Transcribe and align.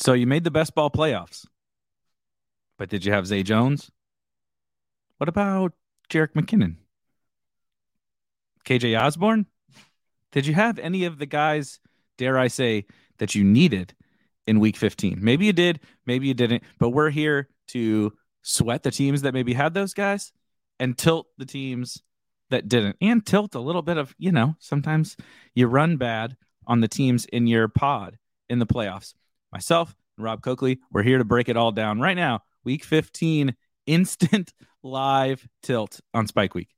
So 0.00 0.14
you 0.14 0.26
made 0.26 0.44
the 0.44 0.50
best 0.50 0.74
ball 0.74 0.90
playoffs. 0.90 1.46
But 2.78 2.88
did 2.88 3.04
you 3.04 3.12
have 3.12 3.26
Zay 3.26 3.42
Jones? 3.42 3.90
What 5.18 5.28
about 5.28 5.74
Jerick 6.08 6.32
McKinnon? 6.32 6.76
KJ 8.64 8.98
Osborn? 8.98 9.44
Did 10.32 10.46
you 10.46 10.54
have 10.54 10.78
any 10.78 11.04
of 11.04 11.18
the 11.18 11.26
guys, 11.26 11.80
dare 12.16 12.38
I 12.38 12.48
say, 12.48 12.86
that 13.18 13.34
you 13.34 13.44
needed 13.44 13.94
in 14.46 14.58
week 14.58 14.78
15? 14.78 15.18
Maybe 15.20 15.44
you 15.44 15.52
did, 15.52 15.80
maybe 16.06 16.28
you 16.28 16.34
didn't, 16.34 16.62
but 16.78 16.90
we're 16.90 17.10
here 17.10 17.50
to 17.68 18.14
sweat 18.40 18.82
the 18.82 18.90
teams 18.90 19.20
that 19.22 19.34
maybe 19.34 19.52
had 19.52 19.74
those 19.74 19.92
guys 19.92 20.32
and 20.78 20.96
tilt 20.96 21.26
the 21.36 21.44
teams 21.44 22.02
that 22.48 22.68
didn't, 22.68 22.96
and 23.02 23.26
tilt 23.26 23.54
a 23.54 23.60
little 23.60 23.82
bit 23.82 23.98
of, 23.98 24.14
you 24.18 24.32
know, 24.32 24.56
sometimes 24.60 25.18
you 25.54 25.66
run 25.66 25.98
bad 25.98 26.38
on 26.66 26.80
the 26.80 26.88
teams 26.88 27.26
in 27.26 27.46
your 27.46 27.68
pod 27.68 28.16
in 28.48 28.58
the 28.60 28.66
playoffs 28.66 29.12
myself 29.52 29.94
and 30.16 30.24
Rob 30.24 30.42
Coakley. 30.42 30.80
We're 30.92 31.02
here 31.02 31.18
to 31.18 31.24
break 31.24 31.48
it 31.48 31.56
all 31.56 31.72
down 31.72 32.00
right 32.00 32.16
now. 32.16 32.42
Week 32.64 32.84
15, 32.84 33.54
instant 33.86 34.52
live 34.82 35.46
tilt 35.62 36.00
on 36.14 36.26
Spike 36.26 36.54
Week. 36.54 36.68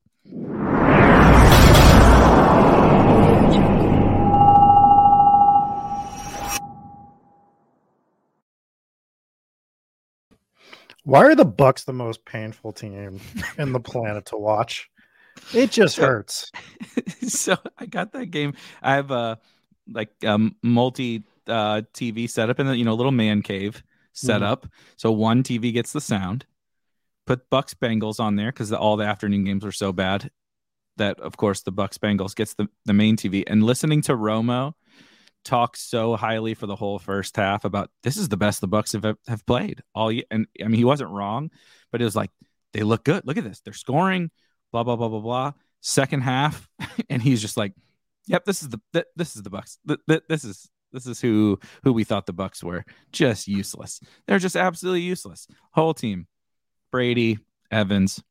Why 11.04 11.24
are 11.24 11.34
the 11.34 11.44
Bucs 11.44 11.84
the 11.84 11.92
most 11.92 12.24
painful 12.24 12.72
team 12.72 13.20
in 13.58 13.72
the 13.72 13.80
planet 13.80 14.26
to 14.26 14.36
watch? 14.36 14.88
It 15.52 15.72
just 15.72 15.96
hurts. 15.96 16.52
so 17.26 17.56
I 17.76 17.86
got 17.86 18.12
that 18.12 18.26
game. 18.26 18.54
I 18.80 18.94
have 18.94 19.10
a 19.10 19.40
like 19.90 20.10
um 20.24 20.54
multi 20.62 21.24
uh, 21.46 21.82
TV 21.92 22.28
set 22.28 22.50
up 22.50 22.60
in 22.60 22.66
the 22.66 22.76
you 22.76 22.84
know 22.84 22.94
little 22.94 23.12
man 23.12 23.42
cave 23.42 23.82
set 24.12 24.36
mm-hmm. 24.36 24.52
up. 24.52 24.66
So 24.96 25.10
one 25.10 25.42
TV 25.42 25.72
gets 25.72 25.92
the 25.92 26.00
sound. 26.00 26.46
Put 27.26 27.48
Bucs 27.50 27.74
Bengals 27.74 28.18
on 28.18 28.36
there 28.36 28.50
because 28.50 28.68
the, 28.68 28.78
all 28.78 28.96
the 28.96 29.04
afternoon 29.04 29.44
games 29.44 29.64
were 29.64 29.72
so 29.72 29.92
bad 29.92 30.30
that 30.96 31.18
of 31.20 31.36
course 31.36 31.62
the 31.62 31.72
Bucs 31.72 31.98
Bengals 31.98 32.34
gets 32.34 32.54
the, 32.54 32.68
the 32.84 32.92
main 32.92 33.16
TV. 33.16 33.44
And 33.46 33.62
listening 33.62 34.02
to 34.02 34.12
Romo 34.12 34.74
talk 35.44 35.76
so 35.76 36.16
highly 36.16 36.54
for 36.54 36.66
the 36.66 36.76
whole 36.76 36.98
first 36.98 37.36
half 37.36 37.64
about 37.64 37.90
this 38.02 38.16
is 38.16 38.28
the 38.28 38.36
best 38.36 38.60
the 38.60 38.68
Bucs 38.68 38.92
have 39.00 39.16
have 39.26 39.46
played 39.46 39.82
all 39.94 40.10
year. 40.12 40.24
And 40.30 40.46
I 40.60 40.64
mean 40.64 40.74
he 40.74 40.84
wasn't 40.84 41.10
wrong, 41.10 41.50
but 41.90 42.00
it 42.00 42.04
was 42.04 42.16
like 42.16 42.30
they 42.72 42.82
look 42.82 43.04
good. 43.04 43.26
Look 43.26 43.36
at 43.36 43.44
this. 43.44 43.60
They're 43.60 43.72
scoring. 43.72 44.30
Blah 44.72 44.84
blah 44.84 44.96
blah 44.96 45.08
blah 45.08 45.20
blah. 45.20 45.52
Second 45.80 46.22
half, 46.22 46.68
and 47.10 47.20
he's 47.20 47.42
just 47.42 47.56
like, 47.56 47.74
"Yep, 48.26 48.44
this 48.44 48.62
is 48.62 48.68
the 48.68 49.06
this 49.16 49.36
is 49.36 49.42
the 49.42 49.50
Bucs. 49.50 49.76
This 50.28 50.44
is 50.44 50.70
this 50.92 51.06
is 51.06 51.20
who 51.20 51.58
who 51.84 51.92
we 51.92 52.04
thought 52.04 52.26
the 52.26 52.34
Bucs 52.34 52.62
were. 52.62 52.84
Just 53.12 53.48
useless. 53.48 54.00
They're 54.26 54.38
just 54.38 54.56
absolutely 54.56 55.02
useless. 55.02 55.46
Whole 55.72 55.94
team. 55.94 56.26
Brady, 56.90 57.38
Evans, 57.70 58.22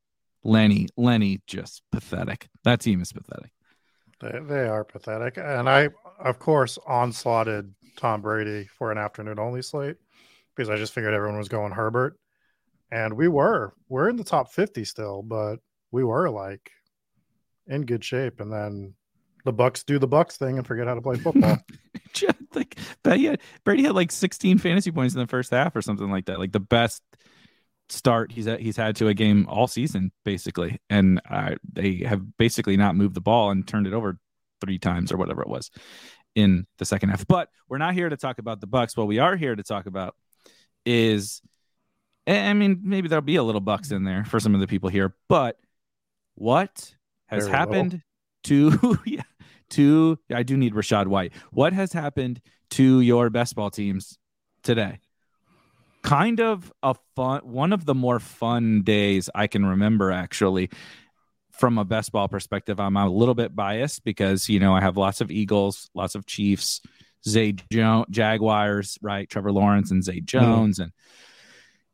Lenny, 0.43 0.87
Lenny, 0.95 1.41
just 1.47 1.81
pathetic. 1.91 2.47
That 2.63 2.79
team 2.79 3.01
is 3.01 3.11
pathetic. 3.11 3.51
They, 4.19 4.39
they 4.39 4.67
are 4.67 4.83
pathetic. 4.83 5.37
And 5.37 5.67
I, 5.67 5.89
of 6.19 6.39
course, 6.39 6.77
onslaughted 6.85 7.73
Tom 7.97 8.21
Brady 8.21 8.67
for 8.77 8.91
an 8.91 8.97
afternoon 8.97 9.39
only 9.39 9.61
slate 9.61 9.97
because 10.55 10.69
I 10.69 10.77
just 10.77 10.93
figured 10.93 11.13
everyone 11.13 11.39
was 11.39 11.49
going 11.49 11.71
Herbert. 11.71 12.17
And 12.91 13.13
we 13.13 13.27
were. 13.27 13.73
We're 13.89 14.09
in 14.09 14.17
the 14.17 14.23
top 14.23 14.51
50 14.51 14.83
still, 14.85 15.23
but 15.23 15.57
we 15.91 16.03
were 16.03 16.29
like 16.29 16.71
in 17.67 17.85
good 17.85 18.03
shape. 18.03 18.41
And 18.41 18.51
then 18.51 18.93
the 19.43 19.53
Bucs 19.53 19.85
do 19.85 19.99
the 19.99 20.07
Bucs 20.07 20.37
thing 20.37 20.57
and 20.57 20.65
forget 20.65 20.87
how 20.87 20.95
to 20.95 21.01
play 21.01 21.17
football. 21.17 21.57
like 22.55 22.77
Brady 23.03 23.25
had, 23.25 23.41
Brady 23.63 23.83
had 23.83 23.95
like 23.95 24.11
16 24.11 24.57
fantasy 24.57 24.91
points 24.91 25.13
in 25.13 25.21
the 25.21 25.27
first 25.27 25.51
half 25.51 25.75
or 25.75 25.81
something 25.81 26.09
like 26.09 26.25
that. 26.25 26.39
Like 26.39 26.51
the 26.51 26.59
best 26.59 27.01
start 27.89 28.31
he's 28.31 28.45
he's 28.45 28.77
had 28.77 28.95
to 28.95 29.07
a 29.07 29.13
game 29.13 29.45
all 29.49 29.67
season 29.67 30.11
basically, 30.23 30.79
and 30.89 31.21
uh, 31.29 31.55
they 31.71 32.03
have 32.05 32.37
basically 32.37 32.77
not 32.77 32.95
moved 32.95 33.15
the 33.15 33.21
ball 33.21 33.51
and 33.51 33.67
turned 33.67 33.87
it 33.87 33.93
over 33.93 34.17
three 34.61 34.79
times 34.79 35.11
or 35.11 35.17
whatever 35.17 35.41
it 35.41 35.49
was 35.49 35.71
in 36.35 36.65
the 36.77 36.85
second 36.85 37.09
half. 37.09 37.27
But 37.27 37.49
we're 37.67 37.77
not 37.77 37.93
here 37.93 38.09
to 38.09 38.17
talk 38.17 38.39
about 38.39 38.61
the 38.61 38.67
Bucs. 38.67 38.95
What 38.95 39.07
we 39.07 39.19
are 39.19 39.35
here 39.35 39.55
to 39.55 39.63
talk 39.63 39.85
about 39.85 40.15
is, 40.85 41.41
I 42.27 42.53
mean, 42.53 42.81
maybe 42.83 43.07
there'll 43.07 43.21
be 43.21 43.35
a 43.35 43.43
little 43.43 43.61
Bucs 43.61 43.91
in 43.91 44.03
there 44.03 44.25
for 44.25 44.39
some 44.39 44.53
of 44.53 44.61
the 44.61 44.67
people 44.67 44.89
here, 44.89 45.15
but 45.27 45.57
what 46.35 46.95
has 47.27 47.45
Very 47.45 47.57
happened 47.57 48.01
to 48.43 48.99
yeah, 49.05 49.21
to 49.71 50.19
I 50.33 50.43
do 50.43 50.57
need 50.57 50.73
Rachaad 50.73 51.07
White. 51.07 51.33
What 51.51 51.73
has 51.73 51.93
happened 51.93 52.41
to 52.71 53.01
your 53.01 53.29
best 53.29 53.55
ball 53.55 53.69
teams 53.69 54.17
today? 54.63 54.99
Kind 56.03 56.39
of 56.39 56.71
a 56.81 56.95
fun 57.15 57.41
one 57.43 57.73
of 57.73 57.85
the 57.85 57.95
more 57.95 58.19
fun 58.19 58.81
days 58.83 59.29
I 59.33 59.47
can 59.47 59.65
remember 59.65 60.11
actually 60.11 60.69
from 61.51 61.77
a 61.77 61.85
best 61.85 62.11
ball 62.11 62.27
perspective. 62.27 62.79
I'm 62.79 62.97
a 62.97 63.07
little 63.09 63.35
bit 63.35 63.55
biased 63.55 64.03
because 64.03 64.49
you 64.49 64.59
know 64.59 64.73
I 64.73 64.81
have 64.81 64.97
lots 64.97 65.21
of 65.21 65.29
Eagles, 65.29 65.89
lots 65.93 66.15
of 66.15 66.25
Chiefs, 66.25 66.81
Zay 67.27 67.53
jo- 67.71 68.05
Jaguars, 68.09 68.97
right? 69.01 69.29
Trevor 69.29 69.51
Lawrence 69.51 69.91
and 69.91 70.03
Zay 70.03 70.17
mm-hmm. 70.17 70.25
Jones 70.25 70.77
mm-hmm. 70.77 70.83
and 70.83 70.91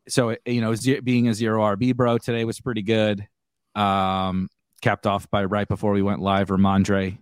so 0.08 0.34
you 0.46 0.62
know 0.62 0.74
being 1.04 1.28
a 1.28 1.34
zero 1.34 1.76
RB 1.76 1.94
bro 1.94 2.18
today 2.18 2.44
was 2.44 2.60
pretty 2.60 2.82
good. 2.82 3.26
Um, 3.74 4.48
capped 4.80 5.06
off 5.06 5.30
by 5.30 5.44
right 5.44 5.68
before 5.68 5.92
we 5.92 6.02
went 6.02 6.20
live, 6.20 6.48
Rhamondre 6.48 7.18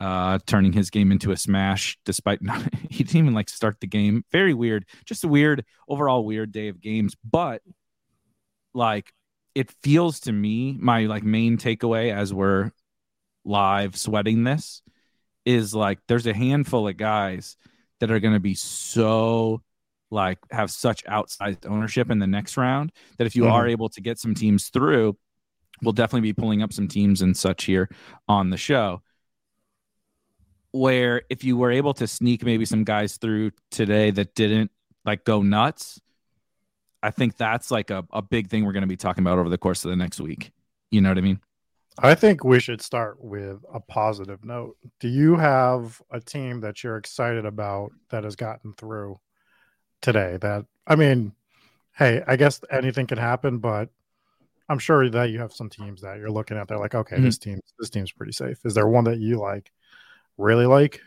uh, 0.00 0.38
turning 0.46 0.72
his 0.72 0.90
game 0.90 1.10
into 1.10 1.32
a 1.32 1.36
smash 1.36 1.98
despite 2.04 2.42
not, 2.42 2.62
he 2.90 3.04
didn't 3.04 3.16
even 3.16 3.34
like 3.34 3.48
start 3.48 3.78
the 3.80 3.86
game. 3.86 4.24
Very 4.30 4.54
weird. 4.54 4.84
Just 5.04 5.24
a 5.24 5.28
weird, 5.28 5.64
overall 5.88 6.24
weird 6.24 6.52
day 6.52 6.68
of 6.68 6.80
games. 6.80 7.14
But 7.24 7.62
like 8.74 9.12
it 9.54 9.70
feels 9.82 10.20
to 10.20 10.32
me, 10.32 10.76
my 10.78 11.06
like 11.06 11.22
main 11.22 11.56
takeaway 11.56 12.14
as 12.14 12.32
we're 12.32 12.72
live 13.44 13.96
sweating 13.96 14.44
this 14.44 14.82
is 15.44 15.74
like 15.74 15.98
there's 16.08 16.26
a 16.26 16.34
handful 16.34 16.88
of 16.88 16.96
guys 16.96 17.56
that 18.00 18.10
are 18.10 18.20
going 18.20 18.34
to 18.34 18.40
be 18.40 18.54
so 18.54 19.62
like 20.10 20.38
have 20.50 20.70
such 20.70 21.04
outsized 21.04 21.64
ownership 21.66 22.10
in 22.10 22.18
the 22.18 22.26
next 22.26 22.56
round 22.56 22.92
that 23.16 23.26
if 23.26 23.34
you 23.34 23.44
mm-hmm. 23.44 23.52
are 23.52 23.66
able 23.66 23.88
to 23.88 24.00
get 24.00 24.18
some 24.18 24.34
teams 24.34 24.68
through, 24.68 25.16
we'll 25.82 25.92
definitely 25.92 26.28
be 26.28 26.34
pulling 26.34 26.62
up 26.62 26.72
some 26.72 26.88
teams 26.88 27.22
and 27.22 27.36
such 27.36 27.64
here 27.64 27.88
on 28.28 28.50
the 28.50 28.56
show 28.56 29.00
where 30.76 31.22
if 31.30 31.44
you 31.44 31.56
were 31.56 31.70
able 31.70 31.94
to 31.94 32.06
sneak 32.06 32.44
maybe 32.44 32.64
some 32.64 32.84
guys 32.84 33.16
through 33.16 33.52
today 33.70 34.10
that 34.12 34.34
didn't 34.34 34.70
like 35.04 35.24
go 35.24 35.42
nuts, 35.42 36.00
I 37.02 37.10
think 37.10 37.36
that's 37.36 37.70
like 37.70 37.90
a, 37.90 38.04
a 38.12 38.22
big 38.22 38.48
thing 38.48 38.64
we're 38.64 38.72
going 38.72 38.82
to 38.82 38.88
be 38.88 38.96
talking 38.96 39.22
about 39.22 39.38
over 39.38 39.48
the 39.48 39.58
course 39.58 39.84
of 39.84 39.90
the 39.90 39.96
next 39.96 40.20
week. 40.20 40.52
You 40.90 41.00
know 41.00 41.10
what 41.10 41.18
I 41.18 41.22
mean? 41.22 41.40
I 41.98 42.14
think 42.14 42.44
we 42.44 42.60
should 42.60 42.82
start 42.82 43.22
with 43.22 43.64
a 43.72 43.80
positive 43.80 44.44
note. 44.44 44.76
Do 45.00 45.08
you 45.08 45.36
have 45.36 46.02
a 46.10 46.20
team 46.20 46.60
that 46.60 46.84
you're 46.84 46.96
excited 46.96 47.46
about 47.46 47.90
that 48.10 48.24
has 48.24 48.36
gotten 48.36 48.74
through 48.74 49.18
today? 50.02 50.36
That, 50.40 50.66
I 50.86 50.96
mean, 50.96 51.32
hey, 51.96 52.22
I 52.26 52.36
guess 52.36 52.60
anything 52.70 53.06
can 53.06 53.18
happen, 53.18 53.58
but 53.58 53.88
I'm 54.68 54.78
sure 54.78 55.08
that 55.08 55.30
you 55.30 55.38
have 55.38 55.52
some 55.52 55.70
teams 55.70 56.02
that 56.02 56.18
you're 56.18 56.30
looking 56.30 56.58
at. 56.58 56.68
They're 56.68 56.78
like, 56.78 56.94
okay, 56.94 57.16
mm-hmm. 57.16 57.24
this 57.24 57.38
team, 57.38 57.60
this 57.78 57.88
team's 57.88 58.12
pretty 58.12 58.32
safe. 58.32 58.58
Is 58.64 58.74
there 58.74 58.88
one 58.88 59.04
that 59.04 59.18
you 59.18 59.38
like 59.38 59.72
really 60.38 60.66
like? 60.66 61.00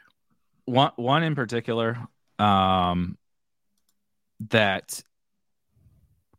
One 0.65 0.91
one 0.95 1.23
in 1.23 1.35
particular 1.35 1.97
um, 2.37 3.17
that 4.49 5.03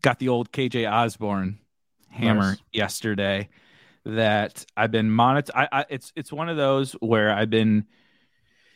got 0.03 0.19
the 0.19 0.29
old 0.29 0.53
KJ 0.53 0.91
Osborn 0.91 1.59
hammer 2.09 2.51
nice. 2.51 2.59
yesterday 2.73 3.49
that 4.05 4.65
I've 4.77 4.91
been 4.91 5.11
monitor. 5.11 5.53
I, 5.55 5.69
I, 5.71 5.85
it's 5.91 6.13
it's 6.17 6.33
one 6.33 6.49
of 6.49 6.57
those 6.57 6.93
where 7.01 7.33
I've 7.33 7.51
been, 7.51 7.87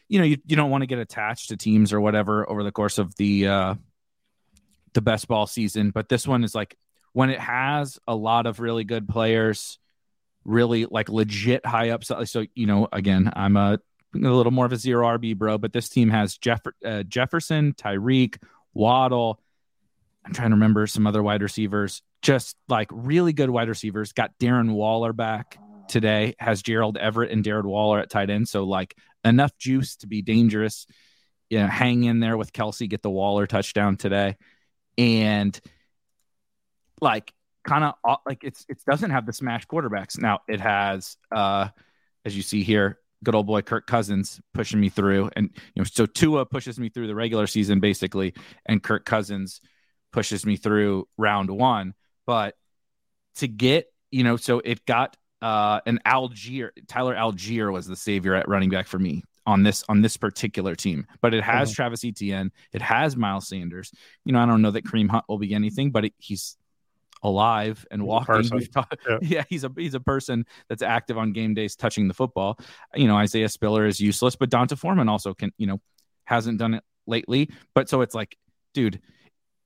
you 0.09 0.19
know, 0.19 0.25
you, 0.25 0.39
you 0.47 0.57
don't 0.57 0.71
want 0.71 0.83
to 0.83 0.87
get 0.87 0.99
attached 0.99 1.49
to 1.49 1.57
teams 1.57 1.93
or 1.93 2.01
whatever 2.01 2.49
over 2.49 2.63
the 2.63 2.73
course 2.73 2.99
of 2.99 3.15
the 3.17 3.49
uh, 3.49 3.75
the 4.93 5.01
best 5.01 5.29
ball 5.29 5.47
season, 5.47 5.91
but 5.91 6.09
this 6.09 6.27
one 6.27 6.45
is 6.45 6.55
like 6.55 6.77
when 7.13 7.31
it 7.31 7.41
has 7.41 7.99
a 8.07 8.15
lot 8.15 8.47
of 8.47 8.61
really 8.61 8.85
good 8.85 9.09
players, 9.09 9.79
really 10.45 10.87
like 10.87 11.09
legit 11.09 11.65
high 11.65 11.91
up. 11.91 12.05
So 12.05 12.45
you 12.55 12.67
know, 12.67 12.89
again, 12.93 13.33
I'm 13.35 13.57
a 13.57 13.79
a 14.15 14.19
little 14.19 14.53
more 14.53 14.67
of 14.67 14.73
a 14.73 14.77
zero 14.77 15.07
RB 15.19 15.37
bro, 15.37 15.59
but 15.59 15.73
this 15.73 15.89
team 15.89 16.11
has 16.11 16.39
Jeff, 16.39 16.61
uh, 16.85 17.03
Jefferson, 17.03 17.73
Tyreek, 17.73 18.39
Waddle. 18.73 19.41
I'm 20.25 20.33
trying 20.33 20.51
to 20.51 20.57
remember 20.57 20.87
some 20.87 21.07
other 21.07 21.23
wide 21.23 21.43
receivers, 21.43 22.03
just 22.23 22.57
like 22.69 22.89
really 22.93 23.33
good 23.33 23.51
wide 23.51 23.69
receivers. 23.69 24.13
Got 24.13 24.39
Darren 24.39 24.73
Waller 24.73 25.13
back 25.13 25.59
today, 25.89 26.35
has 26.39 26.63
Gerald 26.63 26.97
Everett 26.97 27.31
and 27.31 27.45
Darren 27.45 27.65
Waller 27.65 27.99
at 27.99 28.11
tight 28.11 28.31
end. 28.31 28.49
So, 28.49 28.65
like, 28.65 28.97
enough 29.25 29.57
juice 29.59 29.97
to 29.97 30.07
be 30.07 30.23
dangerous. 30.23 30.87
You 31.51 31.59
know, 31.61 31.67
hang 31.67 32.05
in 32.05 32.21
there 32.21 32.37
with 32.37 32.53
Kelce, 32.53 32.89
get 32.89 33.03
the 33.03 33.11
Waller 33.11 33.47
touchdown 33.47 33.97
today. 33.97 34.37
And 34.97 35.59
like, 37.01 37.35
kind 37.65 37.85
of 37.85 38.19
like 38.27 38.45
it's 38.45 38.65
it 38.69 38.79
doesn't 38.87 39.11
have 39.11 39.27
the 39.27 39.33
smash 39.33 39.67
quarterbacks 39.67 40.21
now 40.21 40.41
it 40.47 40.61
has 40.61 41.17
uh 41.35 41.69
as 42.25 42.37
you 42.37 42.43
see 42.43 42.63
here 42.63 42.99
good 43.25 43.35
old 43.35 43.47
boy 43.47 43.63
Kirk 43.63 43.87
Cousins 43.87 44.41
pushing 44.53 44.81
me 44.81 44.89
through 44.89 45.31
and 45.37 45.51
you 45.75 45.81
know 45.81 45.85
so 45.85 46.07
Tua 46.07 46.47
pushes 46.47 46.79
me 46.79 46.89
through 46.89 47.07
the 47.07 47.15
regular 47.15 47.47
season 47.47 47.81
basically 47.81 48.35
and 48.67 48.83
Kirk 48.83 49.05
Cousins 49.05 49.61
pushes 50.13 50.47
me 50.47 50.57
through 50.57 51.09
round 51.19 51.51
1 51.51 51.95
but 52.27 52.55
to 53.37 53.49
get 53.49 53.93
you 54.11 54.25
know 54.25 54.37
so 54.37 54.61
it 54.65 54.87
got 54.87 55.17
uh 55.43 55.81
an 55.87 55.99
Allgeier 56.07 56.71
Tyler 56.87 57.15
Allgeier 57.15 57.73
was 57.73 57.87
the 57.87 57.97
savior 57.97 58.35
at 58.35 58.49
running 58.49 58.71
back 58.71 58.87
for 58.87 58.99
me 58.99 59.23
on 59.47 59.63
this 59.63 59.85
on 59.89 60.01
this 60.01 60.17
particular 60.17 60.75
team. 60.75 61.07
But 61.21 61.35
it 61.35 61.45
has 61.45 61.69
mm-hmm. 61.71 61.75
Travis 61.75 62.05
Etienne, 62.05 62.53
it 62.73 62.83
has 62.83 63.17
Miles 63.17 63.49
Sanders. 63.49 63.93
You 64.25 64.33
know, 64.33 64.41
I 64.41 64.47
don't 64.47 64.63
know 64.63 64.71
that 64.71 64.85
Kareem 64.85 65.11
Hunt 65.11 65.25
will 65.29 65.39
be 65.39 65.55
anything, 65.55 65.91
but 65.91 66.07
it, 66.07 66.15
he's 66.19 66.57
alive 67.25 67.85
and 67.91 68.05
walking. 68.05 68.49
Talked, 68.73 68.97
yeah. 69.09 69.19
yeah. 69.21 69.45
he's 69.49 69.65
a 69.65 69.73
he's 69.77 69.95
a 69.95 70.01
person 70.01 70.47
that's 70.69 70.83
active 70.83 71.19
on 71.19 71.33
game 71.33 71.55
days, 71.55 71.75
touching 71.75 72.07
the 72.07 72.15
football. 72.15 72.59
You 72.95 73.09
know, 73.09 73.17
Isaiah 73.17 73.49
Spiller 73.49 73.87
is 73.87 74.01
useless, 74.01 74.37
but 74.37 74.51
D'Onta 74.51 74.79
Foreman 74.79 75.09
also 75.09 75.35
can. 75.35 75.53
You 75.59 75.67
know, 75.67 75.81
hasn't 76.25 76.59
done 76.59 76.75
it 76.75 76.85
lately. 77.07 77.51
But 77.75 77.89
so 77.89 78.01
it's 78.01 78.15
like, 78.15 78.37
dude, 78.73 79.01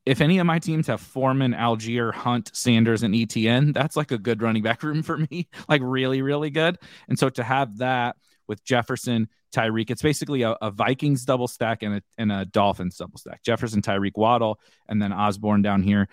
if 0.04 0.20
any 0.20 0.38
of 0.38 0.46
my 0.46 0.58
teams 0.58 0.86
have 0.86 1.00
Foreman, 1.00 1.52
Allgeier, 1.52 2.12
Hunt, 2.12 2.50
Sanders, 2.54 3.02
and 3.02 3.14
ETN, 3.14 3.74
that's 3.74 3.96
like 3.96 4.10
a 4.10 4.18
good 4.18 4.42
running 4.42 4.62
back 4.62 4.82
room 4.82 5.02
for 5.02 5.18
me. 5.18 5.48
like 5.68 5.82
really, 5.84 6.22
really 6.22 6.50
good. 6.50 6.78
And 7.08 7.18
so 7.18 7.28
to 7.30 7.42
have 7.42 7.78
that 7.78 8.16
with 8.46 8.64
Jefferson, 8.64 9.28
Tyreek, 9.54 9.90
it's 9.90 10.02
basically 10.02 10.42
a, 10.42 10.52
a 10.62 10.70
Vikings 10.70 11.24
double 11.24 11.48
stack 11.48 11.82
and 11.82 11.96
a, 11.96 12.02
and 12.16 12.32
a 12.32 12.44
Dolphins 12.44 12.96
double 12.96 13.18
stack. 13.18 13.42
Jefferson, 13.42 13.82
Tyreek, 13.82 14.16
Waddle, 14.16 14.58
and 14.88 15.00
then 15.00 15.12
Osborn 15.12 15.62
down 15.62 15.82
here. 15.82 16.08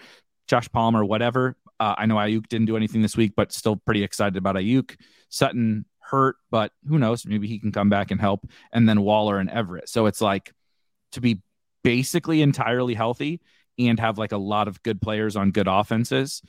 Josh 0.47 0.69
Palmer, 0.71 1.03
whatever. 1.03 1.55
Uh, 1.79 1.95
I 1.97 2.05
know 2.05 2.15
Aiyuk 2.15 2.47
didn't 2.47 2.67
do 2.67 2.77
anything 2.77 3.01
this 3.01 3.17
week, 3.17 3.33
but 3.35 3.51
still 3.51 3.75
pretty 3.75 4.03
excited 4.03 4.37
about 4.37 4.55
Aiyuk. 4.55 4.95
Sutton 5.29 5.85
hurt, 5.99 6.37
but 6.49 6.71
who 6.87 6.99
knows? 6.99 7.25
Maybe 7.25 7.47
he 7.47 7.59
can 7.59 7.71
come 7.71 7.89
back 7.89 8.11
and 8.11 8.21
help. 8.21 8.47
And 8.71 8.87
then 8.87 9.01
Waller 9.01 9.39
and 9.39 9.49
Everett. 9.49 9.89
So 9.89 10.05
it's 10.05 10.21
like 10.21 10.53
to 11.13 11.21
be 11.21 11.41
basically 11.83 12.41
entirely 12.41 12.93
healthy 12.93 13.41
and 13.77 13.99
have 13.99 14.17
like 14.17 14.31
a 14.31 14.37
lot 14.37 14.67
of 14.67 14.81
good 14.83 15.01
players 15.01 15.35
on 15.35 15.51
good 15.51 15.67
offenses. 15.67 16.41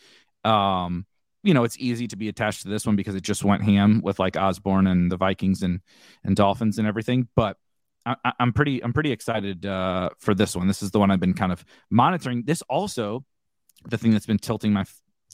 Um, 0.44 1.06
you 1.43 1.54
know, 1.54 1.64
it's 1.64 1.78
easy 1.78 2.08
to 2.08 2.16
be 2.16 2.28
attached 2.28 2.62
to 2.62 2.69
this 2.69 2.87
one 2.87 2.96
because 2.96 3.14
it 3.14 3.22
just 3.22 3.44
went 3.44 3.62
ham 3.62 4.00
with 4.02 4.19
like 4.19 4.37
Osborn 4.37 4.87
and 4.87 5.10
the 5.10 5.16
Vikings 5.16 5.62
and 5.62 5.81
and 6.25 6.37
Dolphins 6.37 6.78
and 6.78 6.87
everything. 6.87 7.28
But 7.37 7.56
I, 8.04 8.32
am 8.40 8.52
pretty 8.52 8.82
I'm 8.82 8.93
pretty 8.93 9.12
excited 9.12 9.66
uh, 9.66 10.10
for 10.19 10.34
this 10.34 10.54
one. 10.54 10.69
This 10.69 10.82
is 10.82 10.90
the 10.90 10.98
one 10.98 11.10
I've 11.10 11.20
been 11.20 11.34
kind 11.34 11.52
of 11.52 11.64
monitoring. 11.90 12.44
This 12.44 12.62
also 12.62 13.25
the 13.88 13.99
thing 13.99 14.11
that's 14.12 14.27
been 14.27 14.38
tilting 14.38 14.73
my 14.73 14.85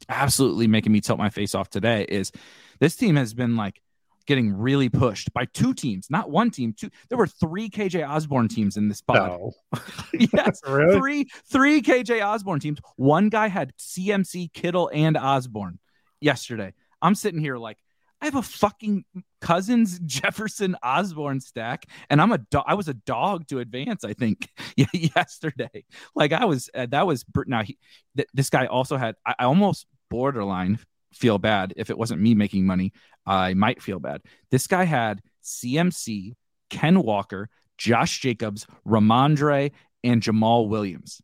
absolutely 0.08 0.66
making 0.66 0.92
me 0.92 1.00
tilt 1.00 1.18
my 1.18 1.30
face 1.30 1.54
off 1.54 1.68
today 1.70 2.04
is 2.08 2.32
this 2.80 2.96
team 2.96 3.16
has 3.16 3.34
been 3.34 3.56
like 3.56 3.80
getting 4.26 4.52
really 4.52 4.88
pushed 4.88 5.32
by 5.32 5.44
two 5.46 5.74
teams, 5.74 6.08
not 6.10 6.30
one 6.30 6.50
team. 6.50 6.74
Two. 6.76 6.90
There 7.08 7.18
were 7.18 7.26
three 7.26 7.68
KJ 7.68 8.08
Osborn 8.08 8.48
teams 8.48 8.76
in 8.76 8.88
this 8.88 9.00
pod. 9.00 9.16
No. 9.16 9.52
yes, 10.32 10.60
really? 10.66 10.98
three 10.98 11.26
three 11.50 11.82
KJ 11.82 12.24
Osborn 12.24 12.60
teams. 12.60 12.78
One 12.96 13.28
guy 13.28 13.48
had 13.48 13.76
CMC, 13.76 14.52
Kittle, 14.52 14.90
and 14.92 15.16
Osborn 15.16 15.78
yesterday. 16.20 16.72
I'm 17.00 17.14
sitting 17.14 17.40
here 17.40 17.56
like 17.56 17.78
I 18.22 18.26
have 18.26 18.36
a 18.36 18.42
fucking 18.42 19.04
Cousins 19.40 19.98
Jefferson 20.06 20.76
Osborn 20.80 21.40
stack, 21.40 21.86
and 22.08 22.22
I'm 22.22 22.30
a 22.30 22.38
do- 22.38 22.62
I 22.64 22.74
was 22.74 22.86
a 22.86 22.94
dog 22.94 23.48
to 23.48 23.58
advance. 23.58 24.04
I 24.04 24.12
think 24.12 24.48
yesterday, 25.16 25.84
like 26.14 26.32
I 26.32 26.44
was. 26.44 26.70
Uh, 26.72 26.86
that 26.90 27.06
was 27.06 27.24
now. 27.46 27.64
He, 27.64 27.78
th- 28.16 28.28
this 28.32 28.48
guy 28.48 28.66
also 28.66 28.96
had. 28.96 29.16
I, 29.26 29.34
I 29.40 29.44
almost 29.44 29.86
borderline 30.08 30.78
feel 31.12 31.38
bad 31.38 31.74
if 31.76 31.90
it 31.90 31.98
wasn't 31.98 32.22
me 32.22 32.34
making 32.34 32.64
money. 32.64 32.92
I 33.26 33.54
might 33.54 33.82
feel 33.82 33.98
bad. 33.98 34.22
This 34.52 34.68
guy 34.68 34.84
had 34.84 35.20
CMC, 35.42 36.34
Ken 36.70 37.02
Walker, 37.02 37.50
Josh 37.76 38.20
Jacobs, 38.20 38.68
Rhamondre, 38.86 39.72
and 40.04 40.22
Jamaal 40.22 40.68
Williams 40.68 41.20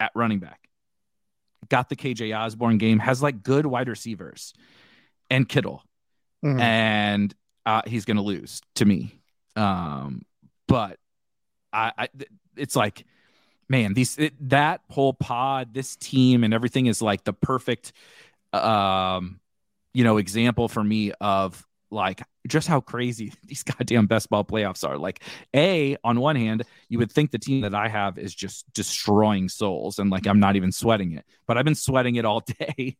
at 0.00 0.10
running 0.16 0.40
back. 0.40 0.68
Got 1.68 1.88
the 1.88 1.96
KJ 1.96 2.36
Osborn 2.36 2.78
game. 2.78 2.98
Has 2.98 3.22
like 3.22 3.44
good 3.44 3.64
wide 3.64 3.88
receivers, 3.88 4.54
and 5.30 5.48
Kittle 5.48 5.84
mm-hmm. 6.46 6.60
and 6.60 7.34
uh, 7.64 7.82
he's 7.86 8.04
going 8.04 8.16
to 8.16 8.22
lose 8.22 8.60
to 8.76 8.84
me. 8.84 9.20
Um, 9.56 10.22
but 10.68 10.98
I, 11.72 11.92
I, 11.98 12.08
it's 12.56 12.76
like, 12.76 13.04
man, 13.68 13.94
these 13.94 14.16
it, 14.18 14.34
that 14.48 14.82
whole 14.90 15.12
pod, 15.12 15.74
this 15.74 15.96
team, 15.96 16.44
and 16.44 16.54
everything 16.54 16.86
is 16.86 17.02
like 17.02 17.24
the 17.24 17.32
perfect, 17.32 17.92
um, 18.52 19.40
you 19.92 20.04
know, 20.04 20.18
example 20.18 20.68
for 20.68 20.84
me 20.84 21.12
of 21.20 21.65
like 21.90 22.22
just 22.46 22.68
how 22.68 22.80
crazy 22.80 23.32
these 23.44 23.62
goddamn 23.62 24.06
best 24.06 24.30
ball 24.30 24.44
playoffs 24.44 24.86
are. 24.86 24.98
Like, 24.98 25.22
A, 25.54 25.96
on 26.04 26.20
one 26.20 26.36
hand, 26.36 26.64
you 26.88 26.98
would 26.98 27.12
think 27.12 27.30
the 27.30 27.38
team 27.38 27.62
that 27.62 27.74
I 27.74 27.88
have 27.88 28.18
is 28.18 28.34
just 28.34 28.72
destroying 28.72 29.48
souls 29.48 29.98
and 29.98 30.10
like 30.10 30.26
I'm 30.26 30.40
not 30.40 30.56
even 30.56 30.72
sweating 30.72 31.12
it, 31.12 31.24
but 31.46 31.58
I've 31.58 31.64
been 31.64 31.74
sweating 31.74 32.16
it 32.16 32.24
all 32.24 32.40
day. 32.58 32.96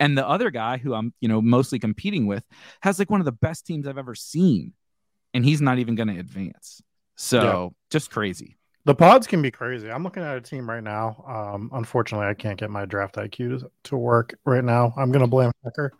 And 0.00 0.16
the 0.16 0.26
other 0.26 0.50
guy 0.50 0.78
who 0.78 0.94
I'm, 0.94 1.12
you 1.20 1.28
know, 1.28 1.40
mostly 1.40 1.78
competing 1.78 2.26
with 2.26 2.44
has 2.82 2.98
like 2.98 3.10
one 3.10 3.20
of 3.20 3.26
the 3.26 3.32
best 3.32 3.66
teams 3.66 3.86
I've 3.86 3.98
ever 3.98 4.14
seen. 4.14 4.72
And 5.34 5.44
he's 5.44 5.60
not 5.60 5.78
even 5.78 5.96
going 5.96 6.08
to 6.08 6.18
advance. 6.18 6.80
So 7.16 7.42
yeah. 7.42 7.68
just 7.90 8.10
crazy. 8.10 8.56
The 8.86 8.94
pods 8.94 9.26
can 9.26 9.42
be 9.42 9.50
crazy. 9.50 9.90
I'm 9.90 10.04
looking 10.04 10.22
at 10.22 10.36
a 10.36 10.40
team 10.40 10.70
right 10.70 10.82
now. 10.82 11.24
Um, 11.26 11.70
unfortunately, 11.74 12.28
I 12.28 12.34
can't 12.34 12.58
get 12.58 12.70
my 12.70 12.84
draft 12.84 13.16
IQ 13.16 13.60
to, 13.60 13.70
to 13.84 13.96
work 13.96 14.38
right 14.44 14.62
now. 14.62 14.94
I'm 14.96 15.10
going 15.10 15.24
to 15.24 15.26
blame 15.26 15.50
Hacker 15.64 15.92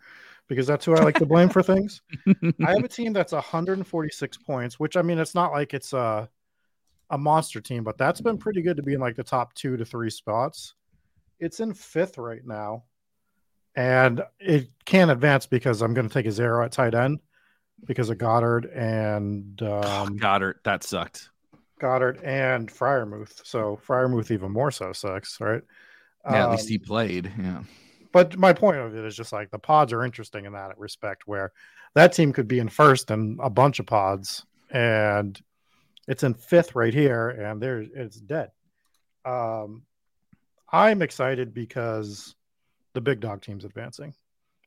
because 0.47 0.67
that's 0.67 0.85
who 0.85 0.95
I 0.95 1.03
like 1.03 1.17
to 1.19 1.25
blame 1.25 1.49
for 1.49 1.61
things. 1.61 2.01
I 2.27 2.71
have 2.71 2.83
a 2.83 2.87
team 2.87 3.13
that's 3.13 3.33
146 3.33 4.37
points, 4.37 4.79
which 4.79 4.95
I 4.97 5.01
mean, 5.01 5.19
it's 5.19 5.35
not 5.35 5.51
like 5.51 5.73
it's 5.73 5.93
a 5.93 6.29
a 7.09 7.17
monster 7.17 7.61
team, 7.61 7.83
but 7.83 7.97
that's 7.97 8.19
been 8.19 8.37
pretty 8.37 8.61
good 8.61 8.77
to 8.77 8.83
be 8.83 8.93
in 8.93 8.99
like 8.99 9.15
the 9.15 9.23
top 9.23 9.53
two 9.53 9.77
to 9.77 9.85
three 9.85 10.09
spots. 10.09 10.73
It's 11.39 11.59
in 11.59 11.73
fifth 11.73 12.17
right 12.17 12.45
now, 12.45 12.83
and 13.75 14.23
it 14.39 14.69
can't 14.85 15.11
advance 15.11 15.45
because 15.45 15.81
I'm 15.81 15.93
going 15.93 16.07
to 16.07 16.13
take 16.13 16.25
a 16.25 16.31
zero 16.31 16.65
at 16.65 16.71
tight 16.71 16.95
end 16.95 17.19
because 17.85 18.09
of 18.09 18.17
Goddard 18.17 18.65
and 18.65 19.61
um, 19.61 20.17
Goedert. 20.19 20.63
That 20.63 20.83
sucked. 20.83 21.29
Goddard 21.79 22.21
and 22.23 22.69
Freiermuth. 22.69 23.45
So 23.45 23.79
Freiermuth 23.87 24.31
even 24.31 24.51
more 24.51 24.71
so 24.71 24.93
sucks, 24.93 25.39
right? 25.39 25.61
Yeah, 26.25 26.45
um, 26.45 26.51
at 26.51 26.51
least 26.51 26.69
he 26.69 26.77
um, 26.77 26.83
played. 26.83 27.31
Yeah 27.39 27.61
but 28.17 28.35
my 28.35 28.51
point 28.51 28.77
of 28.77 28.95
it 28.95 29.05
is 29.05 29.15
just 29.15 29.31
like 29.31 29.51
the 29.51 29.59
pods 29.59 29.93
are 29.93 30.03
interesting 30.03 30.45
in 30.45 30.53
that 30.53 30.75
respect 30.79 31.27
where 31.27 31.51
that 31.93 32.13
team 32.13 32.33
could 32.33 32.47
be 32.47 32.57
in 32.57 32.67
first 32.67 33.11
and 33.11 33.39
a 33.43 33.49
bunch 33.49 33.77
of 33.77 33.85
pods 33.85 34.43
and 34.71 35.39
it's 36.07 36.23
in 36.23 36.33
fifth 36.33 36.73
right 36.73 36.95
here 36.95 37.29
and 37.29 37.61
there 37.61 37.85
it's 37.93 38.19
dead. 38.19 38.49
Um 39.23 39.83
i'm 40.71 41.03
excited 41.03 41.53
because 41.53 42.35
the 42.93 43.01
big 43.01 43.19
dog 43.19 43.43
team's 43.43 43.65
advancing. 43.65 44.15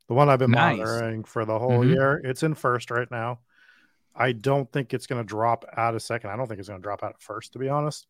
The 0.07 0.15
one 0.15 0.29
i've 0.29 0.39
been 0.39 0.53
nice. 0.53 0.79
monitoring 0.79 1.25
for 1.25 1.45
the 1.45 1.59
whole 1.59 1.81
mm-hmm. 1.81 1.95
year 1.95 2.21
it's 2.23 2.45
in 2.45 2.55
first 2.55 2.93
right 2.93 3.11
now. 3.11 3.41
I 4.15 4.31
don't 4.31 4.71
think 4.71 4.95
it's 4.95 5.09
going 5.09 5.23
to 5.23 5.27
drop 5.27 5.65
out 5.77 5.97
a 5.97 6.01
second. 6.01 6.31
I 6.31 6.37
don't 6.37 6.47
think 6.47 6.61
it's 6.61 6.69
going 6.69 6.81
to 6.81 6.85
drop 6.85 7.03
out 7.03 7.15
at 7.17 7.23
first 7.23 7.55
to 7.55 7.59
be 7.59 7.69
honest. 7.69 8.07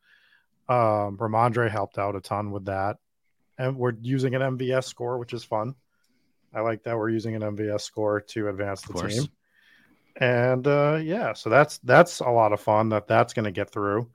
Um 0.69 1.17
Rhamondre 1.17 1.71
helped 1.71 1.97
out 1.97 2.15
a 2.15 2.21
ton 2.21 2.51
with 2.51 2.67
that 2.67 2.99
and 3.61 3.77
we're 3.77 3.93
using 4.01 4.35
an 4.35 4.41
MVS 4.41 4.85
score, 4.85 5.19
which 5.19 5.35
is 5.35 5.45
fun. 5.45 5.75
I 6.53 6.61
like 6.61 6.83
that 6.85 6.97
we're 6.97 7.11
using 7.11 7.37
an 7.37 7.43
MVS 7.43 7.83
score 7.83 8.23
to 8.23 8.49
advance 8.49 8.81
the 8.81 8.95
team. 8.95 9.25
And 10.17 10.67
uh, 10.67 10.99
yeah, 11.01 11.35
so 11.35 11.51
that's 11.51 11.79
that's 11.79 12.21
a 12.21 12.31
lot 12.31 12.53
of 12.53 12.61
fun 12.61 12.89
that 12.89 13.07
that's 13.07 13.35
going 13.35 13.45
to 13.45 13.53
get 13.53 13.71
through, 13.71 14.11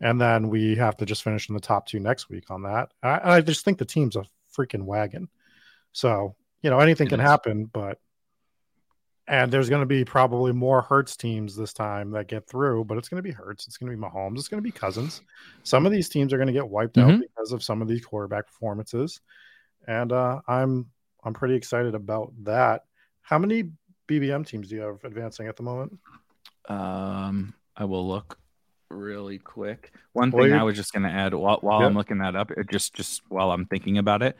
and 0.00 0.20
then 0.20 0.48
we 0.48 0.74
have 0.76 0.96
to 0.96 1.06
just 1.06 1.22
finish 1.22 1.48
in 1.48 1.54
the 1.54 1.60
top 1.60 1.86
two 1.86 2.00
next 2.00 2.28
week 2.28 2.50
on 2.50 2.62
that. 2.62 2.90
I, 3.02 3.36
I 3.36 3.40
just 3.42 3.64
think 3.64 3.78
the 3.78 3.84
team's 3.84 4.16
a 4.16 4.24
freaking 4.56 4.82
wagon. 4.82 5.28
So 5.92 6.34
you 6.62 6.70
know 6.70 6.80
anything 6.80 7.06
it 7.06 7.10
can 7.10 7.20
is. 7.20 7.26
happen, 7.26 7.66
but 7.66 8.00
and 9.28 9.50
there's 9.52 9.68
going 9.68 9.82
to 9.82 9.86
be 9.86 10.04
probably 10.04 10.52
more 10.52 10.82
Hurts 10.82 11.16
teams 11.16 11.56
this 11.56 11.72
time 11.72 12.10
that 12.12 12.28
get 12.28 12.46
through, 12.46 12.84
but 12.84 12.96
it's 12.96 13.08
going 13.08 13.18
to 13.22 13.28
be 13.28 13.32
Hurts. 13.32 13.66
It's 13.66 13.76
going 13.76 13.90
to 13.90 13.96
be 13.96 14.02
Mahomes. 14.02 14.38
It's 14.38 14.48
going 14.48 14.62
to 14.62 14.66
be 14.66 14.70
Cousins. 14.70 15.22
Some 15.64 15.84
of 15.86 15.92
these 15.92 16.08
teams 16.08 16.32
are 16.32 16.36
going 16.36 16.46
to 16.46 16.52
get 16.52 16.68
wiped 16.68 16.96
mm-hmm. 16.96 17.10
out 17.10 17.20
because 17.20 17.52
of 17.52 17.62
some 17.62 17.82
of 17.82 17.88
these 17.88 18.04
quarterback 18.04 18.46
performances, 18.46 19.20
and 19.86 20.12
uh, 20.12 20.40
I'm 20.46 20.86
I'm 21.24 21.34
pretty 21.34 21.54
excited 21.54 21.94
about 21.94 22.32
that. 22.44 22.84
How 23.22 23.38
many 23.38 23.70
BBM 24.08 24.46
teams 24.46 24.68
do 24.68 24.76
you 24.76 24.82
have 24.82 25.02
advancing 25.04 25.48
at 25.48 25.56
the 25.56 25.64
moment? 25.64 25.98
Um, 26.68 27.54
I 27.76 27.84
will 27.84 28.06
look 28.06 28.38
really 28.90 29.38
quick. 29.38 29.92
One 30.12 30.30
Well, 30.30 30.44
thing 30.44 30.52
I 30.52 30.62
was 30.62 30.76
just 30.76 30.92
going 30.92 31.02
to 31.02 31.10
add 31.10 31.34
while, 31.34 31.58
while 31.60 31.80
Yep. 31.80 31.88
I'm 31.88 31.94
looking 31.96 32.18
that 32.18 32.36
up, 32.36 32.52
just 32.70 32.94
just 32.94 33.22
while 33.28 33.50
I'm 33.50 33.66
thinking 33.66 33.98
about 33.98 34.22
it, 34.22 34.36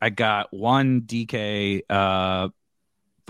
I 0.00 0.10
got 0.10 0.52
one 0.52 1.02
DK 1.02 1.82
uh 1.90 2.48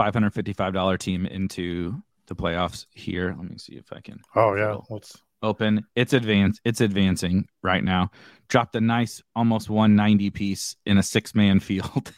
$555 0.01 0.99
team 0.99 1.27
into 1.27 2.03
the 2.27 2.35
playoffs 2.35 2.87
here. 2.95 3.35
Let 3.37 3.51
me 3.51 3.59
see 3.59 3.75
if 3.75 3.93
I 3.93 4.01
can 4.01 4.21
Oh 4.35 4.55
yeah, 4.55 4.77
let's. 4.89 5.17
open. 5.43 5.85
It's 5.97 6.13
advanced. 6.13 6.61
It's 6.65 6.81
advancing 6.81 7.47
right 7.63 7.83
now. 7.83 8.11
Dropped 8.49 8.77
a 8.77 8.81
nice 8.81 9.23
almost 9.37 9.69
190 9.69 10.31
piece 10.31 10.77
in 10.87 10.99
a 10.99 11.03
six 11.03 11.35
man 11.35 11.61
field. 11.61 12.13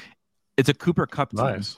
it's 0.56 0.68
a 0.68 0.74
Cooper 0.74 1.06
Kupp 1.06 1.30
team. 1.30 1.44
Nice. 1.44 1.76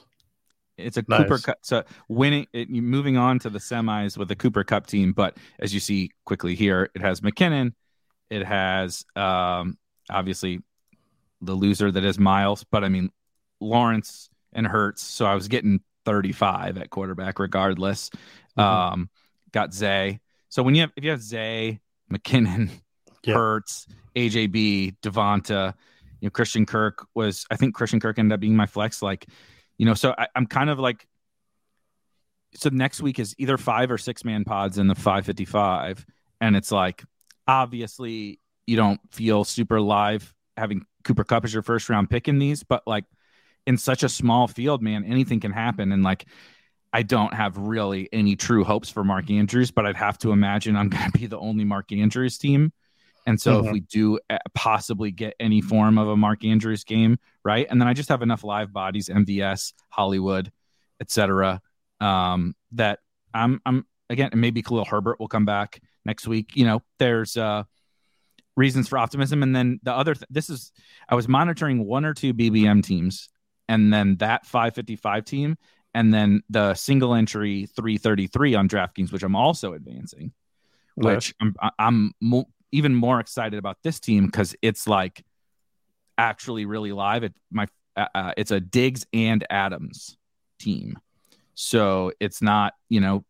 It's 0.77 0.97
a 0.97 1.03
Nice. 1.07 1.21
Cooper 1.23 1.39
Kupp. 1.39 1.57
So 1.61 1.83
winning, 2.07 2.45
it, 2.53 2.69
moving 2.69 3.17
on 3.17 3.39
to 3.39 3.49
the 3.49 3.59
semis 3.59 4.17
with 4.17 4.27
the 4.27 4.35
Cooper 4.35 4.63
Kupp 4.63 4.85
team. 4.85 5.11
But 5.13 5.37
as 5.59 5.73
you 5.73 5.79
see 5.79 6.11
quickly 6.25 6.53
here, 6.55 6.89
it 6.93 7.01
has 7.01 7.21
McKinnon. 7.21 7.73
It 8.29 8.45
has 8.45 9.05
um, 9.15 9.77
obviously 10.09 10.59
the 11.41 11.53
loser 11.53 11.91
that 11.91 12.03
is 12.03 12.19
Miles. 12.19 12.63
But 12.69 12.83
I 12.83 12.89
mean, 12.89 13.09
Lawrence 13.59 14.29
and 14.57 14.67
Hurts. 14.67 15.01
So 15.01 15.25
I 15.25 15.35
was 15.35 15.47
getting 15.47 15.79
35 16.03 16.77
at 16.77 16.89
quarterback 16.89 17.39
regardless. 17.39 18.09
Mhm. 18.57 18.63
Um, 18.63 19.09
got 19.53 19.73
Zay. 19.73 20.19
So 20.49 20.63
when 20.63 20.75
you 20.75 20.81
have 20.81 20.91
if 20.97 21.03
you 21.05 21.11
have 21.11 21.21
Zay, 21.21 21.79
McKinnon, 22.11 22.69
Yeah. 23.23 23.35
Hurts, 23.35 23.87
AJB, 24.15 24.97
Devonta, 25.01 25.73
you 26.19 26.27
know, 26.27 26.29
Christian 26.31 26.65
Kirk 26.65 27.05
was 27.13 27.45
I 27.51 27.55
think 27.55 27.75
Christian 27.75 27.99
Kirk 27.99 28.17
ended 28.19 28.33
up 28.33 28.39
being 28.39 28.55
my 28.55 28.65
flex. 28.65 29.01
Like, 29.01 29.27
you 29.77 29.85
know, 29.85 29.93
so 29.93 30.13
I, 30.17 30.27
I'm 30.35 30.47
kind 30.47 30.69
of 30.69 30.79
like 30.79 31.07
so 32.55 32.69
next 32.69 33.01
week 33.01 33.19
is 33.19 33.35
either 33.37 33.57
five 33.57 33.91
or 33.91 33.97
six 33.97 34.23
man 34.25 34.43
pods 34.43 34.77
in 34.77 34.87
the 34.87 34.95
555. 34.95 36.05
And 36.41 36.55
it's 36.55 36.71
like 36.71 37.03
obviously 37.45 38.39
you 38.65 38.75
don't 38.75 38.99
feel 39.11 39.43
super 39.43 39.79
live 39.79 40.33
having 40.55 40.85
Cooper 41.03 41.23
Kupp 41.23 41.45
as 41.45 41.53
your 41.53 41.61
first 41.63 41.89
round 41.89 42.09
pick 42.09 42.27
in 42.27 42.39
these, 42.39 42.63
but 42.63 42.83
like 42.87 43.05
in 43.67 43.77
such 43.77 44.01
a 44.01 44.09
small 44.09 44.47
field, 44.47 44.81
man, 44.81 45.03
anything 45.05 45.39
can 45.39 45.51
happen. 45.51 45.91
And 45.91 46.01
like 46.01 46.25
I 46.93 47.03
don't 47.03 47.33
have 47.33 47.57
really 47.57 48.09
any 48.11 48.35
true 48.35 48.63
hopes 48.63 48.89
for 48.89 49.03
Mark 49.03 49.29
Andrews, 49.29 49.69
but 49.71 49.85
I'd 49.85 49.97
have 49.97 50.17
to 50.19 50.31
imagine 50.31 50.75
I'm 50.75 50.89
going 50.95 51.11
to 51.11 51.17
be 51.19 51.27
the 51.27 51.37
only 51.37 51.65
Mark 51.65 51.91
Andrews 51.91 52.37
team. 52.39 52.71
And 53.27 53.39
so 53.39 53.59
if 53.59 53.65
Mhm. 53.65 53.73
we 53.73 53.79
do 53.81 54.19
uh, 54.29 54.37
possibly 54.55 55.11
get 55.11 55.35
any 55.39 55.59
form 55.59 55.97
of 55.97 56.07
a 56.07 56.15
Mark 56.15 56.45
Andrews 56.45 56.85
game, 56.85 57.17
right? 57.43 57.67
And 57.69 57.79
then 57.79 57.87
I 57.89 57.93
just 57.93 58.07
have 58.09 58.21
enough 58.21 58.43
live 58.45 58.71
bodies, 58.71 59.09
MVS, 59.09 59.73
Hollywood, 59.89 60.49
etc. 61.01 61.61
Um, 61.99 62.55
that 62.71 62.99
I'm 63.33 63.61
I'm 63.65 63.85
again 64.09 64.29
maybe 64.33 64.61
Khalil 64.61 64.85
Herbert 64.85 65.19
will 65.19 65.27
come 65.27 65.43
back 65.45 65.81
next 66.05 66.25
week. 66.25 66.55
You 66.55 66.65
know, 66.65 66.81
there's 66.99 67.35
uh 67.35 67.63
reasons 68.55 68.87
for 68.87 68.97
optimism. 68.97 69.43
And 69.43 69.53
then 69.55 69.79
the 69.83 69.93
other 69.93 70.13
th- 70.15 70.25
this 70.29 70.49
is 70.49 70.71
I 71.09 71.15
was 71.15 71.27
monitoring 71.27 71.85
one 71.85 72.05
or 72.05 72.13
two 72.13 72.33
BBM 72.33 72.81
teams 72.81 73.27
and 73.67 73.93
then 73.93 74.17
that 74.17 74.45
555 74.45 75.25
team 75.25 75.57
and 75.93 76.13
then 76.13 76.43
the 76.49 76.73
single 76.75 77.13
entry 77.15 77.65
333 77.75 78.55
on 78.55 78.69
DraftKings, 78.69 79.11
which 79.11 79.23
I'm 79.23 79.35
also 79.35 79.73
advancing, 79.73 80.31
which 80.95 81.33
I'm 81.41 81.55
I'm 81.79 82.11
mo- 82.21 82.49
even 82.71 82.93
more 82.93 83.19
excited 83.19 83.57
about 83.57 83.77
this 83.83 83.99
team 83.99 84.25
because 84.25 84.55
it's 84.61 84.87
like 84.87 85.23
actually 86.17 86.65
really 86.65 86.91
live. 86.91 87.23
It 87.23 87.33
my 87.51 87.67
uh, 87.95 88.07
uh, 88.13 88.33
it's 88.37 88.51
a 88.51 88.59
Diggs 88.59 89.07
and 89.13 89.45
Adams 89.49 90.17
team, 90.59 90.99
so 91.55 92.11
it's 92.19 92.41
not 92.41 92.73
you 92.89 92.99
know 92.99 93.25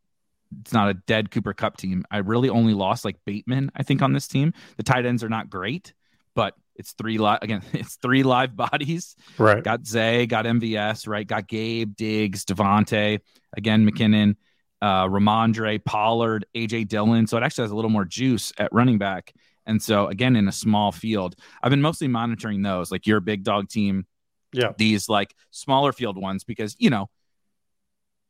it's 0.61 0.73
not 0.73 0.89
a 0.89 0.93
dead 0.93 1.31
Cooper 1.31 1.53
Kupp 1.53 1.77
team. 1.77 2.05
I 2.11 2.17
really 2.17 2.49
only 2.49 2.73
lost 2.73 3.05
like 3.05 3.15
Bateman, 3.25 3.71
I 3.75 3.83
think, 3.83 4.01
on 4.01 4.13
this 4.13 4.27
team. 4.27 4.53
The 4.77 4.83
tight 4.83 5.05
ends 5.05 5.23
are 5.23 5.29
not 5.29 5.49
great, 5.49 5.93
but 6.35 6.53
it's 6.77 6.93
three 6.93 7.17
live 7.17 7.39
again. 7.41 7.61
It's 7.73 7.95
three 7.97 8.23
live 8.23 8.55
bodies. 8.55 9.15
right. 9.37 9.63
Got 9.63 9.85
Zay, 9.85 10.25
got 10.27 10.45
MVS, 10.45 11.07
right? 11.07 11.27
Got 11.27 11.47
Gabe, 11.47 11.95
Diggs, 11.95 12.45
Devontae, 12.45 13.19
again, 13.55 13.89
McKinnon, 13.89 14.35
uh, 14.81 15.05
Rhamondre, 15.07 15.83
Pollard, 15.83 16.45
AJ 16.55 16.87
Dillon. 16.87 17.27
So 17.27 17.35
it 17.37 17.43
actually 17.43 17.63
has 17.63 17.71
a 17.71 17.75
little 17.75 17.89
more 17.91 18.05
juice 18.05 18.53
at 18.57 18.71
running 18.71 18.97
back. 18.99 19.33
And 19.65 19.81
so 19.81 20.07
again, 20.07 20.35
in 20.37 20.47
a 20.47 20.51
small 20.51 20.91
field, 20.93 21.35
I've 21.61 21.71
been 21.71 21.81
mostly 21.81 22.07
monitoring 22.07 22.61
those, 22.61 22.91
like 22.91 23.05
your 23.07 23.19
big 23.19 23.43
dog 23.43 23.67
team, 23.69 24.05
Yeah. 24.53 24.71
these 24.77 25.09
like 25.09 25.33
smaller 25.51 25.91
field 25.91 26.15
ones, 26.21 26.43
because 26.45 26.75
you 26.79 26.89
know, 26.89 27.09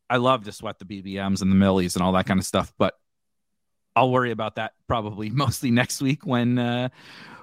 I 0.10 0.18
love 0.18 0.46
to 0.46 0.52
sweat 0.52 0.80
the 0.80 0.86
BBMs 0.86 1.42
and 1.42 1.52
the 1.52 1.56
millies 1.56 1.96
and 1.96 2.04
all 2.04 2.14
that 2.14 2.26
kind 2.26 2.40
of 2.40 2.46
stuff, 2.46 2.72
but 2.78 2.94
I'll 3.96 4.10
worry 4.12 4.32
about 4.32 4.56
that 4.56 4.72
probably 4.88 5.30
mostly 5.44 5.70
next 5.70 6.02
week 6.02 6.26
when 6.26 6.58
uh 6.58 6.90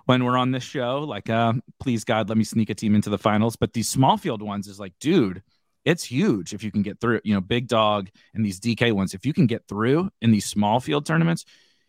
when 0.06 0.24
we're 0.24 0.36
on 0.36 0.50
this 0.50 0.62
show. 0.62 1.00
Like, 1.00 1.30
uh, 1.30 1.54
please 1.80 2.04
God, 2.04 2.28
let 2.28 2.38
me 2.38 2.44
sneak 2.44 2.70
a 2.70 2.74
team 2.74 2.94
into 2.94 3.10
the 3.10 3.18
finals. 3.18 3.56
But 3.56 3.72
these 3.72 3.88
small 3.88 4.16
field 4.16 4.42
ones 4.42 4.66
is 4.66 4.78
like, 4.78 4.92
dude, 5.00 5.42
it's 5.84 6.04
huge 6.04 6.54
if 6.54 6.62
you 6.62 6.70
can 6.70 6.82
get 6.82 7.00
through. 7.00 7.20
You 7.24 7.34
know, 7.34 7.40
big 7.40 7.68
dog 7.68 8.08
and 8.34 8.44
these 8.44 8.60
DK 8.60 8.92
ones, 8.92 9.14
if 9.14 9.26
you 9.26 9.32
can 9.32 9.46
get 9.46 9.66
through 9.68 10.10
in 10.20 10.30
these 10.30 10.46
small 10.46 10.80
field 10.80 11.06
tournaments, 11.06 11.44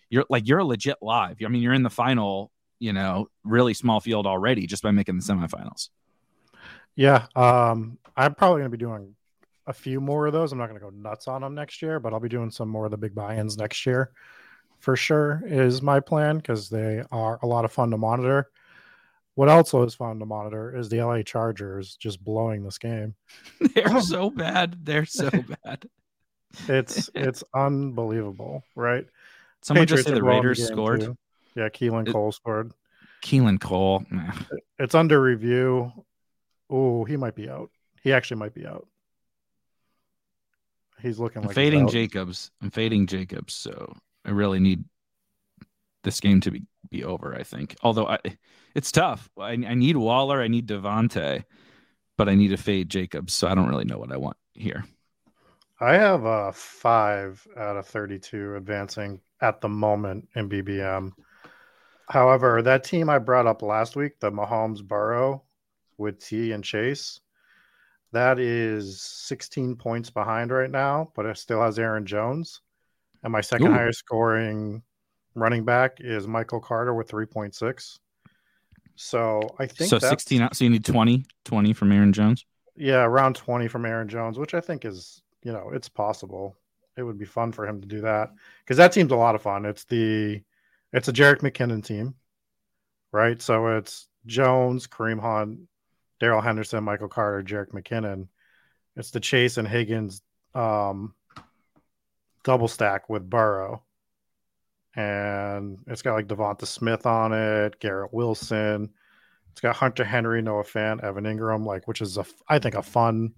you're 0.09 0.25
like 0.29 0.47
you're 0.47 0.59
a 0.59 0.65
legit 0.65 0.97
live. 1.01 1.37
I 1.43 1.47
mean, 1.47 1.61
you're 1.61 1.73
in 1.73 1.83
the 1.83 1.89
final, 1.89 2.51
you 2.79 2.93
know, 2.93 3.27
really 3.43 3.73
small 3.73 3.99
field 3.99 4.27
already 4.27 4.67
just 4.67 4.83
by 4.83 4.91
making 4.91 5.17
the 5.17 5.23
semifinals. 5.23 5.89
Yeah. 6.95 7.25
Um, 7.35 7.97
I'm 8.15 8.35
probably 8.35 8.61
going 8.61 8.71
to 8.71 8.77
be 8.77 8.83
doing 8.83 9.15
a 9.67 9.73
few 9.73 9.99
more 9.99 10.27
of 10.27 10.33
those. 10.33 10.51
I'm 10.51 10.59
not 10.59 10.69
going 10.69 10.79
to 10.79 10.85
go 10.85 10.91
nuts 10.91 11.27
on 11.27 11.41
them 11.41 11.55
next 11.55 11.81
year, 11.81 11.99
but 11.99 12.13
I'll 12.13 12.19
be 12.19 12.29
doing 12.29 12.51
some 12.51 12.69
more 12.69 12.85
of 12.85 12.91
the 12.91 12.97
big 12.97 13.15
buy-ins 13.15 13.57
next 13.57 13.85
year 13.85 14.11
for 14.85 14.95
sure 14.95 15.41
is 15.47 15.81
my 15.81 15.99
plan 15.99 16.37
because 16.37 16.69
they 16.69 17.03
are 17.11 17.39
a 17.41 17.47
lot 17.47 17.65
of 17.65 17.71
fun 17.71 17.89
to 17.89 17.97
monitor. 17.97 18.51
What 19.33 19.49
also 19.49 19.81
is 19.81 19.95
fun 19.95 20.19
to 20.19 20.27
monitor 20.27 20.77
is 20.77 20.89
the 20.89 21.01
LA 21.01 21.23
Chargers 21.23 21.95
just 21.95 22.23
blowing 22.23 22.63
this 22.63 22.77
game. 22.77 23.15
They're 23.73 23.99
so 24.01 24.29
bad. 24.29 24.77
They're 24.85 25.05
so 25.07 25.31
bad. 25.63 25.89
It's 26.69 27.09
it's 27.15 27.43
unbelievable, 27.55 28.63
right? 28.75 29.07
Someone 29.63 29.87
just 29.87 30.05
Patriots 30.05 30.07
say 30.07 30.11
are 30.11 30.15
the 30.15 30.23
Raiders 30.23 30.57
game, 30.59 30.67
scored. 30.67 31.01
too. 31.01 31.17
Yeah, 31.55 31.69
Keelan 31.69 32.07
It- 32.07 32.13
Cole 32.13 32.31
scored. 32.31 32.71
Keelan 33.23 33.59
Cole. 33.59 34.05
It's 34.77 34.93
under 34.93 35.19
review. 35.19 35.91
Oh, 36.69 37.05
he 37.05 37.17
might 37.17 37.33
be 37.33 37.49
out. 37.49 37.71
He 38.03 38.13
actually 38.13 38.37
might 38.37 38.53
be 38.53 38.67
out. 38.67 38.87
He's 41.01 41.17
looking 41.19 41.41
I'm 41.41 41.47
like 41.47 41.55
fading. 41.55 41.87
Jacobs. 41.87 42.51
I'm 42.61 42.69
fading 42.69 43.07
Jacobs. 43.07 43.55
So 43.55 43.91
I 44.25 44.31
really 44.31 44.59
need 44.59 44.83
this 46.03 46.19
game 46.19 46.41
to 46.41 46.51
be, 46.51 46.63
be 46.89 47.03
over, 47.03 47.35
I 47.35 47.43
think. 47.43 47.75
Although 47.83 48.07
I, 48.07 48.19
it's 48.73 48.91
tough. 48.91 49.29
I, 49.39 49.51
I 49.51 49.73
need 49.73 49.97
Waller. 49.97 50.41
I 50.41 50.47
need 50.47 50.67
Devontae, 50.67 51.43
but 52.17 52.29
I 52.29 52.35
need 52.35 52.49
to 52.49 52.57
fade 52.57 52.89
Jacobs. 52.89 53.33
So 53.33 53.47
I 53.47 53.55
don't 53.55 53.69
really 53.69 53.85
know 53.85 53.97
what 53.97 54.11
I 54.11 54.17
want 54.17 54.37
here. 54.53 54.85
I 55.79 55.95
have 55.95 56.23
a 56.23 56.53
five 56.53 57.45
out 57.57 57.75
of 57.75 57.85
32 57.85 58.55
advancing 58.55 59.19
at 59.41 59.59
the 59.59 59.67
moment 59.69 60.29
in 60.35 60.49
BBM. 60.49 61.11
However, 62.09 62.61
that 62.61 62.83
team 62.83 63.09
I 63.09 63.17
brought 63.17 63.47
up 63.47 63.61
last 63.61 63.95
week, 63.95 64.19
the 64.19 64.31
Mahomes 64.31 64.83
Burrow 64.83 65.43
with 65.97 66.23
T 66.23 66.51
and 66.51 66.63
Chase, 66.63 67.19
that 68.11 68.39
is 68.39 69.01
16 69.01 69.75
points 69.75 70.09
behind 70.09 70.51
right 70.51 70.71
now, 70.71 71.11
but 71.15 71.25
it 71.25 71.37
still 71.37 71.61
has 71.61 71.77
Aaron 71.77 72.05
Jones. 72.05 72.61
And 73.25 73.31
my 73.31 73.41
second 73.41 73.67
Ooh. 73.67 73.71
highest 73.73 73.99
scoring 73.99 74.83
running 75.33 75.65
back 75.65 75.97
is 75.99 76.27
Michael 76.27 76.59
Carter 76.59 76.93
with 76.93 77.09
3.6. 77.09 77.97
So 78.95 79.41
I 79.59 79.65
think 79.65 79.89
So 79.89 79.95
that's- 79.97 80.11
16 80.11 80.41
out. 80.43 80.55
So 80.55 80.63
you 80.63 80.69
need 80.69 80.85
20, 80.85 81.25
20 81.43 81.73
from 81.73 81.91
Aaron 81.91 82.13
Jones. 82.13 82.45
yeah, 82.75 83.03
around 83.03 83.35
20 83.35 83.67
from 83.67 83.83
Aaron 83.85 84.07
Jones, 84.07 84.37
which 84.37 84.53
I 84.53 84.61
think 84.61 84.85
is, 84.85 85.23
you 85.43 85.51
know, 85.51 85.71
it's 85.73 85.89
possible. 85.89 86.55
It 86.97 87.01
would 87.03 87.17
be 87.17 87.25
fun 87.25 87.51
for 87.51 87.65
him 87.67 87.81
to 87.81 87.87
do 87.87 88.01
that 88.01 88.31
because 88.59 88.77
that 88.77 88.91
team's 88.93 89.11
a 89.11 89.15
lot 89.15 89.33
of 89.33 89.41
fun. 89.41 89.65
It's 89.65 89.85
the, 89.85 90.41
it's 90.93 91.07
a 91.07 91.13
Jerick 91.13 91.39
McKinnon 91.39 91.83
team, 91.83 92.13
right? 93.11 93.41
So 93.41 93.77
it's 93.77 94.07
Jones, 94.27 94.85
Kareem 94.87 95.19
Hunt, 95.19 95.61
Darrell 96.19 96.41
Henderson, 96.41 96.83
Michael 96.83 97.07
Carter, 97.09 97.41
Jerick 97.43 97.71
McKinnon. 97.71 98.27
It's 98.95 99.09
the 99.11 99.19
Chase 99.19 99.57
and 99.57 99.67
Higgins 99.67 100.21
um, 100.53 101.15
double 102.45 102.69
stack 102.69 103.09
with 103.09 103.29
Burrow. 103.29 103.83
And 104.95 105.79
it's 105.87 106.01
got 106.01 106.13
like 106.13 106.27
Devonta 106.27 106.65
Smith 106.65 107.05
on 107.05 107.33
it, 107.33 107.79
Garrett 107.81 108.13
Wilson. 108.13 108.91
It's 109.51 109.59
got 109.59 109.75
Hunter 109.75 110.05
Henry, 110.05 110.41
Noah 110.41 110.63
Fant, 110.63 111.03
Evan 111.03 111.25
Engram, 111.25 111.65
like 111.65 111.87
which 111.87 112.01
is 112.01 112.17
a 112.17 112.25
I 112.47 112.59
think 112.59 112.75
a 112.75 112.81
fun 112.83 113.33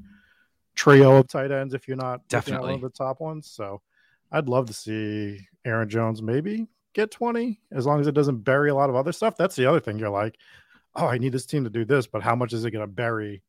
trio 0.75 1.17
of 1.17 1.27
tight 1.27 1.51
ends 1.51 1.73
if 1.73 1.87
you're 1.87 1.97
not 1.97 2.27
definitely 2.27 2.67
one 2.67 2.75
of 2.75 2.81
the 2.81 2.89
top 2.91 3.19
ones. 3.19 3.49
So 3.49 3.81
I'd 4.31 4.47
love 4.49 4.67
to 4.67 4.73
see 4.73 5.39
Aaron 5.65 5.89
Jones 5.89 6.21
maybe 6.21 6.67
get 6.93 7.09
20 7.09 7.59
as 7.71 7.85
long 7.87 7.99
as 7.99 8.07
it 8.07 8.13
doesn't 8.13 8.43
bury 8.43 8.69
a 8.69 8.75
lot 8.75 8.89
of 8.89 8.95
other 8.95 9.11
stuff. 9.11 9.35
That's 9.37 9.55
the 9.55 9.65
other 9.65 9.79
thing. 9.79 9.97
You're 9.97 10.09
like, 10.09 10.35
oh, 10.95 11.07
I 11.07 11.17
need 11.17 11.31
this 11.31 11.45
team 11.47 11.63
to 11.63 11.69
do 11.69 11.85
this, 11.85 12.05
but 12.07 12.21
how 12.21 12.35
much 12.35 12.53
is 12.53 12.65
it 12.65 12.71
going 12.71 12.83
to 12.83 12.91
bury 12.91 13.41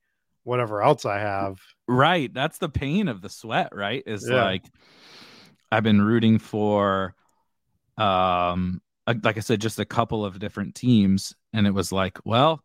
whatever 0.45 0.83
else 0.83 1.05
I 1.05 1.19
have? 1.19 1.59
Right. 1.87 2.33
That's 2.33 2.59
the 2.59 2.69
pain 2.69 3.09
of 3.09 3.21
the 3.21 3.29
sweat, 3.29 3.75
right? 3.75 4.03
Is 4.07 4.27
Yeah. 4.29 4.45
like 4.45 4.65
I've 5.71 5.83
been 5.83 6.01
rooting 6.01 6.39
for, 6.39 7.15
um, 7.97 8.81
like 9.07 9.37
I 9.37 9.41
said, 9.41 9.61
just 9.61 9.79
a 9.79 9.85
couple 9.85 10.25
of 10.25 10.39
different 10.39 10.75
teams, 10.75 11.35
and 11.53 11.67
it 11.67 11.73
was 11.73 11.93
like, 11.93 12.19
well, 12.25 12.63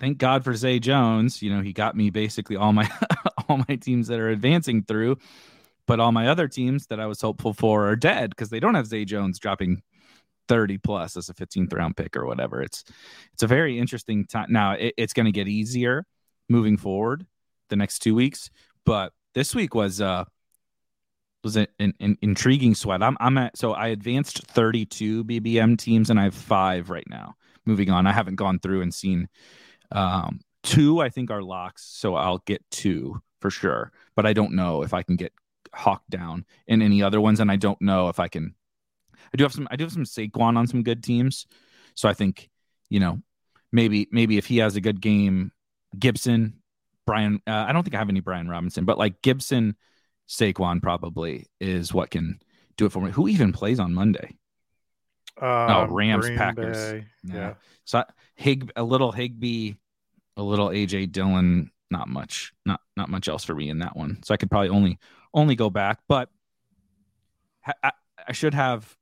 thank 0.00 0.18
God 0.18 0.44
for 0.44 0.54
Zay 0.54 0.78
Jones. 0.78 1.42
You 1.42 1.54
know, 1.54 1.62
he 1.62 1.72
got 1.72 1.94
me 1.94 2.10
basically 2.10 2.56
all 2.56 2.72
my 2.72 2.90
all 3.48 3.62
my 3.68 3.76
teams 3.76 4.08
that 4.08 4.18
are 4.18 4.30
advancing 4.30 4.82
through, 4.82 5.18
but 5.86 6.00
all 6.00 6.12
my 6.12 6.28
other 6.28 6.48
teams 6.48 6.86
that 6.86 7.00
I 7.00 7.06
was 7.06 7.20
hopeful 7.20 7.52
for 7.52 7.88
are 7.88 7.96
dead 7.96 8.30
because 8.30 8.50
they 8.50 8.60
don't 8.60 8.74
have 8.74 8.86
Zay 8.86 9.04
Jones 9.04 9.38
dropping 9.38 9.82
30 10.48 10.78
plus 10.78 11.16
as 11.16 11.28
a 11.28 11.34
15th 11.34 11.72
round 11.72 11.96
pick 11.96 12.16
or 12.16 12.26
whatever. 12.26 12.60
It's 12.60 12.82
it's 13.32 13.44
a 13.44 13.46
very 13.46 13.78
interesting 13.78 14.26
time. 14.26 14.46
Now 14.50 14.72
it, 14.72 14.94
it's 14.96 15.12
going 15.12 15.26
to 15.26 15.32
get 15.32 15.46
easier 15.46 16.04
moving 16.48 16.76
forward 16.76 17.26
the 17.68 17.76
next 17.76 18.00
two 18.00 18.16
weeks, 18.16 18.50
but 18.84 19.12
this 19.34 19.54
week 19.54 19.76
was 19.76 20.00
uh 20.00 20.24
was 21.42 21.56
an, 21.56 21.66
an, 21.78 22.18
intriguing 22.20 22.74
sweat. 22.74 23.02
I'm 23.02 23.16
I'm 23.20 23.38
at 23.38 23.56
so 23.56 23.72
I 23.72 23.88
advanced 23.88 24.46
32 24.48 25.24
BBM 25.24 25.78
teams 25.78 26.10
and 26.10 26.20
I 26.20 26.24
have 26.24 26.34
five 26.34 26.90
right 26.90 27.08
now. 27.08 27.36
Moving 27.66 27.90
on, 27.90 28.06
I 28.06 28.12
haven't 28.12 28.36
gone 28.36 28.58
through 28.58 28.82
and 28.82 28.92
seen 28.92 29.28
um, 29.92 30.40
two. 30.62 31.00
I 31.00 31.08
think 31.08 31.30
are 31.30 31.42
locks, 31.42 31.84
so 31.84 32.14
I'll 32.14 32.38
get 32.38 32.62
two 32.70 33.20
for 33.40 33.50
sure. 33.50 33.92
But 34.16 34.26
I 34.26 34.32
don't 34.32 34.54
know 34.54 34.82
if 34.82 34.94
I 34.94 35.02
can 35.02 35.16
get 35.16 35.32
Hawk 35.74 36.02
down 36.08 36.44
in 36.66 36.82
any 36.82 37.02
other 37.02 37.20
ones, 37.20 37.40
and 37.40 37.50
I 37.50 37.56
don't 37.56 37.80
know 37.80 38.08
if 38.08 38.18
I 38.18 38.28
can. 38.28 38.54
I 39.32 39.36
do 39.36 39.44
have 39.44 39.52
some. 39.52 39.68
I 39.70 39.76
do 39.76 39.84
have 39.84 39.92
some 39.92 40.04
Saquon 40.04 40.56
on 40.56 40.66
some 40.66 40.82
good 40.82 41.02
teams, 41.02 41.46
so 41.94 42.08
I 42.08 42.14
think 42.14 42.50
you 42.88 43.00
know 43.00 43.20
maybe 43.72 44.08
maybe 44.10 44.38
if 44.38 44.46
he 44.46 44.58
has 44.58 44.76
a 44.76 44.80
good 44.80 45.00
game, 45.00 45.52
Gibson, 45.98 46.60
Brian. 47.06 47.40
Uh, 47.46 47.64
I 47.68 47.72
don't 47.72 47.82
think 47.82 47.94
I 47.94 47.98
have 47.98 48.08
any 48.08 48.20
Brian 48.20 48.48
Robinson, 48.48 48.84
but 48.84 48.98
like 48.98 49.22
Gibson, 49.22 49.76
Saquon 50.30 50.80
probably 50.80 51.48
is 51.60 51.92
what 51.92 52.10
can 52.10 52.38
do 52.76 52.86
it 52.86 52.92
for 52.92 53.02
me. 53.02 53.10
Who 53.10 53.26
even 53.26 53.52
plays 53.52 53.80
on 53.80 53.92
Monday? 53.92 54.36
Um, 55.40 55.48
oh, 55.48 55.86
Rams, 55.90 56.26
Green 56.26 56.38
Packers. 56.38 57.04
Yeah. 57.24 57.54
So 57.84 58.04
Hig 58.36 58.70
a 58.76 58.84
little 58.84 59.10
Higbee, 59.10 59.74
a 60.36 60.42
little 60.42 60.68
AJ 60.68 61.10
Dillon, 61.10 61.72
not 61.90 62.08
much, 62.08 62.52
not 62.64 62.80
not 62.96 63.08
much 63.08 63.28
else 63.28 63.44
for 63.44 63.56
me 63.56 63.70
in 63.70 63.80
that 63.80 63.96
one. 63.96 64.22
So 64.22 64.32
I 64.32 64.36
could 64.36 64.50
probably 64.50 64.68
only 64.68 64.98
only 65.34 65.56
go 65.56 65.68
back, 65.68 65.98
but 66.08 66.28
I, 67.82 67.90
I 68.28 68.32
should 68.32 68.54
have 68.54 68.96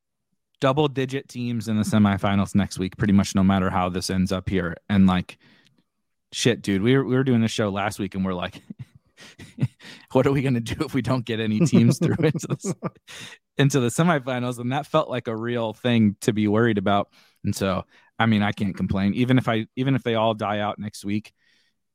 double 0.60 0.88
digit 0.88 1.28
teams 1.28 1.68
in 1.68 1.76
the 1.76 1.82
semifinals 1.82 2.54
next 2.54 2.78
week, 2.78 2.96
pretty 2.96 3.12
much 3.12 3.34
no 3.34 3.44
matter 3.44 3.68
how 3.68 3.90
this 3.90 4.08
ends 4.08 4.32
up 4.32 4.48
here. 4.48 4.76
And 4.88 5.06
like, 5.06 5.36
shit, 6.32 6.62
dude, 6.62 6.82
we 6.82 6.96
were 6.96 7.04
we 7.04 7.14
were 7.16 7.24
doing 7.24 7.42
this 7.42 7.50
show 7.50 7.68
last 7.68 7.98
week, 7.98 8.14
and 8.14 8.24
we're 8.24 8.32
like. 8.32 8.62
what 10.12 10.26
are 10.26 10.32
we 10.32 10.42
going 10.42 10.54
to 10.54 10.60
do 10.60 10.84
if 10.84 10.94
we 10.94 11.02
don't 11.02 11.24
get 11.24 11.40
any 11.40 11.60
teams 11.60 11.98
through 11.98 12.16
into 12.24 12.46
the, 12.48 12.90
into 13.56 13.80
the 13.80 13.88
semifinals 13.88 14.58
and 14.58 14.72
that 14.72 14.86
felt 14.86 15.08
like 15.08 15.28
a 15.28 15.36
real 15.36 15.72
thing 15.72 16.16
to 16.20 16.32
be 16.32 16.48
worried 16.48 16.78
about 16.78 17.08
and 17.44 17.54
so 17.54 17.84
I 18.18 18.26
mean, 18.26 18.42
I 18.42 18.52
can't 18.52 18.76
complain. 18.76 19.14
Even 19.14 19.38
if 19.38 19.48
I 19.48 19.66
even 19.76 19.94
if 19.94 20.02
they 20.02 20.14
all 20.14 20.34
die 20.34 20.58
out 20.58 20.78
next 20.78 21.04
week, 21.04 21.32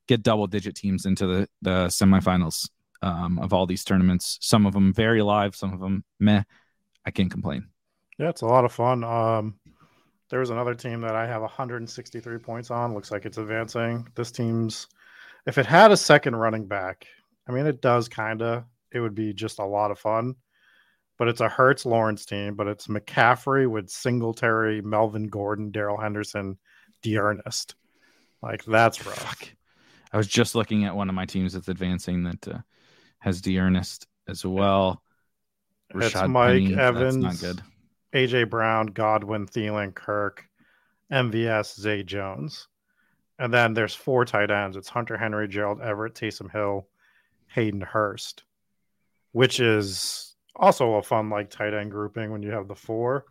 get 0.07 0.23
double 0.23 0.47
digit 0.47 0.75
teams 0.75 1.05
into 1.05 1.27
the 1.27 1.49
the 1.61 1.87
semifinals 1.87 2.69
um, 3.01 3.39
of 3.39 3.53
all 3.53 3.65
these 3.65 3.83
tournaments. 3.83 4.37
Some 4.41 4.65
of 4.65 4.73
them 4.73 4.93
very 4.93 5.21
live, 5.21 5.55
some 5.55 5.73
of 5.73 5.79
them 5.79 6.03
meh. 6.19 6.43
I 7.05 7.11
can't 7.11 7.31
complain. 7.31 7.67
Yeah, 8.17 8.29
it's 8.29 8.41
a 8.41 8.45
lot 8.45 8.63
of 8.63 8.71
fun. 8.71 9.03
Um, 9.03 9.55
there 10.29 10.39
was 10.39 10.49
another 10.49 10.73
team 10.73 11.01
that 11.01 11.15
I 11.15 11.27
have 11.27 11.41
163 11.41 12.37
points 12.37 12.71
on. 12.71 12.93
Looks 12.93 13.11
like 13.11 13.25
it's 13.25 13.37
advancing. 13.37 14.07
This 14.15 14.31
team's, 14.31 14.87
if 15.45 15.57
it 15.57 15.65
had 15.65 15.91
a 15.91 15.97
second 15.97 16.35
running 16.35 16.67
back, 16.67 17.07
I 17.47 17.51
mean, 17.51 17.65
it 17.65 17.81
does 17.81 18.07
kind 18.07 18.41
of. 18.41 18.63
It 18.91 18.99
would 18.99 19.15
be 19.15 19.33
just 19.33 19.59
a 19.59 19.65
lot 19.65 19.91
of 19.91 19.99
fun. 19.99 20.35
But 21.17 21.27
it's 21.27 21.41
a 21.41 21.49
Hurts 21.49 21.85
Lawrence 21.85 22.25
team. 22.25 22.55
But 22.55 22.67
it's 22.67 22.87
McCaffrey 22.87 23.69
with 23.69 23.89
Singletary, 23.89 24.81
Melvin 24.81 25.27
Gordon, 25.27 25.71
Darrell 25.71 25.99
Henderson, 25.99 26.57
D'Ernest. 27.01 27.75
Like 28.41 28.63
that's 28.65 29.05
rough. 29.05 29.17
Fuck. 29.17 29.49
I 30.11 30.17
was 30.17 30.27
just 30.27 30.53
looking 30.53 30.85
at 30.85 30.95
one 30.95 31.09
of 31.09 31.15
my 31.15 31.25
teams 31.25 31.53
that's 31.53 31.69
advancing 31.69 32.23
that 32.23 32.47
uh, 32.47 32.59
has 33.19 33.41
D'Ernest 33.41 34.07
as 34.27 34.45
well. 34.45 35.01
It's 35.95 36.15
Mike 36.15 36.63
Penny, 36.63 36.75
that's 36.75 36.97
Evans, 36.97 37.17
not 37.17 37.39
good. 37.39 37.61
AJ 38.13 38.49
Brown, 38.49 38.87
Godwin, 38.87 39.47
Thielen, 39.47 39.93
Kirk, 39.93 40.45
MVS, 41.11 41.79
Zay 41.79 42.03
Jones. 42.03 42.67
And 43.43 43.53
then 43.53 43.73
there's 43.73 43.93
four 43.93 44.23
tight 44.23 44.51
ends. 44.51 44.77
It's 44.77 44.87
Hunter 44.87 45.17
Henry, 45.17 45.49
Gerald 45.49 45.81
Everett, 45.81 46.13
Taysom 46.15 46.49
Hill, 46.49 46.87
Hayden 47.47 47.81
Hurst, 47.81 48.43
which 49.33 49.59
is 49.59 50.37
also 50.55 50.93
a 50.93 51.03
fun 51.03 51.29
like 51.29 51.49
tight 51.49 51.73
end 51.73 51.91
grouping 51.91 52.31
when 52.31 52.41
you 52.41 52.51
have 52.51 52.69
the 52.69 52.75
four. 52.75 53.25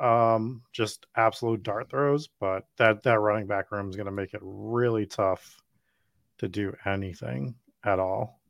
Um, 0.00 0.62
just 0.72 1.06
absolute 1.14 1.62
dart 1.62 1.90
throws, 1.90 2.28
but 2.40 2.64
that 2.78 3.04
that 3.04 3.20
running 3.20 3.46
back 3.46 3.70
room 3.70 3.88
is 3.88 3.94
going 3.94 4.06
to 4.06 4.10
make 4.10 4.34
it 4.34 4.40
really 4.42 5.06
tough 5.06 5.62
to 6.38 6.48
do 6.48 6.74
anything 6.84 7.54
at 7.84 8.00
all. 8.00 8.40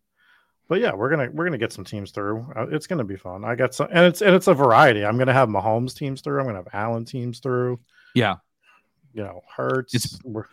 But 0.66 0.80
yeah, 0.80 0.94
we're 0.94 1.10
gonna 1.10 1.28
we're 1.30 1.44
gonna 1.44 1.58
get 1.58 1.74
some 1.74 1.84
teams 1.84 2.10
through. 2.10 2.46
Uh, 2.56 2.68
It's 2.70 2.86
gonna 2.86 3.04
be 3.04 3.16
fun. 3.16 3.44
I 3.44 3.54
got 3.54 3.74
some, 3.74 3.88
and 3.92 4.06
it's 4.06 4.22
and 4.22 4.34
it's 4.34 4.46
a 4.46 4.54
variety. 4.54 5.04
I'm 5.04 5.18
gonna 5.18 5.34
have 5.34 5.50
Mahomes 5.50 5.94
teams 5.94 6.22
through. 6.22 6.40
I'm 6.40 6.46
gonna 6.46 6.58
have 6.58 6.68
Allen 6.72 7.04
teams 7.04 7.40
through. 7.40 7.80
Yeah, 8.14 8.36
You 9.12 9.24
know, 9.24 9.42
Hurts. 9.54 9.94
It's- 9.94 10.18
we're- 10.24 10.48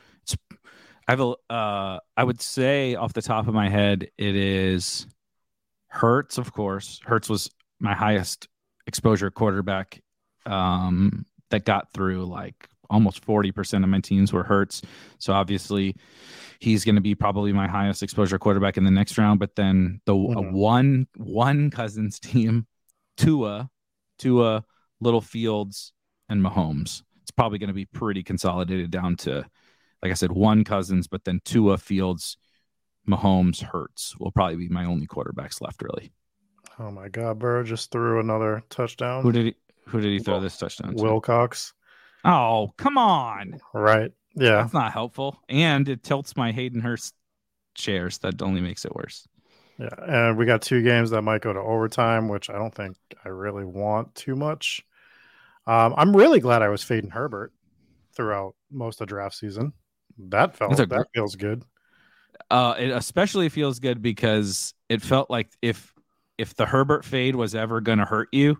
I 1.07 1.11
have 1.13 1.21
a. 1.21 1.33
Uh, 1.49 1.99
I 2.17 2.23
would 2.23 2.41
say 2.41 2.95
off 2.95 3.13
the 3.13 3.21
top 3.21 3.47
of 3.47 3.53
my 3.53 3.69
head, 3.69 4.09
it 4.17 4.35
is 4.35 5.07
Hurts, 5.87 6.37
of 6.37 6.51
course. 6.53 6.99
Hurts 7.05 7.29
was 7.29 7.49
my 7.79 7.93
highest 7.93 8.47
exposure 8.87 9.31
quarterback 9.31 10.01
um, 10.45 11.25
that 11.49 11.65
got 11.65 11.91
through. 11.93 12.25
Like 12.25 12.67
almost 12.89 13.23
forty 13.23 13.51
percent 13.51 13.83
of 13.83 13.89
my 13.89 13.99
teams 14.01 14.33
were 14.33 14.43
Hurts, 14.43 14.81
so 15.17 15.33
obviously 15.33 15.95
he's 16.59 16.83
going 16.83 16.95
to 16.95 17.01
be 17.01 17.15
probably 17.15 17.53
my 17.53 17.67
highest 17.67 18.03
exposure 18.03 18.39
quarterback 18.39 18.77
in 18.77 18.83
the 18.83 18.91
next 18.91 19.17
round. 19.17 19.39
But 19.39 19.55
then 19.55 20.01
the 20.05 20.13
uh, 20.15 20.17
Mhm. 20.17 20.51
one 20.51 21.07
one 21.15 21.69
Cousins 21.71 22.19
team, 22.19 22.67
Tua, 23.15 23.69
Tua, 24.19 24.65
Little 24.99 25.21
Fields, 25.21 25.93
and 26.27 26.41
Mahomes. 26.43 27.03
It's 27.21 27.31
probably 27.31 27.59
going 27.59 27.69
to 27.69 27.73
be 27.73 27.85
pretty 27.85 28.23
consolidated 28.23 28.91
down 28.91 29.15
to 29.17 29.45
like 30.01 30.11
I 30.11 30.15
said, 30.15 30.31
one 30.31 30.63
Cousins, 30.63 31.07
but 31.07 31.23
then 31.25 31.41
Tua 31.43 31.77
Fields, 31.77 32.37
Mahomes, 33.07 33.61
Hurts 33.61 34.15
will 34.19 34.31
probably 34.31 34.57
be 34.57 34.69
my 34.69 34.85
only 34.85 35.07
quarterbacks 35.07 35.61
left. 35.61 35.81
Really, 35.81 36.11
oh 36.79 36.91
my 36.91 37.09
God, 37.09 37.39
Burrow 37.39 37.63
just 37.63 37.91
threw 37.91 38.19
another 38.19 38.63
touchdown. 38.69 39.23
who 39.23 39.31
did 39.31 39.45
he? 39.47 39.55
Who 39.87 40.01
did 40.01 40.11
he 40.11 40.19
throw 40.19 40.39
this 40.39 40.57
touchdown? 40.57 40.95
to? 40.95 41.03
Wilcox. 41.03 41.73
Oh, 42.25 42.73
come 42.77 42.97
on! 42.97 43.59
Right. 43.73 44.11
Yeah. 44.35 44.57
That's 44.61 44.73
not 44.73 44.93
helpful, 44.93 45.39
and 45.49 45.87
it 45.87 46.03
tilts 46.03 46.35
my 46.35 46.51
Hayden 46.51 46.81
Hurst 46.81 47.15
shares. 47.75 48.17
That 48.19 48.41
only 48.41 48.61
makes 48.61 48.85
it 48.85 48.95
worse. 48.95 49.27
Yeah. 49.79 49.89
And 50.07 50.37
we 50.37 50.45
got 50.45 50.61
two 50.61 50.81
games 50.81 51.11
that 51.11 51.21
might 51.21 51.41
go 51.41 51.53
to 51.53 51.59
overtime, 51.59 52.27
which 52.29 52.49
I 52.49 52.53
don't 52.53 52.73
think 52.73 52.97
I 53.23 53.29
really 53.29 53.65
want 53.65 54.13
too 54.15 54.35
much. 54.35 54.83
Um, 55.67 55.93
I'm 55.97 56.15
really 56.15 56.39
glad 56.39 56.61
I 56.61 56.69
was 56.69 56.83
fading 56.83 57.11
Herbert 57.11 57.53
throughout 58.13 58.55
most 58.71 59.01
of 59.01 59.07
draft 59.07 59.35
season. 59.35 59.73
That 60.17 60.55
felt 60.55 60.77
that 60.77 60.89
gr- 60.89 61.01
feels 61.13 61.35
good. 61.35 61.63
Uh, 62.49 62.75
it 62.77 62.89
especially 62.89 63.49
feels 63.49 63.79
good 63.79 64.01
because 64.01 64.73
it 64.89 65.01
felt 65.01 65.29
like 65.29 65.49
if 65.61 65.93
if 66.37 66.55
the 66.55 66.65
Herbert 66.65 67.03
fade 67.03 67.35
was 67.35 67.55
ever 67.55 67.81
going 67.81 67.97
to 67.97 68.05
hurt 68.05 68.29
you, 68.31 68.57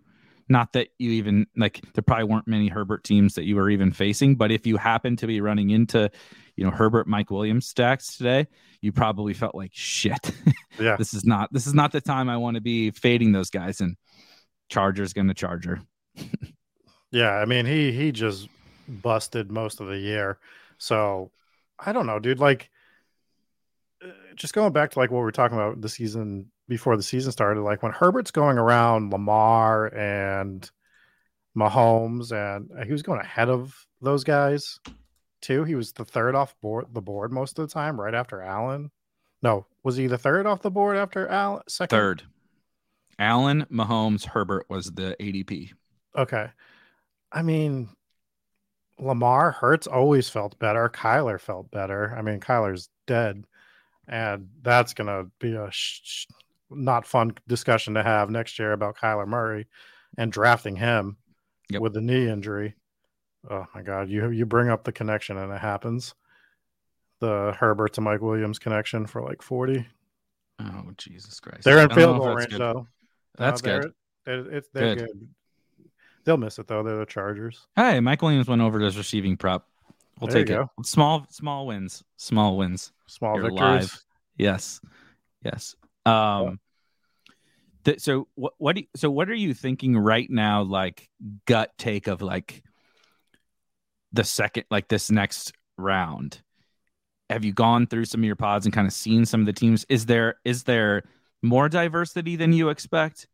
not 0.50 0.74
that 0.74 0.90
you 0.98 1.12
even 1.12 1.48
like 1.56 1.82
there 1.94 2.02
probably 2.02 2.26
weren't 2.26 2.48
many 2.48 2.68
Herbert 2.68 3.04
teams 3.04 3.36
that 3.36 3.46
you 3.46 3.56
were 3.56 3.70
even 3.70 3.92
facing, 3.92 4.36
but 4.36 4.52
if 4.52 4.66
you 4.66 4.78
happen 4.78 5.16
to 5.18 5.28
be 5.28 5.42
running 5.42 5.70
into, 5.70 6.10
you 6.56 6.66
know, 6.66 6.72
Herbert 6.72 7.08
Mike 7.08 7.32
Williams 7.32 7.68
stacks 7.68 8.18
today, 8.18 8.48
you 8.82 8.92
probably 8.92 9.34
felt 9.34 9.56
like 9.56 9.72
shit. 9.74 10.32
Yeah. 10.80 10.96
this 10.96 11.16
is 11.16 11.26
not 11.26 11.52
this 11.52 11.66
is 11.66 11.74
not 11.74 11.92
the 11.92 12.02
time 12.02 12.30
I 12.30 12.38
want 12.38 12.54
to 12.54 12.62
be 12.62 12.92
fading 12.92 13.32
those 13.32 13.50
guys 13.50 13.82
and 13.82 13.96
Chargers 14.70 15.12
going 15.12 15.28
to 15.28 15.34
Charger. 15.34 15.82
Yeah, 17.12 17.32
I 17.32 17.46
mean 17.46 17.66
he 17.66 17.92
he 17.92 18.12
just 18.12 18.50
busted 18.88 19.52
most 19.52 19.80
of 19.80 19.88
the 19.88 19.98
year. 19.98 20.40
So 20.78 21.32
I 21.80 21.92
don't 21.92 22.08
know, 22.08 22.20
dude. 22.20 22.40
Like 22.40 22.70
uh, 24.04 24.10
just 24.36 24.54
going 24.54 24.74
back 24.74 24.92
to 24.92 25.00
like 25.00 25.12
what 25.12 25.20
we 25.20 25.24
were 25.24 25.32
talking 25.32 25.58
about 25.58 25.82
the 25.82 25.90
season 25.90 26.52
before 26.68 26.98
the 26.98 27.04
season 27.04 27.32
started, 27.32 27.62
like 27.62 27.84
when 27.84 27.92
Herbert's 27.92 28.32
going 28.32 28.58
around 28.58 29.12
Lamar 29.12 29.88
and 29.88 30.70
Mahomes 31.58 32.32
and 32.32 32.70
uh, 32.78 32.86
he 32.86 32.92
was 32.92 33.04
going 33.04 33.20
ahead 33.20 33.50
of 33.50 33.86
those 34.02 34.24
guys 34.24 34.80
too. 35.42 35.64
He 35.64 35.76
was 35.76 35.94
the 35.94 36.06
third 36.06 36.36
off 36.36 36.56
board 36.62 36.86
the 36.94 37.02
board 37.02 37.32
most 37.32 37.58
of 37.58 37.68
the 37.68 37.74
time, 37.74 38.00
right 38.00 38.14
after 38.14 38.42
Allen. 38.42 38.92
No, 39.42 39.66
was 39.84 39.96
he 39.96 40.08
the 40.08 40.18
third 40.18 40.46
off 40.46 40.62
the 40.62 40.72
board 40.72 40.98
after 40.98 41.28
Allen? 41.28 41.62
Second. 41.68 41.98
Third. 41.98 42.24
Allen, 43.20 43.66
Mahomes, 43.72 44.26
Herbert 44.26 44.66
was 44.70 44.92
the 44.92 45.16
ADP. 45.20 45.72
Okay. 46.16 46.48
I 47.32 47.42
mean, 47.42 47.90
Lamar 49.00 49.52
Hurts 49.52 49.88
always 49.88 50.30
felt 50.30 50.58
better. 50.60 50.90
Kyler 50.90 51.40
felt 51.40 51.70
better. 51.72 52.16
I 52.18 52.22
mean, 52.22 52.40
Kyler's 52.40 52.90
dead, 53.06 53.46
and 54.08 54.50
that's 54.62 54.94
gonna 54.94 55.26
be 55.40 55.54
a 55.56 55.70
sh- 55.72 56.02
sh- 56.04 56.26
not 56.70 57.06
fun 57.06 57.34
discussion 57.48 57.94
to 57.94 58.04
have 58.04 58.30
next 58.30 58.58
year 58.60 58.74
about 58.74 58.98
Kyler 58.98 59.28
Murray 59.28 59.68
and 60.18 60.32
drafting 60.32 60.76
him 60.76 61.18
Yep. 61.70 61.82
with 61.82 61.94
the 61.94 62.02
knee 62.02 62.28
injury. 62.30 62.76
Oh 63.50 63.66
my 63.76 63.82
God, 63.82 64.10
you 64.10 64.30
you 64.32 64.46
bring 64.46 64.70
up 64.70 64.84
the 64.84 64.92
connection 64.92 65.38
and 65.38 65.52
it 65.54 65.60
happens. 65.60 66.16
The 67.20 67.56
Herbert 67.58 67.94
to 67.94 68.02
Mike 68.02 68.22
Williams 68.22 68.60
connection 68.60 69.06
for 69.08 69.22
like 69.22 69.42
forty. 69.42 69.88
Oh 70.60 70.92
Jesus 70.98 71.40
Christ! 71.40 71.64
They're 71.64 71.80
in 71.80 71.90
field 71.90 72.18
goal 72.20 72.36
range 72.36 72.50
good. 72.52 72.60
though. 72.62 72.88
That's 73.38 73.62
good. 73.62 73.94
They're, 74.26 74.44
they're, 74.44 74.54
it's, 74.58 74.70
they're 74.74 74.96
Good. 74.96 75.06
good. 75.08 75.30
They'll 76.28 76.36
miss 76.36 76.60
it 76.60 76.68
though. 76.68 76.84
They're 76.84 76.98
the 76.98 77.06
Chargers. 77.06 77.68
Hey, 77.78 78.02
Mike 78.02 78.22
Williams 78.22 78.50
went 78.50 78.62
over 78.62 78.80
to 78.80 78.84
his 78.86 78.98
receiving 78.98 79.38
prop. 79.38 79.66
We'll 80.20 80.30
There 80.30 80.44
take 80.44 80.54
it. 80.54 80.68
Small, 80.86 81.26
small 81.30 81.66
wins. 81.66 82.04
Small 82.18 82.58
wins. 82.58 82.92
Small 83.06 83.36
You're 83.36 83.44
victories. 83.44 83.62
live. 83.62 84.04
Yes, 84.38 84.82
yes. 85.42 85.78
Um. 86.06 86.60
th- 87.86 88.02
so 88.02 88.28
what? 88.36 88.56
What? 88.58 88.76
Do 88.76 88.82
you, 88.82 88.88
so 88.98 89.10
what 89.10 89.30
are 89.30 89.36
you 89.36 89.54
thinking 89.54 89.98
right 89.98 90.30
now? 90.30 90.64
Like 90.64 91.10
gut 91.46 91.72
take 91.78 92.08
of 92.08 92.22
like 92.22 92.62
the 94.12 94.26
second, 94.26 94.66
like 94.70 94.90
this 94.90 95.10
next 95.10 95.54
round. 95.78 96.42
Have 97.30 97.46
you 97.46 97.54
gone 97.54 97.88
through 97.88 98.04
some 98.04 98.20
of 98.20 98.26
your 98.26 98.36
pods 98.36 98.66
and 98.66 98.74
kind 98.76 98.86
of 98.86 98.92
seen 98.92 99.24
some 99.26 99.40
of 99.40 99.46
the 99.46 99.54
teams? 99.54 99.86
Is 99.88 100.08
there 100.08 100.36
is 100.44 100.66
there 100.66 101.04
more 101.42 101.70
diversity 101.70 102.36
than 102.36 102.52
you 102.52 102.68
expect? 102.68 103.30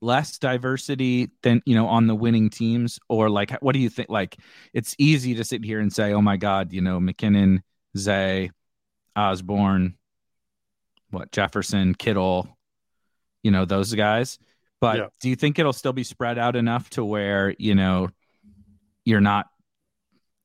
Less 0.00 0.38
diversity 0.38 1.30
than 1.42 1.60
you 1.66 1.74
know 1.74 1.86
on 1.88 2.06
the 2.06 2.14
winning 2.14 2.50
teams, 2.50 3.00
or 3.08 3.28
like 3.28 3.50
what 3.60 3.72
do 3.72 3.80
you 3.80 3.88
think? 3.88 4.08
Like 4.08 4.36
it's 4.72 4.94
easy 4.98 5.34
to 5.34 5.44
sit 5.44 5.64
here 5.64 5.80
and 5.80 5.92
say, 5.92 6.12
"Oh 6.12 6.22
my 6.22 6.36
God," 6.36 6.72
you 6.72 6.80
know, 6.80 7.00
McKinnon, 7.00 7.62
Zay, 7.96 8.50
Osborn, 9.16 9.96
what 11.10 11.32
Jefferson, 11.32 11.94
Kittle, 11.94 12.48
you 13.42 13.50
know, 13.50 13.64
those 13.64 13.92
guys. 13.94 14.38
But 14.80 14.96
Yeah. 14.98 15.06
do 15.20 15.28
you 15.28 15.34
think 15.36 15.58
it'll 15.58 15.72
still 15.72 15.92
be 15.92 16.04
spread 16.04 16.38
out 16.38 16.54
enough 16.54 16.88
to 16.90 17.04
where, 17.04 17.54
you 17.58 17.74
know, 17.74 18.10
you're 19.04 19.20
not 19.20 19.46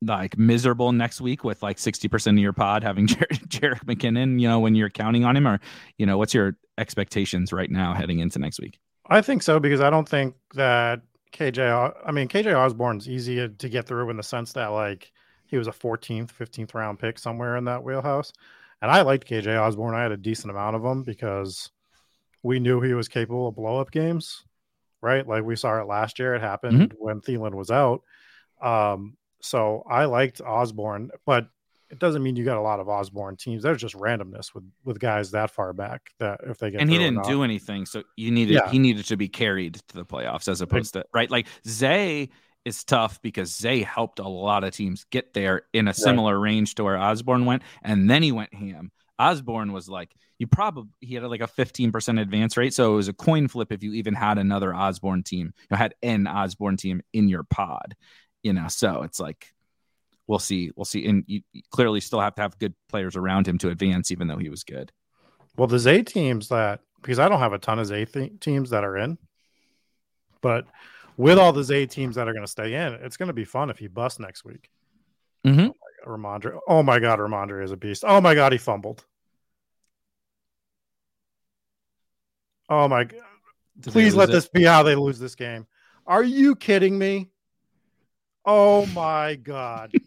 like 0.01 0.37
miserable 0.37 0.91
next 0.91 1.21
week 1.21 1.43
with 1.43 1.61
like 1.61 1.77
60% 1.77 2.31
of 2.31 2.37
your 2.39 2.51
pod 2.53 2.83
having 2.83 3.05
Jer- 3.07 3.27
Jerick 3.47 3.85
McKinnon, 3.85 4.39
you 4.41 4.47
know, 4.47 4.59
when 4.59 4.73
you're 4.73 4.89
counting 4.89 5.23
on 5.25 5.37
him? 5.37 5.47
Or, 5.47 5.59
you 5.99 6.05
know, 6.07 6.17
what's 6.17 6.33
your 6.33 6.57
expectations 6.77 7.53
right 7.53 7.69
now 7.69 7.93
heading 7.93 8.17
into 8.19 8.39
next 8.39 8.59
week? 8.59 8.79
I 9.07 9.21
think 9.21 9.43
so 9.43 9.59
because 9.59 9.81
I 9.81 9.89
don't 9.89 10.07
think 10.07 10.35
that 10.53 11.01
KJ. 11.31 11.93
I 12.05 12.11
mean, 12.11 12.27
KJ 12.27 12.55
Osborn's 12.55 13.09
easy 13.09 13.47
to 13.47 13.69
get 13.69 13.85
through 13.85 14.09
in 14.09 14.17
the 14.17 14.23
sense 14.23 14.53
that 14.53 14.67
like 14.67 15.11
he 15.45 15.57
was 15.57 15.67
a 15.67 15.71
14th, 15.71 16.31
15th 16.31 16.73
round 16.73 16.99
pick 16.99 17.19
somewhere 17.19 17.57
in 17.57 17.65
that 17.65 17.83
wheelhouse, 17.83 18.31
and 18.81 18.89
I 18.89 19.01
liked 19.01 19.27
KJ 19.27 19.59
Osborn. 19.59 19.95
I 19.95 20.03
had 20.03 20.11
a 20.11 20.17
decent 20.17 20.51
amount 20.51 20.75
of 20.75 20.83
him 20.83 21.03
because 21.03 21.69
we 22.43 22.59
knew 22.59 22.81
he 22.81 22.93
was 22.93 23.07
capable 23.07 23.47
of 23.47 23.55
blow 23.55 23.79
up 23.79 23.91
games, 23.91 24.43
right? 25.01 25.27
Like 25.27 25.43
we 25.43 25.55
saw 25.55 25.79
it 25.81 25.87
last 25.87 26.19
year. 26.19 26.35
It 26.35 26.41
happened 26.41 26.93
when 26.97 27.21
Thielen 27.21 27.55
was 27.55 27.71
out. 27.71 28.01
Um, 28.61 29.17
so 29.41 29.83
I 29.89 30.05
liked 30.05 30.41
Osborn, 30.41 31.11
but 31.25 31.47
it 31.93 31.99
doesn't 31.99 32.23
mean 32.23 32.35
you 32.35 32.43
got 32.43 32.57
a 32.57 32.61
lot 32.61 32.79
of 32.79 32.89
Osborn 32.89 33.37
teams. 33.37 33.63
There's 33.63 33.79
just 33.79 33.95
randomness 33.95 34.53
with 34.53 34.63
with 34.83 34.99
guys 34.99 35.31
that 35.31 35.51
far 35.51 35.71
back 35.73 36.09
that 36.19 36.41
if 36.45 36.57
they 36.57 36.71
get 36.71 36.81
and 36.81 36.89
he 36.89 36.97
didn't 36.97 37.23
do 37.23 37.43
anything. 37.43 37.85
So 37.85 38.03
you 38.17 38.31
needed 38.31 38.55
Yeah. 38.55 38.69
he 38.69 38.79
needed 38.79 39.05
to 39.05 39.15
be 39.17 39.29
carried 39.29 39.75
to 39.89 39.95
the 39.95 40.05
playoffs 40.05 40.47
as 40.47 40.61
opposed 40.61 40.93
to 40.93 41.05
right. 41.13 41.29
Like 41.29 41.47
Zay 41.67 42.29
is 42.65 42.83
tough 42.83 43.21
because 43.21 43.55
Zay 43.55 43.83
helped 43.83 44.19
a 44.19 44.27
lot 44.27 44.63
of 44.63 44.73
teams 44.73 45.05
get 45.11 45.33
there 45.33 45.63
in 45.73 45.87
a 45.87 45.93
similar 45.93 46.39
range 46.39 46.75
to 46.75 46.83
where 46.83 46.97
Osborn 46.97 47.45
went, 47.45 47.61
and 47.83 48.09
then 48.09 48.23
he 48.23 48.31
went 48.31 48.53
ham. 48.53 48.91
Osborn 49.19 49.71
was 49.71 49.87
like 49.87 50.13
you 50.39 50.47
probably 50.47 50.89
he 50.99 51.13
had 51.15 51.23
like 51.23 51.41
a 51.41 51.47
15% 51.47 52.19
advance 52.19 52.57
rate, 52.57 52.73
so 52.73 52.93
it 52.93 52.95
was 52.95 53.07
a 53.07 53.13
coin 53.13 53.47
flip 53.47 53.71
if 53.71 53.83
you 53.83 53.93
even 53.93 54.15
had 54.15 54.37
another 54.37 54.73
Osborn 54.73 55.23
team. 55.23 55.53
You 55.69 55.77
had 55.77 55.93
an 56.01 56.25
Osborn 56.27 56.77
team 56.77 57.01
in 57.13 57.29
your 57.29 57.43
pod, 57.43 57.95
you 58.41 58.51
know. 58.53 58.67
So 58.67 59.03
it's 59.03 59.19
like 59.19 59.53
we'll 60.27 60.39
see, 60.39 60.71
we'll 60.75 60.85
see, 60.85 61.05
and 61.05 61.23
you 61.27 61.41
clearly 61.71 61.99
still 61.99 62.19
have 62.19 62.35
to 62.35 62.41
have 62.41 62.57
good 62.59 62.73
players 62.89 63.15
around 63.15 63.47
him 63.47 63.57
to 63.59 63.69
advance, 63.69 64.11
even 64.11 64.27
though 64.27 64.37
he 64.37 64.49
was 64.49 64.63
good. 64.63 64.91
Well, 65.57 65.67
the 65.67 65.79
Zay 65.79 66.03
teams 66.03 66.49
that 66.49 66.81
because 67.01 67.19
I 67.19 67.27
don't 67.29 67.39
have 67.39 67.53
a 67.53 67.59
ton 67.59 67.79
of 67.79 67.85
Zay 67.85 68.05
th- 68.05 68.39
teams 68.39 68.69
that 68.69 68.83
are 68.83 68.97
in, 68.97 69.17
but 70.41 70.65
with 71.17 71.37
all 71.37 71.53
the 71.53 71.63
Zay 71.63 71.85
teams 71.85 72.15
that 72.15 72.27
are 72.27 72.33
going 72.33 72.45
to 72.45 72.51
stay 72.51 72.73
in, 72.73 72.93
it's 72.93 73.17
going 73.17 73.27
to 73.27 73.33
be 73.33 73.45
fun 73.45 73.69
if 73.69 73.77
he 73.77 73.87
busts 73.87 74.19
next 74.19 74.45
week. 74.45 74.69
Mm-hmm. 75.45 76.09
Rhamondre, 76.09 76.59
oh 76.67 76.81
my 76.83 76.99
God, 76.99 77.19
Rhamondre 77.19 77.63
is 77.63 77.71
a 77.71 77.77
beast. 77.77 78.03
Oh 78.07 78.21
my 78.21 78.33
God, 78.33 78.51
he 78.51 78.57
fumbled. 78.57 79.05
Oh 82.69 82.87
my 82.87 83.03
God. 83.03 83.21
Please 83.81 84.15
let 84.15 84.29
this 84.29 84.47
be 84.47 84.63
how 84.63 84.83
they 84.83 84.95
lose 84.95 85.19
this 85.19 85.35
game. 85.35 85.67
Are 86.05 86.23
you 86.23 86.55
kidding 86.55 86.97
me? 86.97 87.29
Oh 88.45 88.85
my 88.87 89.35
God. 89.35 89.91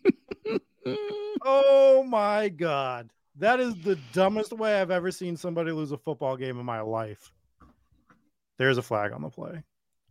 Oh 1.44 2.04
my 2.08 2.48
God. 2.48 3.10
That 3.38 3.60
is 3.60 3.74
the 3.82 3.96
dumbest 4.12 4.52
way 4.52 4.80
I've 4.80 4.90
ever 4.90 5.10
seen 5.10 5.36
somebody 5.36 5.72
lose 5.72 5.92
a 5.92 5.98
football 5.98 6.36
game 6.36 6.58
in 6.58 6.64
my 6.64 6.80
life. 6.80 7.32
There's 8.58 8.78
a 8.78 8.82
flag 8.82 9.12
on 9.12 9.22
the 9.22 9.28
play. 9.28 9.62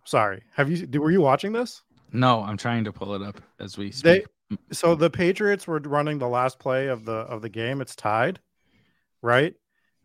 Sorry. 0.05 0.43
Have 0.53 0.69
you 0.69 0.99
were 1.01 1.11
you 1.11 1.21
watching 1.21 1.51
this? 1.53 1.81
No, 2.11 2.41
I'm 2.43 2.57
trying 2.57 2.83
to 2.83 2.91
pull 2.93 3.15
it 3.15 3.21
up 3.21 3.41
as 3.59 3.77
we 3.77 3.85
They 3.89 4.19
speak. 4.51 4.59
so 4.71 4.95
the 4.95 5.09
Patriots 5.09 5.65
were 5.65 5.79
running 5.79 6.19
the 6.19 6.27
last 6.27 6.59
play 6.59 6.87
of 6.87 7.05
the 7.05 7.13
of 7.13 7.41
the 7.41 7.49
game. 7.49 7.81
It's 7.81 7.95
tied, 7.95 8.39
right? 9.21 9.55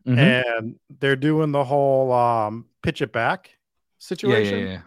Mhm. 0.06 0.18
And 0.58 0.76
they're 1.00 1.16
doing 1.16 1.52
the 1.52 1.64
whole 1.64 2.12
um 2.12 2.66
pitch 2.82 3.02
it 3.02 3.12
back 3.12 3.50
yeah, 3.50 3.54
situation. 3.98 4.58
yeah, 4.60 4.64
yeah. 4.72 4.80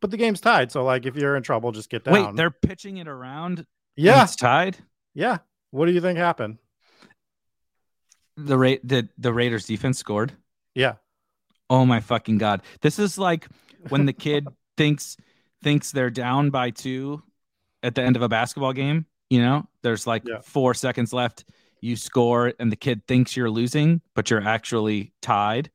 But 0.00 0.10
the 0.10 0.16
game's 0.16 0.40
tied. 0.40 0.72
So 0.72 0.82
like 0.84 1.04
if 1.06 1.14
you're 1.16 1.36
in 1.36 1.42
trouble, 1.42 1.72
just 1.72 1.90
get 1.90 2.04
down. 2.04 2.14
Wait, 2.14 2.36
they're 2.36 2.50
pitching 2.50 2.96
it 2.98 3.08
around. 3.08 3.66
yeah, 3.96 4.22
it's 4.24 4.36
tied. 4.36 4.76
yeah. 5.14 5.38
What 5.72 5.86
do 5.86 5.92
you 5.92 6.00
think 6.00 6.18
happened? 6.18 6.58
The 8.36 8.56
rate 8.56 8.86
the 8.86 9.08
the 9.18 9.32
Raiders 9.32 9.66
defense 9.66 9.98
scored. 9.98 10.32
Yeah. 10.74 10.94
Oh 11.68 11.84
my 11.84 12.00
fucking 12.00 12.38
god! 12.38 12.62
This 12.80 12.98
is 12.98 13.18
like 13.18 13.46
when 13.90 14.06
the 14.06 14.12
kid 14.12 14.48
thinks 14.76 15.16
thinks 15.62 15.92
they're 15.92 16.10
down 16.10 16.50
by 16.50 16.70
two 16.70 17.22
at 17.82 17.94
the 17.94 18.02
end 18.02 18.16
of 18.16 18.22
a 18.22 18.28
basketball 18.28 18.72
game. 18.72 19.06
You 19.28 19.42
know, 19.42 19.68
there's 19.82 20.06
like 20.06 20.22
Yeah. 20.26 20.40
four 20.42 20.74
seconds 20.74 21.12
left. 21.12 21.44
You 21.82 21.96
score, 21.96 22.52
and 22.58 22.70
the 22.72 22.76
kid 22.76 23.06
thinks 23.06 23.36
you're 23.36 23.50
losing, 23.50 24.00
but 24.14 24.30
you're 24.30 24.42
actually 24.42 25.12
tied, 25.22 25.70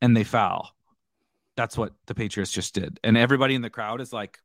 and 0.00 0.16
they 0.16 0.24
foul. 0.24 0.70
That's 1.58 1.76
what 1.76 1.92
the 2.06 2.14
Patriots 2.14 2.52
just 2.52 2.72
did, 2.72 3.00
and 3.02 3.16
everybody 3.16 3.56
in 3.56 3.62
the 3.62 3.68
crowd 3.68 4.00
is 4.00 4.12
like, 4.12 4.38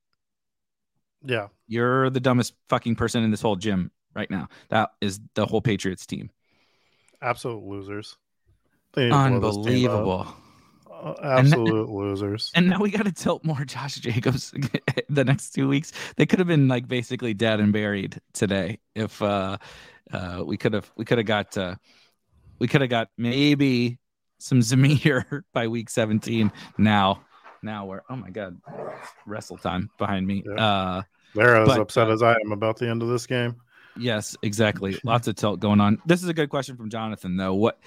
Yeah. 1.24 1.50
"You're 1.68 2.10
the 2.10 2.20
dumbest 2.20 2.56
fucking 2.70 2.96
person 2.96 3.24
in 3.24 3.30
this 3.30 3.40
whole 3.40 3.56
gym 3.56 3.92
right 4.16 4.32
now." 4.32 4.50
That 4.70 4.90
is 5.00 5.20
the 5.36 5.46
whole 5.46 5.62
Patriots 5.62 6.08
team. 6.08 6.32
Absolute 7.22 7.64
losers. 7.64 8.18
They 8.94 9.10
need 9.10 9.12
to 9.12 9.40
blow 9.40 9.64
this 9.64 9.74
team 9.74 9.92
up. 9.92 9.98
Unbelievable. 10.00 10.36
Uh, 10.90 11.16
absolute 11.22 11.90
losers. 11.90 12.52
And 12.56 12.68
now 12.68 12.80
we 12.80 12.90
got 12.90 13.06
to 13.06 13.12
tilt 13.12 13.44
more 13.44 13.64
Josh 13.64 13.96
Jacobs 13.98 14.52
the 15.10 15.24
next 15.24 15.52
two 15.52 15.68
weeks. 15.68 15.92
They 16.16 16.26
could 16.26 16.40
have 16.40 16.48
been 16.48 16.68
like 16.68 16.88
basically 16.88 17.36
dead 17.36 17.60
and 17.60 17.72
buried 17.72 18.20
today 18.34 18.80
if 18.96 19.22
uh, 19.22 19.60
uh, 20.12 20.42
we 20.44 20.58
could 20.58 20.74
have 20.74 20.92
we 20.98 21.06
could 21.06 21.20
have 21.20 21.28
got 21.28 21.56
uh, 21.58 21.76
we 22.58 22.68
could 22.68 22.82
have 22.82 22.90
got 22.90 23.10
maybe 23.20 24.00
some 24.44 24.60
Zamir 24.60 25.44
by 25.54 25.68
week 25.68 25.90
17. 25.90 26.52
Now, 26.78 27.24
now 27.62 27.86
we're 27.86 28.02
oh 28.10 28.16
my 28.16 28.30
god, 28.30 28.60
wrestle 29.26 29.58
time 29.58 29.90
behind 29.98 30.28
me. 30.28 30.44
Yeah. 30.46 30.54
Uh, 30.54 31.02
They're 31.34 31.56
as 31.56 31.68
but, 31.68 31.80
upset 31.80 32.10
uh, 32.10 32.14
as 32.14 32.22
I 32.22 32.36
am 32.44 32.52
about 32.52 32.78
the 32.78 32.90
end 32.90 33.02
of 33.02 33.08
this 33.08 33.26
game. 33.26 33.56
Yes, 33.98 34.36
exactly. 34.42 35.00
Lots 35.04 35.28
of 35.28 35.36
tilt 35.36 35.60
going 35.60 35.80
on. 35.80 36.02
This 36.06 36.24
is 36.24 36.30
a 36.30 36.34
good 36.34 36.50
question 36.50 36.76
from 36.76 36.90
Jonathan, 36.90 37.38
though. 37.38 37.54
What? 37.54 37.80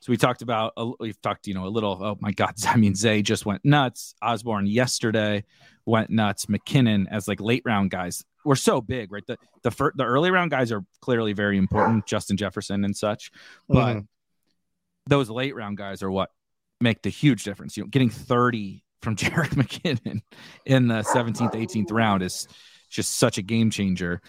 So 0.00 0.10
we 0.10 0.16
talked 0.16 0.42
about. 0.42 0.72
We've 1.00 1.20
talked, 1.20 1.46
you 1.46 1.54
know, 1.54 1.66
a 1.66 1.68
little. 1.68 1.98
Oh 2.00 2.16
my 2.20 2.32
God! 2.32 2.54
I 2.66 2.76
mean, 2.76 2.94
Zay 2.94 3.20
just 3.22 3.44
went 3.44 3.64
nuts. 3.64 4.14
Osborn 4.22 4.66
yesterday 4.66 5.44
went 5.84 6.10
nuts. 6.10 6.46
McKinnon 6.46 7.06
as 7.10 7.28
like 7.28 7.40
late 7.40 7.62
round 7.64 7.90
guys. 7.90 8.24
We're 8.44 8.54
so 8.54 8.80
big, 8.80 9.12
right? 9.12 9.26
The 9.26 9.36
the 9.62 9.70
fir- 9.70 9.92
the 9.96 10.04
early 10.04 10.30
round 10.30 10.52
guys 10.52 10.72
are 10.72 10.84
clearly 11.02 11.32
very 11.34 11.58
important. 11.58 12.06
Justin 12.06 12.36
Jefferson 12.36 12.84
and 12.84 12.96
such, 12.96 13.30
but 13.68 13.96
Mhm. 13.96 14.06
Those 15.08 15.30
late 15.30 15.54
round 15.56 15.76
guys 15.76 16.02
are 16.02 16.10
what 16.10 16.30
make 16.80 17.02
the 17.02 17.08
huge 17.10 17.44
difference. 17.44 17.76
You 17.76 17.84
know, 17.84 17.88
getting 17.88 18.10
thirty 18.10 18.84
from 19.02 19.16
Jerick 19.22 19.50
McKinnon 19.50 20.20
in 20.66 20.88
the 20.88 21.02
seventeenth, 21.02 21.54
eighteenth 21.54 21.90
round 21.90 22.22
is 22.22 22.46
just 22.90 23.16
such 23.16 23.38
a 23.38 23.42
game 23.42 23.70
changer 23.70 24.20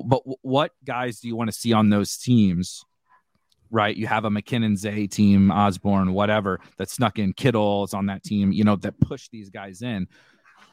but 0.00 0.18
w- 0.20 0.36
what 0.42 0.70
guys 0.84 1.18
do 1.18 1.26
you 1.26 1.34
want 1.34 1.50
to 1.50 1.56
see 1.58 1.72
on 1.72 1.90
those 1.90 2.16
teams? 2.16 2.84
Right, 3.70 3.96
you 3.96 4.06
have 4.06 4.24
a 4.24 4.30
McKinnon 4.30 4.76
Zay 4.78 5.08
team, 5.08 5.50
Osborn, 5.50 6.12
whatever 6.14 6.60
that 6.78 6.88
snuck 6.88 7.18
in. 7.18 7.32
Kittle 7.34 7.82
is 7.84 7.92
on 7.94 8.06
that 8.06 8.22
team, 8.22 8.52
you 8.52 8.62
know, 8.64 8.76
that 8.76 8.98
push 9.00 9.28
these 9.28 9.50
guys 9.50 9.82
in. 9.82 10.06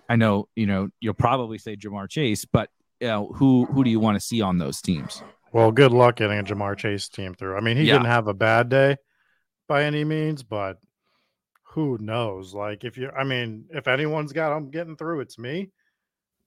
I 0.07 0.15
know, 0.15 0.47
you 0.55 0.65
know, 0.67 0.89
you'll 1.01 1.13
probably 1.15 1.57
say 1.57 1.75
Ja'Marr 1.75 2.07
Chase, 2.07 2.45
but 2.45 2.69
you 3.01 3.07
know, 3.07 3.27
who 3.35 3.65
who 3.65 3.83
do 3.83 3.89
you 3.89 3.99
want 3.99 4.15
to 4.15 4.21
see 4.21 4.41
on 4.41 4.59
those 4.59 4.79
teams? 4.81 5.23
Well, 5.51 5.71
good 5.71 5.91
luck 5.91 6.17
getting 6.17 6.37
a 6.39 6.43
Ja'Marr 6.43 6.77
Chase 6.77 7.09
team 7.09 7.33
through. 7.33 7.57
I 7.57 7.61
mean, 7.61 7.75
he 7.77 7.83
Yeah. 7.83 7.93
didn't 7.93 8.05
have 8.07 8.27
a 8.27 8.33
bad 8.35 8.69
day 8.69 8.97
by 9.67 9.83
any 9.83 10.03
means, 10.03 10.43
but 10.43 10.79
who 11.63 11.97
knows? 11.99 12.53
Like 12.53 12.83
if 12.83 12.97
you, 12.97 13.09
I 13.09 13.23
mean, 13.23 13.65
if 13.69 13.87
anyone's 13.87 14.33
got 14.33 14.53
them 14.53 14.71
getting 14.71 14.95
through, 14.95 15.21
it's 15.21 15.37
me. 15.37 15.71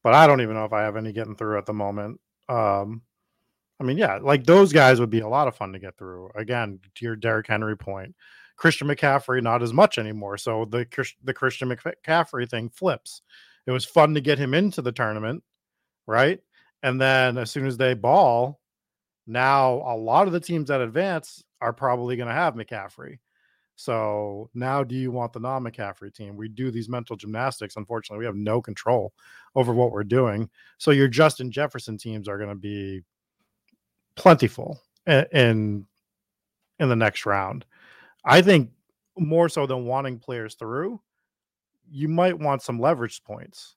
But 0.02 0.14
I 0.14 0.26
don't 0.26 0.40
even 0.40 0.54
know 0.54 0.64
if 0.64 0.72
I 0.72 0.82
have 0.82 0.96
any 0.96 1.12
getting 1.12 1.36
through 1.36 1.58
at 1.58 1.66
the 1.66 1.74
moment. 1.74 2.20
Um, 2.48 3.02
I 3.80 3.84
mean, 3.84 3.98
yeah, 3.98 4.18
like 4.20 4.44
those 4.44 4.72
guys 4.72 5.00
would 5.00 5.10
be 5.10 5.20
a 5.20 5.28
lot 5.28 5.48
of 5.48 5.56
fun 5.56 5.72
to 5.72 5.78
get 5.78 5.96
through. 5.96 6.30
Again, 6.34 6.80
to 6.94 7.04
your 7.04 7.16
Derrick 7.16 7.46
Henry 7.46 7.76
point, 7.76 8.14
Christian 8.56 8.88
McCaffrey 8.88 9.42
not 9.42 9.62
as 9.62 9.72
much 9.72 9.98
anymore. 9.98 10.36
So 10.36 10.64
the 10.64 10.86
the 11.22 11.34
Christian 11.34 11.68
McCaffrey 11.68 12.48
thing 12.48 12.70
flips. 12.70 13.22
It 13.66 13.70
was 13.70 13.84
fun 13.84 14.14
to 14.14 14.20
get 14.20 14.38
him 14.38 14.54
into 14.54 14.82
the 14.82 14.92
tournament, 14.92 15.42
right? 16.06 16.40
And 16.82 17.00
then 17.00 17.38
as 17.38 17.50
soon 17.50 17.66
as 17.66 17.76
they 17.76 17.94
ball, 17.94 18.60
now 19.28 19.74
a 19.86 19.96
lot 19.96 20.26
of 20.26 20.32
the 20.32 20.40
teams 20.40 20.68
that 20.68 20.80
advance 20.80 21.44
are 21.60 21.72
probably 21.72 22.16
going 22.16 22.28
to 22.28 22.34
have 22.34 22.54
McCaffrey. 22.54 23.18
So 23.76 24.50
now, 24.54 24.82
do 24.82 24.96
you 24.96 25.12
want 25.12 25.32
the 25.32 25.38
non 25.38 25.62
McCaffrey 25.62 26.12
team? 26.12 26.36
We 26.36 26.48
do 26.48 26.72
these 26.72 26.88
mental 26.88 27.14
gymnastics. 27.14 27.76
Unfortunately, 27.76 28.18
we 28.18 28.26
have 28.26 28.34
no 28.34 28.60
control 28.60 29.12
over 29.54 29.72
what 29.72 29.92
we're 29.92 30.02
doing. 30.02 30.50
So 30.78 30.90
your 30.90 31.06
Justin 31.06 31.52
Jefferson 31.52 31.96
teams 31.96 32.28
are 32.28 32.38
going 32.38 32.48
to 32.48 32.56
be 32.56 33.02
plentiful 34.16 34.80
in 35.06 35.86
in 36.80 36.88
the 36.88 36.96
next 36.96 37.24
round. 37.24 37.64
I 38.24 38.42
think 38.42 38.70
more 39.16 39.48
so 39.48 39.66
than 39.66 39.86
wanting 39.86 40.18
players 40.18 40.54
through, 40.54 41.00
you 41.90 42.08
might 42.08 42.38
want 42.38 42.62
some 42.62 42.80
leverage 42.80 43.22
points 43.22 43.76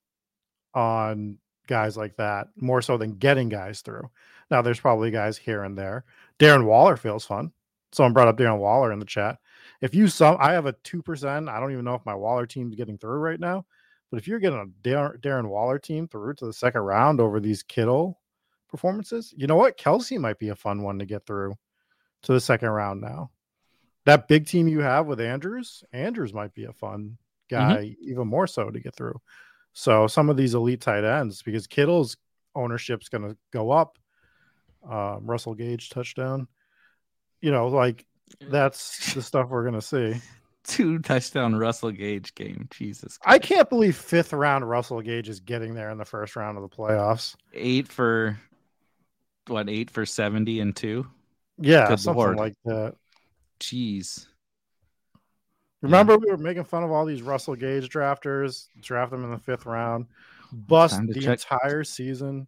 on 0.74 1.38
guys 1.68 1.96
like 1.96 2.16
that 2.18 2.48
more 2.56 2.82
so 2.82 2.98
than 2.98 3.18
getting 3.18 3.50
guys 3.50 3.82
through. 3.82 4.10
Now, 4.52 4.62
there's 4.62 4.80
probably 4.80 5.10
guys 5.10 5.38
here 5.38 5.64
and 5.64 5.78
there. 5.78 6.04
Darren 6.38 6.66
Waller 6.66 6.98
feels 6.98 7.26
fun. 7.26 7.54
Someone 7.94 8.14
brought 8.14 8.28
up 8.28 8.38
Darren 8.38 8.60
Waller 8.60 8.92
in 8.92 9.00
the 9.00 9.06
chat. 9.06 9.38
If 9.82 9.96
you 9.96 10.08
sum, 10.08 10.38
I 10.40 10.52
have 10.52 10.66
a 10.66 10.74
two 10.84 11.02
percent. 11.02 11.50
I 11.50 11.60
don't 11.60 11.72
even 11.72 11.86
know 11.86 11.96
if 11.96 12.06
my 12.06 12.14
Waller 12.14 12.46
team's 12.46 12.76
getting 12.76 12.98
through 12.98 13.18
right 13.18 13.40
now. 13.40 13.66
But 14.12 14.18
if 14.18 14.28
you're 14.28 14.40
getting 14.40 14.60
a 14.60 14.88
Darren, 14.88 15.20
Darren 15.22 15.50
Waller 15.50 15.80
team 15.80 16.08
through 16.08 16.36
to 16.36 16.46
the 16.46 16.54
second 16.54 16.82
round 16.82 17.20
over 17.20 17.40
these 17.40 17.64
Kittle 17.64 18.20
performances, 18.70 19.34
you 19.36 19.48
know 19.48 19.56
what? 19.56 19.78
Kelce 19.78 20.20
might 20.20 20.38
be 20.38 20.50
a 20.50 20.56
fun 20.56 20.84
one 20.84 21.00
to 21.00 21.06
get 21.06 21.26
through 21.26 21.56
to 22.24 22.34
the 22.34 22.42
second 22.42 22.70
round 22.70 23.02
now. 23.02 23.32
That 24.06 24.28
big 24.28 24.48
team 24.48 24.68
you 24.68 24.82
have 24.82 25.08
with 25.08 25.22
Andrews, 25.22 25.84
Andrews 25.94 26.34
might 26.34 26.54
be 26.54 26.66
a 26.66 26.74
fun 26.74 27.18
mm-hmm. 27.52 27.56
guy, 27.56 27.84
mm-hmm. 27.86 28.10
even 28.10 28.28
more 28.28 28.48
so 28.48 28.70
to 28.70 28.80
get 28.80 28.96
through. 28.96 29.20
So 29.74 30.08
some 30.08 30.30
of 30.30 30.38
these 30.38 30.54
elite 30.54 30.82
tight 30.82 31.06
ends, 31.06 31.42
because 31.42 31.68
Kittle's 31.68 32.18
ownership's 32.54 33.10
going 33.10 33.30
to 33.30 33.38
go 33.54 33.72
up. 33.72 33.98
Um, 34.90 35.26
Russell 35.26 35.54
Gage 35.56 35.90
touchdown. 35.90 36.48
You 37.42 37.52
know, 37.52 37.68
like 37.68 38.06
that's 38.50 39.14
the 39.14 39.22
stuff 39.22 39.50
we're 39.50 39.64
going 39.64 39.80
to 39.80 39.82
see. 39.82 40.16
Two 40.64 41.00
touchdown 41.00 41.56
Russell 41.56 41.92
Gage 41.92 42.36
game. 42.36 42.68
Jesus. 42.70 43.18
I 43.26 43.40
can't 43.40 43.68
believe 43.70 43.96
fifth 43.96 44.32
round 44.32 44.70
Russell 44.70 45.02
Gage 45.02 45.28
is 45.28 45.40
getting 45.40 45.74
there 45.74 45.90
in 45.90 45.98
the 45.98 46.06
first 46.06 46.36
round 46.36 46.58
of 46.58 46.62
the 46.62 46.70
playoffs. 46.76 47.36
Eight 47.54 47.88
for 47.88 48.40
what? 49.48 49.70
Eight 49.70 49.90
for 49.90 50.06
seventy 50.06 50.60
and 50.60 50.76
two. 50.76 51.08
Yeah, 51.58 51.88
Good 51.88 52.00
something 52.00 52.18
Lord. 52.20 52.38
like 52.38 52.54
that. 52.66 52.96
Jeez. 53.60 54.28
Remember, 55.82 56.14
yeah. 56.14 56.18
we 56.18 56.32
were 56.32 56.38
making 56.38 56.64
fun 56.64 56.84
of 56.84 56.92
all 56.92 57.06
these 57.06 57.24
Russell 57.24 57.56
Gage 57.56 57.90
drafters, 57.90 58.68
draft 58.82 59.12
them 59.12 59.24
in 59.24 59.32
the 59.32 59.40
fifth 59.40 59.66
round, 59.66 60.06
bust 60.52 61.02
the 61.08 61.20
check. 61.20 61.40
entire 61.40 61.84
season. 61.84 62.48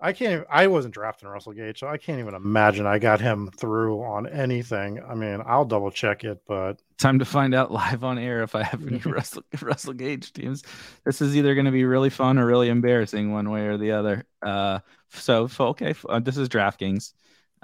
I 0.00 0.12
can't. 0.12 0.46
I 0.48 0.68
wasn't 0.68 0.94
drafting 0.94 1.28
Russell 1.28 1.52
Gage, 1.52 1.80
so 1.80 1.88
I 1.88 1.96
can't 1.96 2.20
even 2.20 2.34
imagine 2.34 2.86
I 2.86 3.00
got 3.00 3.20
him 3.20 3.50
through 3.56 4.02
on 4.04 4.28
anything. 4.28 5.02
I 5.02 5.14
mean, 5.14 5.42
I'll 5.44 5.64
double 5.64 5.90
check 5.90 6.22
it, 6.22 6.40
but 6.46 6.80
time 6.98 7.18
to 7.18 7.24
find 7.24 7.52
out 7.52 7.72
live 7.72 8.04
on 8.04 8.16
air 8.16 8.42
if 8.44 8.54
I 8.54 8.62
have 8.62 8.86
any 8.86 8.98
Russell 9.04 9.42
Russell 9.60 9.94
Gage 9.94 10.32
teams. 10.32 10.62
This 11.04 11.20
is 11.20 11.36
either 11.36 11.54
going 11.54 11.64
to 11.64 11.72
be 11.72 11.84
really 11.84 12.10
fun 12.10 12.38
or 12.38 12.46
really 12.46 12.68
embarrassing, 12.68 13.32
one 13.32 13.50
way 13.50 13.66
or 13.66 13.76
the 13.76 13.92
other. 13.92 14.24
Uh, 14.40 14.78
so 15.10 15.48
okay, 15.58 15.94
uh, 16.08 16.20
this 16.20 16.36
is 16.36 16.48
DraftKings. 16.48 17.12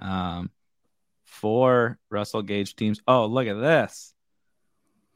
Um, 0.00 0.50
four 1.22 1.98
Russell 2.10 2.42
Gage 2.42 2.74
teams. 2.74 3.00
Oh, 3.06 3.26
look 3.26 3.46
at 3.46 3.60
this. 3.60 4.12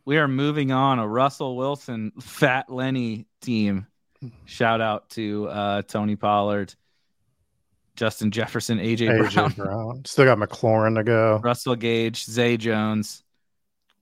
We 0.05 0.19
are 0.19 0.29
moving 0.29 0.71
on 0.71 1.01
a 1.01 1.09
Russell 1.09 1.57
Wilson 1.57 2.13
Fat 2.21 2.71
Lenny 2.71 3.27
team. 3.43 3.89
Shout 4.47 4.81
out 4.81 5.11
to 5.11 5.49
uh, 5.49 5.83
Tony 5.83 6.15
Pollard. 6.15 6.75
Justin 7.99 8.31
Jefferson, 8.31 8.79
AJ, 8.79 9.11
AJ 9.11 9.35
Brown. 9.35 9.51
Brown. 9.53 10.05
Still 10.05 10.25
got 10.25 10.39
McLaurin 10.39 10.95
to 10.95 11.03
go. 11.03 11.41
Russell 11.43 11.75
Gage, 11.75 12.25
Zay 12.25 12.57
Jones, 12.57 13.25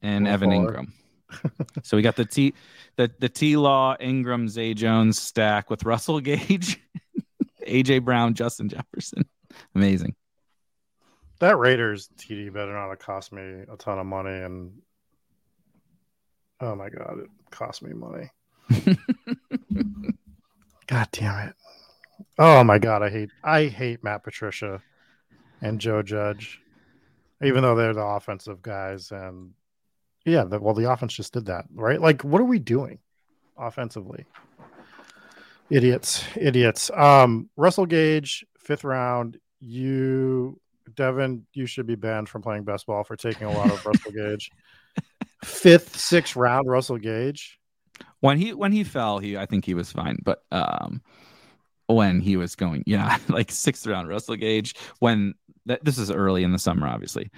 and 0.03 0.29
Evan 0.29 0.51
Engram. 0.51 0.93
so 1.83 1.97
we 1.97 2.03
got 2.03 2.15
the 2.15 2.27
T 2.27 2.53
the 2.97 3.11
the 3.19 3.29
T 3.31 3.57
Law 3.57 3.97
Engram 3.97 4.49
Zay 4.49 4.75
Jones 4.75 5.19
stack 5.19 5.71
with 5.71 5.85
Russell 5.85 6.21
Gage, 6.21 6.79
AJ 7.67 8.05
Brown, 8.05 8.35
Justin 8.35 8.69
Jefferson. 8.69 9.25
Amazing. 9.75 10.15
That 11.41 11.57
Raiders 11.59 12.11
TD 12.19 12.53
better 12.53 12.75
not 12.75 12.91
have 12.91 12.99
cost 12.99 13.33
me 13.33 13.43
a 13.43 13.77
ton 13.79 13.99
of 13.99 14.07
money 14.07 14.31
and 14.31 14.73
oh 16.61 16.75
my 16.75 16.91
god, 16.91 17.21
it 17.21 17.31
cost 17.51 17.83
me 17.83 17.95
money. 17.95 18.31
god 20.87 21.09
damn 21.13 21.49
it. 21.49 21.55
Oh 22.39 22.63
my 22.65 22.79
god, 22.79 23.03
I 23.03 23.11
hate 23.11 23.31
I 23.43 23.65
hate 23.67 24.05
Matt 24.05 24.23
Patricia 24.23 24.83
and 25.63 25.81
Joe 25.81 26.03
Judge, 26.03 26.61
even 27.43 27.63
though 27.63 27.75
they're 27.75 27.95
the 27.95 28.03
offensive 28.03 28.61
guys. 28.63 29.11
And 29.11 29.53
yeah, 30.25 30.45
the, 30.45 30.61
well, 30.61 30.75
the 30.75 30.91
offense 30.91 31.15
just 31.15 31.33
did 31.33 31.47
that, 31.47 31.65
right? 31.75 32.01
Like, 32.01 32.23
what 32.23 32.41
are 32.41 32.45
we 32.45 32.59
doing 32.59 32.99
offensively? 33.57 34.25
Idiots, 35.71 36.25
idiots. 36.37 36.91
Um, 36.95 37.49
Russell 37.57 37.87
Gage, 37.87 38.45
fifth 38.59 38.85
round. 38.85 39.39
You, 39.59 40.61
Devin, 40.95 41.47
you 41.55 41.67
should 41.67 41.87
be 41.87 41.95
banned 41.95 42.29
from 42.29 42.43
playing 42.43 42.65
best 42.65 42.87
ball 42.87 43.03
for 43.03 43.17
taking 43.17 43.47
a 43.47 43.53
lot 43.53 43.71
of 43.71 43.85
Russell 43.85 44.13
Gage. 44.17 44.51
Fifth, 45.43 45.99
sixth 45.99 46.37
round, 46.37 46.69
Russell 46.69 46.99
Gage. 46.99 47.59
When 48.21 48.39
he 48.39 48.53
when 48.53 48.73
he 48.73 48.85
fell, 48.85 49.19
he 49.19 49.37
I 49.39 49.47
think 49.47 49.65
he 49.65 49.75
was 49.75 49.91
fine, 49.91 50.19
but 50.23 50.43
um 50.53 51.01
when 51.87 52.21
he 52.21 52.37
was 52.37 52.55
going, 52.55 52.83
yeah, 52.87 53.19
like 53.29 53.51
sixth 53.51 53.87
round 53.87 54.09
Russell 54.09 54.37
Gage. 54.37 54.75
When 54.99 55.35
this 55.65 55.99
is 55.99 56.11
early 56.11 56.45
in 56.45 56.53
the 56.53 56.59
summer, 56.59 56.87
obviously, 56.87 57.31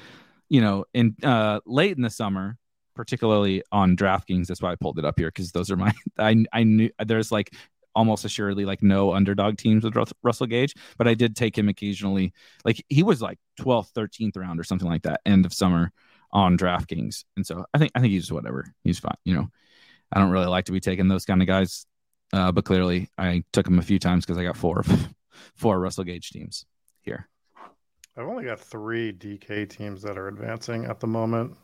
you 0.49 0.61
know, 0.61 0.85
in 0.95 1.17
uh, 1.23 1.61
late 1.67 1.97
in 1.97 2.03
the 2.03 2.11
summer, 2.11 2.57
particularly 2.95 3.63
on 3.71 3.97
DraftKings. 3.97 4.47
That's 4.47 4.61
why 4.61 4.73
I 4.73 4.77
pulled 4.77 4.99
it 4.99 5.05
up 5.05 5.19
here 5.19 5.29
because 5.29 5.53
those 5.53 5.71
are 5.71 5.77
my. 5.77 5.93
I 6.19 6.45
I 6.53 6.65
knew 6.65 6.91
there's 7.05 7.33
like 7.33 7.55
almost 7.95 8.25
assuredly 8.25 8.65
like 8.65 8.83
no 8.83 9.13
underdog 9.13 9.57
teams 9.57 9.85
with 9.85 9.97
Russell 10.23 10.47
Gage, 10.47 10.75
but 10.99 11.09
I 11.09 11.15
did 11.15 11.35
take 11.35 11.57
him 11.57 11.69
occasionally. 11.69 12.33
Like 12.65 12.85
he 12.89 13.03
was 13.03 13.21
like 13.21 13.39
12th, 13.61 13.93
13th 13.93 14.37
round 14.37 14.61
or 14.61 14.65
something 14.65 14.89
like 14.89 15.03
that, 15.03 15.21
end 15.27 15.47
of 15.47 15.53
summer 15.53 15.93
on 16.31 16.59
DraftKings, 16.59 17.25
and 17.37 17.47
so 17.47 17.65
I 17.73 17.79
think 17.79 17.93
I 17.95 18.01
think 18.01 18.13
he's 18.13 18.31
whatever. 18.31 18.73
He's 18.85 18.99
fine. 18.99 19.17
You 19.25 19.35
know, 19.35 19.49
I 20.13 20.21
don't 20.21 20.31
really 20.31 20.47
like 20.47 20.67
to 20.67 20.73
be 20.73 20.81
taking 20.81 21.09
those 21.09 21.25
kind 21.25 21.43
of 21.43 21.49
guys 21.49 21.87
uh, 22.33 22.53
but 22.53 22.65
clearly, 22.65 23.09
I 23.17 23.45
took 23.53 23.67
him 23.67 23.79
a 23.79 23.83
few 23.83 23.99
times 23.99 24.25
because 24.25 24.39
I 24.39 24.45
got 24.45 24.57
four 24.57 24.83
four 25.55 25.79
Russell 25.79 26.05
Gage 26.05 26.31
teams 26.31 26.67
here. 27.03 27.29
I've 28.17 28.27
only 28.27 28.45
got 28.45 28.61
three 28.61 29.13
DK 29.13 29.69
teams 29.69 30.03
that 30.03 30.19
are 30.19 30.29
advancing 30.29 30.87
at 30.87 31.01
the 31.01 31.07
moment. 31.07 31.57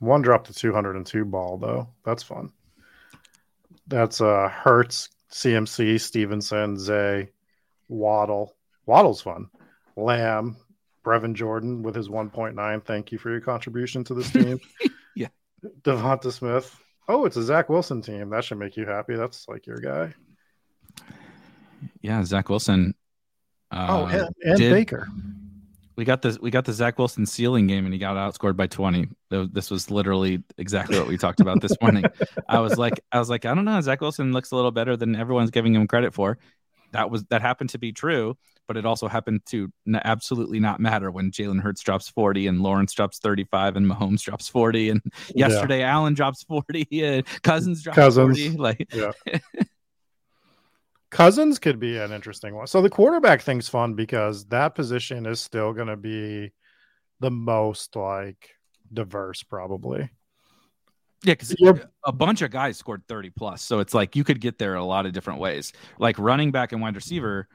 One 0.00 0.22
dropped 0.22 0.46
to 0.46 0.54
202 0.54 1.24
ball 1.24 1.58
though. 1.58 1.88
That's 2.04 2.22
fun. 2.22 2.52
That's 3.86 4.20
uh 4.20 4.48
Hurts, 4.48 5.10
CMC, 5.30 6.00
Stevenson, 6.00 6.76
Zay, 6.76 7.30
Waddle. 7.88 8.56
Waddle's 8.86 9.20
fun. 9.20 9.48
Lamb, 9.96 10.56
Brevin 11.04 11.34
Jordan 11.34 11.82
with 11.82 11.94
his 11.94 12.08
1.9. 12.08 12.84
Thank 12.84 13.12
you 13.12 13.18
for 13.18 13.30
your 13.30 13.40
contribution 13.40 14.04
to 14.04 14.14
this 14.14 14.30
team. 14.30 14.58
yeah. 15.14 15.28
Devonta 15.82 16.32
Smith, 16.32 16.74
Oh, 17.10 17.24
it's 17.24 17.36
a 17.36 17.42
Zach 17.42 17.68
Wilson 17.68 18.00
team. 18.00 18.30
That 18.30 18.44
should 18.44 18.58
make 18.58 18.76
you 18.76 18.86
happy. 18.86 19.16
That's 19.16 19.48
like 19.48 19.66
your 19.66 19.78
guy. 19.78 20.14
Yeah, 22.02 22.24
Zach 22.24 22.48
Wilson. 22.48 22.94
Uh, 23.72 23.86
oh, 23.90 24.06
and, 24.06 24.28
and 24.42 24.56
did, 24.56 24.72
Baker. 24.72 25.08
We 25.96 26.04
got 26.04 26.22
this. 26.22 26.38
We 26.38 26.52
got 26.52 26.66
the 26.66 26.72
Zach 26.72 27.00
Wilson 27.00 27.26
ceiling 27.26 27.66
game, 27.66 27.84
and 27.84 27.92
he 27.92 27.98
got 27.98 28.14
outscored 28.14 28.56
by 28.56 28.68
twenty. 28.68 29.08
This 29.28 29.72
was 29.72 29.90
literally 29.90 30.44
exactly 30.56 31.00
what 31.00 31.08
we 31.08 31.18
talked 31.18 31.40
about 31.40 31.60
this 31.60 31.74
morning. 31.82 32.04
I 32.48 32.60
was 32.60 32.78
like, 32.78 33.00
I 33.10 33.18
was 33.18 33.28
like, 33.28 33.44
I 33.44 33.54
don't 33.54 33.64
know. 33.64 33.80
Zach 33.80 34.00
Wilson 34.00 34.32
looks 34.32 34.52
a 34.52 34.56
little 34.56 34.70
better 34.70 34.96
than 34.96 35.16
everyone's 35.16 35.50
giving 35.50 35.74
him 35.74 35.88
credit 35.88 36.14
for. 36.14 36.38
That 36.92 37.10
was 37.10 37.24
that 37.24 37.42
happened 37.42 37.70
to 37.70 37.78
be 37.78 37.92
true 37.92 38.36
but 38.70 38.76
it 38.76 38.86
also 38.86 39.08
happened 39.08 39.44
to 39.46 39.68
n- 39.84 40.00
absolutely 40.04 40.60
not 40.60 40.78
matter 40.78 41.10
when 41.10 41.32
Jalen 41.32 41.60
Hurts 41.60 41.82
drops 41.82 42.08
40 42.08 42.46
and 42.46 42.60
Lawrence 42.60 42.92
drops 42.92 43.18
35 43.18 43.74
and 43.74 43.84
Mahomes 43.84 44.22
drops 44.22 44.46
40 44.46 44.90
and 44.90 45.02
yesterday 45.34 45.80
yeah. 45.80 45.92
Allen 45.92 46.14
drops 46.14 46.44
40 46.44 46.86
and 47.02 47.26
Cousins 47.42 47.82
drops 47.82 47.96
Cousins. 47.96 48.38
40 48.38 48.58
like 48.58 48.86
yeah. 48.94 49.10
Cousins 51.10 51.58
could 51.58 51.80
be 51.80 51.98
an 51.98 52.12
interesting 52.12 52.54
one. 52.54 52.68
So 52.68 52.80
the 52.80 52.88
quarterback 52.88 53.42
thing's 53.42 53.68
fun 53.68 53.94
because 53.94 54.44
that 54.50 54.76
position 54.76 55.26
is 55.26 55.40
still 55.40 55.72
going 55.72 55.88
to 55.88 55.96
be 55.96 56.52
the 57.18 57.32
most 57.32 57.96
like 57.96 58.50
diverse 58.92 59.42
probably. 59.42 60.10
Yeah, 61.24 61.34
because 61.34 61.56
a 62.04 62.12
bunch 62.12 62.40
of 62.42 62.52
guys 62.52 62.78
scored 62.78 63.02
30 63.08 63.30
plus. 63.30 63.62
So 63.62 63.80
it's 63.80 63.94
like 63.94 64.14
you 64.14 64.22
could 64.22 64.40
get 64.40 64.58
there 64.58 64.76
a 64.76 64.84
lot 64.84 65.06
of 65.06 65.12
different 65.12 65.40
ways. 65.40 65.72
Like 65.98 66.20
running 66.20 66.52
back 66.52 66.70
and 66.70 66.80
wide 66.80 66.94
receiver, 66.94 67.48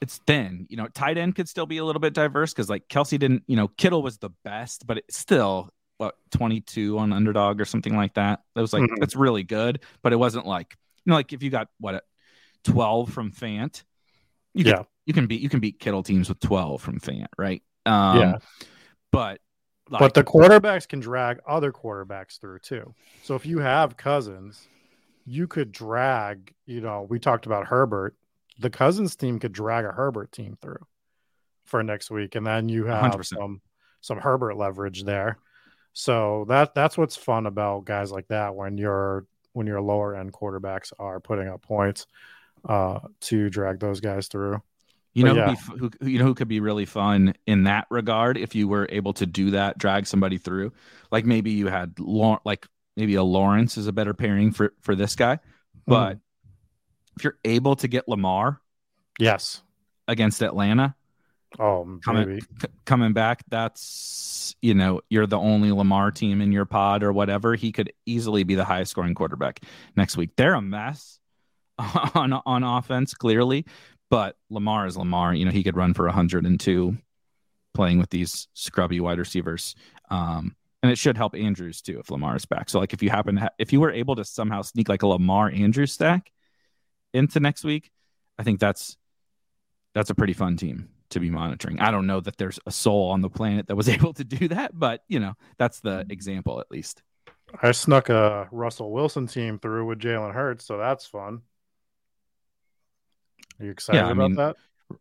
it's 0.00 0.18
thin. 0.26 0.66
You 0.68 0.76
know, 0.76 0.88
tight 0.88 1.18
end 1.18 1.34
could 1.34 1.48
still 1.48 1.66
be 1.66 1.78
a 1.78 1.84
little 1.84 2.00
bit 2.00 2.14
diverse 2.14 2.52
because 2.52 2.70
like 2.70 2.88
Kelce 2.88 3.18
didn't, 3.18 3.44
you 3.46 3.56
know, 3.56 3.68
Kittle 3.68 4.02
was 4.02 4.18
the 4.18 4.30
best, 4.44 4.86
but 4.86 4.98
it's 4.98 5.18
still 5.18 5.70
what 5.98 6.16
22 6.32 6.98
on 6.98 7.12
underdog 7.12 7.60
or 7.60 7.64
something 7.64 7.94
like 7.94 8.14
that. 8.14 8.40
That 8.54 8.60
was 8.62 8.72
like 8.72 8.82
mm-hmm. 8.82 9.00
that's 9.00 9.14
really 9.16 9.42
good, 9.42 9.80
but 10.02 10.12
it 10.12 10.16
wasn't 10.16 10.46
like 10.46 10.76
you 11.04 11.10
know, 11.10 11.16
like 11.16 11.32
if 11.32 11.42
you 11.42 11.50
got 11.50 11.68
what 11.78 12.04
12 12.64 13.12
from 13.12 13.32
Fant, 13.32 13.82
you 14.54 14.64
yeah. 14.64 14.76
Can, 14.76 14.86
you 15.06 15.14
can 15.14 15.26
beat 15.26 15.40
you 15.40 15.48
can 15.48 15.60
beat 15.60 15.78
Kittle 15.78 16.02
teams 16.02 16.28
with 16.28 16.40
12 16.40 16.80
from 16.80 17.00
Fant, 17.00 17.28
right? 17.36 17.62
Um, 17.84 18.18
yeah. 18.18 18.38
But 19.12 19.40
like, 19.90 20.00
but 20.00 20.14
the 20.14 20.24
quarterbacks 20.24 20.88
can 20.88 21.00
drag 21.00 21.40
other 21.46 21.72
quarterbacks 21.72 22.38
through 22.40 22.60
too. 22.60 22.94
So 23.24 23.34
if 23.34 23.44
you 23.44 23.58
have 23.58 23.96
Cousins, 23.96 24.68
you 25.26 25.46
could 25.46 25.72
drag. 25.72 26.54
You 26.64 26.80
know, 26.80 27.06
we 27.08 27.18
talked 27.18 27.46
about 27.46 27.66
Herbert. 27.66 28.16
The 28.60 28.70
Cousins 28.70 29.16
team 29.16 29.38
could 29.38 29.52
drag 29.52 29.84
a 29.84 29.92
Herbert 29.92 30.32
team 30.32 30.56
through 30.60 30.86
for 31.64 31.82
next 31.82 32.10
week, 32.10 32.34
and 32.34 32.46
then 32.46 32.68
you 32.68 32.86
have 32.86 33.12
100%. 33.12 33.24
some 33.24 33.60
some 34.00 34.18
Herbert 34.18 34.56
leverage 34.56 35.02
there. 35.04 35.38
So 35.92 36.46
that 36.48 36.74
that's 36.74 36.96
what's 36.96 37.16
fun 37.16 37.46
about 37.46 37.84
guys 37.84 38.12
like 38.12 38.28
that 38.28 38.54
when 38.54 38.78
you're 38.78 39.26
when 39.52 39.66
your 39.66 39.80
lower 39.80 40.14
end 40.14 40.32
quarterbacks 40.32 40.92
are 40.98 41.20
putting 41.20 41.48
up 41.48 41.62
points 41.62 42.06
uh, 42.68 43.00
to 43.20 43.50
drag 43.50 43.80
those 43.80 44.00
guys 44.00 44.28
through. 44.28 44.62
You 45.12 45.24
know, 45.24 45.34
yeah. 45.34 45.54
who, 45.54 45.90
who, 46.00 46.06
you 46.08 46.18
know 46.20 46.24
who 46.24 46.34
could 46.34 46.46
be 46.46 46.60
really 46.60 46.84
fun 46.84 47.34
in 47.46 47.64
that 47.64 47.86
regard 47.90 48.38
if 48.38 48.54
you 48.54 48.68
were 48.68 48.88
able 48.92 49.12
to 49.14 49.26
do 49.26 49.50
that, 49.52 49.76
drag 49.76 50.06
somebody 50.06 50.38
through. 50.38 50.72
Like 51.10 51.24
maybe 51.24 51.50
you 51.50 51.66
had 51.66 51.98
like 52.44 52.66
maybe 52.96 53.16
a 53.16 53.22
Lawrence 53.24 53.76
is 53.76 53.88
a 53.88 53.92
better 53.92 54.14
pairing 54.14 54.52
for 54.52 54.72
for 54.80 54.94
this 54.94 55.16
guy, 55.16 55.40
but 55.86 56.14
mm. 56.14 56.20
If 57.20 57.24
you're 57.24 57.38
able 57.44 57.76
to 57.76 57.86
get 57.86 58.08
Lamar, 58.08 58.60
yes, 59.18 59.62
against 60.08 60.42
Atlanta, 60.42 60.94
oh 61.58 61.98
coming 62.02 62.40
c- 62.40 62.68
coming 62.86 63.12
back, 63.12 63.42
that's 63.48 64.56
you 64.62 64.72
know 64.72 65.02
you're 65.10 65.26
the 65.26 65.38
only 65.38 65.70
Lamar 65.70 66.10
team 66.10 66.40
in 66.40 66.50
your 66.50 66.64
pod 66.64 67.02
or 67.02 67.12
whatever. 67.12 67.54
He 67.54 67.72
could 67.72 67.92
easily 68.06 68.42
be 68.42 68.54
the 68.54 68.64
highest 68.64 68.92
scoring 68.92 69.14
quarterback 69.14 69.60
next 69.96 70.16
week. 70.16 70.30
They're 70.36 70.54
a 70.54 70.62
mess 70.62 71.20
on 72.14 72.32
on 72.32 72.62
offense, 72.64 73.12
clearly, 73.12 73.66
but 74.08 74.36
Lamar 74.48 74.86
is 74.86 74.96
Lamar. 74.96 75.34
You 75.34 75.44
know, 75.44 75.50
he 75.50 75.62
could 75.62 75.76
run 75.76 75.92
for 75.92 76.06
102 76.06 76.96
playing 77.74 77.98
with 77.98 78.10
these 78.10 78.48
scrubby 78.54 78.98
wide 78.98 79.18
receivers. 79.18 79.76
Um, 80.10 80.56
and 80.82 80.90
it 80.90 80.96
should 80.96 81.18
help 81.18 81.34
Andrews 81.34 81.82
too 81.82 82.00
if 82.00 82.10
Lamar 82.10 82.36
is 82.36 82.46
back. 82.46 82.70
So 82.70 82.80
like 82.80 82.94
if 82.94 83.02
you 83.02 83.10
happen 83.10 83.34
to 83.34 83.40
ha- 83.42 83.50
if 83.58 83.74
you 83.74 83.80
were 83.80 83.90
able 83.90 84.16
to 84.16 84.24
somehow 84.24 84.62
sneak 84.62 84.88
like 84.88 85.02
a 85.02 85.06
Lamar 85.06 85.50
Andrews 85.50 85.92
stack 85.92 86.32
into 87.12 87.40
next 87.40 87.64
week, 87.64 87.90
I 88.38 88.42
think 88.42 88.60
that's 88.60 88.96
that's 89.94 90.10
a 90.10 90.14
pretty 90.14 90.32
fun 90.32 90.56
team 90.56 90.88
to 91.10 91.20
be 91.20 91.30
monitoring. 91.30 91.80
I 91.80 91.90
don't 91.90 92.06
know 92.06 92.20
that 92.20 92.36
there's 92.36 92.60
a 92.66 92.70
soul 92.70 93.10
on 93.10 93.20
the 93.20 93.28
planet 93.28 93.66
that 93.68 93.76
was 93.76 93.88
able 93.96 94.12
to 94.14 94.24
do 94.24 94.48
that, 94.48 94.78
but 94.78 95.02
you 95.08 95.20
know, 95.20 95.34
that's 95.58 95.80
the 95.80 96.06
example 96.08 96.60
at 96.60 96.70
least. 96.70 97.02
I 97.62 97.72
snuck 97.72 98.08
a 98.08 98.48
Russell 98.52 98.92
Wilson 98.92 99.26
team 99.26 99.58
through 99.58 99.86
with 99.86 99.98
Jalen 99.98 100.32
Hurts, 100.32 100.64
so 100.64 100.78
that's 100.78 101.06
fun. 101.06 101.42
Are 103.58 103.64
you 103.64 103.70
excited 103.72 103.98
yeah, 103.98 104.10
about 104.10 104.30
mean, 104.30 104.34
that? 104.36 104.56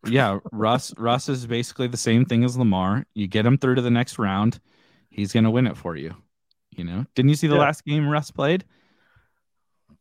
yeah, 0.07 0.39
Russ 0.51 0.93
Russ 0.97 1.29
is 1.29 1.45
basically 1.45 1.87
the 1.87 1.97
same 1.97 2.25
thing 2.25 2.43
as 2.43 2.57
Lamar. 2.57 3.05
You 3.13 3.27
get 3.27 3.45
him 3.45 3.57
through 3.57 3.75
to 3.75 3.81
the 3.81 3.91
next 3.91 4.17
round, 4.17 4.59
he's 5.09 5.31
going 5.31 5.43
to 5.43 5.51
win 5.51 5.67
it 5.67 5.77
for 5.77 5.95
you. 5.95 6.15
You 6.75 6.83
know, 6.83 7.05
didn't 7.15 7.29
you 7.29 7.35
see 7.35 7.47
the 7.47 7.55
yeah. 7.55 7.61
last 7.61 7.85
game 7.85 8.07
Russ 8.07 8.31
played? 8.31 8.65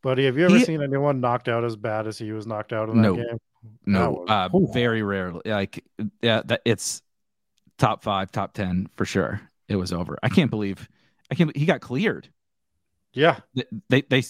Buddy, 0.03 0.27
have 0.27 0.39
you 0.39 0.45
ever 0.45 0.59
he, 0.59 0.65
seen 0.65 0.83
anyone 0.83 1.21
knocked 1.21 1.49
out 1.49 1.65
as 1.65 1.77
bad 1.77 2.07
as 2.07 2.19
he 2.19 2.33
was 2.33 2.47
knocked 2.47 2.73
out 2.73 2.89
in 2.89 2.97
that 2.97 3.03
no, 3.03 3.17
game? 3.17 3.39
No, 3.85 4.11
was, 4.11 4.29
uh, 4.29 4.73
very 4.73 5.03
rarely. 5.03 5.43
Like, 5.45 5.85
yeah, 6.23 6.43
that 6.45 6.63
it's 6.65 7.03
top 7.79 8.03
five, 8.03 8.31
top 8.31 8.55
ten 8.55 8.89
for 8.97 9.05
sure. 9.05 9.41
It 9.69 9.77
was 9.77 9.93
over. 9.93 10.19
I 10.23 10.29
can't 10.29 10.51
believe, 10.51 10.89
I 11.31 11.35
can't. 11.35 11.55
He 11.57 11.67
got 11.67 11.81
cleared. 11.81 12.29
Yeah, 13.13 13.41
they, 13.55 13.65
they, 13.89 14.03
they 14.03 14.23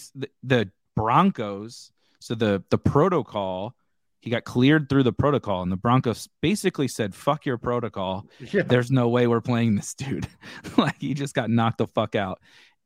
the 0.42 0.70
Broncos. 0.96 1.92
So 2.20 2.34
the 2.34 2.64
the 2.70 2.78
protocol 2.78 3.74
he 4.20 4.30
got 4.30 4.44
cleared 4.44 4.88
through 4.88 5.04
the 5.04 5.12
protocol 5.12 5.62
and 5.62 5.70
the 5.70 5.76
broncos 5.76 6.28
basically 6.40 6.88
said 6.88 7.14
fuck 7.14 7.46
your 7.46 7.58
protocol 7.58 8.26
yeah. 8.52 8.62
there's 8.62 8.90
no 8.90 9.08
way 9.08 9.26
we're 9.26 9.40
playing 9.40 9.76
this 9.76 9.94
dude 9.94 10.26
like 10.76 10.96
he 10.98 11.14
just 11.14 11.34
got 11.34 11.50
knocked 11.50 11.78
the 11.78 11.86
fuck 11.86 12.14
out 12.14 12.40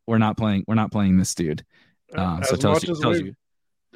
we're 0.07 0.19
not 0.19 0.37
playing 0.37 0.65
we're 0.69 0.75
not 0.75 0.93
playing 0.93 1.17
this 1.17 1.35
dude 1.35 1.65
uh, 2.17 2.43
so 2.43 2.57
tells, 2.57 2.85
you, 2.85 2.95
tells 3.01 3.21
you 3.21 3.35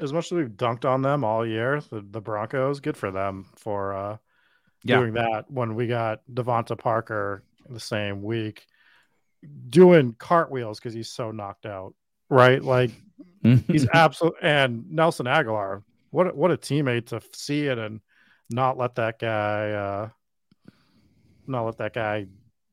as 0.01 0.13
much 0.13 0.27
as 0.27 0.33
we've 0.33 0.51
dunked 0.51 0.85
on 0.85 1.03
them 1.03 1.25
all 1.25 1.47
year 1.47 1.81
the, 1.91 2.05
the 2.11 2.21
broncos 2.21 2.81
good 2.81 2.97
for 2.97 3.11
them 3.11 3.47
for 3.57 3.95
uh, 3.95 4.17
yeah. 4.85 4.99
doing 4.99 5.15
that 5.15 5.51
when 5.51 5.75
we 5.75 5.87
got 5.87 6.21
DeVante 6.33 6.79
Parker 6.79 7.43
the 7.69 7.81
same 7.81 8.23
week 8.23 8.67
doing 9.69 10.15
cartwheels 10.19 10.79
because 10.79 10.95
he's 10.95 11.11
so 11.11 11.31
knocked 11.31 11.67
out 11.67 11.95
right 12.31 12.63
like 12.63 12.91
he's 13.43 13.87
absolute 13.93 14.35
and 14.43 14.91
nelson 14.91 15.27
Agholor, 15.27 15.83
what 16.11 16.37
what 16.37 16.51
a 16.51 16.57
teammate 16.57 17.07
to 17.07 17.21
see 17.33 17.67
it 17.67 17.79
and 17.79 18.01
not 18.51 18.77
let 18.79 18.95
that 18.97 19.19
guy 19.19 19.71
uh 19.71 20.09
not 21.47 21.65
let 21.65 21.79
that 21.79 21.93
guy 21.93 22.27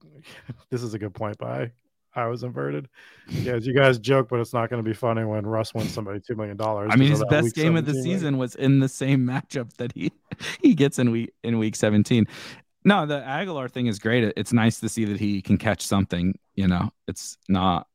this 0.70 0.84
is 0.84 0.94
a 0.94 1.00
good 1.00 1.14
point 1.14 1.38
by 1.38 1.72
I 2.16 2.28
was 2.28 2.44
inverted. 2.44 2.90
Yeah, 3.28 3.54
as 3.54 3.66
you 3.66 3.74
guys 3.74 4.00
joke, 4.00 4.30
but 4.30 4.40
it's 4.40 4.54
not 4.54 4.70
going 4.70 4.84
to 4.84 4.88
be 4.88 4.94
funny 4.94 5.24
when 5.26 5.46
Russ 5.46 5.74
wins 5.74 5.92
somebody 5.92 6.20
two 6.20 6.36
million 6.36 6.58
dollars. 6.58 6.92
I 6.94 6.96
mean, 6.96 7.10
his 7.10 7.24
best 7.30 7.56
game 7.56 7.76
of 7.76 7.86
the 7.86 7.94
season 7.94 8.38
was 8.38 8.56
in 8.56 8.80
the 8.80 8.90
same 8.90 9.26
matchup 9.26 9.74
that 9.78 9.92
he 9.94 10.12
he 10.62 10.76
gets 10.76 11.00
in 11.00 11.12
week 11.12 11.34
in 11.44 11.58
week 11.58 11.76
seventeen. 11.76 12.28
No, 12.86 13.06
the 13.06 13.22
Agholor 13.22 13.72
thing 13.72 13.88
is 13.88 14.00
great. 14.00 14.34
It's 14.36 14.52
nice 14.52 14.80
to 14.82 14.90
see 14.90 15.06
that 15.06 15.20
he 15.20 15.42
can 15.42 15.58
catch 15.58 15.82
something. 15.82 16.38
You 16.56 16.68
know, 16.68 16.92
it's 17.08 17.38
not 17.48 17.88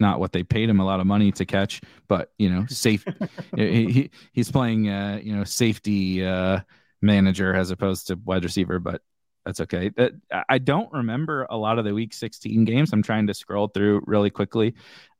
not 0.00 0.20
what 0.20 0.32
they 0.32 0.42
paid 0.42 0.68
him 0.68 0.80
a 0.80 0.84
lot 0.84 1.00
of 1.00 1.06
money 1.06 1.32
to 1.32 1.46
catch, 1.46 1.80
but 2.08 2.32
you 2.38 2.50
know, 2.50 2.66
safe. 2.68 3.04
he, 3.56 3.90
he, 3.90 4.10
he's 4.32 4.50
playing, 4.50 4.88
uh, 4.88 5.18
you 5.22 5.34
know, 5.34 5.44
safety 5.44 6.24
uh, 6.24 6.60
manager 7.00 7.54
as 7.54 7.70
opposed 7.70 8.08
to 8.08 8.16
wide 8.16 8.44
receiver, 8.44 8.78
but 8.78 9.00
that's 9.44 9.60
okay. 9.60 9.90
That 9.96 10.12
I 10.48 10.58
don't 10.58 10.92
remember 10.92 11.46
a 11.50 11.56
lot 11.56 11.78
of 11.78 11.84
the 11.84 11.94
Week 11.94 12.14
16 12.14 12.64
games. 12.64 12.92
I'm 12.92 13.02
trying 13.02 13.26
to 13.26 13.34
scroll 13.34 13.68
through 13.68 14.02
really 14.06 14.30
quickly. 14.30 14.74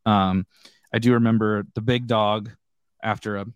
Um, 0.07 0.47
I 0.93 0.99
do 0.99 1.15
remember 1.15 1.65
the 1.75 1.81
big 1.81 2.07
dog 2.07 2.51
after 3.03 3.37
a 3.37 3.47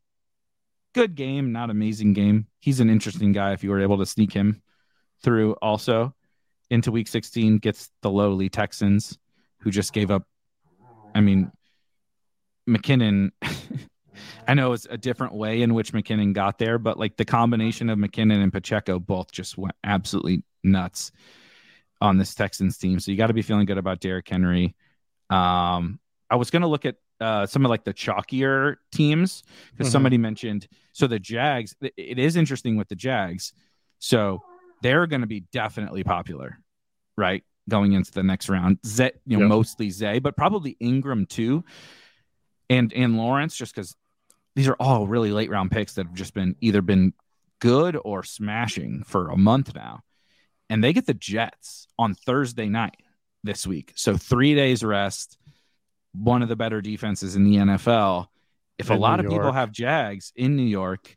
good 0.94 1.14
game, 1.14 1.52
not 1.52 1.70
amazing 1.70 2.14
game. 2.14 2.46
He's 2.58 2.80
an 2.80 2.90
interesting 2.90 3.32
guy 3.32 3.52
if 3.52 3.62
you 3.62 3.70
were 3.70 3.80
able 3.80 3.98
to 3.98 4.06
sneak 4.06 4.32
him 4.32 4.62
through 5.22 5.52
also 5.62 6.14
into 6.70 6.90
week 6.90 7.06
16 7.06 7.58
gets 7.58 7.90
the 8.02 8.10
lowly 8.10 8.48
Texans 8.48 9.18
who 9.60 9.70
just 9.70 9.92
gave 9.92 10.10
up 10.10 10.24
I 11.16 11.22
mean, 11.22 11.50
McKinnon. 12.68 13.30
I 14.48 14.52
know 14.52 14.72
it's 14.72 14.86
a 14.88 14.98
different 14.98 15.32
way 15.32 15.62
in 15.62 15.72
which 15.72 15.92
McKinnon 15.94 16.34
got 16.34 16.58
there, 16.58 16.78
but 16.78 16.98
like 16.98 17.16
the 17.16 17.24
combination 17.24 17.88
of 17.88 17.98
McKinnon 17.98 18.42
and 18.42 18.52
Pacheco 18.52 18.98
both 18.98 19.32
just 19.32 19.56
went 19.56 19.74
absolutely 19.82 20.44
nuts 20.66 21.12
on 22.00 22.18
this 22.18 22.34
Texans 22.34 22.76
team. 22.78 23.00
So 23.00 23.10
you 23.10 23.16
got 23.16 23.28
to 23.28 23.34
be 23.34 23.42
feeling 23.42 23.66
good 23.66 23.78
about 23.78 24.00
Derrick 24.00 24.28
Henry. 24.28 24.74
Um, 25.30 25.98
I 26.28 26.36
was 26.36 26.50
going 26.50 26.62
to 26.62 26.68
look 26.68 26.84
at 26.84 26.96
uh, 27.20 27.46
some 27.46 27.64
of 27.64 27.70
like 27.70 27.84
the 27.84 27.94
chalkier 27.94 28.76
teams 28.92 29.42
because 29.70 29.86
mm-hmm. 29.86 29.92
somebody 29.92 30.18
mentioned 30.18 30.68
so 30.92 31.06
the 31.06 31.18
Jags. 31.18 31.74
It 31.80 32.18
is 32.18 32.36
interesting 32.36 32.76
with 32.76 32.88
the 32.88 32.96
Jags. 32.96 33.52
So 33.98 34.42
they're 34.82 35.06
going 35.06 35.22
to 35.22 35.26
be 35.26 35.40
definitely 35.52 36.04
popular, 36.04 36.58
right? 37.16 37.42
going 37.68 37.92
into 37.92 38.12
the 38.12 38.22
next 38.22 38.48
round. 38.48 38.78
Zay, 38.86 39.12
you 39.26 39.36
know, 39.36 39.44
yep. 39.44 39.48
mostly 39.48 39.90
Zay, 39.90 40.18
but 40.18 40.36
probably 40.36 40.76
Engram 40.80 41.28
too, 41.28 41.64
and 42.70 42.92
and 42.92 43.16
Lawrence, 43.16 43.56
just 43.56 43.74
because 43.74 43.94
these 44.54 44.68
are 44.68 44.76
all 44.78 45.06
really 45.06 45.32
late 45.32 45.50
round 45.50 45.70
picks 45.70 45.94
that 45.94 46.06
have 46.06 46.14
just 46.14 46.34
been 46.34 46.56
either 46.60 46.82
been 46.82 47.12
good 47.60 47.96
or 48.04 48.22
smashing 48.22 49.02
for 49.04 49.28
a 49.28 49.36
month 49.36 49.74
now, 49.74 50.00
and 50.68 50.82
they 50.82 50.92
get 50.92 51.06
the 51.06 51.14
Jets 51.14 51.86
on 51.98 52.14
Thursday 52.14 52.68
night 52.68 52.96
this 53.44 53.66
week, 53.66 53.92
so 53.94 54.16
three 54.16 54.54
days 54.54 54.82
rest. 54.84 55.38
One 56.12 56.42
of 56.42 56.48
the 56.48 56.56
better 56.56 56.80
defenses 56.80 57.36
in 57.36 57.44
the 57.44 57.56
NFL. 57.56 58.26
If 58.78 58.90
in 58.90 58.96
a 58.96 58.98
lot 58.98 59.20
of 59.20 59.28
people 59.28 59.52
have 59.52 59.70
Jags 59.70 60.32
in 60.34 60.56
New 60.56 60.64
York, 60.64 61.14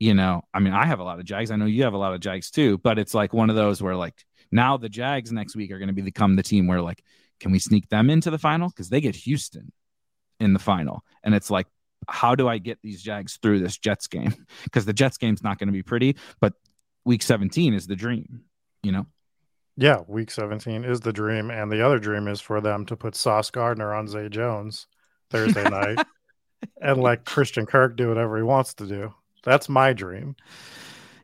you 0.00 0.14
know, 0.14 0.42
I 0.52 0.58
mean, 0.58 0.72
I 0.72 0.86
have 0.86 0.98
a 0.98 1.04
lot 1.04 1.20
of 1.20 1.24
Jags. 1.24 1.52
I 1.52 1.56
know 1.56 1.66
you 1.66 1.84
have 1.84 1.94
a 1.94 1.98
lot 1.98 2.12
of 2.12 2.20
Jags 2.20 2.50
too, 2.50 2.78
but 2.78 2.98
it's 2.98 3.14
like 3.14 3.32
one 3.32 3.50
of 3.50 3.56
those 3.56 3.80
where 3.80 3.94
like 3.94 4.24
now 4.50 4.76
the 4.76 4.88
Jags 4.88 5.30
next 5.30 5.54
week 5.54 5.70
are 5.70 5.78
going 5.78 5.94
to 5.94 6.02
become 6.02 6.34
the 6.34 6.42
team 6.42 6.66
where 6.66 6.82
like, 6.82 7.04
can 7.38 7.52
we 7.52 7.58
sneak 7.58 7.88
them 7.88 8.10
into 8.10 8.30
the 8.30 8.38
final? 8.38 8.68
Because 8.68 8.88
they 8.88 9.00
get 9.00 9.14
Houston 9.14 9.72
in 10.40 10.52
the 10.52 10.58
final. 10.58 11.04
And 11.22 11.34
it's 11.34 11.50
like, 11.50 11.66
how 12.08 12.34
do 12.34 12.48
I 12.48 12.58
get 12.58 12.78
these 12.82 13.02
Jags 13.02 13.38
through 13.40 13.60
this 13.60 13.78
Jets 13.78 14.08
game? 14.08 14.34
Because 14.64 14.84
the 14.84 14.92
Jets 14.92 15.18
game's 15.18 15.42
not 15.42 15.58
going 15.58 15.68
to 15.68 15.72
be 15.72 15.82
pretty, 15.82 16.16
but 16.40 16.54
week 17.04 17.22
17 17.22 17.74
is 17.74 17.86
the 17.86 17.96
dream, 17.96 18.42
you 18.82 18.92
know? 18.92 19.06
Yeah, 19.76 20.00
week 20.06 20.30
17 20.30 20.84
is 20.84 21.00
the 21.00 21.12
dream. 21.12 21.50
And 21.50 21.70
the 21.72 21.84
other 21.84 21.98
dream 21.98 22.28
is 22.28 22.40
for 22.40 22.60
them 22.60 22.84
to 22.86 22.96
put 22.96 23.14
Sauce 23.14 23.50
Gardner 23.50 23.94
on 23.94 24.06
Zay 24.06 24.28
Jones 24.28 24.86
Thursday 25.30 25.64
night 25.68 25.98
and 26.80 27.00
let 27.00 27.24
Christian 27.24 27.66
Kirk 27.66 27.96
do 27.96 28.08
whatever 28.08 28.36
he 28.36 28.42
wants 28.42 28.74
to 28.74 28.86
do. 28.86 29.14
That's 29.44 29.68
my 29.68 29.92
dream. 29.92 30.36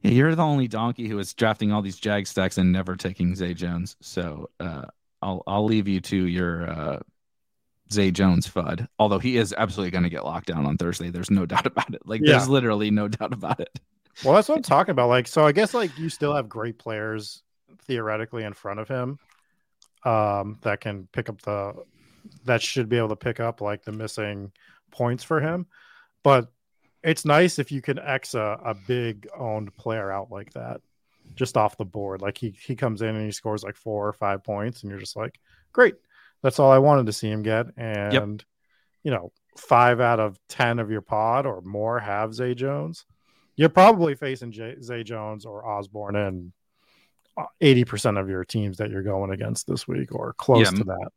Yeah, 0.02 0.12
you're 0.12 0.34
the 0.34 0.42
only 0.44 0.66
donkey 0.68 1.08
who 1.08 1.18
is 1.18 1.34
drafting 1.34 1.72
all 1.72 1.82
these 1.82 1.98
Jag 1.98 2.26
stacks 2.26 2.56
and 2.58 2.72
never 2.72 2.96
taking 2.96 3.34
Zay 3.34 3.52
Jones. 3.54 3.96
So 4.00 4.48
uh, 4.60 4.86
I'll 5.20 5.42
I'll 5.46 5.64
leave 5.64 5.86
you 5.88 6.00
to 6.00 6.16
your 6.16 6.70
uh, 6.70 6.98
Zay 7.92 8.10
Jones 8.10 8.48
FUD. 8.48 8.86
Although 8.98 9.18
he 9.18 9.36
is 9.36 9.54
absolutely 9.56 9.90
going 9.90 10.04
to 10.04 10.10
get 10.10 10.24
locked 10.24 10.46
down 10.46 10.66
on 10.66 10.78
Thursday. 10.78 11.10
There's 11.10 11.30
no 11.30 11.46
doubt 11.52 11.66
about 11.66 11.92
it. 11.94 12.02
Like 12.06 12.22
Yeah. 12.24 12.32
there's 12.32 12.48
literally 12.48 12.90
no 12.90 13.08
doubt 13.08 13.32
about 13.32 13.60
it. 13.60 13.78
Well, 14.24 14.34
that's 14.34 14.48
what 14.48 14.56
I'm 14.56 14.62
talking 14.62 14.92
about. 14.92 15.08
Like, 15.08 15.28
so 15.28 15.46
I 15.46 15.52
guess 15.52 15.74
like 15.74 15.96
you 15.98 16.08
still 16.08 16.34
have 16.34 16.48
great 16.48 16.78
players 16.78 17.42
theoretically 17.82 18.44
in 18.44 18.52
front 18.52 18.80
of 18.80 18.88
him 18.88 19.18
um, 20.04 20.58
that 20.62 20.80
can 20.80 21.08
pick 21.12 21.28
up 21.28 21.40
the 21.42 21.74
that 22.44 22.60
should 22.60 22.88
be 22.88 22.98
able 22.98 23.08
to 23.08 23.16
pick 23.16 23.40
up 23.40 23.60
like 23.60 23.84
the 23.84 23.92
missing 23.92 24.52
points 24.90 25.24
for 25.24 25.40
him. 25.40 25.66
But 26.22 26.50
it's 27.02 27.24
nice 27.24 27.58
if 27.58 27.70
you 27.70 27.80
can 27.80 27.98
X 27.98 28.34
a, 28.34 28.60
a 28.64 28.74
big 28.74 29.28
owned 29.36 29.74
player 29.76 30.10
out 30.10 30.30
like 30.30 30.52
that 30.54 30.80
just 31.34 31.56
off 31.56 31.76
the 31.76 31.84
board. 31.84 32.20
Like 32.20 32.38
he 32.38 32.50
he 32.50 32.74
comes 32.74 33.02
in 33.02 33.14
and 33.14 33.24
he 33.24 33.32
scores 33.32 33.62
like 33.62 33.76
four 33.76 34.08
or 34.08 34.12
five 34.12 34.42
points, 34.42 34.82
and 34.82 34.90
you're 34.90 35.00
just 35.00 35.16
like, 35.16 35.38
great. 35.72 35.94
That's 36.42 36.58
all 36.58 36.70
I 36.70 36.78
wanted 36.78 37.06
to 37.06 37.12
see 37.12 37.30
him 37.30 37.42
get. 37.42 37.66
And 37.76 38.12
you 39.02 39.10
know, 39.10 39.32
five 39.56 40.00
out 40.00 40.20
of 40.20 40.38
ten 40.48 40.78
of 40.78 40.90
your 40.90 41.00
pod 41.00 41.46
or 41.46 41.60
more 41.62 41.98
have 41.98 42.34
Zay 42.34 42.54
Jones. 42.54 43.04
You're 43.58 43.68
probably 43.68 44.14
facing 44.14 44.52
Jay, 44.52 44.76
Zay 44.80 45.02
Jones 45.02 45.44
or 45.44 45.66
Osborn 45.68 46.16
in 46.16 46.52
uh, 47.36 47.44
eighty 47.60 47.84
percent 47.84 48.16
of 48.16 48.28
your 48.30 48.44
teams 48.44 48.78
that 48.78 48.88
you're 48.90 49.02
going 49.02 49.30
against 49.32 49.66
this 49.66 49.86
week, 49.86 50.14
or 50.14 50.32
close 50.34 50.64
Yeah. 50.72 50.78
to 50.78 50.84
that. 50.84 51.08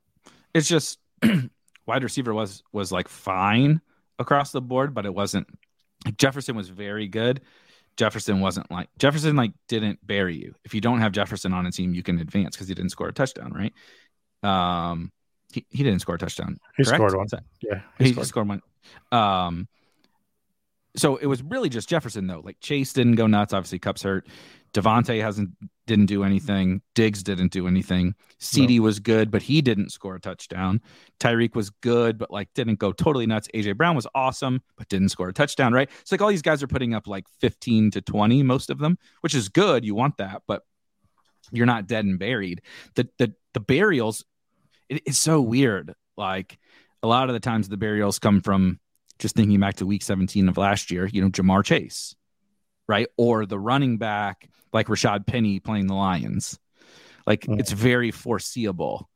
It's 0.54 0.68
just 0.68 1.00
wide 1.86 2.04
receiver 2.04 2.34
was 2.34 2.64
was 2.74 2.92
like 2.92 3.08
fine 3.08 3.80
across 4.20 4.52
the 4.52 4.62
board, 4.62 4.94
but 4.94 5.06
it 5.06 5.14
wasn't. 5.14 5.48
Like 6.04 6.18
Jefferson 6.18 6.56
was 6.56 6.68
very 6.70 7.08
good. 7.08 7.42
Jefferson 7.96 8.40
wasn't 8.40 8.72
like 8.72 8.90
Jefferson 8.98 9.36
like 9.36 9.52
didn't 9.68 10.00
bury 10.06 10.36
you. 10.36 10.56
If 10.66 10.74
you 10.74 10.82
don't 10.82 11.00
have 11.00 11.12
Jefferson 11.12 11.54
on 11.54 11.68
a 11.68 11.72
team, 11.72 11.94
you 11.94 12.02
can 12.02 12.20
advance 12.20 12.56
because 12.56 12.68
he 12.68 12.74
didn't 12.74 12.90
score 12.92 13.08
a 13.10 13.14
touchdown, 13.14 13.54
right? 13.54 13.74
Um, 14.44 15.12
he, 15.54 15.66
he 15.70 15.84
didn't 15.84 16.00
score 16.00 16.16
a 16.16 16.18
touchdown. 16.18 16.58
He 16.78 16.84
correct? 16.84 16.96
scored 16.98 17.16
one. 17.16 17.28
Yeah, 17.62 17.82
he, 18.00 18.06
he 18.06 18.12
scored. 18.14 18.28
scored. 18.28 18.48
one. 18.48 18.62
Um, 19.12 19.68
so 20.96 21.16
it 21.18 21.26
was 21.26 21.42
really 21.44 21.70
just 21.70 21.90
Jefferson 21.90 22.28
though. 22.28 22.42
Like 22.44 22.60
Chase 22.60 22.94
didn't 22.94 23.16
go 23.16 23.28
nuts. 23.28 23.54
Obviously, 23.54 23.80
Kupp's 23.80 24.04
hurt. 24.04 24.28
Devontae 24.74 25.22
hasn't 25.22 25.50
didn't 25.88 26.06
do 26.06 26.24
anything. 26.24 26.82
Diggs 26.96 27.24
didn't 27.24 27.52
do 27.52 27.68
anything. 27.68 28.16
CD 28.40 28.80
was 28.80 29.00
good, 29.00 29.30
but 29.30 29.42
he 29.42 29.62
didn't 29.62 29.92
score 29.92 30.16
a 30.16 30.20
touchdown. 30.20 30.82
Tyreek 31.20 31.56
was 31.56 31.70
good, 31.70 32.18
but 32.18 32.32
like 32.32 32.54
didn't 32.54 32.80
go 32.80 32.92
totally 32.92 33.26
nuts. 33.26 33.50
AJ 33.54 33.78
Brown 33.78 33.96
was 33.96 34.08
awesome, 34.16 34.62
but 34.78 34.88
didn't 34.88 35.10
score 35.10 35.30
a 35.30 35.34
touchdown. 35.34 35.74
Right? 35.74 35.90
It's 36.02 36.12
like 36.12 36.22
all 36.22 36.30
these 36.30 36.42
guys 36.42 36.64
are 36.64 36.68
putting 36.68 36.94
up 36.94 37.08
like 37.08 37.26
fifteen 37.40 37.92
to 37.92 38.02
twenty, 38.02 38.44
most 38.44 38.70
of 38.70 38.80
them, 38.80 38.98
which 39.22 39.36
is 39.36 39.50
good. 39.50 39.84
You 39.86 39.96
want 39.96 40.18
that, 40.18 40.44
but 40.48 40.64
you're 41.52 41.66
not 41.66 41.88
dead 41.88 42.06
and 42.06 42.20
buried. 42.20 42.62
The 42.96 43.10
the 43.18 43.34
the 43.54 43.60
burials, 43.60 44.24
it, 44.90 45.04
it's 45.06 45.20
so 45.20 45.42
weird. 45.42 45.94
Like 46.16 46.58
a 47.04 47.08
lot 47.08 47.30
of 47.30 47.34
the 47.34 47.40
times 47.40 47.68
the 47.68 47.78
burials 47.78 48.20
come 48.20 48.42
from 48.42 48.80
just 49.22 49.36
thinking 49.36 49.60
back 49.60 49.76
to 49.76 49.86
week 49.86 50.04
17 50.04 50.50
of 50.50 50.58
last 50.58 50.92
year, 50.92 51.06
you 51.06 51.22
know, 51.22 51.30
Ja'Marr 51.30 51.64
Chase, 51.64 52.16
right? 52.88 53.08
Or 53.18 53.46
the 53.46 53.60
running 53.60 53.98
back 53.98 54.50
like 54.74 54.88
Rashaad 54.88 55.26
Penny 55.28 55.60
playing 55.60 55.88
the 55.88 55.94
Lions. 55.94 56.60
Like 57.28 57.42
Mm. 57.42 57.60
it's 57.60 57.72
very 57.72 58.12
foreseeable. 58.12 59.10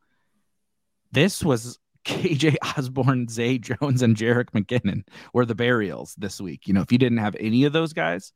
This 1.11 1.43
was 1.43 1.79
KJ 2.05 2.55
Osborn, 2.77 3.27
Zay 3.29 3.57
Jones, 3.57 4.01
and 4.01 4.15
Jerick 4.15 4.51
McKinnon 4.51 5.03
were 5.33 5.45
the 5.45 5.55
burials 5.55 6.13
this 6.17 6.39
week. 6.39 6.67
You 6.67 6.73
know, 6.73 6.81
if 6.81 6.91
you 6.91 6.97
didn't 6.97 7.17
have 7.17 7.35
any 7.39 7.63
of 7.63 7.73
those 7.73 7.93
guys, 7.93 8.31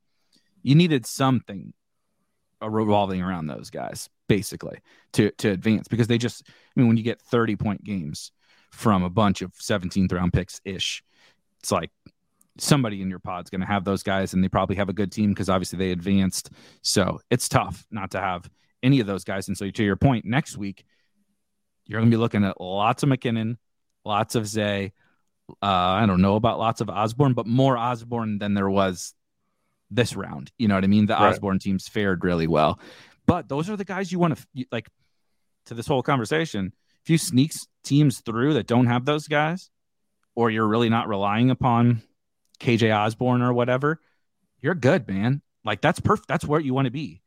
you 0.64 0.76
needed 0.76 1.06
something 1.06 1.74
revolving 2.62 3.22
around 3.22 3.48
those 3.48 3.70
guys, 3.70 4.10
basically, 4.28 4.80
to 5.14 5.32
to 5.38 5.50
advance 5.52 5.88
because 5.88 6.08
they 6.08 6.18
just 6.18 6.44
I 6.48 6.80
mean, 6.80 6.88
when 6.88 6.98
you 6.98 7.04
get 7.04 7.22
30 7.22 7.56
point 7.58 7.84
games 7.84 8.32
from 8.72 9.04
a 9.04 9.10
bunch 9.10 9.42
of 9.42 9.52
17th 9.54 10.12
round 10.12 10.34
picks 10.34 10.60
ish, 10.66 11.04
it's 11.60 11.72
like 11.72 11.92
somebody 12.58 13.02
in 13.02 13.10
your 13.10 13.20
pod's 13.20 13.50
going 13.50 13.62
to 13.62 13.68
have 13.68 13.84
those 13.84 14.04
guys, 14.04 14.34
and 14.34 14.44
they 14.44 14.50
probably 14.50 14.76
have 14.76 14.90
a 14.90 14.94
good 14.94 15.12
team 15.12 15.30
because 15.30 15.50
obviously 15.50 15.80
they 15.80 15.92
advanced. 15.92 16.50
So 16.82 17.20
it's 17.30 17.50
tough 17.50 17.86
not 17.92 18.12
to 18.12 18.20
have 18.20 18.50
any 18.84 19.00
of 19.00 19.08
those 19.08 19.24
guys. 19.24 19.48
And 19.48 19.58
so 19.58 19.70
to 19.70 19.84
your 19.84 19.96
point, 19.96 20.26
next 20.26 20.58
week 20.58 20.86
you're 21.86 22.00
going 22.00 22.10
to 22.10 22.16
be 22.16 22.20
looking 22.20 22.44
at 22.46 22.62
lots 22.62 23.04
of 23.04 23.10
McKinnon, 23.10 23.58
lots 24.06 24.36
of 24.36 24.48
Zay. 24.48 24.94
Uh, 25.62 25.66
I 25.66 26.06
don't 26.06 26.22
know 26.22 26.36
about 26.36 26.60
lots 26.60 26.82
of 26.82 26.90
Osborn, 26.90 27.34
but 27.34 27.48
more 27.48 27.76
Osborn 27.78 28.38
than 28.38 28.54
there 28.54 28.70
was 28.70 29.16
this 29.90 30.16
round. 30.16 30.52
You 30.60 30.68
know 30.68 30.76
what 30.76 30.84
I 30.84 30.88
mean? 30.88 31.08
The 31.08 31.16
Right. 31.16 31.34
Osborn 31.34 31.58
teams 31.58 31.88
fared 31.88 32.24
really 32.24 32.46
well, 32.46 32.80
but 33.26 33.50
those 33.50 33.70
are 33.70 33.76
the 33.76 33.86
guys 33.86 34.12
you 34.12 34.20
want 34.20 34.38
to 34.38 34.66
like. 34.72 34.88
To 35.66 35.76
this 35.76 35.86
whole 35.86 36.02
conversation, 36.02 36.74
if 37.04 37.12
you 37.12 37.20
sneak 37.20 37.52
teams 37.84 38.22
through 38.22 38.56
that 38.56 38.66
don't 38.66 38.88
have 38.88 39.06
those 39.06 39.28
guys, 39.28 39.70
or 40.40 40.50
you're 40.50 40.70
really 40.70 40.88
not 40.88 41.10
relying 41.10 41.50
upon 41.50 42.02
KJ 42.62 42.98
Osborn 42.98 43.42
or 43.42 43.52
whatever, 43.52 44.00
you're 44.62 44.74
good, 44.74 45.06
man. 45.06 45.42
Like 45.66 45.82
that's 45.82 46.00
perfect. 46.00 46.30
That's 46.30 46.46
where 46.46 46.62
you 46.62 46.74
want 46.74 46.86
to 46.86 46.92
be 46.92 47.22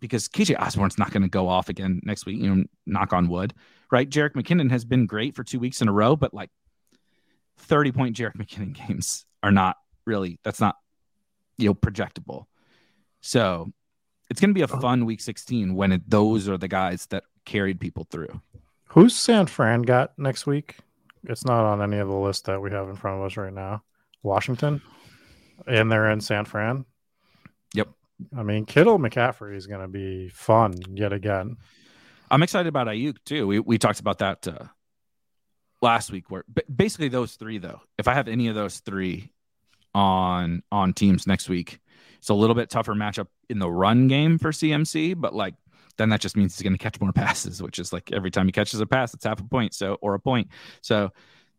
because 0.00 0.30
KJ 0.30 0.58
Osborn's 0.58 0.96
not 0.96 1.10
going 1.10 1.24
to 1.24 1.28
go 1.28 1.46
off 1.46 1.68
again 1.68 2.00
next 2.04 2.24
week. 2.24 2.38
You 2.38 2.54
know, 2.54 2.64
knock 2.86 3.12
on 3.12 3.28
wood, 3.28 3.52
right? 3.92 4.08
Jerick 4.08 4.32
McKinnon 4.32 4.70
has 4.70 4.86
been 4.86 5.04
great 5.04 5.36
for 5.36 5.44
two 5.44 5.60
weeks 5.60 5.82
in 5.82 5.88
a 5.88 5.92
row, 5.92 6.16
but 6.16 6.32
like 6.32 6.48
30 7.58 7.92
point 7.92 8.16
Jerick 8.16 8.36
McKinnon 8.38 8.72
games 8.88 9.26
are 9.42 9.52
not 9.52 9.76
really, 10.06 10.40
that's 10.42 10.58
not, 10.58 10.76
you 11.58 11.66
know, 11.66 11.74
projectable. 11.74 12.46
So 13.20 13.70
it's 14.30 14.40
going 14.40 14.50
to 14.50 14.54
be 14.54 14.62
a 14.62 14.74
oh. 14.74 14.80
fun 14.80 15.04
week 15.04 15.20
16 15.20 15.74
when 15.74 15.92
it, 15.92 16.08
those 16.08 16.48
are 16.48 16.56
the 16.56 16.66
guys 16.66 17.04
that 17.10 17.24
carried 17.44 17.78
people 17.78 18.06
through. 18.10 18.40
Who's 18.92 19.14
San 19.14 19.48
Fran 19.48 19.82
got 19.82 20.18
next 20.18 20.46
week? 20.46 20.76
It's 21.24 21.44
not 21.44 21.64
on 21.64 21.82
any 21.82 21.98
of 21.98 22.08
the 22.08 22.16
list 22.16 22.46
that 22.46 22.60
we 22.60 22.70
have 22.70 22.88
in 22.88 22.96
front 22.96 23.18
of 23.18 23.26
us 23.26 23.36
right 23.36 23.52
now. 23.52 23.82
Washington, 24.22 24.82
and 25.66 25.90
they're 25.90 26.10
in 26.10 26.20
San 26.20 26.44
Fran. 26.44 26.84
Yep. 27.74 27.88
I 28.36 28.42
mean, 28.42 28.64
Kittle 28.64 28.98
McCaffrey 28.98 29.56
is 29.56 29.66
going 29.66 29.80
to 29.80 29.88
be 29.88 30.28
fun 30.28 30.74
yet 30.94 31.12
again. 31.12 31.56
I'm 32.30 32.42
excited 32.42 32.68
about 32.68 32.88
Aiyuk 32.88 33.16
too. 33.24 33.46
We 33.46 33.60
we 33.60 33.78
talked 33.78 34.00
about 34.00 34.18
that 34.18 34.46
uh, 34.46 34.64
last 35.80 36.10
week. 36.12 36.30
Where 36.30 36.44
basically 36.74 37.08
those 37.08 37.34
three 37.34 37.58
though, 37.58 37.80
if 37.98 38.08
I 38.08 38.14
have 38.14 38.28
any 38.28 38.48
of 38.48 38.54
those 38.54 38.80
three 38.80 39.32
on 39.94 40.62
on 40.70 40.92
teams 40.92 41.26
next 41.26 41.48
week, 41.48 41.80
it's 42.18 42.28
a 42.28 42.34
little 42.34 42.54
bit 42.54 42.70
tougher 42.70 42.94
matchup 42.94 43.28
in 43.48 43.58
the 43.58 43.70
run 43.70 44.08
game 44.08 44.38
for 44.38 44.50
CMC. 44.50 45.18
But 45.18 45.34
like 45.34 45.54
then 45.98 46.08
that 46.08 46.20
just 46.20 46.36
means 46.36 46.56
he's 46.56 46.62
going 46.62 46.76
to 46.76 46.82
catch 46.82 47.00
more 47.00 47.12
passes, 47.14 47.60
which 47.60 47.78
is 47.78 47.92
like 47.92 48.10
every 48.12 48.30
time 48.30 48.46
he 48.46 48.52
catches 48.52 48.80
a 48.80 48.86
pass, 48.86 49.12
it's 49.12 49.24
half 49.24 49.40
a 49.40 49.44
point, 49.44 49.74
so 49.74 49.98
or 50.00 50.14
a 50.14 50.20
point. 50.20 50.48
So 50.80 51.12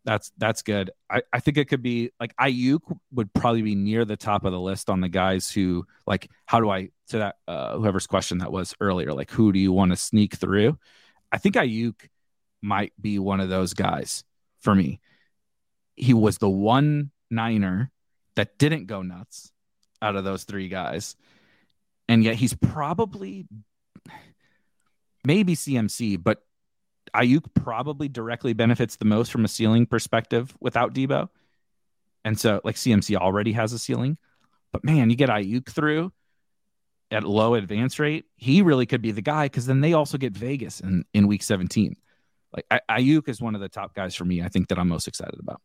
that's 0.06 0.32
that's 0.38 0.62
good. 0.62 0.92
I, 1.10 1.22
I 1.32 1.40
think 1.40 1.58
it 1.58 1.66
could 1.66 1.82
be 1.82 2.12
like 2.20 2.36
Aiyuk 2.38 2.80
would 3.12 3.34
probably 3.34 3.62
be 3.62 3.76
near 3.76 4.06
the 4.06 4.18
top 4.18 4.46
of 4.46 4.52
the 4.52 4.60
list 4.60 4.90
on 4.90 5.02
the 5.02 5.10
guys 5.10 5.52
who 5.52 5.86
like 6.08 6.30
how 6.46 6.60
do 6.60 6.70
I 6.70 6.90
to 7.10 7.18
that 7.20 7.36
uh, 7.48 7.78
whoever's 7.78 8.08
question 8.08 8.40
that 8.40 8.52
was 8.52 8.74
earlier 8.80 9.14
like 9.14 9.32
who 9.32 9.52
do 9.52 9.60
you 9.60 9.72
want 9.72 9.92
to 9.92 9.98
sneak 9.98 10.36
through? 10.36 10.78
I 11.32 11.38
think 11.38 11.56
Aiyuk 11.56 12.08
might 12.62 12.94
be 13.00 13.20
one 13.20 13.40
of 13.40 13.50
those 13.50 13.74
guys 13.74 14.24
for 14.62 14.74
me. 14.74 15.00
He 15.96 16.14
was 16.14 16.38
the 16.38 16.50
one 16.50 17.12
Niner 17.30 17.92
that 18.36 18.58
didn't 18.58 18.88
go 18.88 19.02
nuts 19.02 19.52
out 20.02 20.16
of 20.16 20.24
those 20.24 20.46
three 20.46 20.70
guys, 20.70 21.18
and 22.08 22.24
yet 22.24 22.36
he's 22.36 22.54
probably 22.54 23.46
maybe 25.26 25.56
CMC, 25.56 26.22
but 26.22 26.44
Aiyuk 27.14 27.46
probably 27.54 28.08
directly 28.08 28.54
benefits 28.54 28.96
the 28.96 29.06
most 29.06 29.32
from 29.32 29.46
a 29.46 29.48
ceiling 29.48 29.86
perspective 29.86 30.56
without 30.60 30.94
Debo. 30.94 31.30
And 32.24 32.40
so, 32.40 32.62
like 32.64 32.76
CMC 32.76 33.16
already 33.16 33.54
has 33.54 33.74
a 33.74 33.80
ceiling, 33.80 34.18
but 34.72 34.84
man, 34.84 35.10
you 35.10 35.16
get 35.16 35.30
Aiyuk 35.30 35.68
through 35.70 36.12
at 37.12 37.24
low 37.24 37.56
advance 37.56 37.98
rate, 38.00 38.26
he 38.36 38.62
really 38.62 38.86
could 38.86 39.02
be 39.02 39.12
the 39.12 39.22
guy 39.22 39.46
because 39.46 39.66
then 39.66 39.82
they 39.82 39.94
also 39.94 40.18
get 40.18 40.34
Vegas 40.34 40.80
in, 40.80 41.06
in 41.14 41.28
week 41.28 41.44
17. 41.44 41.96
Like 42.56 42.84
Aiyuk 42.90 43.30
is 43.30 43.42
one 43.42 43.56
of 43.56 43.62
the 43.62 43.70
top 43.70 43.94
guys 43.94 44.16
for 44.16 44.26
me. 44.26 44.42
I 44.42 44.50
think 44.50 44.68
that 44.68 44.80
I'm 44.80 44.88
most 44.88 45.08
excited 45.08 45.40
about. 45.40 45.62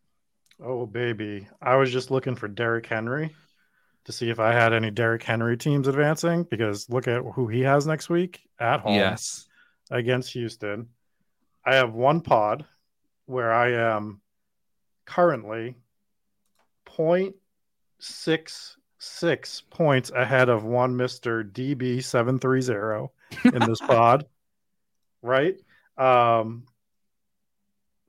Oh 0.63 0.87
baby, 0.87 1.49
I 1.61 1.77
was 1.77 1.91
just 1.91 2.11
looking 2.11 2.37
for 2.37 2.49
Derrick 2.49 2.87
Henry 2.87 3.35
to 4.05 4.13
see 4.13 4.31
if 4.31 4.39
I 4.39 4.53
had 4.53 4.73
any 4.73 4.91
Derrick 4.91 5.23
Henry 5.23 5.57
teams 5.57 5.89
advancing 5.89 6.45
because 6.45 6.89
look 6.91 7.09
at 7.09 7.23
who 7.35 7.49
he 7.49 7.61
has 7.63 7.87
next 7.87 8.09
week 8.11 8.43
at 8.61 8.81
home 8.81 8.95
Yes. 8.95 9.47
against 9.91 10.33
Houston. 10.33 10.89
I 11.65 11.77
have 11.77 11.95
one 11.95 12.21
pod 12.21 12.67
where 13.27 13.53
I 13.53 13.73
am 13.73 14.21
currently 15.07 15.77
0.66 16.87 19.63
points 19.71 20.11
ahead 20.11 20.49
of 20.49 20.65
one 20.65 20.95
Mr. 20.95 21.49
DB730 21.51 23.09
in 23.53 23.59
this 23.69 23.81
pod. 23.87 24.27
right? 25.23 25.57
Um, 25.97 26.65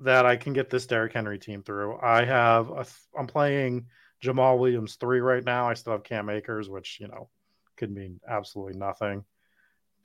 that 0.01 0.25
I 0.25 0.35
can 0.35 0.51
get 0.53 0.69
this 0.69 0.85
Derrick 0.87 1.13
Henry 1.13 1.39
team 1.39 1.63
through. 1.63 1.97
I 2.01 2.25
have 2.25 2.69
a, 2.69 2.85
I'm 3.17 3.27
playing 3.27 3.85
Jamaal 4.25 4.59
Williams 4.59 4.95
three 4.95 5.19
right 5.19 5.43
now. 5.43 5.69
I 5.69 5.73
still 5.73 5.93
have 5.93 6.03
Cam 6.03 6.29
Akers, 6.29 6.69
which 6.69 6.99
you 6.99 7.07
know 7.07 7.29
could 7.77 7.91
mean 7.91 8.19
absolutely 8.27 8.77
nothing 8.77 9.23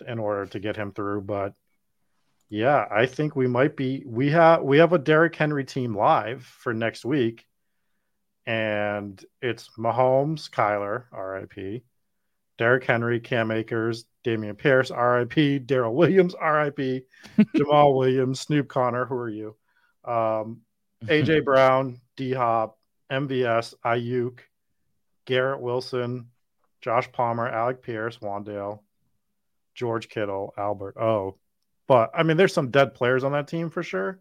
in 0.06 0.18
order 0.18 0.46
to 0.46 0.60
get 0.60 0.76
him 0.76 0.92
through. 0.92 1.22
But 1.22 1.54
yeah, 2.48 2.86
I 2.90 3.06
think 3.06 3.36
we 3.36 3.46
might 3.46 3.76
be 3.76 4.02
we 4.04 4.30
have 4.30 4.62
we 4.62 4.78
have 4.78 4.92
a 4.92 4.98
Derrick 4.98 5.36
Henry 5.36 5.64
team 5.64 5.96
live 5.96 6.44
for 6.44 6.74
next 6.74 7.04
week. 7.04 7.46
And 8.46 9.22
it's 9.40 9.68
Mahomes, 9.78 10.50
Kyler, 10.50 11.04
RIP, 11.12 11.84
Derrick 12.58 12.84
Henry, 12.84 13.20
Cam 13.20 13.52
Akers, 13.52 14.06
Dameon 14.24 14.58
Pierce, 14.58 14.90
RIP, 14.90 15.66
Darrell 15.66 15.94
Williams, 15.94 16.34
RIP, 16.34 17.06
Jamaal 17.54 17.96
Williams, 17.96 18.40
Snoop 18.40 18.66
Conner, 18.66 19.04
who 19.04 19.14
are 19.14 19.28
you? 19.28 19.56
Um, 20.04 20.62
AJ 21.04 21.44
Brown, 21.44 22.00
D 22.16 22.32
Hop, 22.32 22.79
MVS, 23.10 23.74
Aiyuk, 23.84 24.40
Garrett 25.24 25.60
Wilson, 25.60 26.28
Josh 26.80 27.10
Palmer, 27.12 27.48
Alec 27.48 27.82
Pierce, 27.82 28.18
Wan'Dale, 28.18 28.80
George 29.74 30.08
Kittle, 30.08 30.52
Albert. 30.56 30.96
Oh, 30.98 31.36
but 31.86 32.10
I 32.14 32.22
mean, 32.22 32.36
there's 32.36 32.54
some 32.54 32.70
dead 32.70 32.94
players 32.94 33.24
on 33.24 33.32
that 33.32 33.48
team 33.48 33.70
for 33.70 33.82
sure. 33.82 34.20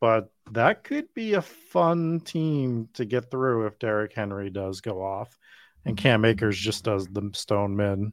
But 0.00 0.32
that 0.52 0.82
could 0.82 1.12
be 1.14 1.34
a 1.34 1.42
fun 1.42 2.20
team 2.20 2.88
to 2.94 3.04
get 3.04 3.30
through 3.30 3.66
if 3.66 3.78
Derrick 3.78 4.14
Henry 4.14 4.48
does 4.48 4.80
go 4.80 5.02
off 5.02 5.38
and 5.84 5.96
Cam 5.96 6.24
Akers 6.24 6.58
just 6.58 6.84
does 6.84 7.06
the 7.06 7.30
stone 7.34 7.76
men 7.76 8.12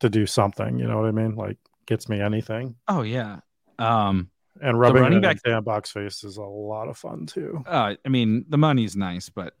to 0.00 0.08
do 0.08 0.26
something. 0.26 0.78
You 0.78 0.86
know 0.86 0.98
what 0.98 1.08
I 1.08 1.12
mean? 1.12 1.34
Like 1.34 1.58
gets 1.86 2.08
me 2.08 2.20
anything. 2.20 2.76
Oh 2.88 3.02
yeah. 3.02 3.40
Um, 3.78 4.30
and 4.60 4.78
rubbing 4.78 5.02
running 5.02 5.20
back 5.20 5.38
box 5.64 5.90
face 5.90 6.24
is 6.24 6.36
a 6.36 6.42
lot 6.42 6.88
of 6.88 6.96
fun 6.96 7.26
too. 7.26 7.62
Uh, 7.66 7.94
I 8.04 8.08
mean, 8.08 8.44
the 8.48 8.58
money's 8.58 8.96
nice, 8.96 9.28
but 9.28 9.54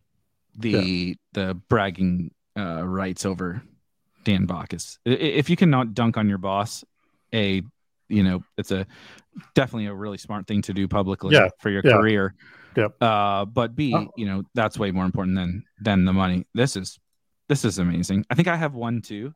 the 0.56 0.70
yeah. 0.70 1.14
the 1.32 1.54
bragging 1.54 2.32
uh, 2.56 2.86
rights 2.86 3.24
over 3.24 3.62
Dan 4.24 4.46
Bach 4.46 4.72
is 4.72 4.98
if 5.04 5.48
you 5.48 5.56
cannot 5.56 5.94
dunk 5.94 6.16
on 6.16 6.28
your 6.28 6.38
boss, 6.38 6.84
a 7.32 7.62
you 8.08 8.22
know 8.22 8.42
it's 8.58 8.70
a 8.70 8.86
definitely 9.54 9.86
a 9.86 9.94
really 9.94 10.18
smart 10.18 10.46
thing 10.46 10.62
to 10.62 10.74
do 10.74 10.86
publicly 10.86 11.34
yeah. 11.34 11.48
for 11.58 11.70
your 11.70 11.82
yeah. 11.84 11.92
career. 11.92 12.34
Yep. 12.76 13.02
Uh, 13.02 13.44
but 13.44 13.74
B, 13.74 13.94
oh. 13.94 14.10
you 14.16 14.26
know 14.26 14.42
that's 14.54 14.78
way 14.78 14.90
more 14.90 15.04
important 15.04 15.36
than 15.36 15.64
than 15.80 16.04
the 16.04 16.12
money. 16.12 16.46
This 16.54 16.76
is 16.76 16.98
this 17.48 17.64
is 17.64 17.78
amazing. 17.78 18.24
I 18.30 18.34
think 18.34 18.48
I 18.48 18.56
have 18.56 18.74
one 18.74 19.00
too. 19.02 19.34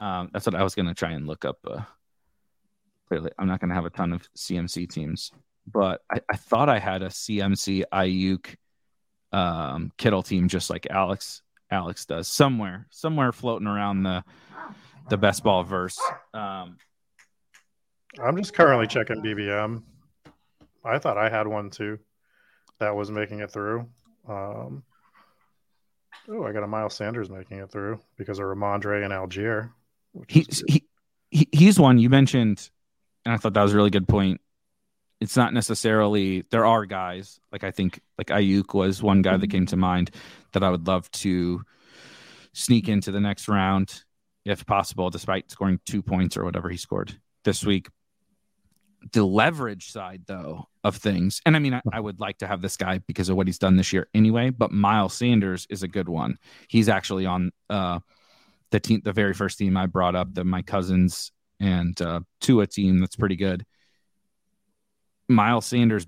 Um, 0.00 0.30
that's 0.32 0.46
what 0.46 0.54
I 0.54 0.62
was 0.62 0.74
gonna 0.74 0.94
try 0.94 1.10
and 1.10 1.26
look 1.26 1.44
up. 1.44 1.58
Uh, 1.66 1.82
clearly, 3.08 3.30
I'm 3.38 3.48
not 3.48 3.60
gonna 3.60 3.74
have 3.74 3.86
a 3.86 3.90
ton 3.90 4.12
of 4.12 4.28
CMC 4.34 4.88
teams, 4.88 5.32
but 5.66 6.02
I, 6.12 6.20
I 6.30 6.36
thought 6.36 6.68
I 6.68 6.78
had 6.78 7.02
a 7.02 7.08
CMC 7.08 7.84
Aiyuk 7.92 8.56
um, 9.32 9.92
Kittle 9.96 10.22
team 10.22 10.48
just 10.48 10.70
like 10.70 10.86
Alex 10.90 11.42
Alex 11.70 12.06
does 12.06 12.28
somewhere 12.28 12.86
somewhere 12.90 13.32
floating 13.32 13.66
around 13.66 14.02
the 14.02 14.24
the 15.08 15.16
best 15.16 15.42
ball 15.42 15.62
verse. 15.62 15.98
Um, 16.34 16.76
I'm 18.22 18.36
just 18.36 18.54
currently 18.54 18.86
checking 18.86 19.22
BBM. 19.22 19.82
I 20.84 20.98
thought 20.98 21.18
I 21.18 21.28
had 21.28 21.46
one 21.46 21.70
too 21.70 21.98
that 22.78 22.94
was 22.94 23.10
making 23.10 23.40
it 23.40 23.50
through. 23.50 23.88
Um, 24.28 24.82
oh, 26.28 26.44
I 26.44 26.52
got 26.52 26.62
a 26.62 26.66
Miles 26.66 26.94
Sanders 26.94 27.30
making 27.30 27.58
it 27.58 27.70
through 27.70 28.00
because 28.16 28.38
of 28.38 28.46
Rhamondre 28.46 29.04
and 29.04 29.12
Allgeier. 29.12 29.70
He, 30.28 30.46
he 31.30 31.48
he's 31.52 31.78
one 31.78 31.98
you 31.98 32.08
mentioned, 32.08 32.70
and 33.28 33.34
I 33.34 33.36
thought 33.36 33.52
that 33.52 33.62
was 33.62 33.74
a 33.74 33.76
really 33.76 33.90
good 33.90 34.08
point. 34.08 34.40
It's 35.20 35.36
not 35.36 35.52
necessarily 35.52 36.46
there 36.50 36.64
are 36.64 36.86
guys 36.86 37.38
like 37.52 37.62
I 37.62 37.70
think 37.70 38.00
like 38.16 38.28
Aiyuk 38.28 38.72
was 38.72 39.02
one 39.02 39.20
guy 39.20 39.36
that 39.36 39.46
mm-hmm. 39.46 39.50
came 39.50 39.66
to 39.66 39.76
mind 39.76 40.10
that 40.52 40.62
I 40.62 40.70
would 40.70 40.86
love 40.86 41.10
to 41.10 41.62
sneak 42.54 42.88
into 42.88 43.12
the 43.12 43.20
next 43.20 43.46
round 43.46 44.02
if 44.46 44.64
possible, 44.64 45.10
despite 45.10 45.50
scoring 45.50 45.78
two 45.84 46.00
points 46.00 46.38
or 46.38 46.44
whatever 46.44 46.70
he 46.70 46.78
scored 46.78 47.14
this 47.44 47.62
week 47.64 47.88
the 49.12 49.24
leverage 49.24 49.92
side 49.92 50.22
though 50.26 50.66
of 50.82 50.96
things 50.96 51.40
and 51.46 51.54
i 51.54 51.60
mean 51.60 51.72
I, 51.72 51.80
I, 51.92 52.00
would 52.00 52.18
like 52.18 52.38
to 52.38 52.48
have 52.48 52.60
this 52.60 52.76
guy 52.76 52.98
because 52.98 53.28
of 53.28 53.36
what 53.36 53.46
he's 53.46 53.60
done 53.60 53.76
this 53.76 53.92
year 53.92 54.08
anyway 54.12 54.50
but 54.50 54.72
miles 54.72 55.14
sanders 55.14 55.68
is 55.70 55.84
a 55.84 55.88
good 55.88 56.08
one 56.08 56.36
he's 56.66 56.88
actually 56.88 57.24
on 57.24 57.52
uh 57.70 58.00
the 58.72 58.80
team 58.80 59.00
the 59.04 59.12
very 59.12 59.34
first 59.34 59.56
team 59.56 59.76
i 59.76 59.86
brought 59.86 60.16
up 60.16 60.34
that 60.34 60.44
my 60.44 60.62
cousins 60.62 61.30
and 61.60 62.00
uh 62.00 62.20
a 62.60 62.66
team 62.66 62.98
that's 62.98 63.16
pretty 63.16 63.36
good 63.36 63.64
miles 65.28 65.66
sanders 65.66 66.06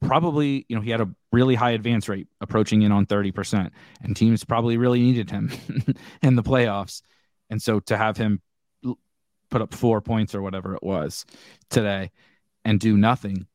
probably 0.00 0.64
you 0.68 0.76
know 0.76 0.82
he 0.82 0.90
had 0.90 1.00
a 1.00 1.10
really 1.32 1.54
high 1.54 1.72
advance 1.72 2.08
rate 2.08 2.28
approaching 2.40 2.82
in 2.82 2.92
on 2.92 3.06
30% 3.06 3.70
and 4.02 4.16
teams 4.16 4.44
probably 4.44 4.76
really 4.76 5.00
needed 5.00 5.30
him 5.30 5.50
in 6.22 6.36
the 6.36 6.42
playoffs 6.42 7.02
and 7.50 7.60
so 7.60 7.80
to 7.80 7.96
have 7.96 8.16
him 8.16 8.40
put 9.50 9.60
up 9.60 9.74
four 9.74 10.00
points 10.00 10.34
or 10.34 10.42
whatever 10.42 10.74
it 10.74 10.82
was 10.82 11.26
today 11.68 12.10
and 12.64 12.80
do 12.80 12.96
nothing. 12.96 13.46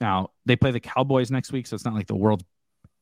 Now 0.00 0.30
they 0.46 0.56
play 0.56 0.72
the 0.72 0.80
Cowboys 0.80 1.30
next 1.30 1.52
week, 1.52 1.66
so 1.66 1.74
it's 1.74 1.84
not 1.84 1.94
like 1.94 2.06
the 2.06 2.16
world's 2.16 2.44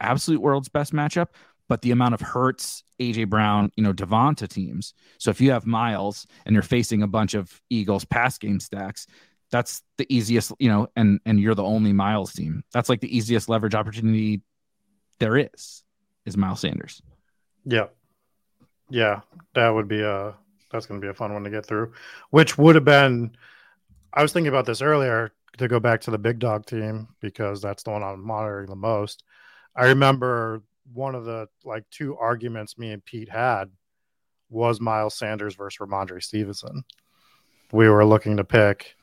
absolute 0.00 0.40
world's 0.40 0.68
best 0.68 0.92
matchup, 0.92 1.28
but 1.72 1.80
the 1.80 1.90
amount 1.90 2.12
of 2.12 2.20
Hurts, 2.20 2.84
AJ 3.00 3.30
Brown, 3.30 3.72
you 3.76 3.82
know, 3.82 3.94
Devonta 3.94 4.46
teams. 4.46 4.92
So 5.16 5.30
if 5.30 5.40
you 5.40 5.52
have 5.52 5.64
Miles 5.64 6.26
and 6.44 6.52
you're 6.52 6.62
facing 6.62 7.02
a 7.02 7.06
bunch 7.06 7.32
of 7.32 7.62
Eagles 7.70 8.04
pass 8.04 8.36
game 8.36 8.60
stacks, 8.60 9.06
that's 9.50 9.80
the 9.96 10.04
easiest, 10.14 10.52
you 10.58 10.68
know, 10.68 10.88
and 10.96 11.18
and 11.24 11.40
you're 11.40 11.54
the 11.54 11.62
only 11.62 11.94
Miles 11.94 12.34
team. 12.34 12.62
That's 12.74 12.90
like 12.90 13.00
the 13.00 13.16
easiest 13.16 13.48
leverage 13.48 13.74
opportunity 13.74 14.42
there 15.18 15.38
is, 15.38 15.82
is 16.26 16.36
Miles 16.36 16.60
Sanders. 16.60 17.00
Yeah. 17.64 17.86
Yeah. 18.90 19.20
That 19.54 19.70
would 19.70 19.88
be 19.88 20.02
a 20.02 20.34
that's 20.70 20.84
gonna 20.84 21.00
be 21.00 21.08
a 21.08 21.14
fun 21.14 21.32
one 21.32 21.44
to 21.44 21.50
get 21.50 21.64
through. 21.64 21.94
Which 22.28 22.58
would 22.58 22.74
have 22.74 22.84
been 22.84 23.34
I 24.12 24.20
was 24.20 24.34
thinking 24.34 24.50
about 24.52 24.66
this 24.66 24.82
earlier 24.82 25.32
to 25.56 25.68
go 25.68 25.80
back 25.80 26.02
to 26.02 26.10
the 26.10 26.18
big 26.18 26.38
dog 26.38 26.66
team 26.66 27.08
because 27.22 27.62
that's 27.62 27.82
the 27.82 27.92
one 27.92 28.02
I'm 28.02 28.22
monitoring 28.22 28.68
the 28.68 28.76
most. 28.76 29.24
I 29.74 29.86
remember 29.86 30.62
one 30.92 31.14
of 31.14 31.24
the 31.24 31.48
like 31.64 31.84
two 31.90 32.16
arguments 32.16 32.78
me 32.78 32.92
and 32.92 33.04
Pete 33.04 33.28
had 33.28 33.70
was 34.48 34.80
Miles 34.80 35.16
Sanders 35.16 35.54
versus 35.54 35.78
Rhamondre 35.78 36.22
Stevenson. 36.22 36.84
We 37.72 37.88
were 37.88 38.04
looking 38.04 38.36
to 38.36 38.44
pick, 38.44 38.94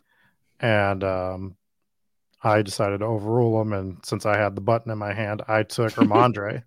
and 0.59 1.03
um, 1.03 1.55
I 2.43 2.61
decided 2.61 2.99
to 2.99 3.05
overrule 3.05 3.59
him. 3.61 3.73
And 3.73 3.97
since 4.05 4.25
I 4.25 4.37
had 4.37 4.55
the 4.55 4.61
button 4.61 4.91
in 4.91 4.97
my 4.97 5.13
hand, 5.13 5.41
I 5.47 5.63
took 5.63 5.91
Rhamondre. 5.93 6.63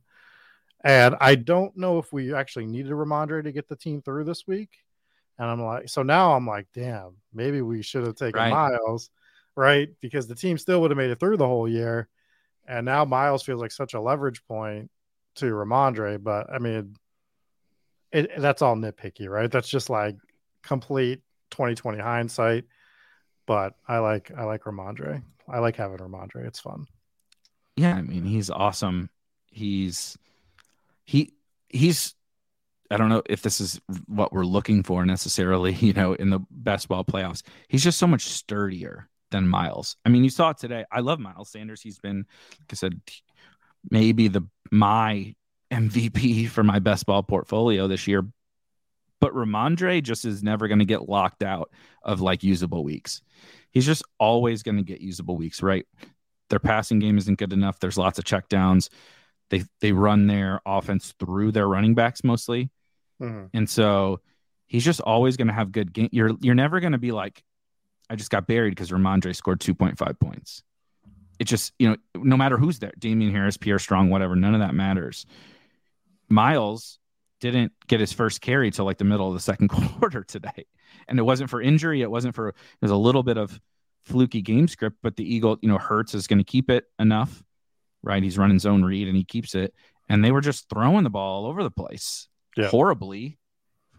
and 0.85 1.15
I 1.21 1.37
don't 1.37 1.77
know 1.77 1.99
if 1.99 2.13
we 2.13 2.35
actually 2.35 2.67
needed 2.67 2.93
Rhamondre 2.93 3.45
to 3.45 3.53
get 3.53 3.69
the 3.69 3.77
team 3.77 4.03
through 4.03 4.25
this 4.25 4.47
week. 4.47 4.71
And 5.39 5.49
I'm 5.49 5.63
like, 5.63 5.89
so 5.89 6.03
now 6.03 6.35
I'm 6.35 6.47
like, 6.47 6.67
damn, 6.75 7.17
maybe 7.33 7.63
we 7.63 7.83
should 7.83 8.07
have 8.07 8.17
taken 8.17 8.41
right. 8.41 8.51
Miles 8.51 9.11
right? 9.57 9.89
Because 10.01 10.27
the 10.27 10.35
team 10.35 10.59
still 10.59 10.81
would 10.81 10.91
have 10.91 10.99
made 10.99 11.11
it 11.11 11.21
through 11.21 11.37
the 11.37 11.47
whole 11.47 11.69
year. 11.69 12.09
And 12.67 12.85
now 12.87 13.05
Miles 13.05 13.43
feels 13.43 13.61
like 13.61 13.73
such 13.73 13.95
a 13.95 14.01
leverage 14.01 14.45
point 14.47 14.91
to 15.37 15.47
Rhamondre. 15.47 16.23
But 16.23 16.53
I 16.53 16.59
mean, 16.59 16.97
it, 18.13 18.31
that's 18.39 18.63
all 18.63 18.77
nitpicky, 18.77 19.29
right? 19.29 19.51
That's 19.51 19.69
just 19.69 19.91
like 19.91 20.17
complete 20.63 21.21
2020 21.51 21.99
hindsight. 21.99 22.65
But 23.47 23.75
I 23.87 23.99
like 23.99 24.31
I 24.37 24.45
like 24.45 24.63
Rhamondre. 24.65 25.23
I 25.49 25.59
like 25.59 25.77
having 25.77 25.99
Rhamondre. 25.99 26.47
It's 26.47 26.61
fun. 26.61 26.87
Yeah, 27.77 27.95
I 27.95 28.03
mean, 28.03 28.25
he's 28.25 28.51
awesome. 28.51 29.11
He's 29.51 30.17
he 31.05 31.33
he's 31.69 32.15
I 32.91 32.99
don't 32.99 33.09
know 33.09 33.23
if 33.27 33.41
this 33.41 33.61
is 33.61 33.81
what 34.07 34.33
we're 34.33 34.45
looking 34.45 34.83
for 34.83 35.07
necessarily, 35.07 35.73
you 35.81 35.93
know, 35.93 36.13
in 36.15 36.31
the 36.31 36.41
best 36.51 36.89
ball 36.89 37.05
playoffs. 37.05 37.43
He's 37.69 37.83
just 37.83 37.99
so 37.99 38.07
much 38.07 38.27
sturdier 38.27 39.09
than 39.31 39.49
Miles. 39.49 39.97
I 40.05 40.11
mean, 40.11 40.25
you 40.25 40.31
saw 40.31 40.51
it 40.51 40.59
today. 40.59 40.85
I 40.93 41.01
love 41.01 41.19
Miles 41.19 41.51
Sanders. 41.51 41.81
He's 41.81 41.99
been, 41.99 42.19
like 42.19 42.69
I 42.71 42.75
said, 42.75 43.01
maybe 43.91 44.29
the 44.29 44.47
my 44.73 45.35
MVP 45.71 46.49
for 46.49 46.65
my 46.65 46.81
best 46.81 47.07
ball 47.07 47.23
portfolio 47.23 47.87
this 47.87 48.09
year. 48.09 48.27
But 49.21 49.35
Rhamondre 49.35 50.03
just 50.03 50.25
is 50.25 50.43
never 50.43 50.67
going 50.67 50.81
to 50.81 50.85
get 50.85 51.09
locked 51.09 51.45
out 51.45 51.71
of 52.03 52.21
like 52.21 52.43
usable 52.43 52.83
weeks. 52.83 53.23
He's 53.71 53.87
just 53.87 54.03
always 54.19 54.65
going 54.65 54.79
to 54.79 54.83
get 54.83 55.01
usable 55.01 55.37
weeks, 55.37 55.63
right? 55.63 55.87
Their 56.51 56.59
passing 56.59 56.99
game 56.99 57.19
isn't 57.19 57.39
good 57.39 57.53
enough. 57.53 57.79
There's 57.79 57.97
lots 57.97 58.19
of 58.19 58.25
checkdowns. 58.25 58.89
They 59.51 59.65
they 59.81 59.93
run 59.93 60.27
their 60.27 60.61
offense 60.67 61.15
through 61.21 61.53
their 61.53 61.69
running 61.69 61.95
backs 61.95 62.25
mostly, 62.25 62.71
mm-hmm. 63.21 63.47
and 63.55 63.69
so 63.69 64.21
he's 64.67 64.85
just 64.85 65.01
always 65.01 65.37
going 65.37 65.49
to 65.49 65.55
have 65.55 65.73
good 65.73 65.93
game. 65.93 66.09
You're 66.11 66.33
you're 66.41 66.55
never 66.55 66.81
going 66.81 66.93
to 66.93 66.99
be 66.99 67.13
like 67.13 67.45
I 68.11 68.17
just 68.17 68.31
got 68.31 68.47
buried 68.47 68.71
because 68.71 68.91
Rhamondre 68.91 69.37
scored 69.37 69.61
2.5 69.61 70.19
points. 70.19 70.63
It 71.43 71.47
just, 71.49 71.73
you 71.81 71.89
know, 71.91 71.97
no 72.15 72.37
matter 72.37 72.57
who's 72.57 72.79
there, 72.79 72.93
Damien 73.01 73.33
Harris, 73.33 73.57
Pierre 73.57 73.81
Strong, 73.81 74.11
whatever, 74.11 74.37
none 74.37 74.55
of 74.55 74.61
that 74.61 74.77
matters. 74.77 75.27
Miles 76.29 77.01
didn't 77.41 77.73
get 77.89 77.99
his 77.99 78.13
first 78.13 78.41
carry 78.41 78.71
till 78.71 78.85
like 78.85 78.99
the 78.99 79.05
middle 79.05 79.27
of 79.27 79.35
the 79.35 79.41
second 79.41 79.67
quarter 79.99 80.23
today. 80.23 80.67
And 81.09 81.19
it 81.19 81.23
wasn't 81.23 81.51
for 81.51 81.61
injury. 81.61 82.01
It 82.01 82.09
wasn't 82.13 82.37
for, 82.37 82.51
it 82.51 82.55
was 82.81 82.93
a 82.93 82.97
little 82.97 83.25
bit 83.25 83.39
of 83.39 83.59
fluky 84.05 84.41
game 84.41 84.69
script, 84.69 84.99
but 85.03 85.17
the 85.17 85.25
Eagle, 85.35 85.59
you 85.63 85.69
know, 85.69 85.79
Hurts 85.79 86.15
is 86.15 86.29
going 86.29 86.39
to 86.39 86.45
keep 86.45 86.71
it 86.71 86.85
enough, 87.01 87.43
right? 88.05 88.23
He's 88.23 88.39
running 88.39 88.61
zone 88.61 88.85
read 88.85 89.09
and 89.09 89.17
he 89.17 89.25
keeps 89.25 89.57
it. 89.57 89.75
And 90.09 90.25
they 90.25 90.31
were 90.31 90.41
just 90.43 90.69
throwing 90.69 91.03
the 91.03 91.11
ball 91.11 91.43
all 91.45 91.51
over 91.51 91.65
the 91.65 91.73
place 91.73 92.29
Yeah. 92.57 92.69
horribly. 92.69 93.37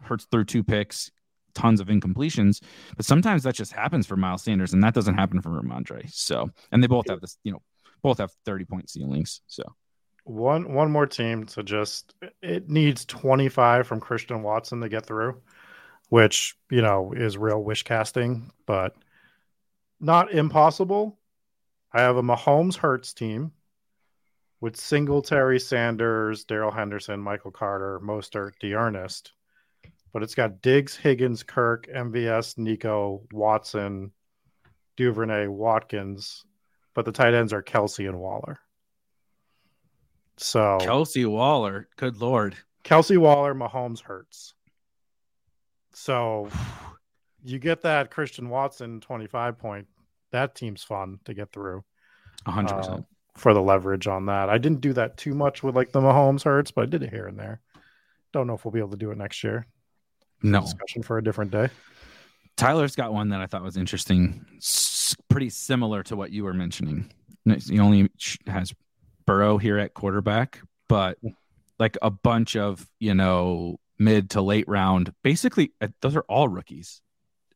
Hurts 0.03 0.27
threw 0.31 0.45
two 0.45 0.63
picks, 0.63 1.11
tons 1.53 1.79
of 1.79 1.87
incompletions. 1.87 2.61
But 2.95 3.05
sometimes 3.05 3.43
that 3.43 3.55
just 3.55 3.71
happens 3.73 4.07
for 4.07 4.15
Miles 4.17 4.43
Sanders, 4.43 4.73
and 4.73 4.83
that 4.83 4.93
doesn't 4.93 5.15
happen 5.15 5.41
for 5.41 5.49
Rhamondre. 5.49 6.11
So, 6.11 6.49
and 6.71 6.83
they 6.83 6.87
both 6.87 7.07
have 7.09 7.21
this, 7.21 7.37
you 7.43 7.51
know, 7.51 7.61
both 8.01 8.17
have 8.19 8.31
30 8.45 8.65
point 8.65 8.89
ceilings. 8.89 9.41
So, 9.47 9.63
One 10.25 10.73
one 10.73 10.91
more 10.91 11.05
team 11.07 11.45
to 11.47 11.63
just 11.63 12.13
it 12.41 12.69
needs 12.69 13.05
25 13.05 13.87
from 13.87 13.99
Christian 13.99 14.43
Watson 14.43 14.81
to 14.81 14.89
get 14.89 15.05
through, 15.05 15.41
which, 16.09 16.55
you 16.69 16.81
know, 16.81 17.13
is 17.13 17.37
real 17.37 17.61
wish 17.63 17.83
casting, 17.83 18.51
but 18.65 18.95
not 19.99 20.31
impossible. 20.33 21.19
I 21.91 22.01
have 22.01 22.17
a 22.17 22.23
Mahomes 22.23 22.75
Hurts 22.77 23.13
team 23.13 23.53
with 24.61 24.77
Singletary, 24.77 25.59
Sanders, 25.59 26.45
Darrell 26.45 26.71
Henderson, 26.71 27.19
Michael 27.19 27.51
Carter, 27.51 27.99
Mostert, 27.99 28.57
D'Ernest. 28.59 29.33
But 30.13 30.23
it's 30.23 30.35
got 30.35 30.61
Diggs, 30.61 30.95
Higgins, 30.95 31.41
Kirk, 31.43 31.87
MVS, 31.87 32.57
Nico, 32.57 33.23
Watson, 33.33 34.11
Duvernay, 34.95 35.47
Watkins. 35.47 36.45
But 36.93 37.05
the 37.05 37.11
tight 37.11 37.33
ends 37.33 37.51
are 37.51 37.63
Kelce 37.63 38.07
and 38.07 38.19
Waller. 38.19 38.59
So 40.37 40.77
Kelce 40.81 41.25
Waller, 41.27 41.87
good 41.97 42.21
Lord. 42.21 42.55
Kelce 42.83 43.17
Waller, 43.17 43.55
Mahomes 43.55 44.01
hurts. 44.01 44.53
So 45.93 46.49
you 47.43 47.59
get 47.59 47.81
that 47.81 48.11
Christian 48.11 48.49
Watson 48.49 49.01
25 49.01 49.57
point. 49.57 49.87
That 50.31 50.55
team's 50.55 50.83
fun 50.83 51.19
to 51.25 51.33
get 51.33 51.51
through 51.51 51.83
100%. 52.47 52.71
uh, 52.71 53.01
for 53.35 53.53
the 53.53 53.61
leverage 53.61 54.07
on 54.07 54.27
that. 54.27 54.49
I 54.49 54.57
didn't 54.57 54.81
do 54.81 54.93
that 54.93 55.17
too 55.17 55.33
much 55.33 55.63
with 55.63 55.75
like 55.75 55.91
the 55.91 56.01
Mahomes 56.01 56.43
hurts, 56.43 56.71
but 56.71 56.83
I 56.83 56.85
did 56.85 57.03
it 57.03 57.09
here 57.09 57.27
and 57.27 57.37
there. 57.37 57.61
Don't 58.31 58.47
know 58.47 58.53
if 58.53 58.65
we'll 58.65 58.71
be 58.71 58.79
able 58.79 58.91
to 58.91 58.97
do 58.97 59.11
it 59.11 59.17
next 59.17 59.43
year. 59.43 59.67
No. 60.43 60.61
Discussion 60.61 61.01
for 61.03 61.17
a 61.17 61.23
different 61.23 61.51
day. 61.51 61.69
Tyler's 62.55 62.95
got 62.95 63.13
one 63.13 63.29
that 63.29 63.41
I 63.41 63.47
thought 63.47 63.63
was 63.63 63.77
interesting, 63.77 64.45
s- 64.57 65.15
pretty 65.29 65.49
similar 65.49 66.03
to 66.03 66.15
what 66.15 66.31
you 66.31 66.43
were 66.43 66.53
mentioning. 66.53 67.11
He 67.45 67.79
only 67.79 68.09
has 68.45 68.73
Burrow 69.25 69.57
here 69.57 69.79
at 69.79 69.93
quarterback, 69.95 70.59
but 70.87 71.17
like 71.79 71.97
a 72.01 72.11
bunch 72.11 72.55
of, 72.55 72.87
you 72.99 73.15
know, 73.15 73.79
mid 73.97 74.29
to 74.31 74.41
late 74.41 74.67
round, 74.67 75.13
basically, 75.23 75.71
uh, 75.81 75.87
those 76.01 76.15
are 76.15 76.25
all 76.29 76.47
rookies. 76.47 77.01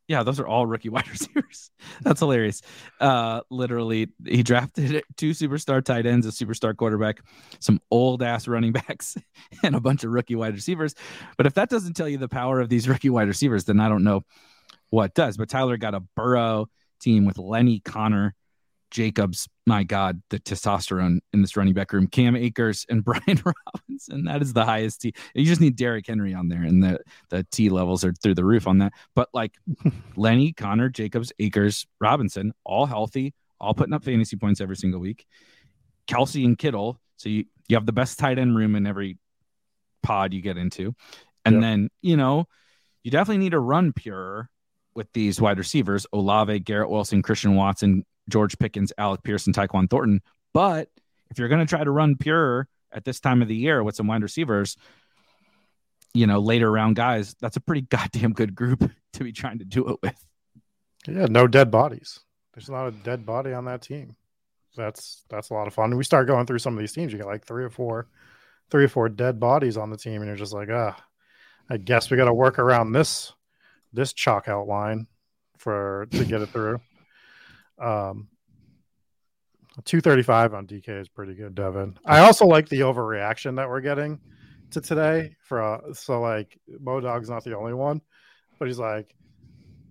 Yeah, 0.08 0.24
those 0.24 0.40
are 0.40 0.48
all 0.48 0.66
rookie 0.66 0.90
wide 0.90 1.08
receivers. 1.10 1.72
That's 2.02 2.20
hilarious. 2.20 2.62
Uh, 3.00 3.42
literally, 3.50 4.10
he 4.26 4.44
drafted 4.44 5.04
two 5.18 5.32
superstar 5.32 5.84
tight 5.84 6.06
ends, 6.06 6.26
a 6.26 6.30
superstar 6.30 6.76
quarterback, 6.76 7.20
some 7.60 7.82
old 7.92 8.24
ass 8.24 8.48
running 8.48 8.72
backs, 8.88 9.18
and 9.64 9.76
a 9.76 9.80
bunch 9.80 10.04
of 10.04 10.12
rookie 10.12 10.36
wide 10.36 10.54
receivers. 10.54 10.96
But 11.36 11.46
if 11.46 11.54
that 11.56 11.70
doesn't 11.70 11.94
tell 11.94 12.08
you 12.08 12.18
the 12.18 12.30
power 12.30 12.60
of 12.60 12.70
these 12.70 12.88
rookie 12.88 13.10
wide 13.10 13.28
receivers, 13.28 13.66
then 13.66 13.80
I 13.80 13.90
don't 13.90 14.04
know 14.04 14.24
what 14.90 15.14
does. 15.14 15.38
But 15.38 15.50
Tyler 15.50 15.78
got 15.78 15.94
a 15.94 16.00
Burrow 16.00 16.68
team 17.00 17.26
with 17.26 17.38
Lenny 17.38 17.80
Connor, 17.80 18.34
Jacobs. 18.92 19.48
My 19.66 19.84
God, 19.84 20.22
the 20.30 20.40
testosterone 20.40 21.20
in 21.34 21.42
this 21.42 21.58
running 21.58 21.74
back 21.74 21.92
room. 21.92 22.08
Cam 22.08 22.36
Akers 22.36 22.86
and 22.90 23.04
Brian 23.06 23.42
Robinson. 23.44 24.24
That 24.26 24.42
is 24.42 24.54
the 24.54 24.64
highest 24.66 25.02
T. 25.02 25.14
You 25.36 25.46
just 25.46 25.62
need 25.62 25.76
Derrick 25.76 26.08
Henry 26.08 26.34
on 26.34 26.48
there, 26.48 26.64
and 26.64 26.82
the 26.84 27.00
the 27.30 27.46
T 27.52 27.70
levels 27.70 28.04
are 28.06 28.14
through 28.14 28.36
the 28.36 28.46
roof 28.46 28.68
on 28.68 28.78
that. 28.80 28.94
But 29.16 29.30
like 29.34 29.54
Lenny 30.16 30.54
Connor, 30.54 30.90
Jacobs, 30.90 31.32
Akers, 31.40 31.86
Robinson, 32.00 32.54
all 32.64 32.86
healthy, 32.86 33.34
all 33.60 33.74
putting 33.74 33.94
up 33.94 34.04
fantasy 34.04 34.38
points 34.38 34.62
every 34.62 34.78
single 34.78 35.00
week. 35.00 35.26
Kelce 36.08 36.46
and 36.46 36.58
Kittle. 36.58 37.00
So 37.18 37.30
you 37.30 37.46
you 37.68 37.76
have 37.76 37.86
the 37.86 37.94
best 37.94 38.18
tight 38.20 38.40
end 38.40 38.56
room 38.56 38.76
in 38.76 38.88
every 38.88 39.18
pod 40.04 40.34
you 40.34 40.42
get 40.42 40.58
into, 40.58 40.96
and 41.44 41.56
Yep. 41.56 41.62
then 41.62 41.90
you 42.02 42.16
know 42.18 42.46
you 43.04 43.12
definitely 43.12 43.44
need 43.44 43.52
to 43.52 43.60
run 43.60 43.92
pure 43.94 44.50
with 44.96 45.12
these 45.14 45.40
wide 45.42 45.58
receivers 45.58 46.08
Olave, 46.14 46.60
Garrett 46.62 46.90
Wilson, 46.90 47.22
Christian 47.22 47.56
Watson, 47.56 48.06
George 48.30 48.58
Pickens, 48.58 48.92
Alec 48.98 49.24
Pearson, 49.24 49.54
Tyquan 49.54 49.90
Thornton. 49.90 50.22
But 50.54 50.90
if 51.30 51.38
you're 51.38 51.50
going 51.50 51.66
to 51.66 51.70
try 51.70 51.84
to 51.84 51.92
run 51.92 52.16
pure 52.16 52.68
at 52.92 53.06
this 53.06 53.20
time 53.20 53.42
of 53.42 53.48
the 53.48 53.56
year 53.56 53.84
with 53.84 53.96
some 53.96 54.08
wide 54.08 54.24
receivers, 54.24 54.78
you 56.14 56.28
know, 56.28 56.40
later 56.40 56.72
round 56.72 56.96
guys, 56.96 57.36
that's 57.40 57.58
a 57.58 57.62
pretty 57.62 57.82
goddamn 57.90 58.34
good 58.34 58.56
group 58.56 58.90
to 59.14 59.24
be 59.24 59.32
trying 59.32 59.60
to 59.60 59.66
do 59.66 59.90
it 59.90 59.98
with. 60.02 60.26
Yeah, 61.08 61.28
no 61.30 61.48
dead 61.48 61.72
bodies. 61.72 62.20
There's 62.54 62.70
not 62.70 62.88
a 62.88 62.92
dead 62.92 63.26
body 63.26 63.54
on 63.54 63.66
that 63.66 63.82
team. 63.82 64.16
That's 64.76 65.24
that's 65.30 65.50
a 65.50 65.54
lot 65.54 65.68
of 65.68 65.74
fun. 65.74 65.96
We 65.96 66.04
start 66.04 66.28
going 66.28 66.46
through 66.46 66.60
some 66.60 66.74
of 66.74 66.80
these 66.80 66.92
teams. 66.92 67.12
You 67.12 67.20
got 67.20 67.28
like 67.28 67.46
three 67.46 67.64
or 67.64 67.70
four, 67.70 68.08
three 68.70 68.86
or 68.86 68.90
four 68.90 69.10
dead 69.10 69.40
bodies 69.40 69.78
on 69.78 69.90
the 69.90 69.98
team, 69.98 70.22
and 70.22 70.26
you're 70.26 70.36
just 70.36 70.54
like, 70.54 70.70
ah, 70.72 70.96
I 71.70 71.78
guess 71.78 72.10
we 72.10 72.18
got 72.18 72.26
to 72.26 72.34
work 72.34 72.60
around 72.60 72.92
this 72.92 73.34
this 73.94 74.14
chalk 74.14 74.48
outline 74.48 75.08
for 75.58 76.08
to 76.12 76.26
get 76.26 76.42
it 76.42 76.50
through. 76.50 76.80
Um, 77.80 78.28
two 79.86 80.02
thirty 80.02 80.24
five 80.24 80.54
on 80.54 80.68
DK 80.68 81.02
is 81.02 81.08
pretty 81.10 81.36
good, 81.36 81.56
Devin. 81.56 81.98
I 82.06 82.20
also 82.20 82.46
like 82.46 82.70
the 82.70 82.82
overreaction 82.82 83.58
that 83.58 83.70
we're 83.70 83.82
getting 83.82 84.20
to 84.72 84.82
today. 84.82 85.36
For 85.48 85.62
uh, 85.62 85.94
so 85.94 86.20
like 86.22 86.60
Modog's 86.80 87.30
not 87.30 87.44
the 87.44 87.56
only 87.58 87.74
one, 87.74 88.02
but 88.60 88.68
he's 88.68 88.80
like, 88.80 89.14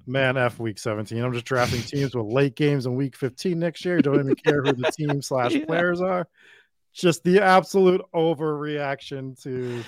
man, 0.06 0.36
F 0.36 0.58
week 0.58 0.78
17. 0.78 1.22
I'm 1.22 1.32
just 1.32 1.44
drafting 1.46 1.82
teams 1.82 2.14
with 2.14 2.26
late 2.26 2.56
games 2.56 2.86
in 2.86 2.96
week 2.96 3.16
15 3.16 3.58
next 3.58 3.84
year. 3.84 4.00
Don't 4.00 4.20
even 4.20 4.34
care 4.34 4.62
who 4.62 4.72
the 4.72 4.90
team 4.90 5.22
slash 5.22 5.52
Yeah. 5.54 5.64
players 5.66 6.00
are. 6.00 6.28
Just 6.96 7.24
the 7.24 7.40
absolute 7.40 8.00
overreaction 8.14 9.40
to 9.42 9.84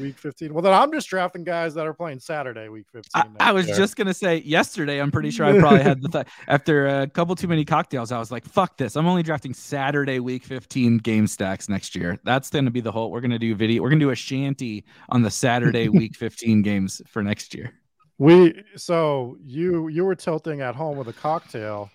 week 0.00 0.18
15. 0.18 0.52
Well, 0.52 0.62
then 0.62 0.72
I'm 0.72 0.90
just 0.92 1.08
drafting 1.08 1.44
guys 1.44 1.74
that 1.74 1.86
are 1.86 1.94
playing 1.94 2.18
Saturday, 2.18 2.68
week 2.68 2.86
15. 2.92 3.10
I, 3.14 3.50
I 3.50 3.52
was 3.52 3.68
year. 3.68 3.76
just 3.76 3.94
gonna 3.94 4.12
say 4.12 4.38
yesterday. 4.38 5.00
I'm 5.00 5.12
pretty 5.12 5.30
sure 5.30 5.46
I 5.46 5.58
probably 5.60 5.82
had 5.82 6.02
the 6.02 6.08
th- 6.08 6.26
after 6.48 6.88
a 6.88 7.06
couple 7.06 7.36
too 7.36 7.46
many 7.46 7.64
cocktails. 7.64 8.10
I 8.10 8.18
was 8.18 8.32
like, 8.32 8.44
"Fuck 8.44 8.78
this! 8.78 8.96
I'm 8.96 9.06
only 9.06 9.22
drafting 9.22 9.54
Saturday 9.54 10.18
Week 10.18 10.44
15 10.44 10.98
game 10.98 11.28
stacks 11.28 11.68
next 11.68 11.94
year. 11.94 12.18
That's 12.24 12.50
gonna 12.50 12.72
be 12.72 12.80
the 12.80 12.90
whole. 12.90 13.12
We're 13.12 13.20
gonna 13.20 13.38
do 13.38 13.54
video. 13.54 13.82
We're 13.82 13.90
gonna 13.90 14.00
do 14.00 14.10
a 14.10 14.16
shanty 14.16 14.84
on 15.10 15.22
the 15.22 15.30
Saturday 15.30 15.88
Week 16.00 16.16
15 16.16 16.62
games 16.62 17.00
for 17.06 17.22
next 17.22 17.54
year. 17.54 17.72
We 18.18 18.62
so 18.76 19.36
you 19.44 19.88
you 19.88 20.04
were 20.04 20.16
tilting 20.16 20.62
at 20.62 20.74
home 20.74 20.98
with 20.98 21.06
a 21.08 21.12
cocktail. 21.12 21.90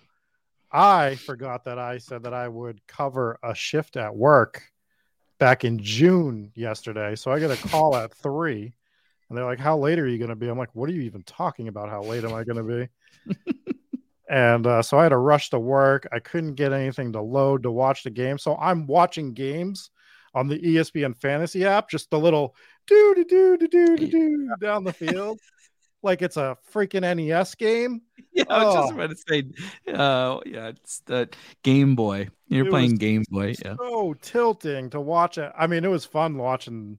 I 0.76 1.14
forgot 1.14 1.64
that 1.64 1.78
I 1.78 1.96
said 1.96 2.24
that 2.24 2.34
I 2.34 2.48
would 2.48 2.86
cover 2.86 3.38
a 3.42 3.54
shift 3.54 3.96
at 3.96 4.14
work 4.14 4.62
back 5.38 5.64
in 5.64 5.78
June 5.78 6.52
yesterday. 6.54 7.16
So 7.16 7.32
I 7.32 7.38
get 7.38 7.50
a 7.50 7.68
call 7.68 7.96
at 7.96 8.12
three, 8.22 8.74
and 9.28 9.38
they're 9.38 9.46
like, 9.46 9.58
"How 9.58 9.78
late 9.78 9.98
are 9.98 10.06
you 10.06 10.18
going 10.18 10.28
to 10.28 10.36
be?" 10.36 10.48
I'm 10.48 10.58
like, 10.58 10.74
"What 10.74 10.90
are 10.90 10.92
you 10.92 11.00
even 11.00 11.22
talking 11.22 11.68
about? 11.68 11.88
How 11.88 12.02
late 12.02 12.24
am 12.24 12.34
I 12.34 12.44
going 12.44 12.58
to 12.58 12.88
be?" 13.26 13.34
and 14.28 14.66
uh, 14.66 14.82
so 14.82 14.98
I 14.98 15.04
had 15.04 15.08
to 15.08 15.16
rush 15.16 15.48
to 15.50 15.58
work. 15.58 16.06
I 16.12 16.18
couldn't 16.18 16.56
get 16.56 16.74
anything 16.74 17.10
to 17.14 17.22
load 17.22 17.62
to 17.62 17.70
watch 17.70 18.02
the 18.02 18.10
game, 18.10 18.36
so 18.36 18.54
I'm 18.56 18.86
watching 18.86 19.32
games 19.32 19.88
on 20.34 20.46
the 20.46 20.58
ESPN 20.58 21.16
Fantasy 21.16 21.64
app, 21.64 21.88
just 21.88 22.10
the 22.10 22.18
little 22.18 22.54
do 22.86 23.14
do 23.14 23.24
do 23.24 23.66
do 23.66 23.96
do 23.96 24.08
do 24.08 24.54
down 24.60 24.84
the 24.84 24.92
field 24.92 25.40
like 26.06 26.22
it's 26.22 26.38
a 26.38 26.56
freaking 26.72 27.02
NES 27.02 27.54
game. 27.56 28.00
Yeah, 28.36 28.44
I 28.50 28.64
was 28.64 28.74
just 28.74 28.92
Oh. 28.92 28.94
about 28.96 29.10
to 29.10 29.16
say. 29.16 29.92
Uh, 29.94 30.40
yeah, 30.44 30.68
it's 30.68 30.98
the 31.06 31.30
Game 31.62 31.96
Boy. 31.96 32.28
You're 32.48 32.66
It 32.66 32.70
playing 32.70 32.96
Game 32.96 33.24
Boy. 33.30 33.54
Yeah. 33.64 33.76
So 33.78 34.14
tilting 34.20 34.90
to 34.90 35.00
watch 35.00 35.38
it. 35.38 35.50
I 35.56 35.66
mean, 35.66 35.86
it 35.86 35.88
was 35.88 36.04
fun 36.04 36.36
watching. 36.36 36.98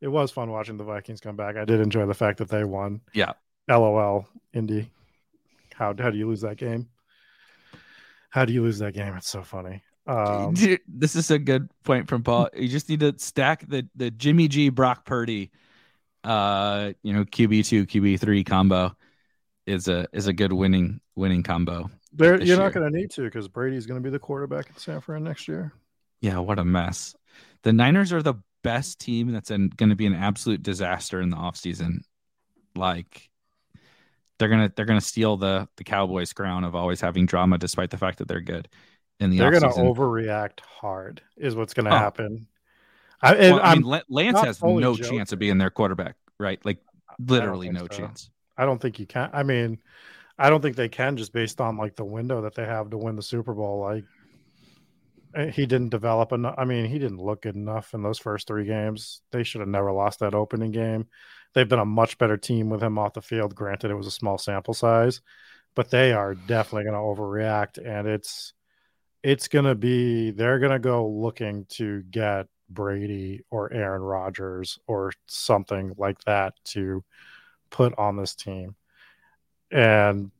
It 0.00 0.08
was 0.08 0.32
fun 0.32 0.50
watching 0.50 0.78
the 0.78 0.82
Vikings 0.84 1.20
come 1.20 1.36
back. 1.36 1.56
I 1.56 1.64
did 1.64 1.78
enjoy 1.78 2.04
the 2.06 2.14
fact 2.14 2.38
that 2.38 2.48
they 2.48 2.64
won. 2.64 3.00
Yeah. 3.12 3.34
LOL, 3.68 4.26
Indy. 4.54 4.90
How 5.72 5.94
how 5.96 6.10
do 6.10 6.18
you 6.18 6.26
lose 6.26 6.40
that 6.40 6.56
game? 6.56 6.88
How 8.30 8.44
do 8.44 8.52
you 8.52 8.62
lose 8.62 8.78
that 8.80 8.92
game? 8.94 9.14
It's 9.16 9.28
so 9.28 9.42
funny. 9.42 9.82
Um, 10.08 10.54
Dude, 10.54 10.80
this 10.88 11.14
is 11.14 11.30
a 11.30 11.38
good 11.38 11.68
point 11.84 12.08
from 12.08 12.24
Paul. 12.24 12.48
You 12.56 12.66
just 12.68 12.88
need 12.88 13.00
to 13.00 13.14
stack 13.18 13.68
the 13.68 13.86
the 13.94 14.10
Jimmy 14.10 14.48
G 14.48 14.68
Brock 14.68 15.04
Purdy, 15.04 15.52
uh, 16.24 16.92
you 17.02 17.12
know 17.12 17.24
QB 17.24 17.66
two 17.66 17.86
QB 17.86 18.20
three 18.20 18.44
combo 18.44 18.94
is 19.66 19.88
a 19.88 20.06
is 20.12 20.26
a 20.26 20.32
good 20.32 20.52
winning 20.52 21.00
winning 21.14 21.42
combo. 21.42 21.90
there, 22.12 22.36
you're 22.36 22.44
year. 22.44 22.56
not 22.56 22.72
going 22.72 22.90
to 22.90 22.96
need 22.98 23.10
to 23.12 23.22
because 23.22 23.48
Brady's 23.48 23.86
going 23.86 24.00
to 24.00 24.04
be 24.04 24.10
the 24.10 24.18
quarterback 24.18 24.68
in 24.68 24.76
San 24.76 25.00
Fran 25.00 25.24
next 25.24 25.48
year. 25.48 25.72
Yeah, 26.20 26.38
what 26.38 26.58
a 26.58 26.64
mess. 26.64 27.14
The 27.62 27.72
Niners 27.72 28.12
are 28.12 28.22
the 28.22 28.34
best 28.62 28.98
team 29.00 29.32
that's 29.32 29.50
going 29.50 29.70
to 29.90 29.94
be 29.96 30.06
an 30.06 30.14
absolute 30.14 30.62
disaster 30.62 31.20
in 31.20 31.30
the 31.30 31.36
offseason. 31.36 31.98
Like 32.76 33.28
they're 34.38 34.48
gonna 34.48 34.72
they're 34.74 34.86
gonna 34.86 35.00
steal 35.00 35.36
the 35.36 35.68
the 35.76 35.84
Cowboys 35.84 36.32
crown 36.32 36.64
of 36.64 36.74
always 36.74 37.00
having 37.00 37.26
drama, 37.26 37.58
despite 37.58 37.90
the 37.90 37.98
fact 37.98 38.18
that 38.18 38.28
they're 38.28 38.40
good 38.40 38.68
in 39.20 39.30
the 39.30 39.38
They're 39.38 39.50
going 39.50 39.62
to 39.62 39.68
overreact 39.68 40.60
hard, 40.60 41.22
is 41.36 41.54
what's 41.54 41.74
going 41.74 41.84
to 41.86 41.92
Oh. 41.92 41.98
happen. 41.98 42.46
I, 43.22 43.34
Well, 43.34 43.60
I 43.62 43.74
mean, 43.76 44.00
Lance 44.08 44.40
has 44.40 44.62
no 44.62 44.94
joking. 44.94 45.18
chance 45.18 45.32
of 45.32 45.38
being 45.38 45.58
their 45.58 45.70
quarterback, 45.70 46.16
right? 46.38 46.64
Like 46.64 46.78
literally 47.18 47.70
no 47.70 47.82
so. 47.82 47.88
chance. 47.88 48.30
I 48.56 48.64
don't 48.64 48.80
think 48.80 48.98
you 48.98 49.06
can. 49.06 49.30
I 49.32 49.42
mean, 49.42 49.78
I 50.38 50.50
don't 50.50 50.60
think 50.60 50.76
they 50.76 50.88
can 50.88 51.16
just 51.16 51.32
based 51.32 51.60
on 51.60 51.76
like 51.76 51.96
the 51.96 52.04
window 52.04 52.42
that 52.42 52.54
they 52.54 52.64
have 52.64 52.90
to 52.90 52.98
win 52.98 53.16
the 53.16 53.22
Super 53.22 53.54
Bowl. 53.54 53.80
Like 53.80 54.04
eh, 55.34 55.50
he 55.50 55.66
didn't 55.66 55.90
develop 55.90 56.32
enough. 56.32 56.54
I 56.58 56.64
mean, 56.64 56.86
he 56.86 56.98
didn't 56.98 57.22
look 57.22 57.42
good 57.42 57.56
enough 57.56 57.94
in 57.94 58.02
those 58.02 58.18
first 58.18 58.46
three 58.46 58.64
games. 58.64 59.22
They 59.30 59.44
should 59.44 59.60
have 59.60 59.68
never 59.68 59.92
lost 59.92 60.20
that 60.20 60.34
opening 60.34 60.72
game. 60.72 61.06
They've 61.54 61.68
been 61.68 61.78
a 61.78 61.84
much 61.84 62.18
better 62.18 62.36
team 62.36 62.70
with 62.70 62.82
him 62.82 62.98
off 62.98 63.12
the 63.12 63.22
field. 63.22 63.54
Granted, 63.54 63.90
it 63.90 63.96
was 63.96 64.06
a 64.06 64.12
small 64.12 64.38
sample 64.38 64.74
size, 64.74 65.20
but 65.74 65.90
they 65.90 66.12
are 66.12 66.34
definitely 66.34 66.84
going 66.84 66.94
to 66.94 67.22
overreact, 67.22 67.78
and 67.84 68.08
it's 68.08 68.54
it's 69.22 69.48
going 69.48 69.66
to 69.66 69.74
be 69.74 70.30
they're 70.30 70.58
going 70.58 70.72
to 70.72 70.78
go 70.78 71.08
looking 71.08 71.66
to 71.70 72.02
get 72.10 72.46
Brady 72.74 73.44
or 73.50 73.72
Aaron 73.72 74.02
Rodgers 74.02 74.78
or 74.86 75.12
something 75.26 75.94
like 75.96 76.22
that 76.24 76.54
to 76.66 77.04
put 77.70 77.96
on 77.98 78.16
this 78.16 78.34
team. 78.34 78.74
And 79.70 80.30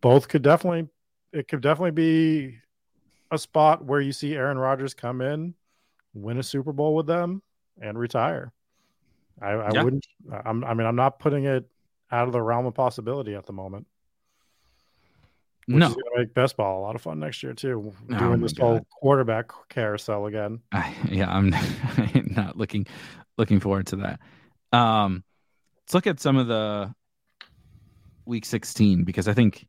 both 0.00 0.28
could 0.28 0.42
definitely 0.42 0.88
it 1.32 1.48
could 1.48 1.60
definitely 1.60 1.90
be 1.90 2.58
a 3.30 3.38
spot 3.38 3.84
where 3.84 4.00
you 4.00 4.12
see 4.12 4.34
Aaron 4.34 4.58
Rodgers 4.58 4.94
come 4.94 5.20
in, 5.20 5.54
win 6.14 6.38
a 6.38 6.42
Super 6.42 6.72
Bowl 6.72 6.94
with 6.94 7.06
them, 7.06 7.42
and 7.80 7.98
retire. 7.98 8.52
I, 9.40 9.50
I 9.50 9.70
yeah. 9.72 9.82
wouldn't. 9.82 10.06
I'm, 10.44 10.64
I 10.64 10.74
mean, 10.74 10.86
I'm 10.86 10.96
not 10.96 11.18
putting 11.18 11.44
it 11.44 11.68
out 12.10 12.26
of 12.26 12.32
the 12.32 12.40
realm 12.40 12.66
of 12.66 12.74
possibility 12.74 13.34
at 13.34 13.46
the 13.46 13.52
moment. 13.52 13.86
No, 15.68 15.94
make 16.16 16.32
best 16.32 16.56
ball 16.56 16.80
a 16.80 16.82
lot 16.82 16.94
of 16.94 17.02
fun 17.02 17.18
next 17.18 17.42
year 17.42 17.52
too. 17.52 17.92
Oh 18.12 18.18
doing 18.18 18.40
this 18.40 18.52
God. 18.52 18.64
whole 18.64 18.86
quarterback 19.00 19.50
carousel 19.68 20.26
again. 20.26 20.60
I, 20.70 20.94
yeah, 21.10 21.28
I'm 21.28 21.50
not 22.36 22.56
looking 22.56 22.86
looking 23.36 23.58
forward 23.58 23.88
to 23.88 23.96
that. 23.96 24.20
Um, 24.72 25.24
let's 25.82 25.94
look 25.94 26.06
at 26.06 26.20
some 26.20 26.36
of 26.36 26.46
the 26.46 26.94
week 28.26 28.44
16 28.44 29.04
because 29.04 29.26
I 29.26 29.34
think 29.34 29.66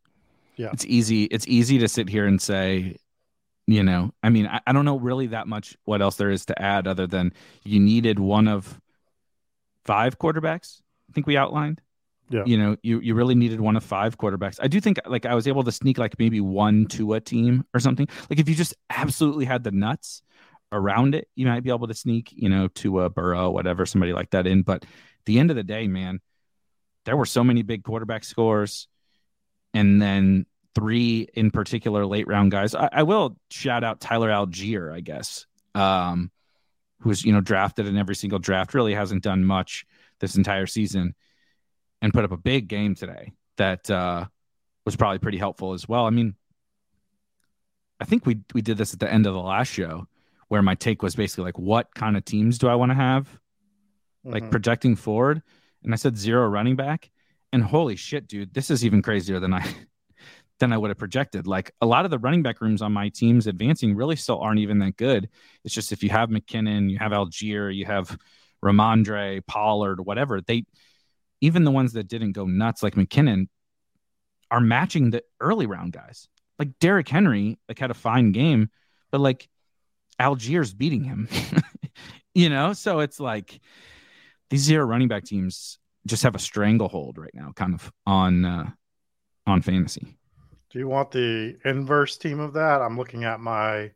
yeah, 0.56 0.70
it's 0.72 0.86
easy. 0.86 1.24
It's 1.26 1.48
easy 1.48 1.80
to 1.80 1.88
sit 1.88 2.10
here 2.10 2.28
and 2.28 2.42
say, 2.42 2.98
you 3.66 3.84
know, 3.84 4.12
I 4.22 4.30
mean, 4.30 4.48
I, 4.48 4.62
I 4.68 4.74
don't 4.74 4.86
know 4.86 5.00
really 5.00 5.28
that 5.28 5.48
much 5.48 5.78
what 5.86 6.02
else 6.02 6.16
there 6.16 6.30
is 6.30 6.46
to 6.48 6.62
add 6.62 6.88
other 6.88 7.08
than 7.08 7.34
you 7.64 7.80
needed 7.80 8.20
one 8.20 8.48
of 8.48 8.80
five 9.84 10.20
quarterbacks. 10.20 10.82
I 11.10 11.14
think 11.14 11.26
we 11.26 11.38
outlined. 11.38 11.82
Yeah. 12.30 12.44
You 12.46 12.58
know, 12.58 12.78
you, 12.84 13.00
you 13.00 13.16
really 13.16 13.36
needed 13.36 13.62
one 13.62 13.78
of 13.78 13.84
five 13.84 14.18
quarterbacks. 14.18 14.60
I 14.62 14.68
do 14.68 14.82
think 14.82 15.00
like 15.06 15.26
I 15.26 15.34
was 15.34 15.48
able 15.48 15.64
to 15.64 15.72
sneak 15.72 15.98
like 15.98 16.20
maybe 16.20 16.42
one 16.42 16.86
to 16.88 17.14
a 17.14 17.22
team 17.22 17.66
or 17.74 17.80
something. 17.80 18.08
Like 18.30 18.40
if 18.40 18.50
you 18.50 18.56
just 18.56 18.76
absolutely 18.90 19.46
had 19.46 19.64
the 19.64 19.72
nuts 19.72 20.22
around 20.72 21.16
it, 21.16 21.30
you 21.36 21.46
might 21.46 21.64
be 21.64 21.70
able 21.70 21.88
to 21.88 21.94
sneak, 21.94 22.34
you 22.36 22.50
know, 22.50 22.68
to 22.68 23.02
a 23.02 23.10
Burrow, 23.10 23.50
whatever, 23.50 23.86
somebody 23.86 24.12
like 24.12 24.32
that 24.32 24.46
in. 24.46 24.64
But 24.64 24.86
the 25.26 25.40
end 25.40 25.52
of 25.52 25.56
the 25.56 25.64
day, 25.64 25.88
man, 25.88 26.20
there 27.06 27.16
were 27.16 27.26
so 27.26 27.44
many 27.44 27.62
big 27.62 27.84
quarterback 27.84 28.26
scores. 28.26 28.88
And 29.74 30.02
then 30.02 30.46
three 30.76 31.28
in 31.34 31.52
particular 31.52 32.06
late 32.06 32.28
round 32.28 32.52
guys. 32.52 32.76
I, 32.76 32.90
I 32.92 33.04
will 33.04 33.38
shout 33.50 33.84
out 33.84 34.02
Tyler 34.02 34.30
Allgeier, 34.30 34.94
I 34.94 35.00
guess. 35.00 35.46
Um, 35.76 36.32
who's, 37.02 37.24
you 37.24 37.32
know, 37.32 37.42
drafted 37.42 37.86
in 37.86 37.96
every 37.96 38.16
single 38.16 38.40
draft, 38.40 38.74
really 38.74 38.94
hasn't 38.94 39.24
done 39.24 39.46
much 39.46 39.86
this 40.20 40.36
entire 40.36 40.66
season 40.66 41.14
and 42.02 42.14
put 42.14 42.24
up 42.24 42.32
a 42.32 42.38
big 42.38 42.68
game 42.68 42.96
today 42.96 43.34
that 43.58 43.90
uh, 43.90 44.26
was 44.86 44.96
probably 44.96 45.20
pretty 45.20 45.38
helpful 45.38 45.74
as 45.74 45.88
well. 45.88 46.06
I 46.06 46.10
mean, 46.12 46.36
I 48.00 48.06
think 48.06 48.26
we 48.26 48.40
we 48.54 48.62
did 48.62 48.78
this 48.78 48.94
at 48.94 49.00
the 49.00 49.12
end 49.12 49.26
of 49.26 49.34
the 49.34 49.42
last 49.42 49.70
show 49.70 50.08
where 50.48 50.62
my 50.62 50.76
take 50.76 51.02
was 51.04 51.16
basically 51.16 51.44
like, 51.44 51.60
what 51.60 51.94
kind 51.94 52.16
of 52.16 52.24
teams 52.24 52.58
do 52.58 52.68
I 52.68 52.76
want 52.76 52.92
to 52.92 52.96
have, 52.96 53.28
mm-hmm. 53.28 54.32
like 54.32 54.52
projecting 54.52 54.96
forward, 54.96 55.42
and 55.84 55.94
I 55.94 55.98
said 55.98 56.18
zero 56.18 56.48
running 56.48 56.76
back, 56.76 57.10
and 57.52 57.64
holy 57.64 57.96
shit, 57.96 58.28
dude, 58.28 58.54
this 58.54 58.70
is 58.70 58.86
even 58.86 59.02
crazier 59.02 59.40
than 59.40 59.54
I 59.54 59.66
than 60.60 60.74
I 60.74 60.78
would 60.78 60.90
have 60.90 60.98
projected. 60.98 61.48
Like 61.48 61.72
a 61.82 61.86
lot 61.86 62.06
of 62.06 62.12
the 62.12 62.20
running 62.20 62.44
back 62.44 62.62
rooms 62.62 62.82
on 62.82 62.92
my 62.92 63.10
teams 63.10 63.46
advancing 63.48 63.96
really 63.96 64.16
still 64.16 64.40
aren't 64.40 64.60
even 64.60 64.80
that 64.80 64.98
good. 64.98 65.30
It's 65.64 65.74
just 65.74 65.92
if 65.92 66.04
you 66.04 66.10
have 66.10 66.30
McKinnon, 66.30 66.90
you 66.90 66.98
have 66.98 67.12
Allgeier, 67.12 67.74
you 67.74 67.86
have 67.86 68.18
Rhamondre, 68.64 69.46
Pollard, 69.46 70.00
whatever, 70.00 70.42
they 70.42 70.64
even 71.42 71.64
the 71.64 71.72
ones 71.72 71.94
that 71.94 72.08
didn't 72.08 72.34
go 72.34 72.46
nuts, 72.46 72.84
like 72.84 72.96
McKinnon, 72.96 73.48
are 74.50 74.62
matching 74.62 75.12
the 75.12 75.24
early 75.40 75.66
round 75.66 75.94
guys. 75.94 76.28
Like 76.60 76.80
Derrick 76.80 77.08
Henry, 77.08 77.60
like 77.68 77.80
had 77.80 77.92
a 77.92 77.96
fine 77.96 78.32
game, 78.32 78.70
but 79.12 79.22
like 79.22 79.48
Allgeier's 80.20 80.74
beating 80.74 81.04
him. 81.04 81.28
you 82.34 82.50
know, 82.50 82.74
so 82.74 83.00
it's 83.00 83.20
like 83.20 83.60
these 84.50 84.62
zero 84.62 84.86
running 84.86 85.08
back 85.08 85.26
teams 85.26 85.78
just 86.06 86.24
have 86.24 86.36
a 86.36 86.40
stranglehold 86.40 87.18
right 87.18 87.34
now, 87.34 87.52
kind 87.56 87.74
of 87.74 87.92
on 88.06 88.46
uh, 88.46 88.70
on 89.46 89.62
fantasy. 89.62 90.18
Do 90.70 90.80
you 90.80 90.88
want 90.88 91.12
the 91.12 91.58
inverse 91.64 92.18
team 92.18 92.40
of 92.40 92.54
that? 92.54 92.82
I'm 92.82 92.98
looking 92.98 93.24
at 93.24 93.40
my 93.40 93.92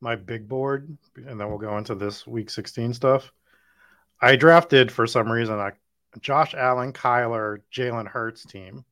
my 0.00 0.16
big 0.16 0.48
board, 0.48 0.96
and 1.16 1.40
then 1.40 1.48
we'll 1.48 1.58
go 1.58 1.78
into 1.78 1.94
this 1.94 2.26
week 2.26 2.50
16 2.50 2.94
stuff. 2.94 3.32
I 4.20 4.36
drafted 4.36 4.90
for 4.90 5.06
some 5.06 5.30
reason 5.30 5.58
I 5.58 5.72
Josh 6.20 6.54
Allen, 6.54 6.92
Kyler, 6.92 7.58
Jalen 7.72 8.06
Hurts 8.06 8.44
team. 8.44 8.84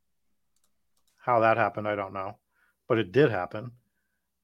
How 1.16 1.41
that 1.41 1.57
happened, 1.57 1.87
I 1.87 1.95
don't 1.97 2.14
know, 2.14 2.39
but 2.89 2.99
it 2.99 3.12
did 3.12 3.31
happen. 3.31 3.73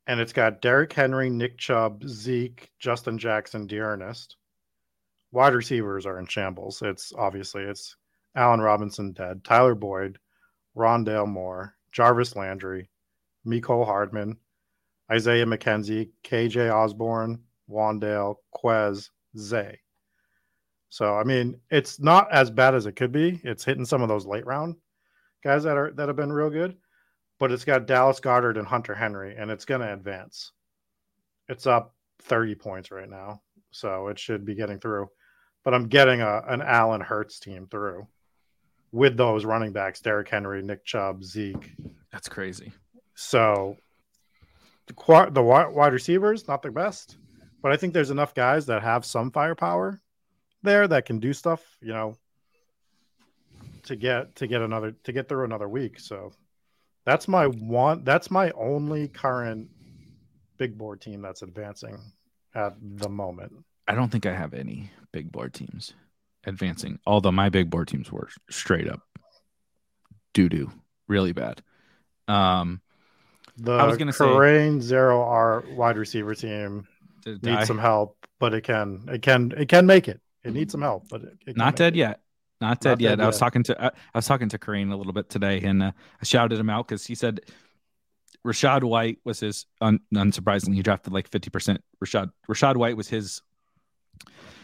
And 0.07 0.21
it's 0.21 0.33
got 0.33 0.61
Derrick 0.61 0.93
Henry, 0.93 1.31
Nick 1.31 1.59
Chubb, 1.59 2.05
Zeke, 2.07 2.71
Justin 2.79 3.19
Jackson, 3.19 3.67
D'Ernest. 3.67 4.37
Wide 5.33 5.55
receivers 5.55 6.07
are 6.07 6.19
in 6.19 6.27
shambles. 6.27 6.81
It's 6.83 7.13
obviously 7.17 7.63
it's 7.63 7.97
Allen 8.37 8.61
Robinson 8.61 9.13
dead, 9.13 9.43
Tyler 9.43 9.75
Boyd, 9.75 10.19
Rondale 10.77 11.27
Moore, 11.27 11.75
Jarvis 11.91 12.37
Landry, 12.37 12.89
Mecole 13.47 13.87
Hardman, 13.87 14.37
Isaiah 15.11 15.47
McKenzie, 15.47 16.11
KJ 16.23 16.73
Osborn, 16.73 17.43
Wan'Dale, 17.69 18.37
Quez, 18.55 19.11
Zay. 19.37 19.81
So 20.97 21.15
I 21.15 21.25
mean, 21.25 21.61
it's 21.71 22.01
not 22.01 22.33
as 22.33 22.51
bad 22.51 22.75
as 22.75 22.87
it 22.87 22.97
could 22.97 23.13
be. 23.13 23.39
It's 23.45 23.67
hitting 23.67 23.85
some 23.85 24.01
of 24.01 24.09
those 24.09 24.25
late 24.25 24.47
round 24.47 24.77
guys 25.45 25.65
that 25.65 25.77
are 25.77 25.93
that 25.93 26.09
have 26.09 26.17
been 26.17 26.33
real 26.33 26.49
good, 26.49 26.75
but 27.39 27.53
it's 27.53 27.67
got 27.67 27.87
Dallas 27.87 28.19
Goedert 28.19 28.57
and 28.57 28.67
Hunter 28.67 28.95
Henry, 28.95 29.37
and 29.37 29.51
it's 29.51 29.67
going 29.67 29.83
to 29.83 29.93
advance. 29.93 30.53
It's 31.51 31.67
up 31.67 31.95
30 32.23 32.55
points 32.55 32.91
right 32.91 33.11
now, 33.11 33.43
so 33.73 34.09
it 34.09 34.19
should 34.19 34.47
be 34.47 34.55
getting 34.55 34.81
through. 34.81 35.09
But 35.65 35.75
I'm 35.75 35.89
getting 35.89 36.23
a 36.23 36.41
an 36.49 36.63
Allen 36.63 37.03
Hurts 37.03 37.41
team 37.41 37.67
through 37.71 38.07
with 38.91 39.19
those 39.19 39.45
running 39.45 39.75
backs: 39.75 40.01
Derrick 40.01 40.31
Henry, 40.31 40.63
Nick 40.63 40.87
Chubb, 40.87 41.23
Zeke. 41.23 41.73
That's 42.11 42.31
crazy. 42.31 42.73
So 43.15 43.77
the, 44.87 45.29
the 45.31 45.43
wide 45.43 45.93
receivers 45.93 46.49
not 46.49 46.63
the 46.63 46.71
best, 46.71 47.19
but 47.61 47.71
I 47.71 47.77
think 47.77 47.93
there's 47.93 48.09
enough 48.09 48.35
guys 48.35 48.65
that 48.65 48.83
have 48.83 49.05
some 49.05 49.31
firepower 49.31 50.01
there 50.63 50.87
that 50.89 51.05
can 51.05 51.19
do 51.19 51.33
stuff, 51.33 51.63
you 51.81 51.93
know, 51.93 52.17
to 53.85 53.97
get 53.97 54.37
to 54.37 54.47
get 54.47 54.63
another 54.63 54.93
to 55.05 55.13
get 55.13 55.29
through 55.29 55.45
another 55.45 55.69
week. 55.69 56.01
So 56.01 56.33
that's 57.05 57.29
my 57.29 57.47
one 57.47 58.05
that's 58.05 58.31
my 58.31 58.51
only 58.53 59.09
current 59.09 59.71
big 60.59 60.77
board 60.77 61.01
team 61.01 61.23
that's 61.23 61.43
advancing 61.43 61.99
at 62.55 62.75
the 62.81 63.09
moment. 63.09 63.53
I 63.89 63.95
don't 63.95 64.11
think 64.11 64.27
I 64.27 64.35
have 64.35 64.55
any 64.55 64.91
big 65.13 65.31
board 65.31 65.55
teams 65.55 65.95
advancing, 66.45 66.99
although 67.07 67.33
my 67.33 67.49
big 67.49 67.71
board 67.71 67.89
teams 67.89 68.11
were 68.11 68.29
straight 68.51 68.89
up 68.89 69.03
doo 70.35 70.49
doo, 70.49 70.71
really 71.09 71.33
bad. 71.33 71.63
Um, 72.29 72.81
the 73.57 73.73
I 73.73 73.87
was 73.87 73.97
going 73.97 74.09
to 74.09 74.13
say 74.13 74.81
zero 74.81 75.23
R 75.23 75.65
wide 75.71 75.97
receiver 75.97 76.35
team 76.35 76.87
needs 77.25 77.67
some 77.67 77.79
help, 77.79 78.17
but 78.39 78.53
it 78.53 78.63
can 78.63 79.05
it 79.09 79.23
can 79.23 79.53
it 79.57 79.69
can 79.69 79.87
make 79.87 80.09
it. 80.09 80.21
It 80.47 80.53
needs 80.53 80.73
some 80.73 80.83
help, 80.83 81.09
but 81.09 81.23
it, 81.23 81.39
it 81.47 81.57
not 81.57 81.77
dead 81.77 81.95
it. 81.95 81.99
yet. 81.99 82.21
Not 82.61 82.81
dead 82.81 82.91
not 82.91 83.01
yet. 83.01 83.17
Dead 83.17 83.21
I 83.21 83.27
was 83.27 83.39
talking 83.39 83.63
to 83.65 83.85
I, 83.85 83.89
I, 83.89 84.19
was 84.19 84.27
talking 84.27 84.49
to 84.49 84.59
Kareem 84.59 84.93
a 84.93 84.97
little 84.97 85.13
bit 85.13 85.29
today, 85.29 85.61
and 85.61 85.83
uh, 85.83 85.93
I 86.21 86.25
shouted 86.25 86.59
him 86.59 86.71
out 86.71 86.89
because 86.89 87.05
he 87.05 87.15
said 87.15 87.41
Rachaad 88.47 88.85
White 88.85 89.19
was 89.25 89.41
his. 89.41 89.67
Un, 89.81 90.01
unsurprisingly, 90.15 90.75
he 90.75 90.83
drafted 90.83 91.13
like 91.13 91.29
fifty 91.29 91.51
percent. 91.51 91.83
Rachaad 92.03 92.31
Rachaad 92.49 92.77
White 92.77 92.97
was 92.97 93.09
his 93.09 93.43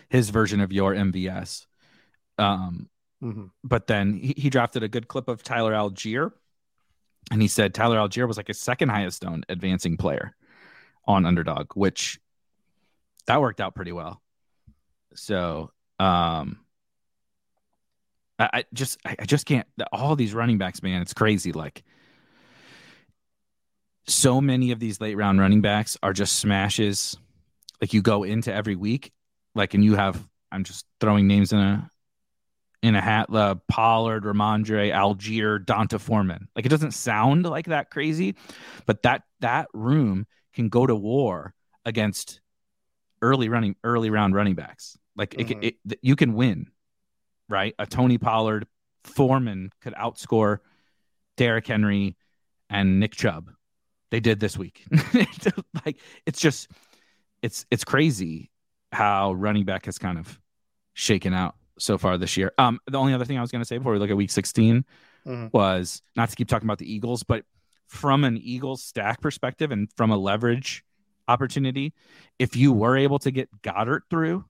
his 0.09 0.31
version 0.31 0.61
of 0.61 0.73
your 0.73 0.95
MVS. 0.95 1.67
Um, 2.39 2.89
mm-hmm. 3.23 3.47
but 3.63 3.87
then 3.87 4.15
he, 4.15 4.35
he 4.37 4.51
drafted 4.51 4.83
a 4.83 4.89
good 4.89 5.09
clip 5.09 5.29
of 5.29 5.43
Tyler 5.43 5.73
Allgeier, 5.73 6.31
and 7.31 7.43
he 7.43 7.49
said 7.49 7.75
Tyler 7.75 7.99
Allgeier 7.99 8.29
was 8.29 8.37
like 8.37 8.49
his 8.49 8.61
second 8.61 8.89
highest 8.89 9.25
owned 9.25 9.45
advancing 9.49 9.97
player 9.97 10.35
on 11.07 11.27
Underdog, 11.27 11.73
which 11.75 12.21
that 13.27 13.41
worked 13.41 13.61
out 13.61 13.75
pretty 13.75 13.93
well. 13.93 14.22
So 15.15 15.71
um 15.99 16.61
I, 18.39 18.51
I 18.53 18.65
just 18.73 18.99
I 19.05 19.25
just 19.25 19.47
can't 19.47 19.67
all 19.93 20.17
these 20.17 20.35
running 20.35 20.59
backs, 20.59 20.83
man, 20.83 21.03
it's 21.03 21.15
crazy. 21.15 21.53
Like 21.53 21.83
so 24.07 24.41
many 24.41 24.73
of 24.73 24.81
these 24.81 25.01
late 25.01 25.17
round 25.17 25.41
running 25.41 25.61
backs 25.61 25.97
are 26.03 26.13
just 26.13 26.37
smashes. 26.37 27.17
Like 27.81 27.93
you 27.93 28.03
go 28.03 28.25
into 28.25 28.53
every 28.53 28.77
week, 28.77 29.13
like 29.55 29.75
and 29.75 29.85
you 29.85 29.95
have 29.95 30.27
I'm 30.51 30.65
just 30.65 30.87
throwing 31.01 31.27
names 31.27 31.53
in 31.53 31.59
a 31.59 31.91
in 32.83 32.97
a 32.97 33.01
hat, 33.01 33.31
the 33.31 33.57
Pollard, 33.69 34.25
Rhamondre, 34.25 34.93
Allgeier, 34.93 35.65
D'Onta 35.65 36.01
Foreman. 36.01 36.49
Like 36.57 36.67
it 36.67 36.71
doesn't 36.71 36.93
sound 36.93 37.45
like 37.45 37.67
that 37.67 37.91
crazy, 37.91 38.35
but 38.87 39.03
that 39.05 39.23
that 39.41 39.69
room 39.73 40.27
can 40.53 40.69
go 40.69 40.87
to 40.87 40.95
war 40.95 41.55
against 41.85 42.41
early 43.21 43.49
running 43.49 43.77
early 43.85 44.11
round 44.11 44.35
running 44.35 44.55
backs. 44.55 44.99
Like 45.17 45.31
mm-hmm. 45.31 45.63
it, 45.63 45.77
it, 45.89 45.99
you 46.03 46.17
can 46.17 46.35
win, 46.35 46.69
right? 47.49 47.75
A 47.79 47.87
Tony 47.87 48.19
Pollard, 48.19 48.67
Foreman 49.05 49.71
could 49.81 49.95
outscore 49.95 50.59
Derrick 51.37 51.67
Henry 51.67 52.17
and 52.71 53.01
Nick 53.01 53.13
Chubb. 53.13 53.51
They 54.11 54.21
did 54.21 54.41
this 54.41 54.57
week. 54.57 54.85
like 55.87 55.99
it's 56.27 56.41
just 56.41 56.69
it's 57.43 57.67
it's 57.71 57.85
crazy 57.85 58.51
how 58.93 59.33
running 59.33 59.65
back 59.65 59.87
has 59.87 59.99
kind 59.99 60.19
of 60.19 60.39
shaken 60.95 61.33
out 61.33 61.55
so 61.79 61.99
far 61.99 62.19
this 62.19 62.37
year. 62.37 62.53
Um, 62.59 62.79
the 62.87 62.99
only 62.99 63.15
other 63.15 63.25
thing 63.25 63.39
I 63.39 63.41
was 63.41 63.51
going 63.51 63.63
to 63.63 63.67
say 63.67 63.79
before 63.79 63.93
we 63.93 63.99
look 63.99 64.11
at 64.11 64.17
week 64.17 64.31
16 64.31 64.85
mm-hmm. 65.27 65.47
was 65.53 66.03
not 66.15 66.29
to 66.29 66.37
keep 66.37 66.49
talking 66.49 66.67
about 66.67 66.79
the 66.79 66.93
Eagles, 66.93 67.23
but 67.23 67.45
from 67.89 68.25
an 68.25 68.39
Eagles 68.39 68.83
stack 68.83 69.21
perspective 69.21 69.71
and 69.71 69.89
from 69.97 70.11
a 70.11 70.17
leverage 70.17 70.85
opportunity, 71.29 71.93
if 72.39 72.57
you 72.57 72.73
were 72.73 72.97
able 72.97 73.19
to 73.21 73.31
get 73.31 73.49
Goedert 73.63 74.03
through, 74.11 74.45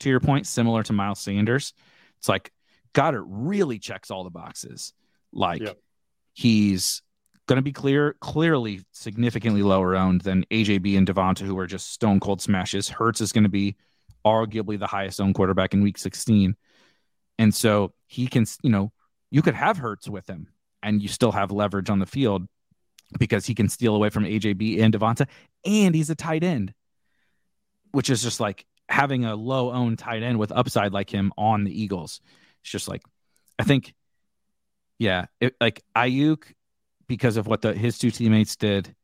to 0.00 0.08
your 0.08 0.20
point, 0.20 0.46
similar 0.46 0.82
to 0.84 0.92
Miles 0.92 1.20
Sanders, 1.20 1.72
it's 2.18 2.28
like 2.28 2.52
Goedert 2.94 3.24
really 3.26 3.78
checks 3.78 4.10
all 4.10 4.24
the 4.24 4.30
boxes. 4.30 4.92
Like 5.32 5.62
yep. 5.62 5.78
he's 6.32 7.02
going 7.46 7.56
to 7.56 7.62
be 7.62 7.72
clear, 7.72 8.16
clearly 8.20 8.82
significantly 8.92 9.62
lower 9.62 9.96
owned 9.96 10.22
than 10.22 10.44
AJB 10.50 10.96
and 10.96 11.06
Devonta, 11.06 11.40
who 11.40 11.58
are 11.58 11.66
just 11.66 11.92
stone 11.92 12.20
cold 12.20 12.40
smashes. 12.40 12.88
Hurts 12.88 13.20
is 13.20 13.32
going 13.32 13.44
to 13.44 13.50
be 13.50 13.76
arguably 14.24 14.78
the 14.78 14.86
highest 14.86 15.20
owned 15.20 15.34
quarterback 15.34 15.74
in 15.74 15.82
week 15.82 15.98
16. 15.98 16.56
And 17.38 17.54
so 17.54 17.92
he 18.06 18.26
can, 18.26 18.46
you 18.62 18.70
know, 18.70 18.92
you 19.30 19.42
could 19.42 19.54
have 19.54 19.76
Hurts 19.76 20.08
with 20.08 20.28
him 20.28 20.48
and 20.82 21.02
you 21.02 21.08
still 21.08 21.32
have 21.32 21.50
leverage 21.50 21.90
on 21.90 21.98
the 21.98 22.06
field 22.06 22.46
because 23.18 23.46
he 23.46 23.54
can 23.54 23.68
steal 23.68 23.94
away 23.94 24.10
from 24.10 24.24
AJB 24.24 24.80
and 24.80 24.94
Devonta, 24.94 25.26
and 25.64 25.94
he's 25.94 26.10
a 26.10 26.14
tight 26.14 26.42
end, 26.42 26.72
which 27.92 28.10
is 28.10 28.22
just 28.22 28.40
like 28.40 28.66
having 28.88 29.24
a 29.24 29.34
low 29.34 29.72
owned 29.72 29.98
tight 29.98 30.22
end 30.22 30.38
with 30.38 30.52
upside 30.52 30.92
like 30.92 31.10
him 31.10 31.32
on 31.36 31.64
the 31.64 31.82
Eagles. 31.82 32.20
It's 32.62 32.70
just 32.70 32.88
like, 32.88 33.02
I 33.58 33.64
think, 33.64 33.94
yeah, 34.98 35.26
it, 35.40 35.54
like 35.60 35.82
Aiyuk 35.96 36.44
because 37.06 37.36
of 37.36 37.46
what 37.46 37.62
the 37.62 37.74
his 37.74 37.98
two 37.98 38.10
teammates 38.10 38.56
did, 38.56 38.94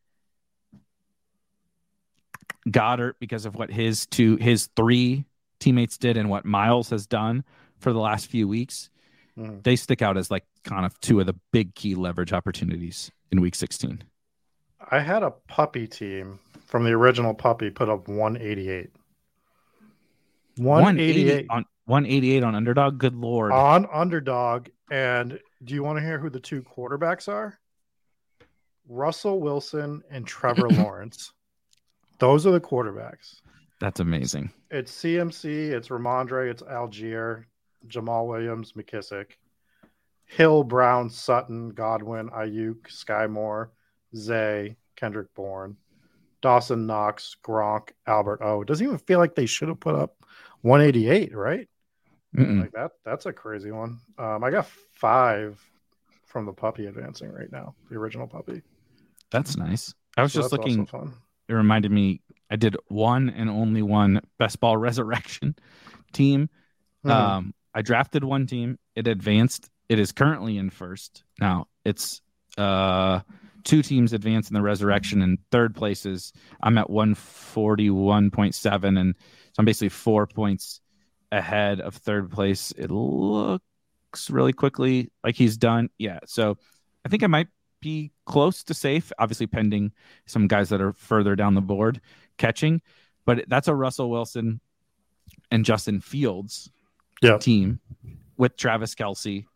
Goedert 2.69 3.15
because 3.19 3.47
of 3.47 3.55
what 3.55 3.71
his 3.71 4.07
two 4.07 4.37
his 4.37 4.69
three 4.77 5.25
teammates 5.59 5.99
did 5.99 6.17
and 6.17 6.31
what 6.31 6.45
Miles 6.45 6.91
has 6.91 7.07
done 7.07 7.45
for 7.79 7.93
the 7.93 7.99
last 7.99 8.27
few 8.27 8.49
weeks, 8.49 8.91
mm. 9.39 9.63
they 9.63 9.77
stick 9.77 10.03
out 10.03 10.17
as 10.17 10.31
like 10.31 10.45
kind 10.65 10.85
of 10.85 10.99
two 11.01 11.21
of 11.21 11.27
the 11.27 11.35
big 11.53 11.75
key 11.75 11.95
leverage 11.95 12.33
opportunities 12.33 13.11
in 13.31 13.41
week 13.41 13.55
16. 13.55 14.03
I 14.91 15.01
had 15.01 15.23
a 15.23 15.31
puppy 15.31 15.87
team 15.87 16.39
from 16.67 16.85
the 16.85 16.93
original 16.93 17.35
puppy 17.35 17.71
put 17.71 17.89
up 17.89 18.09
188. 18.09 18.91
188 20.61 21.47
on 21.51 21.65
188 21.87 22.43
on 22.45 22.55
underdog. 22.55 22.99
Good 22.99 23.15
lord. 23.15 23.53
On 23.53 23.87
underdog. 23.93 24.69
And 24.91 25.39
do 25.65 25.75
you 25.75 25.83
want 25.83 25.99
to 25.99 26.05
hear 26.05 26.19
who 26.19 26.31
the 26.31 26.41
two 26.41 26.63
quarterbacks 26.63 27.29
are? 27.29 27.59
Russell 28.89 29.41
Wilson 29.41 30.03
and 30.11 30.27
Trevor 30.27 30.69
Lawrence. 30.71 31.33
Those 32.19 32.47
are 32.47 32.51
the 32.51 32.61
quarterbacks. 32.61 33.41
That's 33.81 34.01
amazing. 34.01 34.53
It's 34.71 34.93
CMC, 34.93 35.71
it's 35.71 35.89
Rhamondre, 35.89 36.51
it's 36.51 36.63
Allgeier, 36.63 37.45
Jamaal 37.89 38.29
Williams, 38.29 38.73
McKissic, 38.73 39.33
Hill, 40.27 40.63
Brown, 40.65 41.09
Sutton, 41.09 41.71
Godwin, 41.71 42.29
Aiyuk, 42.29 42.91
Sky 42.91 43.27
Moore, 43.27 43.73
Zay, 44.15 44.77
Kendrick 44.97 45.33
Bourne, 45.35 45.77
Dawson 46.43 46.87
Knox, 46.87 47.37
Gronk, 47.43 47.91
Albert 48.07 48.41
O. 48.43 48.61
It 48.61 48.69
doesn't 48.69 48.87
even 48.87 48.99
feel 48.99 49.19
like 49.19 49.35
they 49.35 49.47
should 49.47 49.69
have 49.69 49.81
put 49.81 49.95
up 49.95 50.15
188, 50.63 51.35
right? 51.37 51.69
Mm-mm. 52.37 52.61
Like 52.61 52.73
that. 52.73 52.93
That's 53.05 53.27
a 53.27 53.33
crazy 53.33 53.71
one. 53.71 53.99
Um, 54.19 54.45
I 54.45 54.51
got 54.51 54.67
five 54.93 55.61
from 56.27 56.47
the 56.47 56.53
puppy 56.53 56.87
advancing 56.87 57.33
right 57.33 57.51
now, 57.51 57.75
the 57.91 57.97
original 57.97 58.27
puppy. 58.27 58.63
That's 59.31 59.57
nice. 59.57 59.95
I 60.17 60.23
was 60.23 60.33
so 60.33 60.43
just 60.43 60.53
looking 60.53 60.87
it 61.49 61.55
reminded 61.55 61.91
me 61.91 62.21
I 62.51 62.57
did 62.57 62.77
one 62.89 63.31
and 63.31 63.51
only 63.51 63.83
one 63.83 64.21
best 64.39 64.61
ball 64.61 64.77
resurrection 64.77 65.57
team. 66.13 66.49
Mm-hmm. 67.05 67.11
Um, 67.11 67.55
I 67.75 67.83
drafted 67.83 68.25
one 68.25 68.47
team. 68.47 68.79
It 68.95 69.07
advanced. 69.07 69.71
It 69.89 69.99
is 69.99 70.13
currently 70.13 70.59
in 70.59 70.71
first. 70.71 71.25
Now 71.41 71.67
it's 71.85 72.23
uh, 72.57 73.21
two 73.65 73.83
teams 73.83 74.13
advance 74.13 74.51
in 74.51 74.55
the 74.55 74.63
resurrection 74.63 75.23
and 75.23 75.39
third 75.51 75.75
places. 75.75 76.33
I'm 76.63 76.79
at 76.79 76.89
141.7 76.89 79.01
and 79.01 79.15
so 79.17 79.55
I'm 79.59 79.65
basically 79.65 79.89
four 79.89 80.27
points 80.27 80.81
ahead 81.33 81.81
of 81.81 81.95
third 81.95 82.31
place. 82.31 82.73
It 82.73 82.91
looks 82.91 83.63
really 84.29 84.53
quickly 84.53 85.11
like 85.25 85.37
he's 85.37 85.57
done. 85.57 85.89
Yeah. 85.99 86.19
So 86.27 86.59
I 87.05 87.09
think 87.09 87.23
I 87.23 87.29
might 87.29 87.49
be 87.81 88.13
close 88.27 88.63
to 88.65 88.75
safe, 88.75 89.13
obviously 89.19 89.47
pending 89.47 89.93
some 90.27 90.47
guys 90.47 90.69
that 90.69 90.81
are 90.81 90.93
further 90.93 91.37
down 91.37 91.55
the 91.55 91.61
board 91.61 92.01
catching. 92.39 92.83
But 93.25 93.45
that's 93.49 93.69
a 93.69 93.75
Russell 93.75 94.11
Wilson 94.11 94.61
and 95.51 95.65
Justin 95.65 96.01
Fields 96.01 96.71
yep. 97.23 97.41
team 97.41 97.81
with 98.37 98.57
Travis 98.57 98.95
Kelce 98.95 99.47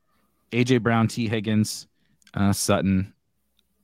AJ 0.52 0.82
Brown, 0.82 1.08
t 1.08 1.28
Higgins, 1.28 1.86
uh, 2.34 2.52
Sutton, 2.52 3.13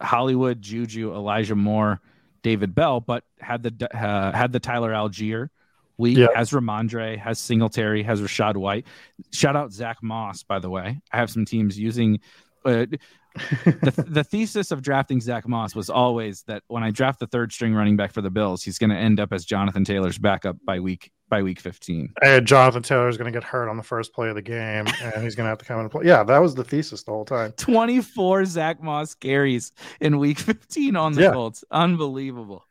Hollywood, 0.00 0.62
Juju, 0.62 1.14
Elijah 1.14 1.54
Moore, 1.54 2.00
David 2.42 2.74
Bell, 2.74 3.00
but 3.00 3.24
had 3.40 3.62
the 3.62 3.88
uh, 3.94 4.32
had 4.32 4.52
the 4.52 4.60
Tyler 4.60 4.92
Allgeier 4.92 5.48
week, 5.98 6.16
yep. 6.16 6.34
has 6.34 6.50
Rhamondre, 6.50 7.18
has 7.18 7.38
Singletary, 7.38 8.02
has 8.02 8.20
Rachaad 8.20 8.56
White. 8.56 8.86
Shout 9.32 9.56
out 9.56 9.72
Zack 9.72 9.98
Moss, 10.02 10.42
by 10.42 10.58
the 10.58 10.70
way. 10.70 11.00
I 11.12 11.16
have 11.16 11.30
some 11.30 11.44
teams 11.44 11.78
using 11.78 12.20
uh, 12.64 12.86
the, 13.64 14.04
the 14.08 14.24
thesis 14.24 14.70
of 14.70 14.82
drafting 14.82 15.20
Zack 15.20 15.46
Moss 15.46 15.74
was 15.74 15.90
always 15.90 16.42
that 16.44 16.62
when 16.68 16.82
I 16.82 16.90
draft 16.90 17.20
the 17.20 17.26
third 17.26 17.52
string 17.52 17.74
running 17.74 17.96
back 17.96 18.12
for 18.12 18.22
the 18.22 18.30
Bills, 18.30 18.62
he's 18.62 18.78
going 18.78 18.90
to 18.90 18.96
end 18.96 19.20
up 19.20 19.32
as 19.32 19.44
Jonathan 19.44 19.84
Taylor's 19.84 20.18
backup 20.18 20.56
by 20.64 20.80
week 20.80 21.12
by 21.30 21.42
week 21.42 21.60
15. 21.60 22.12
And 22.22 22.46
Jonathan 22.46 22.82
is 23.08 23.16
going 23.16 23.32
to 23.32 23.36
get 23.36 23.44
hurt 23.44 23.70
on 23.70 23.78
the 23.78 23.82
first 23.82 24.12
play 24.12 24.28
of 24.28 24.34
the 24.34 24.42
game, 24.42 24.86
and 25.02 25.22
he's 25.22 25.34
going 25.34 25.46
to 25.46 25.48
have 25.48 25.58
to 25.58 25.64
come 25.64 25.80
and 25.80 25.90
play. 25.90 26.04
Yeah, 26.04 26.22
that 26.24 26.38
was 26.38 26.54
the 26.54 26.64
thesis 26.64 27.04
the 27.04 27.12
whole 27.12 27.24
time. 27.24 27.52
24 27.52 28.44
Zack 28.44 28.82
Moss 28.82 29.14
carries 29.14 29.72
in 30.00 30.18
week 30.18 30.38
15 30.38 30.96
on 30.96 31.12
the 31.12 31.22
yeah. 31.22 31.32
Colts. 31.32 31.64
Unbelievable. 31.70 32.66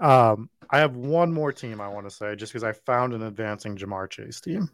Um, 0.00 0.48
I 0.70 0.78
have 0.78 0.96
one 0.96 1.32
more 1.32 1.52
team 1.52 1.80
I 1.80 1.88
want 1.88 2.08
to 2.08 2.14
say 2.14 2.34
just 2.34 2.52
because 2.52 2.64
I 2.64 2.72
found 2.72 3.12
an 3.12 3.22
advancing 3.22 3.76
Ja'Marr 3.76 4.08
Chase 4.08 4.40
team. 4.40 4.70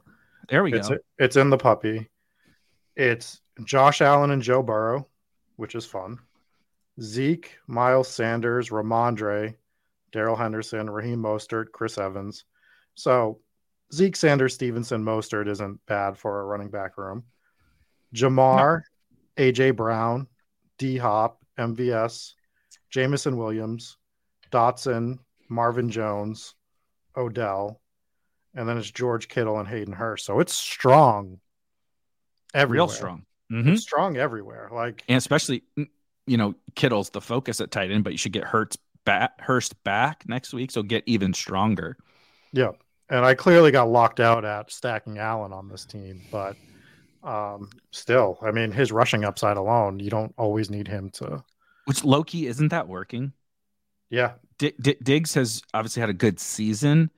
There 0.49 0.63
we 0.63 0.73
it's 0.73 0.89
go. 0.89 0.99
It's 1.19 1.37
in 1.37 1.51
the 1.51 1.59
puppy. 1.59 2.09
It's 2.97 3.41
Josh 3.65 4.01
Allen 4.01 4.31
and 4.31 4.43
Joe 4.43 4.63
Burrow, 4.63 5.09
which 5.57 5.75
is 5.75 5.85
fun. 5.85 6.19
Zeke, 7.01 7.59
Miles 7.67 8.09
Sanders, 8.09 8.71
Rhamondre, 8.71 9.55
Darrell 10.13 10.37
Henderson, 10.37 10.89
Raheem 10.91 11.23
Mostert, 11.23 11.73
Chris 11.73 11.99
Evans. 11.99 12.45
So 12.99 13.39
Zeke, 13.95 14.17
Sanders, 14.17 14.55
Stevenson, 14.55 15.05
Mostert 15.05 15.49
isn't 15.49 15.81
bad 15.87 16.19
for 16.19 16.41
a 16.41 16.45
running 16.45 16.69
back 16.69 16.99
room. 16.99 17.25
Ja'Marr, 18.15 18.83
no. 19.39 19.45
AJ 19.45 19.77
Brown, 19.77 20.27
D 20.79 20.97
Hop, 20.97 21.41
MVS, 21.59 22.33
Jameson 22.91 23.37
Williams, 23.37 23.97
Dotson, 24.51 25.19
Marvin 25.49 25.91
Jones, 25.91 26.55
Odell, 27.17 27.81
and 28.55 28.69
then 28.69 28.79
it's 28.79 28.91
George 28.91 29.29
Kittle 29.29 29.59
and 29.59 29.69
Hayden 29.69 29.95
Hurst. 29.95 30.27
So 30.27 30.41
it's 30.41 30.55
strong 30.55 31.39
everywhere. 32.53 32.87
Real 32.87 32.89
strong. 32.89 33.25
Mm-hmm. 33.53 33.77
strong 33.77 34.17
everywhere. 34.17 34.69
Like 34.73 35.05
and 35.09 35.17
especially 35.17 35.63
you 36.27 36.37
know 36.37 36.55
Kittle's 36.75 37.11
the 37.11 37.21
focus 37.21 37.61
at 37.61 37.71
tight 37.71 37.93
end, 37.93 38.05
but 38.05 38.13
you 38.13 38.19
should 38.19 38.33
get 38.33 38.45
Hurts 38.45 38.77
back, 39.05 39.41
Hurst 39.41 39.83
back 39.85 40.25
next 40.29 40.53
week, 40.53 40.71
so 40.71 40.83
get 40.83 41.05
even 41.07 41.33
stronger. 41.33 41.97
Yeah, 42.53 42.73
and 43.11 43.25
I 43.25 43.35
clearly 43.35 43.71
got 43.71 43.89
locked 43.89 44.21
out 44.21 44.45
at 44.45 44.71
stacking 44.71 45.19
Allen 45.19 45.53
on 45.53 45.69
this 45.69 45.85
team, 45.85 46.23
but 46.31 46.57
um, 47.23 47.71
still, 47.91 48.39
I 48.43 48.51
mean, 48.51 48.71
his 48.71 48.93
rushing 48.93 49.25
upside 49.25 49.57
alone, 49.57 50.01
you 50.01 50.11
don't 50.11 50.35
always 50.39 50.71
need 50.71 50.89
him 50.89 51.11
to. 51.15 51.43
Which 51.87 52.05
Loki 52.05 52.47
isn't 52.47 52.69
that 52.69 52.89
working? 52.89 53.33
Yeah, 54.11 54.33
D- 54.59 54.75
D- 54.81 54.97
Diggs 55.03 55.35
has 55.35 55.63
obviously 55.75 56.01
had 56.01 56.11
a 56.11 56.15
good 56.15 56.41
season, 56.41 57.11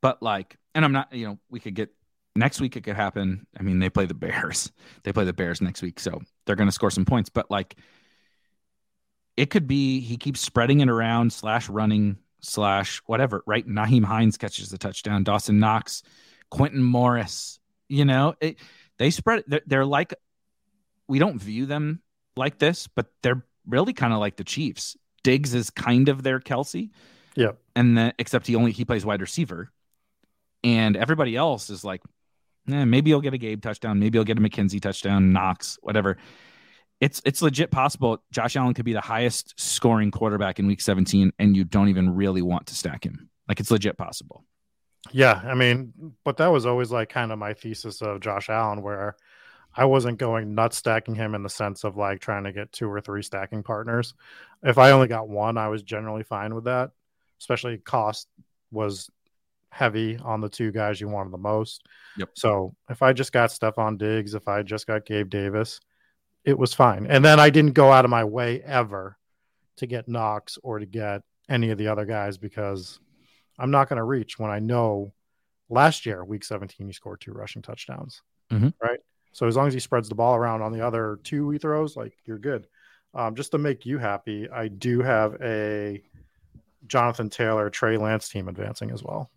but 0.00 0.22
like, 0.22 0.56
and 0.74 0.84
I'm 0.84 0.92
not, 0.92 1.12
you 1.12 1.26
know, 1.26 1.38
we 1.50 1.60
could 1.60 1.74
get 1.74 1.90
next 2.36 2.60
week 2.60 2.76
it 2.76 2.82
could 2.82 2.96
happen. 2.96 3.46
I 3.58 3.62
mean, 3.62 3.78
they 3.78 3.90
play 3.90 4.06
the 4.06 4.14
Bears. 4.14 4.70
They 5.04 5.12
play 5.12 5.24
the 5.24 5.34
Bears 5.34 5.60
next 5.60 5.82
week, 5.82 6.00
so 6.00 6.22
they're 6.46 6.56
going 6.56 6.68
to 6.68 6.72
score 6.72 6.90
some 6.90 7.04
points. 7.04 7.28
But 7.28 7.50
like, 7.50 7.76
it 9.36 9.50
could 9.50 9.66
be 9.66 10.00
he 10.00 10.16
keeps 10.16 10.40
spreading 10.40 10.80
it 10.80 10.88
around 10.88 11.30
slash 11.30 11.68
running 11.68 12.16
slash 12.44 13.02
whatever. 13.06 13.42
Right? 13.46 13.66
Nyheim 13.66 14.04
Hines 14.04 14.36
catches 14.36 14.68
the 14.68 14.78
touchdown. 14.78 15.24
Dawson 15.24 15.58
Knox, 15.58 16.02
Quintin 16.50 16.82
Morris. 16.82 17.58
You 17.88 18.04
know, 18.04 18.34
it, 18.40 18.56
they 18.98 19.10
spread. 19.10 19.44
They're, 19.46 19.62
they're 19.66 19.84
like 19.86 20.14
we 21.08 21.18
don't 21.18 21.40
view 21.40 21.66
them 21.66 22.00
like 22.36 22.58
this, 22.58 22.86
but 22.86 23.06
they're 23.22 23.44
really 23.66 23.92
kind 23.92 24.12
of 24.12 24.20
like 24.20 24.36
the 24.36 24.44
Chiefs. 24.44 24.96
Diggs 25.22 25.54
is 25.54 25.70
kind 25.70 26.08
of 26.08 26.22
their 26.22 26.40
Kelce. 26.40 26.90
Yeah. 27.34 27.52
And 27.74 27.96
then 27.96 28.12
except 28.18 28.46
he 28.46 28.56
only 28.56 28.72
he 28.72 28.84
plays 28.84 29.04
wide 29.04 29.20
receiver. 29.20 29.70
And 30.62 30.96
everybody 30.96 31.36
else 31.36 31.68
is 31.68 31.84
like, 31.84 32.00
eh, 32.70 32.84
maybe 32.84 33.10
he'll 33.10 33.20
get 33.20 33.34
a 33.34 33.38
Gabe 33.38 33.62
touchdown, 33.62 33.98
maybe 33.98 34.16
he'll 34.16 34.24
get 34.24 34.38
a 34.38 34.40
McKenzie 34.40 34.80
touchdown, 34.80 35.32
Knox, 35.32 35.78
whatever. 35.82 36.16
It's 37.04 37.20
it's 37.26 37.42
legit 37.42 37.70
possible 37.70 38.24
Josh 38.32 38.56
Allen 38.56 38.72
could 38.72 38.86
be 38.86 38.94
the 38.94 39.00
highest 39.02 39.60
scoring 39.60 40.10
quarterback 40.10 40.58
in 40.58 40.66
week 40.66 40.80
17 40.80 41.34
and 41.38 41.54
you 41.54 41.62
don't 41.62 41.90
even 41.90 42.14
really 42.14 42.40
want 42.40 42.66
to 42.68 42.74
stack 42.74 43.04
him. 43.04 43.28
Like 43.46 43.60
it's 43.60 43.70
legit 43.70 43.98
possible. 43.98 44.42
Yeah, 45.12 45.38
I 45.44 45.52
mean, 45.52 45.92
but 46.24 46.38
that 46.38 46.46
was 46.46 46.64
always 46.64 46.90
like 46.90 47.10
kind 47.10 47.30
of 47.30 47.38
my 47.38 47.52
thesis 47.52 48.00
of 48.00 48.20
Josh 48.20 48.48
Allen 48.48 48.80
where 48.80 49.16
I 49.76 49.84
wasn't 49.84 50.16
going 50.16 50.54
nuts 50.54 50.78
stacking 50.78 51.14
him 51.14 51.34
in 51.34 51.42
the 51.42 51.50
sense 51.50 51.84
of 51.84 51.98
like 51.98 52.20
trying 52.20 52.44
to 52.44 52.52
get 52.52 52.72
two 52.72 52.90
or 52.90 53.02
three 53.02 53.22
stacking 53.22 53.62
partners. 53.62 54.14
If 54.62 54.78
I 54.78 54.92
only 54.92 55.08
got 55.08 55.28
one, 55.28 55.58
I 55.58 55.68
was 55.68 55.82
generally 55.82 56.22
fine 56.22 56.54
with 56.54 56.64
that. 56.64 56.92
Especially 57.38 57.76
cost 57.76 58.28
was 58.70 59.10
heavy 59.68 60.16
on 60.24 60.40
the 60.40 60.48
two 60.48 60.72
guys 60.72 61.02
you 61.02 61.08
wanted 61.08 61.34
the 61.34 61.38
most. 61.38 61.86
Yep. 62.16 62.30
So 62.32 62.74
if 62.88 63.02
I 63.02 63.12
just 63.12 63.32
got 63.32 63.50
Stefon 63.50 63.98
Diggs, 63.98 64.32
if 64.32 64.48
I 64.48 64.62
just 64.62 64.86
got 64.86 65.04
Gabe 65.04 65.28
Davis, 65.28 65.80
it 66.44 66.58
was 66.58 66.74
fine. 66.74 67.06
And 67.06 67.24
then 67.24 67.40
I 67.40 67.50
didn't 67.50 67.72
go 67.72 67.90
out 67.90 68.04
of 68.04 68.10
my 68.10 68.24
way 68.24 68.60
ever 68.62 69.16
to 69.76 69.86
get 69.86 70.08
Knox 70.08 70.58
or 70.62 70.78
to 70.78 70.86
get 70.86 71.22
any 71.48 71.70
of 71.70 71.78
the 71.78 71.88
other 71.88 72.04
guys 72.04 72.38
because 72.38 73.00
I'm 73.58 73.70
not 73.70 73.88
going 73.88 73.96
to 73.98 74.04
reach 74.04 74.38
when 74.38 74.50
I 74.50 74.58
know 74.58 75.12
last 75.68 76.06
year, 76.06 76.24
week 76.24 76.44
17, 76.44 76.86
he 76.86 76.92
scored 76.92 77.20
two 77.20 77.32
rushing 77.32 77.62
touchdowns. 77.62 78.22
Mhm. 78.50 78.74
Right. 78.82 79.00
So 79.32 79.48
as 79.48 79.56
long 79.56 79.66
as 79.66 79.74
he 79.74 79.80
spreads 79.80 80.08
the 80.08 80.14
ball 80.14 80.36
around 80.36 80.62
on 80.62 80.72
the 80.72 80.86
other 80.86 81.18
two 81.24 81.50
he 81.50 81.58
throws, 81.58 81.96
like 81.96 82.14
you're 82.24 82.38
good. 82.38 82.66
Um, 83.14 83.34
just 83.34 83.52
to 83.52 83.58
make 83.58 83.86
you 83.86 83.98
happy, 83.98 84.48
I 84.48 84.68
do 84.68 85.00
have 85.00 85.36
a 85.40 86.02
Jonathan 86.86 87.30
Taylor, 87.30 87.70
Trey 87.70 87.96
Lance 87.96 88.28
team 88.28 88.48
advancing 88.48 88.90
as 88.90 89.02
well. 89.02 89.30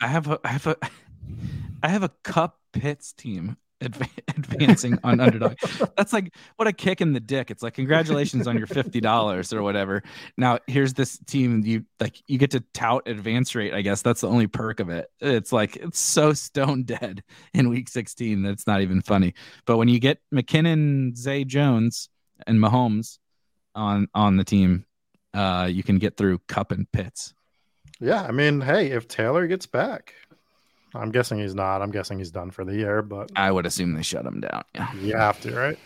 I 0.00 0.08
have 0.08 0.28
a 0.28 0.40
I 0.44 0.48
have 0.48 0.66
a 0.66 0.76
I 1.82 1.88
have 1.88 2.02
a 2.02 2.10
Kupp 2.22 2.58
Pitts 2.72 3.12
team 3.12 3.56
adv- 3.84 4.08
advancing 4.28 4.98
on 5.04 5.20
underdog. 5.20 5.56
That's 5.96 6.12
like 6.12 6.34
what 6.56 6.68
a 6.68 6.72
kick 6.72 7.00
in 7.00 7.12
the 7.12 7.20
dick. 7.20 7.50
It's 7.50 7.62
like 7.62 7.74
congratulations 7.74 8.46
on 8.46 8.56
your 8.56 8.66
fifty 8.66 9.00
dollars 9.00 9.52
or 9.52 9.62
whatever. 9.62 10.02
Now 10.36 10.58
here's 10.66 10.94
this 10.94 11.18
team 11.26 11.62
you 11.64 11.84
like 12.00 12.22
you 12.26 12.38
get 12.38 12.50
to 12.52 12.60
tout 12.72 13.06
advance 13.06 13.54
rate. 13.54 13.74
I 13.74 13.82
guess 13.82 14.02
that's 14.02 14.22
the 14.22 14.28
only 14.28 14.46
perk 14.46 14.80
of 14.80 14.88
it. 14.90 15.10
It's 15.20 15.52
like 15.52 15.76
it's 15.76 15.98
so 15.98 16.32
stone 16.32 16.84
dead 16.84 17.22
in 17.52 17.68
week 17.68 17.88
sixteen 17.88 18.42
that 18.42 18.50
it's 18.50 18.66
not 18.66 18.80
even 18.80 19.02
funny. 19.02 19.34
But 19.66 19.76
when 19.76 19.88
you 19.88 19.98
get 19.98 20.18
McKinnon, 20.32 21.16
Zay 21.16 21.44
Jones, 21.44 22.08
and 22.46 22.58
Mahomes 22.58 23.18
on 23.74 24.08
on 24.14 24.36
the 24.36 24.44
team, 24.44 24.84
uh, 25.32 25.68
you 25.70 25.82
can 25.82 25.98
get 25.98 26.16
through 26.16 26.38
Kupp 26.48 26.72
and 26.72 26.90
Pitts. 26.92 27.34
Yeah, 28.00 28.22
I 28.22 28.32
mean, 28.32 28.60
hey, 28.60 28.90
if 28.90 29.08
Taylor 29.08 29.46
gets 29.46 29.66
back, 29.66 30.14
I'm 30.94 31.10
guessing 31.10 31.38
he's 31.38 31.54
not. 31.54 31.82
I'm 31.82 31.90
guessing 31.90 32.18
he's 32.18 32.30
done 32.30 32.50
for 32.50 32.64
the 32.64 32.74
year, 32.74 33.02
but 33.02 33.30
I 33.36 33.50
would 33.50 33.66
assume 33.66 33.94
they 33.94 34.02
shut 34.02 34.24
him 34.24 34.40
down. 34.40 34.62
Yeah. 34.74 34.94
you 34.94 35.16
have 35.16 35.40
to, 35.40 35.54
right? 35.54 35.78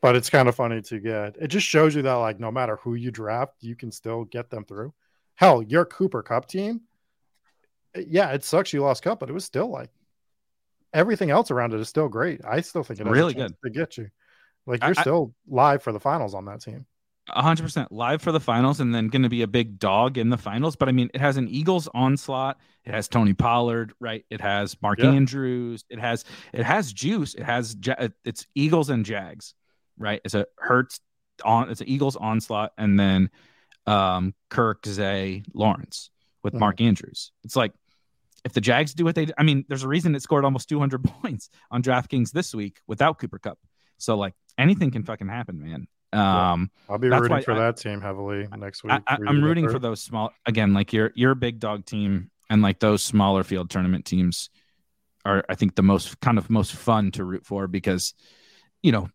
But 0.00 0.14
it's 0.14 0.28
kind 0.30 0.48
of 0.48 0.54
funny 0.54 0.82
to 0.82 1.00
get. 1.00 1.36
It 1.40 1.48
just 1.48 1.66
shows 1.66 1.94
you 1.94 2.02
that, 2.02 2.14
like, 2.14 2.38
no 2.38 2.50
matter 2.52 2.76
who 2.76 2.94
you 2.94 3.10
draft, 3.10 3.54
you 3.60 3.74
can 3.74 3.90
still 3.90 4.24
get 4.24 4.50
them 4.50 4.64
through. 4.64 4.92
Hell, 5.36 5.62
your 5.62 5.84
Cooper 5.84 6.22
Kupp 6.22 6.46
team, 6.48 6.82
yeah, 7.94 8.30
it 8.30 8.44
sucks 8.44 8.72
you 8.72 8.82
lost 8.82 9.02
Kupp, 9.02 9.20
but 9.20 9.30
it 9.30 9.32
was 9.32 9.44
still 9.44 9.70
like 9.70 9.90
everything 10.92 11.30
else 11.30 11.50
around 11.50 11.72
it 11.72 11.80
is 11.80 11.88
still 11.88 12.08
great. 12.08 12.40
I 12.44 12.60
still 12.60 12.82
think 12.82 13.00
it 13.00 13.06
Really 13.06 13.34
good 13.34 13.54
to 13.64 13.70
get 13.70 13.96
you. 13.96 14.08
Like 14.66 14.82
you're 14.82 14.94
I- 14.96 15.00
still 15.00 15.34
live 15.46 15.82
for 15.82 15.92
the 15.92 16.00
finals 16.00 16.34
on 16.34 16.44
that 16.46 16.60
team. 16.60 16.86
Hundred 17.28 17.64
percent 17.64 17.90
live 17.90 18.22
for 18.22 18.30
the 18.30 18.38
finals, 18.40 18.78
and 18.78 18.94
then 18.94 19.08
going 19.08 19.24
to 19.24 19.28
be 19.28 19.42
a 19.42 19.48
big 19.48 19.78
dog 19.80 20.16
in 20.16 20.30
the 20.30 20.36
finals. 20.36 20.76
But 20.76 20.88
I 20.88 20.92
mean, 20.92 21.10
it 21.12 21.20
has 21.20 21.36
an 21.36 21.48
Eagles 21.48 21.88
onslaught. 21.92 22.58
It 22.84 22.92
has 22.94 23.08
Tony 23.08 23.34
Pollard, 23.34 23.92
right? 23.98 24.24
It 24.30 24.40
has 24.40 24.80
Mark 24.80 25.00
Yeah. 25.00 25.10
Andrews. 25.10 25.84
It 25.90 25.98
has 25.98 26.24
it 26.52 26.62
has 26.64 26.92
juice. 26.92 27.34
It 27.34 27.42
has 27.42 27.76
it's 28.24 28.46
Eagles 28.54 28.90
and 28.90 29.04
Jags, 29.04 29.54
right? 29.98 30.20
It's 30.24 30.34
a 30.34 30.46
Hurts 30.56 31.00
on. 31.44 31.68
It's 31.68 31.80
an 31.80 31.88
Eagles 31.88 32.14
onslaught, 32.14 32.72
and 32.78 32.98
then 32.98 33.30
um 33.86 34.32
Kirk, 34.48 34.86
Zay, 34.86 35.42
Lawrence 35.52 36.10
with 36.44 36.54
Mhm. 36.54 36.60
Mark 36.60 36.80
Andrews. 36.80 37.32
It's 37.42 37.56
like 37.56 37.72
if 38.44 38.52
the 38.52 38.60
Jags 38.60 38.94
do 38.94 39.04
what 39.04 39.16
they, 39.16 39.26
I 39.36 39.42
mean, 39.42 39.64
there's 39.68 39.82
a 39.82 39.88
reason 39.88 40.14
it 40.14 40.22
scored 40.22 40.44
almost 40.44 40.68
200 40.68 41.02
points 41.22 41.50
on 41.72 41.82
DraftKings 41.82 42.30
this 42.30 42.54
week 42.54 42.78
without 42.86 43.18
Cooper 43.18 43.40
Kupp. 43.40 43.58
So 43.98 44.16
like 44.16 44.34
anything 44.56 44.92
can 44.92 45.02
fucking 45.02 45.26
happen, 45.28 45.60
man. 45.60 45.88
Yeah. 46.16 46.52
Um, 46.52 46.70
I'll 46.88 46.98
be 46.98 47.08
rooting 47.08 47.42
for 47.42 47.52
I- 47.52 47.58
that 47.58 47.76
team 47.76 48.00
heavily 48.00 48.48
next 48.56 48.82
week. 48.82 48.92
I, 49.06 49.18
I'm 49.26 49.44
rooting 49.44 49.68
for 49.68 49.78
those 49.78 50.00
small 50.00 50.32
again, 50.46 50.72
like 50.72 50.92
your 50.92 51.12
your 51.14 51.34
big 51.34 51.60
dog 51.60 51.84
team 51.84 52.30
and 52.48 52.62
like 52.62 52.78
those 52.78 53.02
smaller 53.02 53.44
field 53.44 53.68
tournament 53.70 54.04
teams 54.04 54.48
are 55.24 55.44
I 55.48 55.56
think 55.56 55.74
the 55.74 55.82
most 55.82 56.18
kind 56.20 56.38
of 56.38 56.48
most 56.48 56.72
fun 56.72 57.10
to 57.12 57.24
root 57.24 57.44
for 57.44 57.66
because 57.66 58.14
you 58.82 58.92
know 58.92 59.10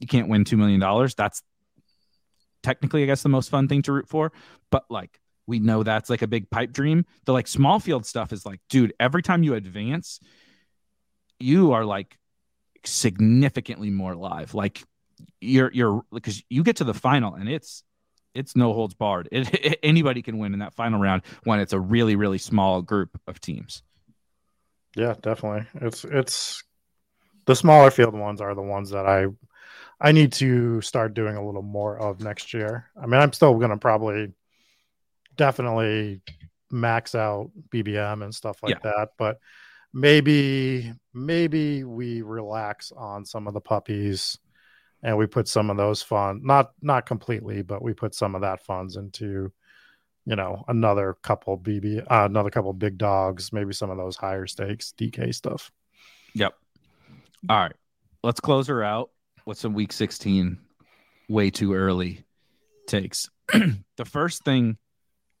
you 0.00 0.06
can't 0.06 0.28
win 0.28 0.44
two 0.44 0.56
million 0.56 0.80
dollars. 0.80 1.14
That's 1.14 1.42
technically 2.62 3.04
I 3.04 3.06
guess 3.06 3.22
the 3.22 3.28
most 3.28 3.48
fun 3.48 3.68
thing 3.68 3.82
to 3.82 3.92
root 3.92 4.08
for, 4.08 4.32
but 4.70 4.84
like 4.90 5.20
we 5.46 5.60
know 5.60 5.82
that's 5.82 6.10
like 6.10 6.22
a 6.22 6.26
big 6.26 6.50
pipe 6.50 6.72
dream. 6.72 7.04
The 7.26 7.32
like 7.32 7.46
small 7.46 7.78
field 7.78 8.06
stuff 8.06 8.32
is 8.32 8.44
like, 8.44 8.60
dude, 8.68 8.92
every 8.98 9.22
time 9.22 9.42
you 9.42 9.54
advance, 9.54 10.20
you 11.38 11.72
are 11.72 11.84
like 11.84 12.16
significantly 12.84 13.90
more 13.90 14.14
live. 14.14 14.54
Like 14.54 14.82
you're 15.40 15.70
you're 15.72 16.02
because 16.12 16.42
you 16.48 16.62
get 16.62 16.76
to 16.76 16.84
the 16.84 16.94
final 16.94 17.34
and 17.34 17.48
it's 17.48 17.82
it's 18.34 18.56
no 18.56 18.72
holds 18.72 18.94
barred. 18.94 19.28
It, 19.32 19.78
anybody 19.82 20.22
can 20.22 20.38
win 20.38 20.52
in 20.52 20.60
that 20.60 20.74
final 20.74 21.00
round 21.00 21.22
when 21.44 21.60
it's 21.60 21.72
a 21.72 21.80
really 21.80 22.16
really 22.16 22.38
small 22.38 22.82
group 22.82 23.10
of 23.26 23.40
teams. 23.40 23.82
Yeah, 24.96 25.14
definitely. 25.20 25.66
It's 25.86 26.04
it's 26.04 26.64
the 27.46 27.56
smaller 27.56 27.90
field 27.90 28.14
ones 28.14 28.40
are 28.40 28.54
the 28.54 28.62
ones 28.62 28.90
that 28.90 29.06
I 29.06 29.26
I 30.00 30.12
need 30.12 30.32
to 30.34 30.80
start 30.80 31.14
doing 31.14 31.36
a 31.36 31.44
little 31.44 31.62
more 31.62 31.98
of 31.98 32.20
next 32.20 32.54
year. 32.54 32.90
I 33.00 33.06
mean, 33.06 33.20
I'm 33.20 33.32
still 33.32 33.54
gonna 33.54 33.76
probably 33.76 34.32
definitely 35.36 36.20
max 36.70 37.14
out 37.14 37.50
BBM 37.70 38.22
and 38.22 38.34
stuff 38.34 38.62
like 38.62 38.82
that, 38.82 39.10
but 39.18 39.38
maybe 39.92 40.92
maybe 41.12 41.84
we 41.84 42.22
relax 42.22 42.92
on 42.96 43.24
some 43.24 43.46
of 43.46 43.54
the 43.54 43.60
puppies 43.60 44.38
and 45.02 45.16
we 45.16 45.26
put 45.26 45.48
some 45.48 45.70
of 45.70 45.76
those 45.76 46.02
funds 46.02 46.42
not 46.44 46.72
not 46.82 47.06
completely, 47.06 47.62
but 47.62 47.82
we 47.82 47.94
put 47.94 48.14
some 48.14 48.34
of 48.34 48.42
that 48.42 48.64
funds 48.64 48.96
into 48.96 49.52
you 50.26 50.36
know 50.36 50.64
another 50.68 51.16
couple 51.22 51.58
BB 51.58 52.00
uh, 52.00 52.24
another 52.24 52.50
couple 52.50 52.72
big 52.72 52.98
dogs, 52.98 53.52
maybe 53.52 53.72
some 53.72 53.90
of 53.90 53.96
those 53.96 54.16
higher 54.16 54.46
stakes 54.46 54.92
DK 54.96 55.34
stuff. 55.34 55.70
Yep. 56.34 56.54
All 57.48 57.58
right, 57.58 57.76
let's 58.22 58.40
close 58.40 58.66
her 58.68 58.82
out 58.82 59.10
with 59.46 59.58
some 59.58 59.72
Week 59.72 59.92
16 59.92 60.58
way 61.28 61.50
too 61.50 61.72
early 61.72 62.24
takes. 62.86 63.30
the 63.52 64.04
first 64.04 64.44
thing, 64.44 64.76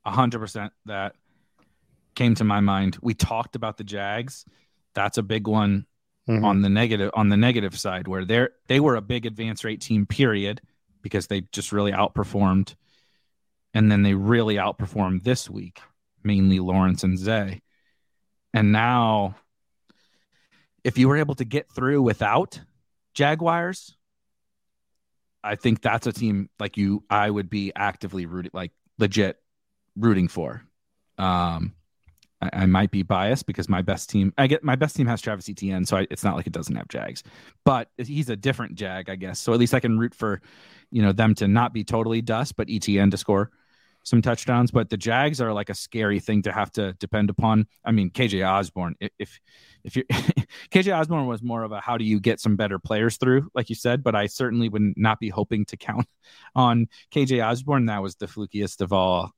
hundred 0.04 0.38
percent 0.38 0.72
that 0.86 1.14
came 2.14 2.34
to 2.36 2.44
my 2.44 2.60
mind. 2.60 2.96
We 3.02 3.14
talked 3.14 3.56
about 3.56 3.76
the 3.76 3.84
Jags. 3.84 4.44
That's 4.94 5.18
a 5.18 5.22
big 5.22 5.46
one 5.46 5.86
Mhm. 6.30 6.44
on 6.44 6.62
the 6.62 6.68
negative 6.68 7.10
on 7.14 7.28
the 7.28 7.36
negative 7.36 7.78
side 7.78 8.06
where 8.06 8.24
they're 8.24 8.50
they 8.68 8.78
were 8.80 8.94
a 8.96 9.00
big 9.02 9.26
advance 9.26 9.64
rate 9.64 9.80
team 9.80 10.06
period 10.06 10.60
because 11.02 11.26
they 11.26 11.40
just 11.52 11.72
really 11.72 11.92
outperformed. 11.92 12.74
And 13.74 13.90
then 13.90 14.02
they 14.02 14.14
really 14.14 14.56
outperformed 14.56 15.22
this 15.22 15.48
week 15.48 15.80
mainly 16.22 16.60
Lawrence 16.60 17.02
and 17.04 17.18
Zay. 17.18 17.62
And 18.52 18.72
now 18.72 19.36
if 20.84 20.98
you 20.98 21.08
were 21.08 21.16
able 21.16 21.34
to 21.36 21.44
get 21.44 21.70
through 21.72 22.02
without 22.02 22.60
Jaguars 23.14 23.96
I 25.42 25.56
think 25.56 25.80
that's 25.80 26.06
a 26.06 26.12
team 26.12 26.50
like 26.58 26.76
you 26.76 27.02
I 27.08 27.30
would 27.30 27.48
be 27.48 27.72
actively 27.74 28.26
rooting 28.26 28.50
like 28.52 28.72
legit 28.98 29.36
rooting 29.96 30.28
for. 30.28 30.62
Um 31.18 31.74
I, 32.40 32.50
I 32.52 32.66
might 32.66 32.90
be 32.90 33.02
biased 33.02 33.46
because 33.46 33.68
my 33.68 33.82
best 33.82 34.10
team, 34.10 34.32
I 34.38 34.46
get 34.46 34.64
my 34.64 34.76
best 34.76 34.96
team 34.96 35.06
has 35.06 35.20
Travis 35.20 35.48
Etienne, 35.48 35.84
so 35.84 35.98
I, 35.98 36.06
it's 36.10 36.24
not 36.24 36.36
like 36.36 36.46
it 36.46 36.52
doesn't 36.52 36.74
have 36.74 36.88
Jags, 36.88 37.22
but 37.64 37.88
he's 37.96 38.28
a 38.28 38.36
different 38.36 38.74
Jag, 38.74 39.08
I 39.10 39.16
guess. 39.16 39.38
So 39.38 39.52
at 39.52 39.58
least 39.58 39.74
I 39.74 39.80
can 39.80 39.98
root 39.98 40.14
for, 40.14 40.40
you 40.90 41.02
know, 41.02 41.12
them 41.12 41.34
to 41.36 41.48
not 41.48 41.72
be 41.72 41.84
totally 41.84 42.22
dust, 42.22 42.56
but 42.56 42.68
Etienne 42.70 43.10
to 43.10 43.16
score 43.16 43.50
some 44.02 44.22
touchdowns. 44.22 44.70
But 44.70 44.88
the 44.88 44.96
Jags 44.96 45.40
are 45.40 45.52
like 45.52 45.68
a 45.68 45.74
scary 45.74 46.20
thing 46.20 46.42
to 46.42 46.52
have 46.52 46.72
to 46.72 46.94
depend 46.94 47.30
upon. 47.30 47.66
I 47.84 47.92
mean, 47.92 48.10
KJ 48.10 48.48
Osborn, 48.48 48.96
if 49.18 49.40
if, 49.84 49.96
you 49.96 50.04
KJ 50.70 50.98
Osborn 50.98 51.26
was 51.26 51.42
more 51.42 51.62
of 51.62 51.72
a 51.72 51.80
how 51.80 51.96
do 51.96 52.04
you 52.04 52.20
get 52.20 52.40
some 52.40 52.56
better 52.56 52.78
players 52.78 53.16
through, 53.16 53.50
like 53.54 53.68
you 53.68 53.74
said, 53.74 54.02
but 54.02 54.14
I 54.14 54.26
certainly 54.26 54.68
would 54.68 54.94
not 54.96 55.20
be 55.20 55.28
hoping 55.28 55.64
to 55.66 55.76
count 55.76 56.06
on 56.54 56.88
KJ 57.12 57.44
Osborn. 57.46 57.86
That 57.86 58.02
was 58.02 58.16
the 58.16 58.26
flukiest 58.26 58.80
of 58.80 58.92
all 58.92 59.32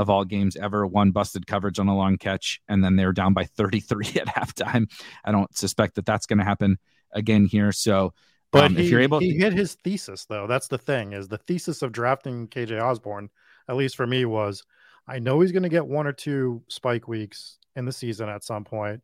of 0.00 0.08
all 0.08 0.24
games 0.24 0.56
ever. 0.56 0.86
One 0.86 1.10
busted 1.10 1.46
coverage 1.46 1.78
on 1.78 1.86
a 1.86 1.94
long 1.94 2.16
catch, 2.16 2.58
and 2.68 2.82
then 2.82 2.96
they're 2.96 3.12
down 3.12 3.34
by 3.34 3.44
33 3.44 4.06
at 4.20 4.28
halftime. 4.28 4.90
I 5.24 5.30
don't 5.30 5.54
suspect 5.54 5.96
that 5.96 6.06
that's 6.06 6.24
going 6.24 6.38
to 6.38 6.44
happen 6.44 6.78
again 7.12 7.44
here. 7.44 7.70
So, 7.70 8.14
but 8.50 8.64
um, 8.64 8.76
he, 8.76 8.84
if 8.84 8.90
you're 8.90 9.00
able, 9.00 9.18
he 9.18 9.34
to, 9.34 9.38
hit 9.38 9.52
his 9.52 9.74
thesis 9.74 10.24
though. 10.24 10.46
That's 10.46 10.68
the 10.68 10.78
thing 10.78 11.12
is 11.12 11.28
the 11.28 11.36
thesis 11.36 11.82
of 11.82 11.92
drafting 11.92 12.48
KJ 12.48 12.82
Osborn, 12.82 13.28
at 13.68 13.76
least 13.76 13.94
for 13.94 14.06
me, 14.06 14.24
was 14.24 14.64
I 15.06 15.18
know 15.18 15.40
he's 15.40 15.52
going 15.52 15.64
to 15.64 15.68
get 15.68 15.86
one 15.86 16.06
or 16.06 16.12
two 16.12 16.62
spike 16.68 17.06
weeks 17.06 17.58
in 17.76 17.84
the 17.84 17.92
season 17.92 18.30
at 18.30 18.42
some 18.42 18.64
point. 18.64 19.02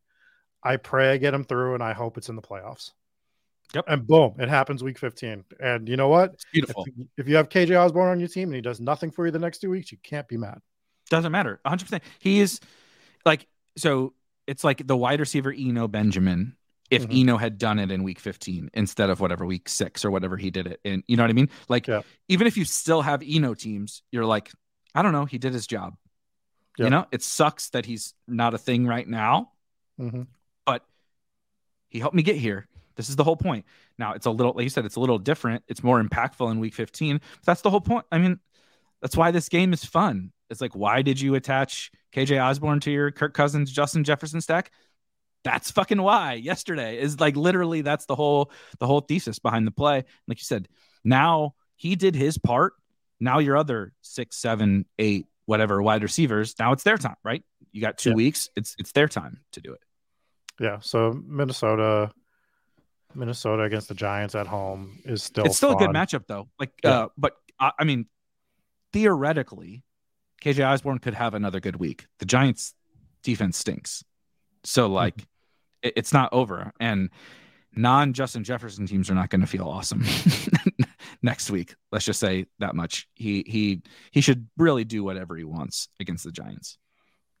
I 0.63 0.77
pray 0.77 1.11
I 1.11 1.17
get 1.17 1.35
him 1.35 1.43
through, 1.43 1.75
and 1.75 1.83
I 1.83 1.93
hope 1.93 2.17
it's 2.17 2.29
in 2.29 2.35
the 2.35 2.41
playoffs. 2.41 2.91
Yep. 3.75 3.85
And 3.87 4.07
boom, 4.07 4.33
it 4.39 4.49
happens 4.49 4.83
week 4.83 4.97
15. 4.97 5.43
And 5.59 5.87
you 5.87 5.97
know 5.97 6.07
what? 6.07 6.33
it's 6.33 6.45
beautiful. 6.51 6.85
If, 6.87 7.07
if 7.17 7.27
you 7.27 7.35
have 7.35 7.49
KJ 7.49 7.79
Osborn 7.79 8.09
on 8.09 8.19
your 8.19 8.29
team 8.29 8.49
and 8.49 8.55
he 8.55 8.61
does 8.61 8.79
nothing 8.79 9.11
for 9.11 9.25
you 9.25 9.31
the 9.31 9.39
next 9.39 9.59
two 9.59 9.69
weeks, 9.69 9.91
you 9.91 9.97
can't 10.03 10.27
be 10.27 10.37
mad. 10.37 10.61
Doesn't 11.09 11.31
matter. 11.31 11.59
100. 11.63 11.85
percent 11.85 12.03
He 12.19 12.39
is 12.39 12.59
like 13.25 13.47
so. 13.77 14.13
It's 14.45 14.63
like 14.63 14.85
the 14.87 14.95
wide 14.97 15.19
receiver 15.19 15.53
Eno 15.55 15.87
Benjamin. 15.87 16.55
If 16.89 17.05
Mhm. 17.07 17.21
Eno 17.21 17.37
had 17.37 17.57
done 17.57 17.79
it 17.79 17.91
in 17.91 18.03
week 18.03 18.17
15 18.19 18.69
instead 18.73 19.09
of 19.09 19.19
whatever 19.19 19.45
week 19.45 19.67
six 19.67 20.05
or 20.05 20.11
whatever 20.11 20.37
he 20.37 20.49
did 20.51 20.67
it 20.67 20.79
in, 20.85 21.03
you 21.05 21.17
know 21.17 21.23
what 21.23 21.29
I 21.29 21.33
mean? 21.33 21.49
Like 21.67 21.85
Yeah. 21.87 22.03
even 22.29 22.47
if 22.47 22.55
you 22.55 22.63
still 22.63 23.01
have 23.01 23.21
Eno 23.27 23.53
teams, 23.55 24.03
you're 24.09 24.25
like, 24.25 24.53
I 24.95 25.01
don't 25.01 25.11
know, 25.11 25.25
he 25.25 25.37
did 25.37 25.51
his 25.51 25.67
job. 25.67 25.97
Yeah. 26.77 26.85
You 26.85 26.89
know, 26.91 27.05
it 27.11 27.23
sucks 27.23 27.71
that 27.71 27.85
he's 27.85 28.13
not 28.25 28.53
a 28.53 28.57
thing 28.57 28.85
right 28.87 29.05
now, 29.07 29.51
Mm-hmm. 29.99 30.21
but 30.65 30.85
he 31.89 31.99
helped 31.99 32.15
me 32.15 32.23
get 32.23 32.37
here. 32.37 32.67
This 32.95 33.09
is 33.09 33.17
the 33.17 33.23
whole 33.25 33.35
point. 33.35 33.65
Now 33.97 34.13
it's 34.13 34.25
a 34.25 34.31
little, 34.31 34.53
like 34.53 34.63
you 34.63 34.69
said, 34.69 34.85
it's 34.85 34.95
a 34.95 35.01
little 35.01 35.19
different. 35.19 35.65
It's 35.67 35.83
more 35.83 36.01
impactful 36.01 36.49
in 36.49 36.59
week 36.61 36.73
15. 36.73 37.17
But 37.17 37.45
that's 37.45 37.61
the 37.61 37.69
whole 37.69 37.81
point. 37.81 38.05
I 38.13 38.17
mean, 38.17 38.39
that's 39.01 39.17
why 39.17 39.31
this 39.31 39.49
game 39.49 39.73
is 39.73 39.83
fun. 39.83 40.31
It's 40.49 40.61
like, 40.61 40.75
why 40.75 41.01
did 41.01 41.19
you 41.19 41.35
attach 41.35 41.91
KJ 42.13 42.41
Osborn 42.43 42.79
to 42.81 42.91
your 42.91 43.11
Kirk 43.11 43.33
Cousins, 43.33 43.71
Justin 43.71 44.03
Jefferson 44.03 44.41
stack? 44.41 44.71
That's 45.43 45.71
fucking 45.71 46.01
why. 46.01 46.33
Yesterday 46.33 46.99
is 46.99 47.19
like 47.19 47.35
literally 47.35 47.81
that's 47.81 48.05
the 48.05 48.15
whole 48.15 48.51
the 48.79 48.87
whole 48.87 49.01
thesis 49.01 49.39
behind 49.39 49.65
the 49.67 49.71
play. 49.71 50.03
Like 50.27 50.39
you 50.39 50.45
said, 50.45 50.67
now 51.03 51.53
he 51.75 51.95
did 51.95 52.15
his 52.15 52.37
part. 52.37 52.73
Now 53.19 53.39
your 53.39 53.55
other 53.57 53.93
six, 54.01 54.37
seven, 54.37 54.85
eight, 54.99 55.25
whatever 55.45 55.81
wide 55.81 56.03
receivers. 56.03 56.55
Now 56.59 56.73
it's 56.73 56.83
their 56.83 56.97
time, 56.97 57.15
right? 57.23 57.43
You 57.71 57.81
got 57.81 57.97
two 57.97 58.09
Yeah. 58.11 58.15
weeks. 58.15 58.49
It's 58.55 58.75
it's 58.77 58.91
their 58.91 59.07
time 59.07 59.39
to 59.53 59.61
do 59.61 59.73
it. 59.73 59.79
Yeah. 60.59 60.79
So 60.79 61.13
Minnesota, 61.25 62.11
Minnesota 63.15 63.63
against 63.63 63.87
the 63.87 63.95
Giants 63.95 64.35
at 64.35 64.47
home 64.47 64.99
is 65.05 65.23
still 65.23 65.45
it's 65.45 65.57
still 65.57 65.71
a 65.71 65.75
good 65.77 65.91
matchup 65.91 66.25
though. 66.27 66.49
Like, 66.59 66.71
Yeah. 66.83 66.89
uh, 66.91 67.07
but 67.17 67.33
I, 67.59 67.71
I 67.79 67.83
mean, 67.85 68.07
theoretically, 68.91 69.83
KJ 70.43 70.67
Osborn 70.67 70.99
could 70.99 71.13
have 71.13 71.33
another 71.33 71.59
good 71.59 71.75
week. 71.77 72.05
The 72.19 72.25
Giants' 72.25 72.73
defense 73.23 73.57
stinks, 73.57 74.03
so 74.63 74.87
like, 74.87 75.25
it, 75.81 75.93
it's 75.95 76.13
not 76.13 76.33
over. 76.33 76.71
And 76.79 77.09
non 77.75 78.13
Justin 78.13 78.43
Jefferson 78.43 78.85
teams 78.85 79.09
are 79.09 79.15
not 79.15 79.29
going 79.29 79.41
to 79.41 79.47
feel 79.47 79.67
awesome 79.67 80.03
next 81.21 81.49
week. 81.49 81.75
Let's 81.91 82.05
just 82.05 82.19
say 82.19 82.45
that 82.59 82.75
much. 82.75 83.07
He 83.15 83.43
he 83.47 83.81
he 84.11 84.21
should 84.21 84.47
really 84.57 84.83
do 84.83 85.03
whatever 85.03 85.35
he 85.35 85.43
wants 85.43 85.89
against 85.99 86.23
the 86.23 86.31
Giants. 86.31 86.77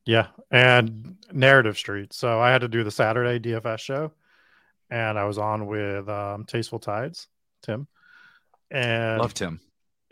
Yeah, 0.05 0.27
and 0.49 1.17
Narrative 1.33 1.77
Street. 1.77 2.13
So 2.13 2.39
I 2.39 2.51
had 2.51 2.61
to 2.61 2.69
do 2.69 2.83
the 2.83 2.91
Saturday 2.91 3.39
DFS 3.39 3.79
show, 3.79 4.13
and 4.89 5.19
I 5.19 5.25
was 5.25 5.37
on 5.37 5.65
with 5.67 6.07
um, 6.07 6.45
Tasteful 6.45 6.79
Tides, 6.79 7.27
Tim, 7.61 7.87
and 8.71 9.19
Loved 9.19 9.37
him. 9.37 9.59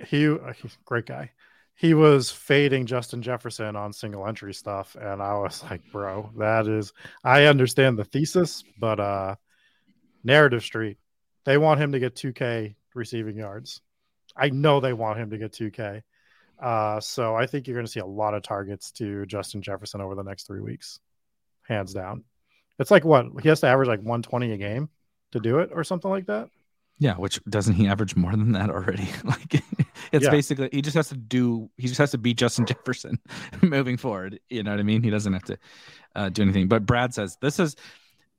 he 0.06 0.28
uh, 0.28 0.54
he's 0.62 0.74
a 0.74 0.84
great 0.84 1.06
guy. 1.06 1.32
He 1.76 1.94
was 1.94 2.32
fading 2.32 2.86
Justin 2.86 3.22
Jefferson 3.22 3.76
on 3.76 3.92
single 3.92 4.26
entry 4.26 4.54
stuff, 4.54 4.96
and 4.96 5.22
I 5.22 5.38
was 5.38 5.64
like, 5.64 5.82
"Bro, 5.92 6.32
that 6.38 6.68
is." 6.68 6.94
I 7.24 7.46
understand 7.46 8.00
the 8.00 8.06
thesis, 8.06 8.64
but 8.80 9.00
uh, 9.00 9.36
Narrative 10.24 10.64
Street, 10.64 10.98
they 11.44 11.58
want 11.58 11.82
him 11.82 11.92
to 11.92 12.00
get 12.00 12.16
2K 12.16 12.76
receiving 12.94 13.36
yards. 13.36 13.82
I 14.36 14.50
know 14.50 14.80
they 14.80 14.94
want 14.94 15.20
him 15.20 15.30
to 15.32 15.38
get 15.38 15.52
2K. 15.52 16.02
Uh, 16.60 17.00
so 17.02 17.36
I 17.36 17.46
think 17.46 17.68
you're 17.68 17.76
going 17.76 17.86
to 17.86 17.92
see 17.92 18.00
a 18.00 18.06
lot 18.06 18.34
of 18.34 18.44
targets 18.44 18.92
to 18.92 19.26
Justin 19.26 19.62
Jefferson 19.62 20.02
over 20.02 20.16
the 20.16 20.24
next 20.24 20.48
three 20.48 20.62
weeks, 20.62 21.00
hands 21.64 21.94
down. 21.94 22.24
It's 22.80 22.92
like 22.92 23.04
what 23.04 23.26
he 23.42 23.50
has 23.50 23.62
to 23.62 23.68
average 23.68 23.88
like 23.88 24.00
120 24.00 24.52
a 24.54 24.58
game 24.58 24.90
to 25.32 25.40
do 25.40 25.60
it, 25.60 25.72
or 25.74 25.84
something 25.84 26.10
like 26.10 26.28
that. 26.28 26.50
Yeah, 26.98 27.16
which 27.16 27.44
doesn't 27.50 27.74
he 27.74 27.88
average 27.88 28.16
more 28.16 28.32
than 28.32 28.54
that 28.54 28.70
already? 28.70 29.08
like 29.24 29.56
it's 30.12 30.26
Yeah. 30.26 30.32
basically 30.32 30.70
he 30.72 30.82
just 30.82 30.96
has 30.96 31.10
to 31.10 31.18
do 31.18 31.70
he 31.78 31.88
just 31.88 31.98
has 31.98 32.12
to 32.12 32.18
be 32.18 32.34
Justin 32.34 32.66
Jefferson 32.66 33.20
moving 33.62 33.98
forward. 33.98 34.40
You 34.50 34.64
know 34.64 34.72
what 34.72 34.80
I 34.80 34.84
mean? 34.84 35.04
He 35.04 35.10
doesn't 35.10 35.34
have 35.34 35.44
to 35.44 35.58
uh, 36.16 36.30
do 36.30 36.42
anything. 36.42 36.68
But 36.68 36.86
Brad 36.86 37.14
says 37.14 37.38
this 37.42 37.60
is 37.60 37.76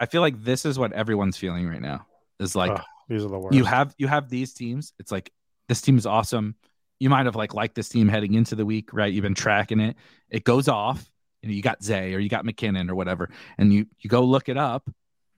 I 0.01 0.07
feel 0.07 0.21
like 0.21 0.43
this 0.43 0.65
is 0.65 0.79
what 0.79 0.93
everyone's 0.93 1.37
feeling 1.37 1.69
right 1.69 1.81
now. 1.83 2.07
Is 2.39 2.55
like 2.57 2.79
these 3.09 3.25
are 3.25 3.29
the 3.29 3.39
worst. 3.39 3.55
you 3.57 3.65
have 3.65 3.95
you 3.99 4.07
have 4.09 4.29
these 4.29 4.53
teams. 4.53 4.93
It's 4.99 5.13
like 5.13 5.31
this 5.69 5.81
team 5.81 5.99
is 5.99 6.07
awesome. 6.07 6.55
You 6.99 7.11
might 7.11 7.27
have 7.27 7.37
like 7.37 7.53
liked 7.53 7.75
this 7.75 7.91
team 7.91 8.09
heading 8.09 8.35
into 8.35 8.55
the 8.55 8.65
week, 8.65 8.93
right? 8.95 9.13
You've 9.13 9.23
been 9.23 9.35
tracking 9.35 9.81
it. 9.81 9.97
It 10.31 10.45
goes 10.45 10.67
off. 10.67 11.11
You 11.43 11.51
know, 11.51 11.55
you 11.55 11.63
got 11.63 11.83
Zay 11.83 12.15
or 12.15 12.19
you 12.19 12.29
got 12.31 12.45
McKinnon 12.45 12.89
or 12.91 12.95
whatever, 12.95 13.29
and 13.59 13.73
you 13.73 13.87
you 14.01 14.09
go 14.09 14.23
look 14.23 14.49
it 14.49 14.57
up. 14.57 14.89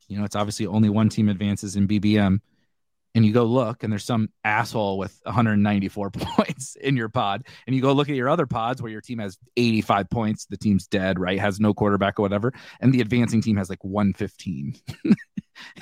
You 0.07 0.19
know, 0.19 0.25
it's 0.25 0.37
obviously 0.37 0.67
only 0.67 0.89
one 0.89 1.09
team 1.09 1.29
advances 1.29 1.77
in 1.77 1.87
BBM, 1.89 2.41
and 3.15 3.25
you 3.25 3.33
go 3.33 3.45
look, 3.45 3.83
and 3.83 3.93
there's 3.93 4.05
some 4.05 4.29
asshole 4.45 4.99
with 4.99 5.19
194 5.25 6.11
points 6.13 6.77
in 6.77 6.97
your 6.97 7.09
pod, 7.09 7.47
and 7.67 7.75
you 7.75 7.83
go 7.83 7.93
look 7.93 8.09
at 8.09 8.17
your 8.17 8.29
other 8.29 8.47
pods 8.47 8.81
where 8.81 8.93
your 8.93 9.01
team 9.01 9.19
has 9.19 9.39
85 9.57 10.11
points. 10.11 10.47
The 10.47 10.57
team's 10.57 10.87
dead, 10.87 11.19
right? 11.19 11.39
Has 11.39 11.61
no 11.61 11.75
quarterback 11.75 12.19
or 12.19 12.23
whatever, 12.23 12.53
and 12.81 12.93
the 12.93 13.01
advancing 13.01 13.41
team 13.41 13.57
has 13.57 13.71
like 13.71 13.83
115. 13.83 14.77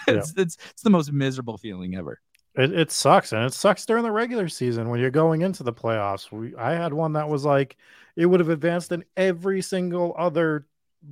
it's, 0.09 0.33
it's 0.37 0.57
it's 0.71 0.83
the 0.83 0.91
most 0.91 1.13
miserable 1.13 1.59
feeling 1.59 1.97
ever. 1.97 2.21
It, 2.55 2.73
it 2.73 2.91
sucks, 2.91 3.33
and 3.33 3.45
it 3.45 3.53
sucks 3.53 3.85
during 3.85 4.03
the 4.03 4.11
regular 4.11 4.49
season 4.49 4.89
when 4.89 5.01
you're 5.01 5.11
going 5.11 5.43
into 5.43 5.63
the 5.63 5.75
playoffs. 5.75 6.33
We, 6.33 6.55
I 6.57 6.73
had 6.73 6.95
one 6.95 7.13
that 7.15 7.29
was 7.29 7.45
like 7.45 7.77
it 8.17 8.27
would 8.27 8.41
have 8.41 8.49
advanced 8.49 8.93
in 8.93 9.05
every 9.17 9.61
single 9.61 10.15
other 10.17 10.67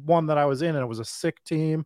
one 0.05 0.27
that 0.27 0.39
I 0.39 0.47
was 0.47 0.63
in, 0.63 0.75
and 0.75 0.83
it 0.83 0.89
was 0.89 1.01
a 1.01 1.05
sick 1.05 1.43
team. 1.45 1.85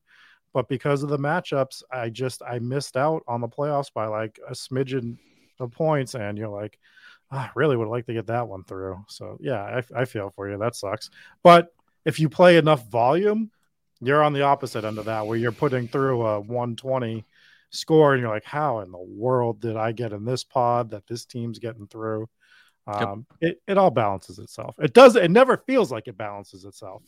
But 0.53 0.68
because 0.68 1.03
of 1.03 1.09
the 1.09 1.18
matchups, 1.18 1.82
I 1.90 2.09
just 2.09 2.42
I 2.42 2.59
missed 2.59 2.96
out 2.96 3.22
on 3.28 3.40
the 3.40 3.49
playoffs 3.49 3.92
by 3.92 4.07
like 4.07 4.38
a 4.49 4.53
smidgen 4.53 5.18
of 5.61 5.72
points, 5.72 6.14
and 6.14 6.38
you're 6.38 6.49
like, 6.49 6.78
"Ah, 7.30 7.49
I 7.49 7.51
really 7.55 7.76
would 7.76 7.88
like 7.88 8.07
to 8.07 8.14
get 8.14 8.26
that 8.26 8.49
one 8.49 8.64
through. 8.64 9.05
So 9.09 9.36
yeah, 9.40 9.62
I, 9.62 10.03
I 10.03 10.05
feel 10.05 10.30
for 10.30 10.51
you. 10.51 10.59
That 10.59 10.76
sucks. 10.76 11.11
But 11.42 11.74
if 12.05 12.18
you 12.18 12.28
play 12.28 12.57
enough 12.57 12.88
volume, 12.88 13.51
you're 14.01 14.22
on 14.22 14.32
the 14.32 14.42
opposite 14.42 14.84
end 14.84 14.99
of 14.99 15.07
that, 15.07 15.26
where 15.26 15.38
you're 15.38 15.53
putting 15.53 15.88
through 15.88 16.26
a 16.26 16.40
120 16.40 17.24
score 17.70 18.14
and 18.14 18.20
you're 18.22 18.30
like 18.30 18.44
how 18.44 18.80
in 18.80 18.90
the 18.90 18.99
world 18.99 19.61
did 19.61 19.76
i 19.76 19.92
get 19.92 20.12
in 20.12 20.24
this 20.24 20.42
pod 20.42 20.90
that 20.90 21.07
this 21.07 21.24
team's 21.24 21.59
getting 21.59 21.86
through 21.86 22.29
um 22.87 23.26
it, 23.41 23.61
it 23.68 23.76
all 23.76 23.91
balances 23.91 24.38
itself 24.38 24.75
it 24.79 24.95
does 24.95 25.16
it 25.16 25.30
never 25.30 25.58
feels 25.58 25.92
like 25.92 26.08
it 26.08 26.16
balances 26.16 26.64
itself 26.64 27.03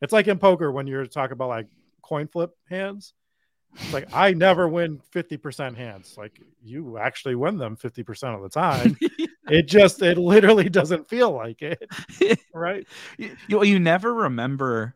it's 0.00 0.12
like 0.12 0.26
in 0.26 0.38
poker 0.38 0.72
when 0.72 0.88
you're 0.88 1.06
talking 1.06 1.34
about 1.34 1.48
like 1.48 1.66
coin 2.02 2.28
flip 2.28 2.50
hands 2.68 3.14
it's 3.84 3.92
like 3.92 4.08
i 4.12 4.32
never 4.32 4.68
win 4.68 5.00
50% 5.14 5.76
hands. 5.76 6.14
Like 6.16 6.40
you 6.62 6.98
actually 6.98 7.34
win 7.34 7.58
them 7.58 7.76
50% 7.76 8.34
of 8.34 8.42
the 8.42 8.48
time. 8.48 8.96
It 9.48 9.66
just 9.66 10.00
it 10.00 10.18
literally 10.18 10.68
doesn't 10.68 11.08
feel 11.08 11.32
like 11.32 11.62
it 11.62 11.90
right? 12.54 12.86
You, 13.18 13.64
you, 13.64 13.80
never 13.80 14.14
remember 14.14 14.94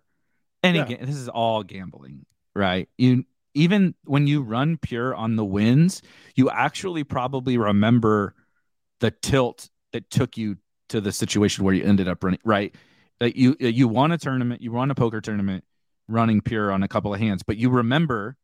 any 0.62 0.78
Yeah. 0.78 1.04
this 1.04 1.16
is 1.16 1.28
all 1.28 1.64
gambling 1.64 2.24
right? 2.54 2.88
You 2.96 3.24
even 3.54 3.96
when 4.04 4.28
you 4.28 4.42
run 4.42 4.78
pure 4.78 5.14
on 5.16 5.34
the 5.34 5.44
wins 5.44 6.00
you 6.36 6.48
actually 6.48 7.02
probably 7.02 7.58
remember 7.58 8.36
the 9.00 9.10
tilt 9.10 9.68
that 9.92 10.08
took 10.10 10.38
you 10.38 10.58
to 10.90 11.00
the 11.00 11.10
situation 11.10 11.64
where 11.64 11.74
you 11.74 11.84
ended 11.84 12.06
up 12.06 12.22
running 12.22 12.40
right? 12.44 12.72
That 13.18 13.34
you 13.34 13.56
you 13.58 13.88
won 13.88 14.12
a 14.12 14.16
tournament 14.16 14.62
you 14.62 14.70
won 14.70 14.92
a 14.92 14.94
poker 14.94 15.20
tournament 15.20 15.64
running 16.08 16.40
pure 16.40 16.70
on 16.72 16.82
a 16.82 16.88
couple 16.88 17.12
of 17.12 17.20
hands 17.20 17.42
but 17.42 17.56
you 17.56 17.68
remember 17.70 18.36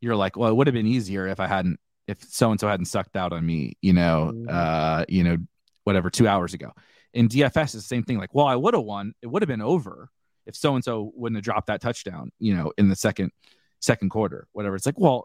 you're 0.00 0.16
like 0.16 0.36
well 0.36 0.50
it 0.50 0.54
would 0.54 0.66
have 0.66 0.74
been 0.74 0.86
easier 0.86 1.26
if 1.26 1.40
i 1.40 1.46
hadn't 1.46 1.78
if 2.06 2.22
so 2.22 2.50
and 2.50 2.60
so 2.60 2.68
hadn't 2.68 2.86
sucked 2.86 3.16
out 3.16 3.32
on 3.32 3.44
me 3.44 3.76
you 3.82 3.92
know 3.92 4.32
Mhm. 4.34 4.46
uh 4.48 5.04
you 5.08 5.24
know 5.24 5.36
whatever 5.84 6.10
two 6.10 6.28
hours 6.28 6.54
ago 6.54 6.72
in 7.14 7.28
dfs 7.28 7.56
it's 7.64 7.72
the 7.72 7.80
same 7.80 8.02
thing 8.04 8.18
like 8.18 8.34
well 8.34 8.46
i 8.46 8.54
would 8.54 8.74
have 8.74 8.84
won 8.84 9.14
it 9.22 9.26
would 9.26 9.42
have 9.42 9.48
been 9.48 9.62
over 9.62 10.10
if 10.46 10.54
so 10.54 10.74
and 10.74 10.84
so 10.84 11.12
wouldn't 11.16 11.36
have 11.36 11.44
dropped 11.44 11.66
that 11.66 11.80
touchdown 11.80 12.30
you 12.38 12.54
know 12.54 12.72
in 12.78 12.88
the 12.88 12.96
second 12.96 13.32
second 13.80 14.10
quarter 14.10 14.46
whatever 14.52 14.76
it's 14.76 14.86
like 14.86 14.98
well 14.98 15.24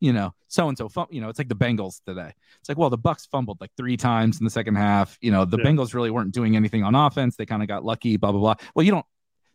you 0.00 0.12
know 0.12 0.32
so 0.46 0.68
and 0.68 0.78
so 0.78 0.88
you 1.10 1.20
know 1.20 1.28
it's 1.28 1.38
like 1.40 1.48
the 1.48 1.56
bengals 1.56 2.00
today 2.06 2.32
it's 2.60 2.68
like 2.68 2.78
well 2.78 2.90
the 2.90 2.98
Bucs 2.98 3.26
fumbled 3.28 3.60
like 3.60 3.70
three 3.76 3.96
times 3.96 4.38
in 4.38 4.44
the 4.44 4.50
second 4.50 4.76
half 4.76 5.18
you 5.20 5.32
know 5.32 5.44
the 5.44 5.58
Yeah. 5.58 5.64
bengals 5.64 5.92
really 5.94 6.10
weren't 6.10 6.32
doing 6.32 6.54
anything 6.54 6.84
on 6.84 6.94
offense 6.94 7.34
they 7.36 7.46
kind 7.46 7.62
of 7.62 7.68
got 7.68 7.84
lucky 7.84 8.16
blah 8.16 8.30
blah 8.30 8.40
blah 8.40 8.54
well 8.76 8.84
you 8.84 8.92
don't 8.92 9.06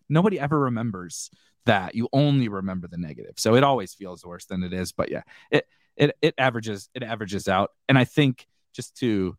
nobody 0.09 0.37
ever 0.39 0.59
remembers 0.59 1.29
that 1.65 1.95
you 1.95 2.07
only 2.13 2.47
remember 2.47 2.87
the 2.87 2.97
negative 2.97 3.33
so 3.37 3.55
it 3.55 3.63
always 3.63 3.93
feels 3.93 4.25
worse 4.25 4.45
than 4.45 4.63
it 4.63 4.73
is 4.73 4.91
but 4.91 5.09
yeah 5.09 5.21
it 5.51 5.65
it 5.95 6.15
it 6.21 6.33
averages 6.37 6.89
it 6.93 7.03
averages 7.03 7.47
out 7.47 7.71
and 7.87 7.97
i 7.97 8.03
think 8.03 8.47
just 8.73 8.97
to 8.97 9.37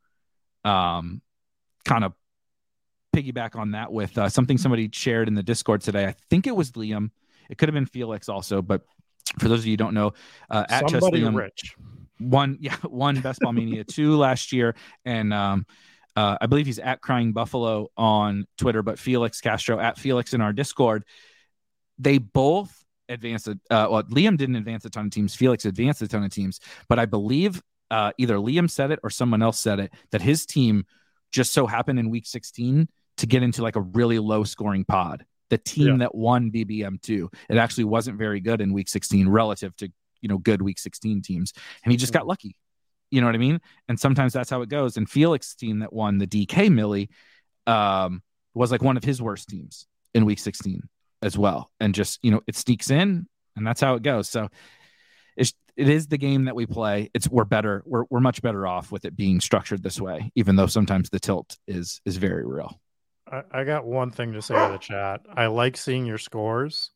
um 0.65 1.21
kind 1.85 2.05
of 2.05 2.15
piggyback 3.15 3.55
on 3.57 3.73
that 3.73 3.93
with 3.93 4.17
uh, 4.19 4.29
something 4.29 4.59
somebody 4.59 4.89
shared 4.93 5.29
in 5.29 5.35
the 5.35 5.43
discord 5.43 5.81
today 5.81 6.07
i 6.07 6.15
think 6.31 6.47
it 6.47 6.57
was 6.57 6.73
liam 6.73 7.11
it 7.51 7.59
could 7.59 7.69
have 7.69 7.75
been 7.75 7.87
felix 7.87 8.29
also 8.29 8.61
but 8.63 8.83
For 9.39 9.49
those 9.49 9.61
of 9.61 9.67
you 9.67 9.73
who 9.73 9.77
don't 9.79 9.95
know, 9.95 10.13
uh, 10.51 10.65
at 10.69 10.89
Somebody 10.91 11.23
Liam 11.23 11.35
rich. 11.35 11.75
won, 12.21 12.59
yeah, 12.61 12.77
one 12.83 13.21
Best 13.21 13.41
Ball 13.41 13.53
Mania 13.53 13.83
two 13.83 14.17
last 14.17 14.53
year, 14.53 14.77
and 15.05 15.33
um, 15.33 15.67
uh, 16.15 16.37
I 16.41 16.47
believe 16.47 16.67
he's 16.67 16.79
at 16.79 17.01
Crying 17.01 17.33
Buffalo 17.33 17.89
on 17.97 18.47
Twitter, 18.59 18.83
but 18.83 18.99
Felix 18.99 19.41
Castro 19.41 19.81
at 19.81 19.99
Felix 19.99 20.35
in 20.35 20.41
our 20.41 20.53
Discord. 20.53 21.05
They 21.99 22.19
both 22.19 22.85
advanced. 23.09 23.49
Uh, 23.49 23.55
well, 23.71 24.03
Liam 24.05 24.37
didn't 24.37 24.57
advance 24.57 24.85
a 24.85 24.91
ton 24.91 25.07
of 25.07 25.11
teams. 25.13 25.35
Felix 25.35 25.65
advanced 25.65 26.03
a 26.03 26.09
ton 26.09 26.25
of 26.25 26.31
teams, 26.31 26.61
but 26.89 26.99
I 26.99 27.07
believe 27.07 27.63
uh, 27.91 28.13
either 28.19 28.37
Liam 28.37 28.69
said 28.71 28.91
it 28.91 28.99
or 29.03 29.11
someone 29.11 29.43
else 29.43 29.59
said 29.61 29.79
it 29.81 29.93
that 30.11 30.23
his 30.23 30.47
team 30.47 30.85
just 31.33 31.53
so 31.53 31.67
happened 31.67 31.99
in 31.99 32.11
Week 32.11 32.27
16 32.27 32.89
to 33.19 33.27
get 33.27 33.43
into 33.43 33.63
like 33.63 33.77
a 33.77 33.81
really 33.81 34.19
low 34.19 34.45
scoring 34.45 34.85
pod. 34.85 35.25
The 35.51 35.59
team 35.59 35.87
Yeah. 35.89 35.97
that 35.99 36.15
won 36.15 36.51
BBM 36.51 37.01
two, 37.03 37.31
it 37.49 37.57
actually 37.59 37.85
wasn't 37.85 38.19
very 38.19 38.41
good 38.41 38.61
in 38.61 38.73
Week 38.73 38.89
16 38.89 39.29
relative 39.29 39.77
to 39.77 39.93
you 40.21 40.29
know 40.29 40.39
good 40.39 40.63
Week 40.63 40.79
16 40.79 41.23
teams, 41.23 41.53
and 41.85 41.93
he 41.93 41.97
just 41.97 42.13
got 42.13 42.27
lucky. 42.27 42.57
You 43.11 43.21
know 43.21 43.29
what 43.29 43.35
I 43.37 43.39
mean? 43.39 43.61
And 43.89 44.01
sometimes 44.01 44.33
that's 44.33 44.51
how 44.51 44.63
it 44.63 44.69
goes. 44.69 44.97
And 44.97 45.09
Felix's 45.09 45.55
team 45.55 45.81
that 45.81 45.93
won 45.93 46.19
the 46.19 46.27
DK 46.27 46.73
Millie 46.73 47.11
um, 47.67 48.23
was 48.55 48.73
like 48.73 48.83
one 48.83 48.97
of 48.97 49.05
his 49.05 49.23
worst 49.23 49.49
teams 49.49 49.87
in 50.15 50.25
Week 50.25 50.39
16 50.39 50.81
as 51.25 51.37
well. 51.39 51.71
And 51.81 51.95
just 51.95 52.21
you 52.23 52.31
know, 52.31 52.43
it 52.47 52.57
sneaks 52.57 52.91
in, 52.91 53.27
and 53.57 53.67
that's 53.67 53.81
how 53.81 53.95
it 53.95 54.03
goes. 54.03 54.29
So 54.29 54.49
it's 55.37 55.55
it 55.77 55.89
is 55.89 56.07
the 56.07 56.19
game 56.19 56.45
that 56.45 56.55
we 56.55 56.67
play. 56.67 57.11
It's 57.15 57.29
we're 57.29 57.45
better. 57.45 57.83
We're 57.87 58.05
we're 58.11 58.21
much 58.21 58.43
better 58.43 58.67
off 58.67 58.93
with 58.93 59.05
it 59.05 59.17
being 59.17 59.41
structured 59.41 59.83
this 59.83 60.01
way, 60.01 60.31
even 60.35 60.57
though 60.57 60.67
sometimes 60.67 61.11
the 61.11 61.19
tilt 61.19 61.57
is 61.67 62.01
is 62.05 62.19
very 62.19 62.47
real. 62.47 62.79
I, 63.31 63.43
I 63.51 63.65
got 63.65 63.87
one 63.87 64.11
thing 64.11 64.35
to 64.35 64.43
say 64.43 64.55
to 64.55 64.73
the 64.73 64.79
chat. 64.79 65.23
I 65.35 65.47
like 65.47 65.77
seeing 65.77 66.07
your 66.07 66.19
scores. 66.19 66.91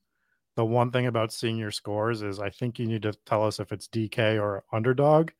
The 0.57 0.65
one 0.65 0.91
thing 0.91 1.07
about 1.07 1.33
seeing 1.33 1.57
your 1.57 1.71
scores 1.71 2.23
is 2.23 2.41
I 2.41 2.51
think 2.51 2.79
you 2.79 2.87
need 2.87 3.03
to 3.03 3.13
tell 3.25 3.45
us 3.45 3.61
if 3.61 3.73
it's 3.73 3.89
DK 3.89 4.41
or 4.43 4.65
underdog 4.73 5.31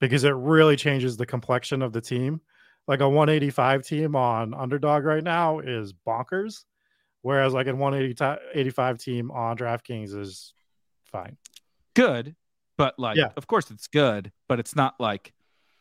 because 0.00 0.24
it 0.24 0.34
really 0.34 0.76
changes 0.76 1.16
the 1.16 1.26
complexion 1.26 1.80
of 1.82 1.92
the 1.92 2.02
team. 2.02 2.42
Like 2.86 3.00
a 3.00 3.08
185 3.08 3.84
team 3.84 4.14
on 4.14 4.54
underdog 4.54 5.04
right 5.04 5.24
now 5.24 5.58
is 5.58 5.92
bonkers, 5.92 6.64
whereas 7.22 7.52
like 7.54 7.66
a 7.66 7.74
185 7.74 8.98
team 8.98 9.30
on 9.30 9.56
DraftKings 9.56 10.16
is 10.18 10.54
fine. 11.04 11.36
Good, 11.94 12.36
but 12.76 12.98
like 12.98 13.16
Yeah. 13.16 13.30
of 13.36 13.46
course 13.46 13.70
it's 13.70 13.86
good, 13.86 14.32
but 14.48 14.58
it's 14.60 14.76
not 14.76 14.94
like 15.00 15.32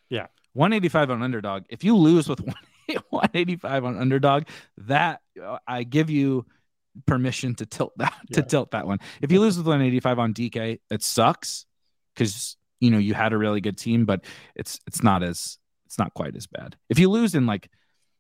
Yeah. 0.10 0.28
185 0.54 1.12
on 1.12 1.22
underdog. 1.22 1.64
If 1.70 1.84
you 1.84 1.96
lose 1.98 2.28
with 2.30 2.40
185 3.10 3.86
on 3.86 3.98
underdog, 3.98 4.44
that 4.78 5.22
uh, 5.42 5.58
I 5.68 5.84
give 5.84 6.10
you 6.10 6.46
permission 7.06 7.56
to 7.56 7.66
tilt 7.66 7.92
that 7.98 8.14
to 8.34 8.42
tilt 8.42 8.72
that 8.72 8.88
one. 8.88 9.00
If 9.22 9.32
you 9.32 9.42
lose 9.42 9.58
with 9.58 9.68
185 9.68 10.20
on 10.20 10.34
DK, 10.34 10.80
it 10.90 11.04
sucks 11.04 11.66
because 12.16 12.56
you 12.80 12.92
know 12.92 12.98
you 12.98 13.14
had 13.14 13.34
a 13.34 13.38
really 13.38 13.60
good 13.62 13.78
team, 13.78 14.06
but 14.06 14.24
it's 14.56 14.80
it's 14.88 15.04
not 15.04 15.24
as 15.24 15.58
it's 15.86 15.98
not 16.00 16.14
quite 16.14 16.36
as 16.36 16.48
bad. 16.48 16.76
If 16.90 16.98
you 17.00 17.10
lose 17.10 17.36
in 17.36 17.46
like 17.46 17.70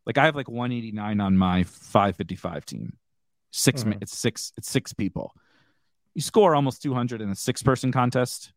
like 0.05 0.17
I 0.17 0.25
have 0.25 0.35
like 0.35 0.49
189 0.49 1.19
on 1.21 1.37
my 1.37 1.63
555 1.63 2.65
team. 2.65 2.97
6 3.55 3.85
ma- 3.85 3.93
Mhm. 3.93 4.01
it's 4.01 4.17
six 4.17 4.51
it's 4.57 4.69
six 4.69 4.93
people. 4.93 5.33
You 6.13 6.21
score 6.21 6.55
almost 6.55 6.81
200 6.81 7.21
in 7.21 7.29
a 7.29 7.35
six 7.35 7.61
person 7.63 7.91
contest. 7.91 8.51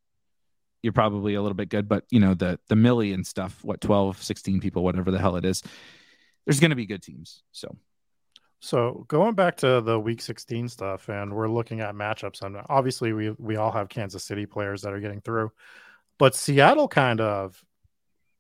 You're 0.83 0.93
probably 0.93 1.35
a 1.35 1.43
little 1.43 1.57
bit 1.57 1.69
good, 1.71 1.89
but 1.89 2.05
you 2.11 2.21
know 2.21 2.35
the 2.35 2.59
the 2.69 2.77
millie 2.77 3.13
and 3.13 3.27
stuff, 3.27 3.63
what 3.65 3.81
12, 3.81 4.23
16 4.23 4.61
people, 4.61 4.83
whatever 4.85 5.11
the 5.11 5.19
hell 5.19 5.37
it 5.37 5.45
is. 5.45 5.63
There's 6.47 6.61
going 6.61 6.71
to 6.71 6.77
be 6.77 6.87
good 6.87 7.03
teams. 7.03 7.43
So 7.53 7.77
So 8.61 9.05
going 9.09 9.35
back 9.35 9.57
to 9.59 9.81
the 9.81 10.01
week 10.01 10.21
16 10.21 10.69
stuff, 10.69 11.09
and 11.09 11.33
we're 11.35 11.49
looking 11.49 11.81
at 11.81 11.95
matchups, 11.95 12.43
and 12.43 12.57
obviously 12.69 13.13
we 13.13 13.31
we 13.39 13.57
all 13.57 13.71
have 13.73 13.89
Kansas 13.89 14.25
City 14.25 14.47
players 14.47 14.83
that 14.83 14.93
are 14.93 15.01
getting 15.01 15.21
through, 15.21 15.53
but 16.19 16.35
Seattle 16.35 16.89
kind 16.89 17.21
of 17.21 17.63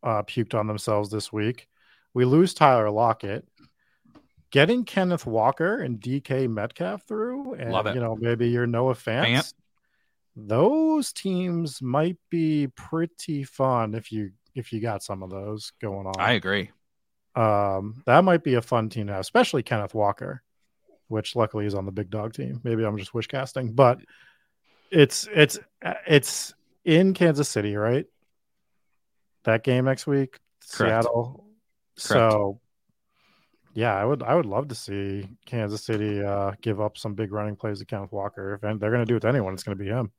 uh, 0.02 0.22
puked 0.22 0.55
on 0.59 0.66
themselves 0.66 1.10
this 1.10 1.32
week. 1.32 1.68
We 2.14 2.24
lose 2.24 2.55
Tyler 2.55 2.90
Lockett, 2.90 3.47
getting 4.50 4.84
Kenneth 4.84 5.26
Walker 5.26 5.78
and 5.78 6.00
DK 6.00 6.48
Metcalf 6.48 7.02
through, 7.06 7.54
and 7.54 7.72
Love 7.72 7.86
it. 7.86 7.94
you 7.94 8.00
know 8.00 8.16
maybe 8.16 8.48
you're 8.48 8.66
Noah 8.66 8.94
Fant. 8.94 9.26
Fant. 9.26 9.54
Those 10.36 11.12
teams 11.12 11.82
might 11.82 12.16
be 12.30 12.68
pretty 12.68 13.42
fun 13.44 13.94
if 13.94 14.12
you 14.12 14.32
if 14.54 14.72
you 14.72 14.80
got 14.80 15.02
some 15.02 15.22
of 15.22 15.30
those 15.30 15.72
going 15.80 16.06
on. 16.06 16.14
I 16.18 16.32
agree. 16.32 16.70
Um, 17.34 18.02
that 18.06 18.24
might 18.24 18.42
be 18.42 18.54
a 18.54 18.62
fun 18.62 18.88
team 18.88 19.06
to 19.06 19.12
have, 19.12 19.20
especially 19.20 19.62
Kenneth 19.62 19.94
Walker, 19.94 20.42
which 21.08 21.36
luckily 21.36 21.66
is 21.66 21.74
on 21.74 21.86
the 21.86 21.92
big 21.92 22.10
dog 22.10 22.32
team. 22.34 22.60
Maybe 22.64 22.84
I'm 22.84 22.98
just 22.98 23.14
wish 23.14 23.26
casting, 23.26 23.72
but 23.72 24.00
it's 24.90 25.28
it's 25.32 25.58
it's 26.06 26.54
in 26.84 27.14
Kansas 27.14 27.48
City, 27.48 27.76
right? 27.76 28.06
That 29.44 29.62
game 29.62 29.84
next 29.84 30.06
week, 30.06 30.38
Correct. 30.72 31.04
Seattle. 31.04 31.44
So 31.96 32.60
yeah, 33.78 33.94
I 33.94 34.05
would 34.05 34.24
I 34.24 34.34
would 34.34 34.44
love 34.44 34.66
to 34.68 34.74
see 34.74 35.24
Kansas 35.46 35.84
City 35.84 36.20
uh, 36.20 36.50
give 36.60 36.80
up 36.80 36.98
some 36.98 37.14
big 37.14 37.30
running 37.30 37.55
plays 37.55 37.78
to 37.78 37.84
Kenneth 37.84 38.10
Walker. 38.10 38.55
If 38.55 38.60
they're 38.60 38.90
going 38.90 38.98
to 38.98 39.05
do 39.05 39.14
it 39.14 39.20
to 39.20 39.28
anyone, 39.28 39.55
it's 39.55 39.62
going 39.62 39.78
to 39.78 39.82
be 39.82 39.88
him. 39.88 40.10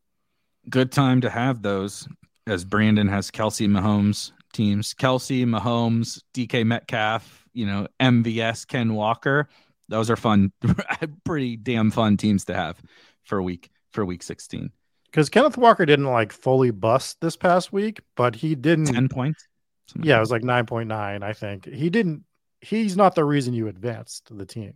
Good 0.69 0.93
time 0.93 1.19
to 1.21 1.29
have 1.29 1.61
those 1.61 2.07
as 2.47 2.63
Brandon 2.63 3.09
has 3.09 3.29
Kelce 3.29 3.67
Mahomes 3.67 4.31
teams. 4.53 4.93
Kelce, 4.93 5.45
Mahomes, 5.45 6.23
DK 6.33 6.65
Metcalf, 6.65 7.49
you 7.53 7.65
know, 7.65 7.85
MVS, 7.99 8.65
Ken 8.65 8.93
Walker. 8.93 9.49
Those 9.89 10.09
are 10.09 10.15
fun, 10.15 10.53
pretty 11.25 11.57
damn 11.57 11.91
fun 11.91 12.15
teams 12.15 12.45
to 12.45 12.53
have 12.53 12.81
for 13.25 13.41
week 13.41 13.71
for 13.91 14.05
week 14.05 14.23
16. 14.23 14.71
Because 15.07 15.27
Kenneth 15.27 15.57
Walker 15.57 15.85
didn't 15.85 16.05
like 16.05 16.31
fully 16.31 16.71
bust 16.71 17.17
this 17.19 17.35
past 17.35 17.73
week, 17.73 17.99
but 18.15 18.35
he 18.35 18.55
didn't 18.55 18.85
10 18.85 19.09
points. 19.09 19.45
Something 19.87 20.07
Yeah, 20.07 20.15
it 20.15 20.21
was 20.21 20.31
like 20.31 20.43
9.9, 20.43 21.23
I 21.23 21.33
think. 21.33 21.65
He 21.65 21.89
didn't 21.89 22.23
he's 22.61 22.97
not 22.97 23.15
the 23.15 23.23
reason 23.23 23.53
you 23.53 23.67
advanced 23.67 24.35
the 24.35 24.45
team. 24.45 24.73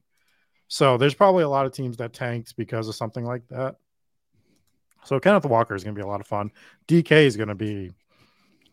So 0.67 0.97
there's 0.97 1.13
probably 1.13 1.43
a 1.43 1.49
lot 1.49 1.65
of 1.65 1.71
teams 1.71 1.97
that 1.97 2.13
tanked 2.13 2.55
because 2.55 2.87
of 2.87 2.95
something 2.95 3.25
like 3.25 3.47
that. 3.49 3.75
So 5.05 5.19
Kenneth 5.19 5.45
Walker 5.45 5.75
is 5.75 5.83
going 5.83 5.95
to 5.95 5.99
be 5.99 6.05
a 6.05 6.09
lot 6.09 6.21
of 6.21 6.27
fun. 6.27 6.51
DK 6.87 7.25
is 7.25 7.37
going 7.37 7.49
to 7.49 7.55
be 7.55 7.91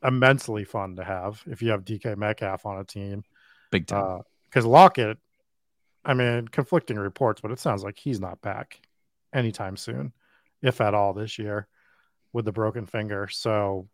immensely 0.02 0.64
fun 0.64 0.96
to 0.96 1.04
have 1.04 1.42
if 1.46 1.60
you 1.60 1.70
have 1.70 1.84
DK 1.84 2.16
Metcalf 2.16 2.64
on 2.64 2.78
a 2.78 2.84
team. 2.84 3.24
big 3.70 3.86
time. 3.86 4.02
Uh, 4.02 4.18
because 4.48 4.66
Lockett, 4.66 5.18
I 6.04 6.14
mean, 6.14 6.48
conflicting 6.48 6.98
reports, 6.98 7.40
but 7.40 7.52
it 7.52 7.60
sounds 7.60 7.84
like 7.84 7.98
he's 7.98 8.18
not 8.18 8.40
back 8.40 8.80
anytime 9.32 9.76
soon, 9.76 10.12
if 10.60 10.80
at 10.80 10.94
all 10.94 11.12
this 11.12 11.38
year, 11.38 11.68
with 12.32 12.44
the 12.44 12.52
broken 12.52 12.86
finger. 12.86 13.28
So 13.28 13.88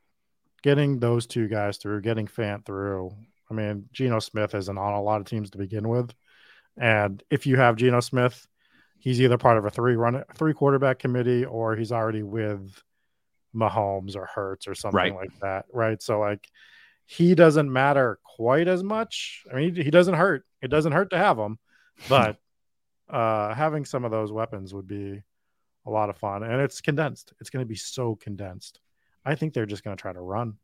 getting 0.63 0.99
those 0.99 1.27
two 1.27 1.49
guys 1.49 1.77
through, 1.77 2.01
getting 2.03 2.27
Fant 2.27 2.65
through. 2.65 3.15
I 3.51 3.55
mean, 3.55 3.89
Geno 3.93 4.19
Smith 4.19 4.55
isn't 4.55 4.79
on 4.79 4.95
a 4.95 5.03
lot 5.03 5.21
of 5.21 5.27
teams 5.27 5.51
to 5.51 5.59
begin 5.59 5.89
with. 5.89 6.13
And 6.77 7.23
if 7.31 7.47
you 7.47 7.57
have 7.57 7.77
Geno 7.77 8.01
Smith, 8.01 8.47
he's 8.99 9.21
either 9.21 9.39
part 9.39 9.57
of 9.59 9.65
a 9.65 9.71
three 9.71 9.97
run 9.97 10.23
three 10.35 10.53
quarterback 10.53 10.99
committee 10.99 11.45
or 11.45 11.77
he's 11.77 11.93
already 11.93 12.23
with 12.23 12.83
Mahomes 13.55 14.17
or 14.17 14.27
Hurts 14.27 14.67
or 14.69 14.75
something 14.75 14.97
Right. 14.97 15.15
like 15.15 15.39
that. 15.41 15.67
Right. 15.73 16.03
So 16.03 16.21
like 16.21 16.47
he 17.07 17.35
doesn't 17.35 17.73
matter 17.73 18.19
quite 18.25 18.69
as 18.69 18.83
much. 18.83 19.45
I 19.51 19.57
mean, 19.57 19.75
he, 19.75 19.85
he 19.85 19.91
doesn't 19.91 20.15
hurt. 20.15 20.45
It 20.61 20.69
doesn't 20.69 20.93
hurt 20.93 21.11
to 21.11 21.19
have 21.19 21.39
him, 21.39 21.59
but 22.09 22.37
uh 23.09 23.55
having 23.55 23.85
some 23.85 24.05
of 24.05 24.11
those 24.11 24.33
weapons 24.33 24.75
would 24.75 24.89
be 24.89 25.23
a 25.87 25.91
lot 25.91 26.11
of 26.11 26.17
fun. 26.17 26.43
And 26.43 26.61
it's 26.61 26.81
condensed. 26.81 27.33
It's 27.41 27.51
going 27.51 27.65
to 27.65 27.69
be 27.69 27.77
so 27.77 28.17
condensed. 28.17 28.81
I 29.25 29.37
think 29.37 29.55
they're 29.55 29.67
just 29.67 29.85
going 29.85 29.97
to 29.97 30.01
try 30.01 30.13
to 30.13 30.21
run 30.21 30.55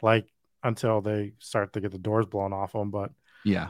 like 0.00 0.26
until 0.64 1.00
they 1.00 1.34
start 1.38 1.72
to 1.74 1.80
get 1.80 1.92
the 1.92 1.98
doors 1.98 2.26
blown 2.26 2.52
off 2.52 2.72
them. 2.72 2.90
But 2.90 3.12
yeah. 3.44 3.68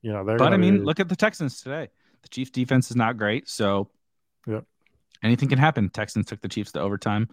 you 0.00 0.12
know, 0.12 0.24
they're 0.24 0.38
But 0.38 0.54
I 0.54 0.56
mean, 0.56 0.78
be- 0.78 0.84
look 0.84 1.00
at 1.00 1.08
the 1.08 1.16
Texans 1.16 1.60
today. 1.60 1.88
The 2.22 2.28
Chiefs 2.28 2.50
defense 2.50 2.90
is 2.90 2.96
not 2.96 3.18
great, 3.18 3.48
so 3.48 3.90
Yep. 4.46 4.64
anything 5.22 5.48
can 5.50 5.58
happen. 5.58 5.90
Texans 5.90 6.26
took 6.26 6.40
the 6.40 6.48
Chiefs 6.48 6.72
to 6.72 6.80
overtime. 6.80 7.28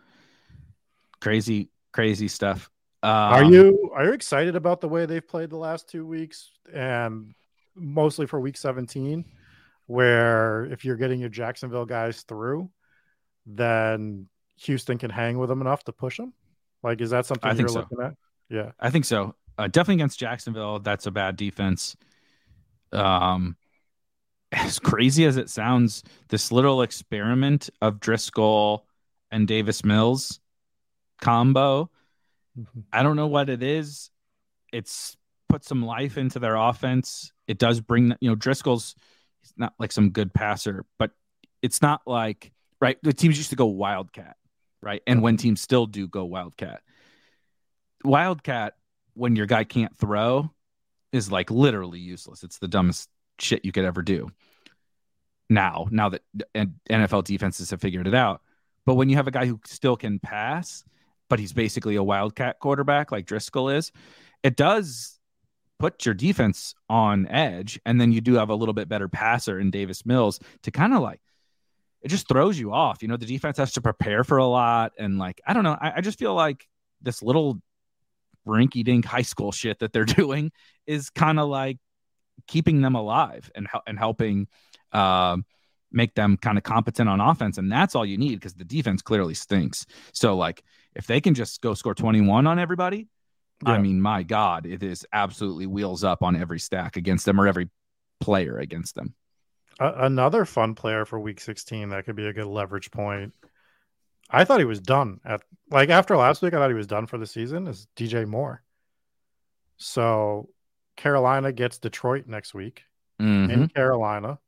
Crazy, 1.21 1.69
crazy 1.93 2.27
stuff. 2.27 2.69
Um, 3.03 3.09
Are 3.11 3.43
you 3.43 3.91
are 3.95 4.05
you 4.05 4.13
excited 4.13 4.55
about 4.55 4.79
the 4.81 4.87
way 4.89 5.05
they've 5.05 5.27
played 5.27 5.49
the 5.49 5.57
last 5.57 5.87
two 5.89 6.05
weeks 6.05 6.51
and 6.73 7.33
mostly 7.75 8.27
for 8.27 8.39
week 8.39 8.57
17 8.57 9.25
where 9.87 10.65
if 10.65 10.85
you're 10.85 10.95
getting 10.97 11.19
your 11.19 11.29
Jacksonville 11.29 11.85
guys 11.85 12.21
through 12.23 12.69
then 13.47 14.27
Houston 14.57 14.99
can 14.99 15.09
hang 15.09 15.39
with 15.39 15.49
them 15.49 15.61
enough 15.61 15.83
to 15.85 15.91
push 15.91 16.17
them? 16.17 16.33
Like 16.83 17.01
is 17.01 17.09
that 17.09 17.25
something 17.25 17.49
I 17.49 17.53
you're 17.55 17.67
so. 17.69 17.79
looking 17.79 18.01
at? 18.03 18.13
Yeah. 18.51 18.71
I 18.79 18.89
think 18.89 19.05
so. 19.05 19.35
Uh, 19.57 19.67
definitely 19.67 19.95
against 19.95 20.19
Jacksonville. 20.19 20.79
That's 20.79 21.05
a 21.05 21.11
bad 21.11 21.37
defense. 21.37 21.95
Um, 22.91 23.55
as 24.51 24.77
crazy 24.77 25.25
as 25.25 25.37
it 25.37 25.49
sounds, 25.49 26.03
this 26.27 26.51
little 26.51 26.81
experiment 26.81 27.69
of 27.81 27.99
Driskel 27.99 28.81
and 29.31 29.47
Davis 29.47 29.85
Mills 29.85 30.41
combo, 31.21 31.89
I 32.91 33.03
don't 33.03 33.15
know 33.15 33.27
what 33.27 33.49
it 33.49 33.63
is. 33.63 34.09
It's 34.73 35.15
put 35.47 35.63
some 35.63 35.83
life 35.83 36.17
into 36.17 36.39
their 36.39 36.55
offense. 36.55 37.31
It 37.47 37.57
does 37.57 37.79
bring, 37.79 38.13
you 38.19 38.29
know, 38.29 38.35
Driskel's 38.35 38.95
he's 39.41 39.53
not 39.55 39.73
like 39.79 39.93
some 39.93 40.09
good 40.09 40.33
passer, 40.33 40.85
but 40.99 41.11
it's 41.61 41.81
not 41.81 42.01
like 42.05 42.51
right. 42.81 42.97
The 43.03 43.13
teams 43.13 43.37
used 43.37 43.51
to 43.51 43.55
go 43.55 43.67
wildcat, 43.67 44.35
right? 44.81 45.01
And 45.07 45.21
when 45.21 45.37
teams 45.37 45.61
still 45.61 45.85
do 45.85 46.07
go 46.07 46.25
wildcat, 46.25 46.81
wildcat 48.03 48.73
when 49.13 49.35
your 49.35 49.45
guy 49.45 49.63
can't 49.63 49.95
throw 49.97 50.49
is 51.11 51.31
like 51.31 51.51
literally 51.51 51.99
useless. 51.99 52.43
It's 52.43 52.59
the 52.59 52.67
dumbest 52.67 53.09
shit 53.39 53.65
you 53.65 53.71
could 53.71 53.85
ever 53.85 54.01
do. 54.01 54.29
Now, 55.49 55.87
now 55.91 56.09
that 56.09 56.21
NFL 56.55 57.25
defenses 57.25 57.71
have 57.71 57.81
figured 57.81 58.07
it 58.07 58.15
out, 58.15 58.41
but 58.85 58.95
when 58.95 59.09
you 59.09 59.17
have 59.17 59.27
a 59.27 59.31
guy 59.31 59.45
who 59.45 59.59
still 59.65 59.97
can 59.97 60.19
pass, 60.19 60.83
but 61.29 61.39
he's 61.39 61.53
basically 61.53 61.95
a 61.95 62.03
wildcat 62.03 62.59
quarterback 62.59 63.11
like 63.11 63.25
Driskel 63.25 63.75
is, 63.75 63.91
it 64.43 64.55
does 64.55 65.19
put 65.79 66.05
your 66.05 66.13
defense 66.13 66.73
on 66.89 67.27
edge. 67.27 67.79
And 67.85 67.99
then 67.99 68.11
you 68.11 68.21
do 68.21 68.35
have 68.35 68.49
a 68.49 68.55
little 68.55 68.73
bit 68.73 68.87
better 68.87 69.09
passer 69.09 69.59
in 69.59 69.71
Davis 69.71 70.05
Mills 70.05 70.39
to 70.63 70.71
kind 70.71 70.93
of 70.93 71.01
like 71.01 71.21
it 72.01 72.07
just 72.07 72.27
throws 72.27 72.57
you 72.57 72.73
off. 72.73 73.01
You 73.01 73.07
know, 73.07 73.17
the 73.17 73.25
defense 73.25 73.57
has 73.57 73.73
to 73.73 73.81
prepare 73.81 74.23
for 74.23 74.37
a 74.37 74.45
lot. 74.45 74.93
And 74.97 75.19
like, 75.19 75.41
I 75.45 75.53
don't 75.53 75.63
know, 75.63 75.77
I, 75.79 75.93
I 75.97 76.01
just 76.01 76.19
feel 76.19 76.33
like 76.33 76.67
this 77.01 77.21
little 77.21 77.61
rinky 78.47 78.83
dink 78.83 79.05
high 79.05 79.21
school 79.21 79.51
shit 79.51 79.79
that 79.79 79.93
they're 79.93 80.05
doing 80.21 80.51
is 80.87 81.09
kind 81.09 81.39
of 81.39 81.49
like 81.49 81.77
keeping 82.47 82.81
them 82.81 82.95
alive 82.95 83.51
and, 83.55 83.67
and 83.87 83.97
helping 83.97 84.47
uh, 84.91 85.37
make 85.91 86.15
them 86.15 86.37
kind 86.37 86.57
of 86.57 86.63
competent 86.63 87.09
on 87.09 87.19
offense. 87.19 87.57
And 87.57 87.71
that's 87.71 87.95
all 87.95 88.05
you 88.05 88.17
need 88.17 88.35
because 88.35 88.53
the 88.53 88.65
defense 88.65 89.01
clearly 89.01 89.33
stinks. 89.33 89.85
So, 90.13 90.35
like, 90.35 90.63
if 90.95 91.07
they 91.07 91.21
can 91.21 91.33
just 91.33 91.61
go 91.61 91.73
score 91.73 91.95
21 91.95 92.47
on 92.47 92.59
everybody, 92.59 93.07
yeah. 93.65 93.73
I 93.73 93.77
mean, 93.77 94.01
my 94.01 94.23
God, 94.23 94.65
it 94.65 94.83
is 94.83 95.05
absolutely 95.13 95.67
wheels 95.67 96.03
up 96.03 96.23
on 96.23 96.35
every 96.35 96.59
stack 96.59 96.97
against 96.97 97.25
them 97.25 97.39
or 97.39 97.47
every 97.47 97.69
player 98.19 98.57
against 98.57 98.95
them. 98.95 99.13
Uh, 99.79 99.93
another 99.97 100.45
fun 100.45 100.75
player 100.75 101.05
for 101.05 101.19
week 101.19 101.39
16 101.39 101.89
that 101.89 102.05
could 102.05 102.15
be 102.15 102.27
a 102.27 102.33
good 102.33 102.47
leverage 102.47 102.91
point. 102.91 103.33
I 104.31 104.45
thought 104.45 104.59
he 104.59 104.65
was 104.65 104.79
done 104.79 105.19
at 105.25 105.41
like 105.69 105.89
after 105.89 106.15
last 106.15 106.41
week. 106.41 106.53
I 106.53 106.57
thought 106.57 106.69
he 106.69 106.75
was 106.75 106.87
done 106.87 107.05
for 107.05 107.17
the 107.17 107.27
season. 107.27 107.67
Is 107.67 107.87
DJ 107.95 108.25
Moore? 108.25 108.63
So 109.77 110.49
Carolina 110.95 111.51
gets 111.51 111.79
Detroit 111.79 112.27
next 112.27 112.53
week 112.53 112.83
mm-hmm. 113.19 113.51
in 113.51 113.67
Carolina. 113.67 114.39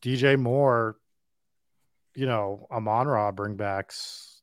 DJ 0.00 0.38
Moore, 0.38 0.96
you 2.14 2.26
know, 2.26 2.66
Amon 2.70 3.08
Ra 3.08 3.32
bring 3.32 3.56
backs 3.56 4.42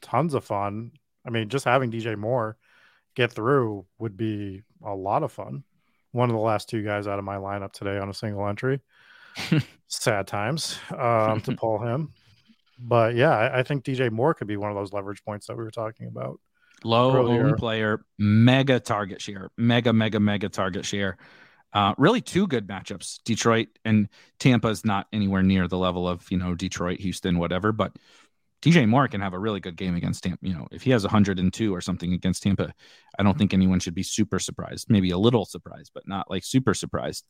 tons 0.00 0.34
of 0.34 0.44
fun. 0.44 0.92
I 1.26 1.30
mean, 1.30 1.48
just 1.48 1.64
having 1.64 1.90
DJ 1.90 2.16
Moore 2.16 2.56
get 3.14 3.32
through 3.32 3.86
would 3.98 4.16
be 4.16 4.62
a 4.84 4.94
lot 4.94 5.22
of 5.22 5.32
fun. 5.32 5.64
One 6.12 6.30
of 6.30 6.34
the 6.34 6.42
last 6.42 6.68
two 6.68 6.82
guys 6.82 7.06
out 7.06 7.18
of 7.18 7.24
my 7.24 7.36
lineup 7.36 7.72
today 7.72 7.98
on 7.98 8.08
a 8.08 8.14
single 8.14 8.46
entry. 8.46 8.80
Sad 9.88 10.26
times 10.26 10.78
um, 10.96 11.40
to 11.42 11.54
pull 11.56 11.78
him. 11.78 12.12
But 12.80 13.14
yeah, 13.14 13.36
I, 13.36 13.58
I, 13.58 13.62
think 13.62 13.84
DJ 13.84 14.10
Moore 14.10 14.32
could 14.34 14.46
be 14.46 14.56
one 14.56 14.70
of 14.70 14.76
those 14.76 14.92
leverage 14.92 15.22
points 15.24 15.46
that 15.46 15.56
we 15.56 15.62
were 15.62 15.70
talking 15.70 16.06
about. 16.06 16.40
Low 16.82 17.28
owned 17.28 17.58
player, 17.58 18.04
mega 18.18 18.80
target 18.80 19.20
share, 19.20 19.50
mega, 19.58 19.92
mega, 19.92 20.18
mega 20.18 20.48
target 20.48 20.86
share. 20.86 21.18
Uh, 21.72 21.94
really, 21.98 22.22
two 22.22 22.46
good 22.46 22.66
matchups. 22.66 23.18
Detroit 23.24 23.68
and 23.84 24.08
Tampa 24.38 24.68
is 24.68 24.84
not 24.84 25.06
anywhere 25.12 25.42
near 25.42 25.68
the 25.68 25.76
level 25.76 26.08
of 26.08 26.24
you 26.30 26.38
know 26.38 26.54
Detroit, 26.54 27.00
Houston, 27.00 27.38
whatever. 27.38 27.70
But 27.70 27.96
DJ 28.62 28.88
Moore 28.88 29.08
can 29.08 29.20
have 29.20 29.34
a 29.34 29.38
really 29.38 29.60
good 29.60 29.76
game 29.76 29.94
against 29.94 30.24
Tampa. 30.24 30.38
You 30.46 30.54
know, 30.54 30.66
if 30.70 30.82
he 30.82 30.90
has 30.90 31.02
102 31.02 31.74
or 31.74 31.80
something 31.80 32.14
against 32.14 32.42
Tampa, 32.42 32.72
I 33.18 33.22
don't 33.22 33.36
think 33.36 33.52
anyone 33.52 33.80
should 33.80 33.94
be 33.94 34.02
super 34.02 34.38
surprised. 34.38 34.86
Maybe 34.88 35.10
a 35.10 35.18
little 35.18 35.44
surprised, 35.44 35.92
but 35.94 36.08
not 36.08 36.30
like 36.30 36.44
super 36.44 36.74
surprised. 36.74 37.24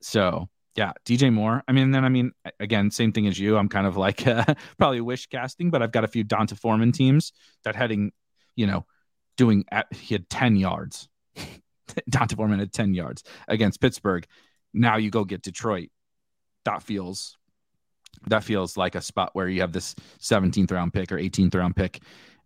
So 0.00 0.48
yeah, 0.76 0.92
DJ 1.04 1.32
Moore. 1.32 1.62
I 1.68 1.72
mean, 1.72 1.92
then 1.92 2.04
I 2.04 2.08
mean, 2.08 2.32
again, 2.58 2.90
same 2.90 3.12
thing 3.12 3.26
as 3.26 3.38
you. 3.38 3.56
I'm 3.56 3.68
kind 3.68 3.86
of 3.86 3.96
like 3.96 4.26
uh, 4.26 4.44
probably 4.78 5.00
wish 5.00 5.26
casting, 5.26 5.70
but 5.70 5.82
I've 5.82 5.92
got 5.92 6.04
a 6.04 6.08
few 6.08 6.24
D'Onta 6.24 6.58
Foreman 6.58 6.92
teams 6.92 7.32
that 7.64 7.76
heading, 7.76 8.12
you 8.56 8.66
know, 8.66 8.86
doing 9.36 9.64
at 9.70 9.92
he 9.92 10.14
had 10.14 10.28
10 10.28 10.56
yards. 10.56 11.08
D'Onta 12.10 12.36
Foreman 12.36 12.58
had 12.58 12.72
10 12.72 12.94
yards 12.94 13.22
against 13.46 13.80
Pittsburgh. 13.80 14.26
Now 14.72 14.96
you 14.96 15.10
go 15.10 15.24
get 15.24 15.42
Detroit. 15.42 15.90
That 16.64 16.82
feels 16.82 17.36
that 18.28 18.44
feels 18.44 18.76
like 18.76 18.94
a 18.94 19.00
spot 19.00 19.30
where 19.34 19.48
you 19.48 19.60
have 19.60 19.72
this 19.72 19.94
17th 20.20 20.70
round 20.70 20.92
pick 20.92 21.12
or 21.12 21.18
18th 21.18 21.54
round 21.54 21.76
pick 21.76 22.00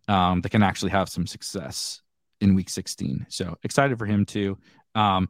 um, 0.09 0.41
that 0.41 0.49
can 0.49 0.63
actually 0.63 0.91
have 0.91 1.09
some 1.09 1.27
success 1.27 2.03
in 2.41 2.55
week 2.55 2.71
16. 2.71 3.27
So 3.29 3.57
excited 3.63 3.99
for 3.99 4.07
him 4.07 4.25
too. 4.25 4.59
Um, 4.95 5.29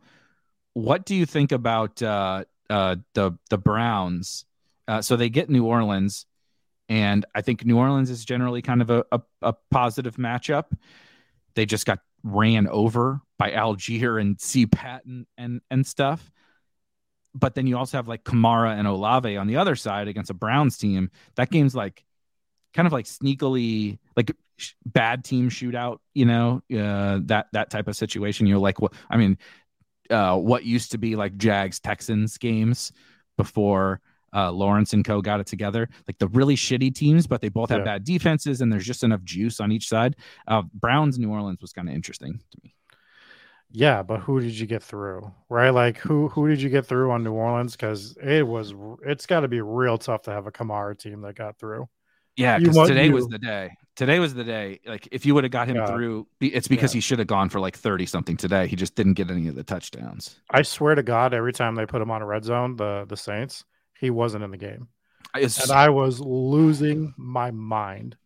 what 0.75 1.05
do 1.05 1.15
you 1.15 1.27
think 1.27 1.53
about 1.53 2.01
uh, 2.03 2.45
uh, 2.71 2.97
the 3.15 3.33
the 3.51 3.59
Browns? 3.59 4.45
Uh, 4.87 5.03
so 5.03 5.17
they 5.17 5.29
get 5.29 5.51
New 5.51 5.67
Orleans, 5.67 6.27
and 6.89 7.25
I 7.35 7.43
think 7.43 7.65
New 7.65 7.79
Orleans 7.79 8.11
is 8.11 8.25
generally 8.25 8.63
kind 8.63 8.81
of 8.81 8.91
a, 8.91 9.05
a, 9.13 9.21
a 9.43 9.55
positive 9.71 10.17
matchup. 10.17 10.65
They 11.55 11.67
just 11.67 11.87
got 11.87 12.01
ran 12.23 12.67
over 12.69 13.21
by 13.39 13.53
Allgeier 13.53 14.21
and 14.21 14.41
C. 14.41 14.67
Patton 14.67 15.27
and 15.37 15.61
and 15.71 15.87
stuff 15.87 16.31
but 17.35 17.55
then 17.55 17.67
you 17.67 17.77
also 17.77 17.97
have 17.97 18.09
like 18.09 18.25
Kamara 18.25 18.79
and 18.79 18.87
Olave 18.87 19.37
on 19.37 19.47
the 19.47 19.57
other 19.57 19.77
side 19.77 20.09
against 20.09 20.31
a 20.31 20.35
Browns 20.35 20.79
team. 20.79 21.11
That 21.37 21.51
game's 21.51 21.75
like 21.75 22.05
kind 22.75 22.87
of 22.87 22.93
like 22.93 23.05
sneakily 23.05 23.99
like 24.17 24.33
bad 24.85 25.25
team 25.25 25.51
shootout, 25.51 25.99
you 26.15 26.25
know, 26.25 26.63
uh, 26.73 27.21
that 27.25 27.47
that 27.53 27.71
type 27.71 27.89
of 27.89 27.97
situation. 27.97 28.47
You're 28.47 28.59
like, 28.59 28.81
what? 28.81 28.93
I 29.09 29.17
mean, 29.17 29.39
uh, 30.11 30.37
what 30.37 30.65
used 30.65 30.93
to 30.93 30.99
be 30.99 31.17
like 31.17 31.37
Jags 31.37 31.81
Texans 31.81 32.39
games 32.39 32.93
before 33.37 34.01
uh, 34.35 34.51
Lawrence 34.51 34.93
and 34.93 35.05
Co 35.05 35.21
got 35.21 35.41
it 35.41 35.47
together. 35.47 35.89
Like 36.07 36.19
the 36.19 36.29
really 36.29 36.57
shitty 36.57 36.95
teams, 36.95 37.27
but 37.27 37.41
they 37.41 37.49
both 37.49 37.71
have 37.71 37.81
yeah. 37.81 37.85
bad 37.85 38.05
defenses, 38.05 38.61
and 38.61 38.73
there's 38.73 38.87
just 38.87 39.05
enough 39.05 39.23
juice 39.23 39.61
on 39.61 39.73
each 39.73 39.89
side. 39.89 40.17
Uh, 40.47 40.63
Browns 40.75 41.19
New 41.19 41.31
Orleans 41.31 41.61
was 41.61 41.73
kind 41.73 41.89
of 41.89 41.95
interesting 41.95 42.41
to 42.51 42.59
me. 42.63 42.75
Yeah, 43.71 44.03
but 44.03 44.21
who 44.21 44.41
did 44.41 44.59
you 44.59 44.67
get 44.67 44.83
through? 44.83 45.31
Right? 45.49 45.71
Like 45.71 45.99
who 45.99 46.29
who 46.29 46.49
did 46.49 46.61
you 46.63 46.71
get 46.71 46.87
through 46.87 47.11
on 47.11 47.23
New 47.23 47.33
Orleans? 47.33 47.73
Because 47.73 48.17
it 48.23 48.47
was 48.47 48.75
it's 49.05 49.27
got 49.27 49.41
to 49.41 49.49
be 49.49 49.61
real 49.61 49.99
tough 49.99 50.23
to 50.23 50.31
have 50.31 50.47
a 50.47 50.53
Kamara 50.53 50.99
team 50.99 51.21
that 51.23 51.35
got 51.35 51.59
through. 51.59 51.89
Yeah, 52.37 52.59
because 52.59 52.89
today 52.89 53.07
you, 53.07 53.13
was 53.13 53.27
the 53.29 53.39
day. 53.39 53.77
Today 53.99 54.21
was 54.21 54.33
the 54.33 54.45
day. 54.45 54.79
Like 54.87 55.09
if 55.11 55.27
you 55.27 55.35
would 55.35 55.43
have 55.43 55.51
got 55.51 55.67
him 55.67 55.75
yeah. 55.75 55.87
through, 55.87 56.29
it's 56.41 56.69
because 56.69 56.95
yeah. 56.95 56.99
he 56.99 57.01
should 57.01 57.19
have 57.19 57.27
gone 57.27 57.49
for 57.49 57.59
like 57.59 57.77
thirty 57.77 58.07
something 58.07 58.37
today. 58.37 58.69
He 58.69 58.77
just 58.77 58.95
didn't 58.95 59.15
get 59.15 59.29
any 59.29 59.49
of 59.49 59.57
the 59.57 59.65
touchdowns. 59.65 60.39
I 60.49 60.63
swear 60.63 60.95
to 60.95 61.03
God, 61.03 61.35
every 61.35 61.53
time 61.53 61.75
they 61.75 61.85
put 61.85 62.01
him 62.01 62.09
on 62.09 62.23
a 62.23 62.27
red 62.27 62.45
zone, 62.45 62.77
the 62.77 63.07
the 63.09 63.17
Saints, 63.17 63.65
he 63.99 64.11
wasn't 64.11 64.45
in 64.45 64.53
the 64.53 64.57
game, 64.57 64.87
it's... 65.35 65.61
and 65.61 65.73
I 65.73 65.89
was 65.89 66.21
losing 66.21 67.13
my 67.17 67.51
mind. 67.51 68.17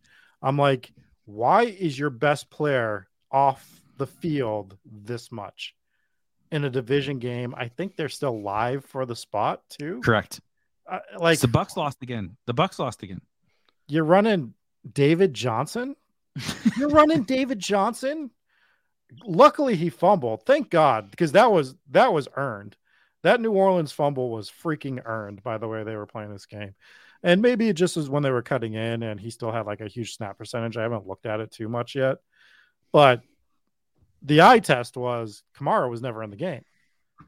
I'm 0.43 0.59
like, 0.59 0.93
why 1.25 1.63
is 1.63 1.97
your 1.97 2.11
best 2.11 2.51
player 2.51 3.07
off 3.31 3.81
the 3.97 4.05
field 4.05 4.77
this 4.85 5.31
much 5.31 5.73
in 6.51 6.63
a 6.63 6.69
division 6.69 7.17
game. 7.17 7.55
I 7.57 7.67
think 7.67 7.95
they're 7.95 8.09
still 8.09 8.41
live 8.41 8.85
for 8.85 9.05
the 9.05 9.15
spot 9.15 9.63
too. 9.69 10.01
Correct. 10.03 10.39
Uh, 10.89 10.99
like 11.17 11.39
the 11.39 11.47
Bucs 11.47 11.75
lost 11.75 12.03
again. 12.03 12.37
The 12.45 12.53
Bucs 12.53 12.77
lost 12.77 13.01
again. 13.01 13.21
You're 13.87 14.03
running 14.03 14.53
David 14.89 15.33
Johnson. 15.33 15.95
You're 16.77 16.89
running 16.89 17.23
David 17.27 17.59
Johnson. 17.59 18.31
Luckily, 19.25 19.75
he 19.75 19.89
fumbled. 19.89 20.45
Thank 20.45 20.69
God, 20.69 21.11
because 21.11 21.33
that 21.33 21.51
was 21.51 21.75
that 21.91 22.13
was 22.13 22.27
earned. 22.35 22.75
That 23.21 23.39
New 23.39 23.51
Orleans 23.53 23.91
fumble 23.91 24.31
was 24.31 24.49
freaking 24.51 25.01
earned 25.05 25.43
by 25.43 25.57
the 25.57 25.67
way 25.67 25.83
they 25.83 25.95
were 25.95 26.05
playing 26.05 26.31
this 26.31 26.45
game. 26.45 26.73
And 27.23 27.41
maybe 27.41 27.69
it 27.69 27.75
just 27.75 27.95
was 27.95 28.09
when 28.09 28.21
they 28.21 28.31
were 28.31 28.41
cutting 28.41 28.73
in 28.73 29.01
and 29.01 29.17
he 29.17 29.29
still 29.29 29.51
had 29.51 29.65
like 29.65 29.79
a 29.79 29.87
huge 29.87 30.15
snap 30.15 30.37
percentage. 30.37 30.75
I 30.75 30.81
haven't 30.81 31.07
looked 31.07 31.25
at 31.25 31.39
it 31.39 31.51
too 31.51 31.69
much 31.69 31.95
yet. 31.95 32.17
But 32.91 33.21
the 34.21 34.41
eye 34.41 34.59
test 34.59 34.97
was 34.97 35.43
Kamara 35.57 35.89
was 35.89 36.01
never 36.01 36.21
in 36.23 36.29
the 36.29 36.35
game, 36.35 36.63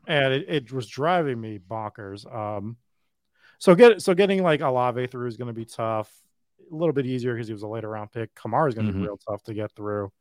and 0.07 0.33
it, 0.33 0.45
it 0.49 0.71
was 0.71 0.87
driving 0.87 1.39
me 1.39 1.59
bonkers. 1.59 2.25
Um, 2.33 2.77
so 3.57 3.75
get 3.75 4.01
so 4.01 4.13
getting 4.13 4.43
like 4.43 4.61
Olave 4.61 5.07
through 5.07 5.27
is 5.27 5.37
going 5.37 5.47
to 5.47 5.53
be 5.53 5.65
tough. 5.65 6.11
A 6.71 6.75
little 6.75 6.93
bit 6.93 7.05
easier 7.05 7.33
because 7.33 7.47
he 7.47 7.53
was 7.53 7.63
a 7.63 7.67
later 7.67 7.89
round 7.89 8.11
pick. 8.11 8.33
Kamara 8.35 8.69
is 8.69 8.75
going 8.75 8.87
to 8.87 8.93
mm-hmm. 8.93 9.01
be 9.01 9.07
real 9.07 9.19
tough 9.29 9.43
to 9.43 9.53
get 9.53 9.71
through. 9.73 10.11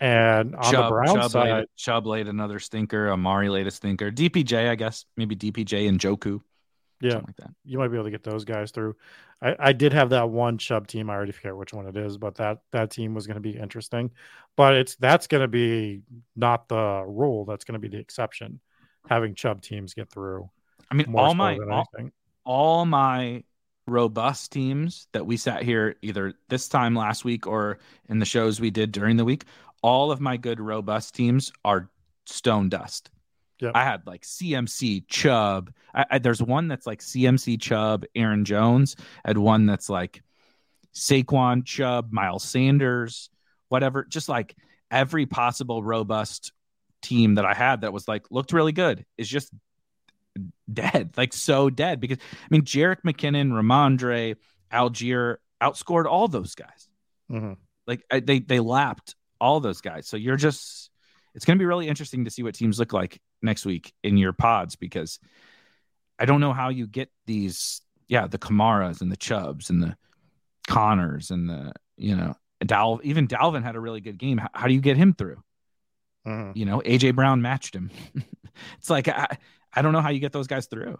And 0.00 0.54
on 0.54 0.70
Chubb, 0.70 0.84
the 0.84 0.90
Brown 0.90 1.16
Chubb 1.16 1.30
side, 1.30 1.50
laid, 1.50 1.66
Chubb 1.76 2.06
laid 2.06 2.28
another 2.28 2.58
stinker. 2.58 3.10
Amari 3.10 3.48
laid 3.48 3.66
a 3.66 3.70
stinker. 3.70 4.10
DPJ, 4.10 4.68
I 4.68 4.74
guess 4.74 5.04
maybe 5.16 5.34
DPJ 5.34 5.88
and 5.88 5.98
Njoku. 5.98 6.40
Yeah, 7.00 7.16
like 7.16 7.36
that. 7.36 7.50
You 7.64 7.78
might 7.78 7.88
be 7.88 7.96
able 7.96 8.04
to 8.04 8.10
get 8.10 8.22
those 8.22 8.44
guys 8.44 8.70
through. 8.72 8.94
I, 9.42 9.56
I 9.58 9.72
did 9.72 9.94
have 9.94 10.10
that 10.10 10.28
one 10.28 10.58
Chubb 10.58 10.86
team. 10.86 11.08
I 11.08 11.14
already 11.14 11.32
forget 11.32 11.56
which 11.56 11.72
one 11.72 11.86
it 11.86 11.96
is, 11.96 12.18
but 12.18 12.34
that 12.36 12.58
that 12.72 12.90
team 12.90 13.14
was 13.14 13.26
going 13.26 13.36
to 13.36 13.40
be 13.40 13.56
interesting. 13.56 14.10
But 14.56 14.74
it's 14.74 14.96
that's 14.96 15.26
going 15.26 15.40
to 15.40 15.48
be 15.48 16.02
not 16.36 16.68
the 16.68 17.02
rule. 17.06 17.46
That's 17.46 17.64
going 17.64 17.72
to 17.72 17.78
be 17.78 17.88
the 17.88 18.00
exception. 18.00 18.60
Having 19.08 19.34
Chubb 19.34 19.62
teams 19.62 19.94
get 19.94 20.10
through. 20.10 20.50
I 20.90 20.94
mean, 20.94 21.14
all 21.14 21.34
my 21.34 21.56
all, 21.56 21.88
all 22.44 22.84
my 22.84 23.44
robust 23.90 24.52
teams 24.52 25.08
that 25.12 25.26
we 25.26 25.36
sat 25.36 25.62
here 25.62 25.96
either 26.02 26.34
this 26.48 26.68
time 26.68 26.94
last 26.94 27.24
week 27.24 27.46
or 27.46 27.78
in 28.08 28.18
the 28.18 28.24
shows 28.24 28.60
we 28.60 28.70
did 28.70 28.92
during 28.92 29.16
the 29.16 29.24
week. 29.24 29.44
All 29.82 30.12
of 30.12 30.20
my 30.20 30.36
good 30.36 30.60
robust 30.60 31.14
teams 31.14 31.52
are 31.64 31.90
stone 32.26 32.68
dust. 32.68 33.10
Yep. 33.60 33.72
I 33.74 33.84
had 33.84 34.06
like 34.06 34.22
CMC 34.22 35.06
Chubb. 35.08 35.72
I, 35.94 36.06
I, 36.12 36.18
there's 36.18 36.42
one 36.42 36.68
that's 36.68 36.86
like 36.86 37.00
CMC 37.00 37.60
Chubb, 37.60 38.04
Aaron 38.14 38.44
Jones. 38.44 38.96
I 39.24 39.28
had 39.30 39.38
one 39.38 39.66
that's 39.66 39.90
like 39.90 40.22
Saquon, 40.94 41.64
Chubb, 41.64 42.12
Miles 42.12 42.44
Sanders, 42.44 43.28
whatever, 43.68 44.04
just 44.04 44.28
like 44.28 44.56
every 44.90 45.26
possible 45.26 45.82
robust 45.82 46.52
team 47.02 47.36
that 47.36 47.44
I 47.44 47.54
had 47.54 47.82
that 47.82 47.92
was 47.92 48.08
like 48.08 48.30
looked 48.30 48.52
really 48.52 48.72
good 48.72 49.04
is 49.18 49.28
just 49.28 49.50
dead, 50.74 51.14
like 51.16 51.32
so 51.32 51.70
dead. 51.70 52.00
Because 52.00 52.18
I 52.18 52.46
mean, 52.50 52.62
Jerick 52.62 53.02
McKinnon, 53.04 53.50
Rhamondre, 53.50 54.36
Allgeier 54.72 55.36
outscored 55.60 56.06
all 56.06 56.28
those 56.28 56.54
guys. 56.54 56.88
Mm-hmm. 57.30 57.54
Like 57.86 58.04
they 58.10 58.40
they 58.40 58.60
lapped 58.60 59.14
all 59.40 59.60
those 59.60 59.80
guys. 59.80 60.06
So 60.06 60.16
you're 60.16 60.36
just 60.36 60.90
it's 61.34 61.44
going 61.44 61.58
to 61.58 61.62
be 61.62 61.66
really 61.66 61.88
interesting 61.88 62.24
to 62.24 62.30
see 62.30 62.42
what 62.42 62.54
teams 62.54 62.78
look 62.78 62.92
like 62.92 63.20
next 63.42 63.64
week 63.64 63.92
in 64.02 64.16
your 64.16 64.32
pods 64.32 64.76
because 64.76 65.18
I 66.18 66.24
don't 66.24 66.40
know 66.40 66.52
how 66.52 66.68
you 66.68 66.86
get 66.86 67.10
these 67.26 67.82
yeah 68.08 68.26
the 68.26 68.38
Kamaras 68.38 69.00
and 69.00 69.10
the 69.10 69.16
Chubbs 69.16 69.70
and 69.70 69.82
the 69.82 69.96
Conners 70.68 71.30
and 71.30 71.48
the 71.48 71.72
you 71.96 72.16
know 72.16 72.34
Dal 72.64 73.00
even 73.02 73.26
Dalvin 73.26 73.62
had 73.62 73.76
a 73.76 73.80
really 73.80 74.00
good 74.00 74.18
game. 74.18 74.38
How, 74.38 74.48
how 74.52 74.66
do 74.66 74.74
you 74.74 74.80
get 74.80 74.96
him 74.96 75.14
through? 75.14 75.42
Mhm. 76.26 76.54
You 76.54 76.66
know, 76.66 76.80
AJ 76.84 77.14
Brown 77.14 77.40
matched 77.40 77.74
him. 77.74 77.90
it's 78.78 78.90
like 78.90 79.08
I, 79.08 79.38
I 79.72 79.82
don't 79.82 79.92
know 79.92 80.00
how 80.00 80.10
you 80.10 80.20
get 80.20 80.32
those 80.32 80.46
guys 80.46 80.66
through. 80.66 80.98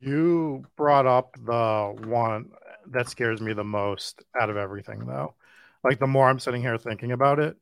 You 0.00 0.64
brought 0.76 1.06
up 1.06 1.36
the 1.44 1.94
one 2.06 2.50
that 2.88 3.08
scares 3.08 3.40
me 3.40 3.52
the 3.52 3.64
most 3.64 4.22
out 4.38 4.50
of 4.50 4.56
everything, 4.56 5.06
though. 5.06 5.34
Like 5.82 5.98
the 5.98 6.06
more 6.06 6.28
I'm 6.28 6.38
sitting 6.38 6.62
here 6.62 6.76
thinking 6.78 7.12
about 7.12 7.38
it, 7.38 7.56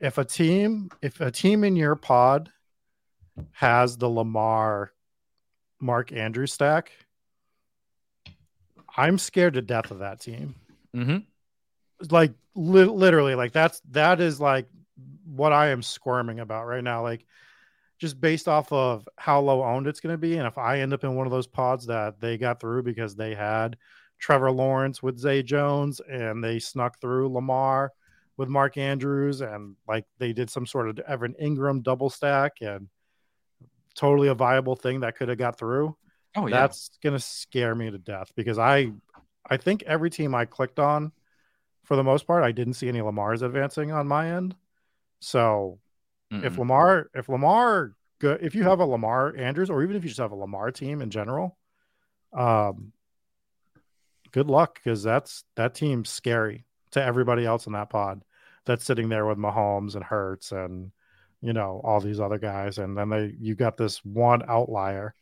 if 0.00 0.18
a 0.18 0.24
team, 0.24 0.90
if 1.02 1.20
a 1.20 1.30
team 1.30 1.64
in 1.64 1.76
your 1.76 1.96
pod 1.96 2.50
has 3.52 3.96
the 3.96 4.08
Lamar 4.08 4.92
Mark 5.80 6.12
Andrews 6.12 6.52
stack, 6.52 6.92
I'm 8.96 9.18
scared 9.18 9.54
to 9.54 9.62
death 9.62 9.90
of 9.90 9.98
that 10.00 10.20
team. 10.20 10.54
Mm-hmm. 10.94 11.18
Like 12.10 12.32
li- 12.54 12.84
literally, 12.84 13.34
like 13.34 13.52
that's 13.52 13.80
that 13.90 14.20
is 14.20 14.40
like 14.40 14.68
what 15.24 15.52
I 15.52 15.68
am 15.68 15.82
squirming 15.82 16.40
about 16.40 16.66
right 16.66 16.84
now. 16.84 17.02
Like 17.02 17.24
just 18.04 18.20
based 18.20 18.48
off 18.48 18.70
of 18.70 19.08
how 19.16 19.40
low 19.40 19.64
owned 19.64 19.86
it's 19.86 20.00
going 20.00 20.12
to 20.12 20.18
be. 20.18 20.36
And 20.36 20.46
if 20.46 20.58
I 20.58 20.80
end 20.80 20.92
up 20.92 21.04
in 21.04 21.14
one 21.14 21.26
of 21.26 21.30
those 21.30 21.46
pods 21.46 21.86
that 21.86 22.20
they 22.20 22.36
got 22.36 22.60
through 22.60 22.82
because 22.82 23.16
they 23.16 23.34
had 23.34 23.78
Trevor 24.18 24.50
Lawrence 24.50 25.02
with 25.02 25.18
Zay 25.18 25.42
Jones 25.42 26.02
and 26.06 26.44
they 26.44 26.58
snuck 26.58 27.00
through 27.00 27.32
Lamar 27.32 27.92
with 28.36 28.50
Mark 28.50 28.76
Andrews 28.76 29.40
and 29.40 29.76
like 29.88 30.04
they 30.18 30.34
did 30.34 30.50
some 30.50 30.66
sort 30.66 30.90
of 30.90 30.98
Evan 30.98 31.34
Engram 31.40 31.82
double 31.82 32.10
stack 32.10 32.58
and 32.60 32.88
totally 33.94 34.28
a 34.28 34.34
viable 34.34 34.76
thing 34.76 35.00
that 35.00 35.16
could 35.16 35.30
have 35.30 35.38
got 35.38 35.56
through. 35.56 35.96
Oh 36.36 36.46
yeah. 36.46 36.60
That's 36.60 36.90
going 37.02 37.14
to 37.14 37.20
scare 37.20 37.74
me 37.74 37.90
to 37.90 37.96
death 37.96 38.32
because 38.36 38.58
I 38.58 38.92
I 39.48 39.56
think 39.56 39.82
every 39.84 40.10
team 40.10 40.34
I 40.34 40.44
clicked 40.44 40.78
on 40.78 41.12
for 41.84 41.96
the 41.96 42.04
most 42.04 42.26
part 42.26 42.44
I 42.44 42.52
didn't 42.52 42.74
see 42.74 42.88
any 42.88 43.00
Lamars 43.00 43.40
advancing 43.40 43.92
on 43.92 44.06
my 44.06 44.32
end. 44.32 44.54
So 45.20 45.78
if 46.42 46.58
Lamar, 46.58 47.10
if 47.14 47.28
Lamar, 47.28 47.92
if 48.20 48.54
you 48.54 48.62
have 48.62 48.80
a 48.80 48.86
Lamar 48.86 49.36
Andrews, 49.36 49.70
or 49.70 49.82
even 49.82 49.96
if 49.96 50.02
you 50.02 50.08
just 50.08 50.20
have 50.20 50.32
a 50.32 50.36
Lamar 50.36 50.70
team 50.70 51.02
in 51.02 51.10
general, 51.10 51.56
um, 52.32 52.92
good 54.32 54.48
luck 54.48 54.74
because 54.82 55.02
that's 55.02 55.44
that 55.56 55.74
team's 55.74 56.08
scary 56.08 56.64
to 56.92 57.02
everybody 57.02 57.44
else 57.44 57.66
in 57.66 57.72
that 57.74 57.90
pod 57.90 58.22
that's 58.64 58.84
sitting 58.84 59.08
there 59.08 59.26
with 59.26 59.38
Mahomes 59.38 59.94
and 59.94 60.04
Hurts 60.04 60.52
and 60.52 60.90
you 61.40 61.52
know 61.52 61.80
all 61.84 62.00
these 62.00 62.20
other 62.20 62.38
guys, 62.38 62.78
and 62.78 62.96
then 62.96 63.10
they 63.10 63.34
you 63.38 63.54
got 63.54 63.76
this 63.76 64.02
one 64.04 64.42
outlier, 64.48 65.14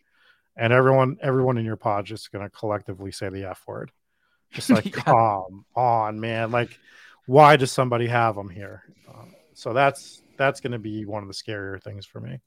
and 0.56 0.72
everyone 0.72 1.16
everyone 1.20 1.58
in 1.58 1.64
your 1.64 1.76
pod 1.76 2.04
just 2.06 2.30
gonna 2.30 2.50
collectively 2.50 3.10
say 3.10 3.28
the 3.28 3.44
F 3.50 3.62
word, 3.66 3.90
just 4.52 4.70
like 4.70 4.84
Yeah. 4.86 5.02
come 5.02 5.64
on, 5.74 6.20
man, 6.20 6.50
like 6.52 6.78
why 7.26 7.56
does 7.56 7.72
somebody 7.72 8.06
have 8.06 8.34
them 8.36 8.48
here? 8.48 8.82
Uh, 9.08 9.24
so 9.54 9.72
that's 9.72 10.22
that's 10.36 10.60
going 10.60 10.72
to 10.72 10.78
be 10.78 11.04
one 11.04 11.22
of 11.22 11.28
the 11.28 11.34
scarier 11.34 11.82
things 11.82 12.06
for 12.06 12.20
me. 12.20 12.40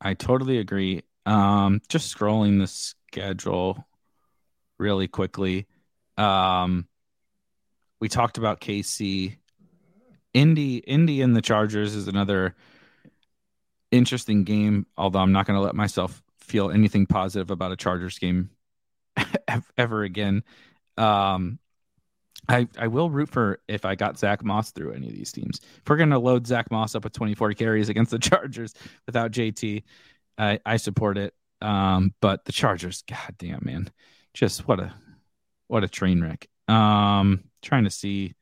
I 0.00 0.14
totally 0.14 0.58
agree. 0.58 1.02
Um, 1.24 1.80
just 1.88 2.14
scrolling 2.14 2.60
the 2.60 2.66
schedule 2.66 3.84
really 4.78 5.08
quickly. 5.08 5.66
Um, 6.16 6.86
we 8.00 8.08
talked 8.08 8.38
about 8.38 8.60
KC, 8.60 9.36
Indy, 10.34 10.76
Indy, 10.76 11.22
and 11.22 11.34
the 11.34 11.42
Chargers 11.42 11.94
is 11.94 12.08
another 12.08 12.54
interesting 13.90 14.44
game. 14.44 14.86
Although 14.96 15.20
I'm 15.20 15.32
not 15.32 15.46
going 15.46 15.58
to 15.58 15.64
let 15.64 15.74
myself 15.74 16.22
feel 16.38 16.70
anything 16.70 17.06
positive 17.06 17.50
about 17.50 17.72
a 17.72 17.76
Chargers 17.76 18.18
game 18.18 18.50
ever 19.78 20.02
again. 20.02 20.44
Um, 20.96 21.58
I 22.48 22.68
I 22.78 22.86
will 22.86 23.10
root 23.10 23.28
for 23.28 23.60
if 23.68 23.84
I 23.84 23.94
got 23.94 24.18
Zack 24.18 24.44
Moss 24.44 24.70
through 24.70 24.92
any 24.92 25.08
of 25.08 25.14
these 25.14 25.32
teams. 25.32 25.60
If 25.62 25.88
we're 25.88 25.96
going 25.96 26.10
to 26.10 26.18
load 26.18 26.46
Zack 26.46 26.70
Moss 26.70 26.94
up 26.94 27.04
with 27.04 27.12
24 27.12 27.52
carries 27.54 27.88
against 27.88 28.10
the 28.10 28.18
Chargers 28.20 28.74
without 29.06 29.32
JT, 29.32 29.82
I, 30.38 30.60
I 30.64 30.76
support 30.76 31.18
it. 31.18 31.34
Um, 31.60 32.14
but 32.20 32.44
the 32.44 32.52
Chargers, 32.52 33.02
god 33.02 33.34
damn 33.38 33.60
man, 33.62 33.90
just 34.34 34.68
what 34.68 34.80
a 34.80 34.94
what 35.68 35.84
a 35.84 35.88
train 35.88 36.22
wreck. 36.22 36.48
Um, 36.68 37.44
trying 37.62 37.84
to 37.84 37.90
see 37.90 38.34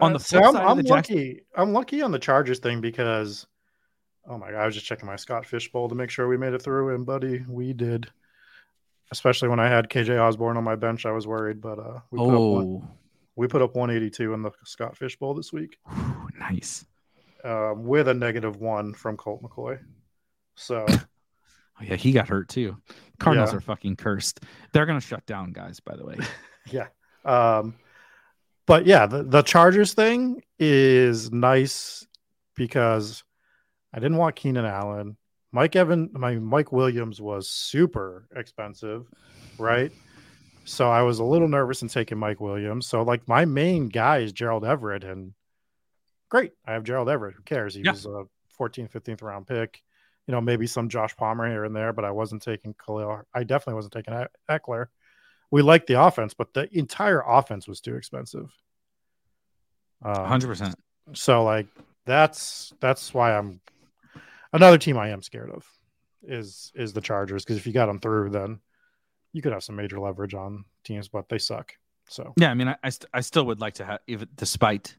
On 0.00 0.12
the 0.12 0.16
Uh, 0.16 0.20
so 0.20 0.42
I'm, 0.42 0.52
side 0.54 0.66
I'm 0.66 0.82
the 0.82 0.88
lucky. 0.88 1.42
I'm 1.56 1.72
lucky 1.72 2.02
on 2.02 2.10
the 2.10 2.18
Chargers 2.18 2.58
thing 2.58 2.80
because, 2.80 3.46
oh 4.28 4.38
my 4.38 4.50
god, 4.50 4.60
I 4.60 4.66
was 4.66 4.74
just 4.74 4.86
checking 4.86 5.06
my 5.06 5.16
Scott 5.16 5.46
Fish 5.46 5.70
Bowl 5.70 5.88
to 5.88 5.94
make 5.94 6.10
sure 6.10 6.28
we 6.28 6.36
made 6.36 6.54
it 6.54 6.62
through, 6.62 6.94
and 6.94 7.06
buddy, 7.06 7.44
we 7.48 7.72
did. 7.72 8.10
Especially 9.12 9.48
when 9.48 9.60
I 9.60 9.68
had 9.68 9.88
KJ 9.88 10.18
Osborn 10.20 10.56
on 10.56 10.64
my 10.64 10.74
bench, 10.76 11.06
I 11.06 11.12
was 11.12 11.26
worried, 11.26 11.60
but 11.60 11.78
uh, 11.78 12.00
we 12.10 12.18
put 12.18 12.28
up 12.34 12.40
one, 12.40 12.64
oh 12.64 12.88
we 13.36 13.46
put 13.46 13.62
up 13.62 13.74
182 13.76 14.32
in 14.32 14.42
the 14.42 14.50
Scott 14.64 14.96
Fish 14.96 15.16
Bowl 15.16 15.34
this 15.34 15.52
week, 15.52 15.76
whew, 15.88 16.28
nice. 16.40 16.84
um, 17.44 17.84
with 17.84 18.08
a 18.08 18.14
negative 18.14 18.56
one 18.56 18.94
from 18.94 19.16
Colt 19.16 19.42
McCoy. 19.42 19.78
So 20.56 20.86
Oh, 21.78 21.84
yeah, 21.84 21.96
he 21.96 22.12
got 22.12 22.26
hurt 22.26 22.48
too. 22.48 22.78
Cardinals 23.18 23.52
Yeah. 23.52 23.58
are 23.58 23.60
fucking 23.60 23.96
cursed. 23.96 24.40
They're 24.72 24.86
gonna 24.86 25.00
shut 25.00 25.26
down 25.26 25.52
guys. 25.52 25.78
By 25.80 25.94
the 25.96 26.06
way, 26.06 26.16
yeah. 26.70 26.86
Um, 27.24 27.74
but 28.66 28.86
yeah, 28.86 29.04
the, 29.06 29.22
the 29.22 29.42
Chargers 29.42 29.92
thing 29.92 30.42
is 30.58 31.30
nice 31.30 32.06
because 32.54 33.22
I 33.92 33.98
didn't 34.00 34.16
want 34.16 34.36
Keenan 34.36 34.64
Allen. 34.64 35.16
Mike 35.56 35.74
Evan, 35.74 36.10
my 36.12 36.34
Mike 36.34 36.70
Williams 36.70 37.18
was 37.18 37.48
super 37.48 38.28
expensive, 38.36 39.06
right? 39.56 39.90
So 40.66 40.90
I 40.90 41.00
was 41.00 41.18
a 41.18 41.24
little 41.24 41.48
nervous 41.48 41.80
in 41.80 41.88
taking 41.88 42.18
Mike 42.18 42.42
Williams. 42.42 42.86
So 42.86 43.00
like 43.00 43.26
my 43.26 43.46
main 43.46 43.88
guy 43.88 44.18
is 44.18 44.34
Gerald 44.34 44.66
Everett, 44.66 45.02
and 45.02 45.32
great, 46.28 46.52
I 46.66 46.74
have 46.74 46.84
Gerald 46.84 47.08
Everett. 47.08 47.36
Who 47.36 47.42
cares? 47.42 47.74
He 47.74 47.80
Yeah. 47.80 47.92
was 47.92 48.04
a 48.04 48.24
14th, 48.58 48.90
15th 48.90 49.22
round 49.22 49.46
pick. 49.46 49.82
You 50.26 50.32
know, 50.32 50.42
maybe 50.42 50.66
some 50.66 50.90
Josh 50.90 51.16
Palmer 51.16 51.48
here 51.48 51.64
and 51.64 51.74
there, 51.74 51.94
but 51.94 52.04
I 52.04 52.10
wasn't 52.10 52.42
taking 52.42 52.74
Khalil. 52.74 53.22
I 53.32 53.44
definitely 53.44 53.76
wasn't 53.76 53.94
taking 53.94 54.12
Ekeler 54.50 54.88
we 55.50 55.62
liked 55.62 55.86
the 55.86 56.02
offense, 56.02 56.34
but 56.34 56.52
the 56.52 56.68
entire 56.76 57.22
offense 57.26 57.66
was 57.66 57.80
too 57.80 57.96
expensive. 57.96 58.52
Um, 60.02 60.26
hundred 60.26 60.48
percent. 60.48 60.74
so 61.14 61.44
like 61.44 61.66
that's 62.04 62.74
that's 62.80 63.14
why 63.14 63.38
I'm 63.38 63.60
another 64.52 64.78
team 64.78 64.96
I 64.98 65.10
am 65.10 65.22
scared 65.22 65.50
of 65.50 65.66
is 66.22 66.72
is 66.74 66.92
the 66.92 67.00
Chargers 67.00 67.44
because 67.44 67.56
if 67.56 67.66
you 67.66 67.72
got 67.72 67.86
them 67.86 68.00
through, 68.00 68.30
then 68.30 68.60
you 69.32 69.42
could 69.42 69.52
have 69.52 69.64
some 69.64 69.76
major 69.76 70.00
leverage 70.00 70.34
on 70.34 70.64
teams, 70.84 71.08
but 71.08 71.28
they 71.28 71.38
suck. 71.38 71.74
So 72.08 72.32
Yeah, 72.36 72.50
I 72.50 72.54
mean, 72.54 72.68
I 72.68 72.76
I, 72.82 72.90
st- 72.90 73.10
I 73.12 73.20
still 73.20 73.46
would 73.46 73.60
like 73.60 73.74
to 73.74 73.84
have, 73.84 74.00
even 74.06 74.28
despite 74.34 74.96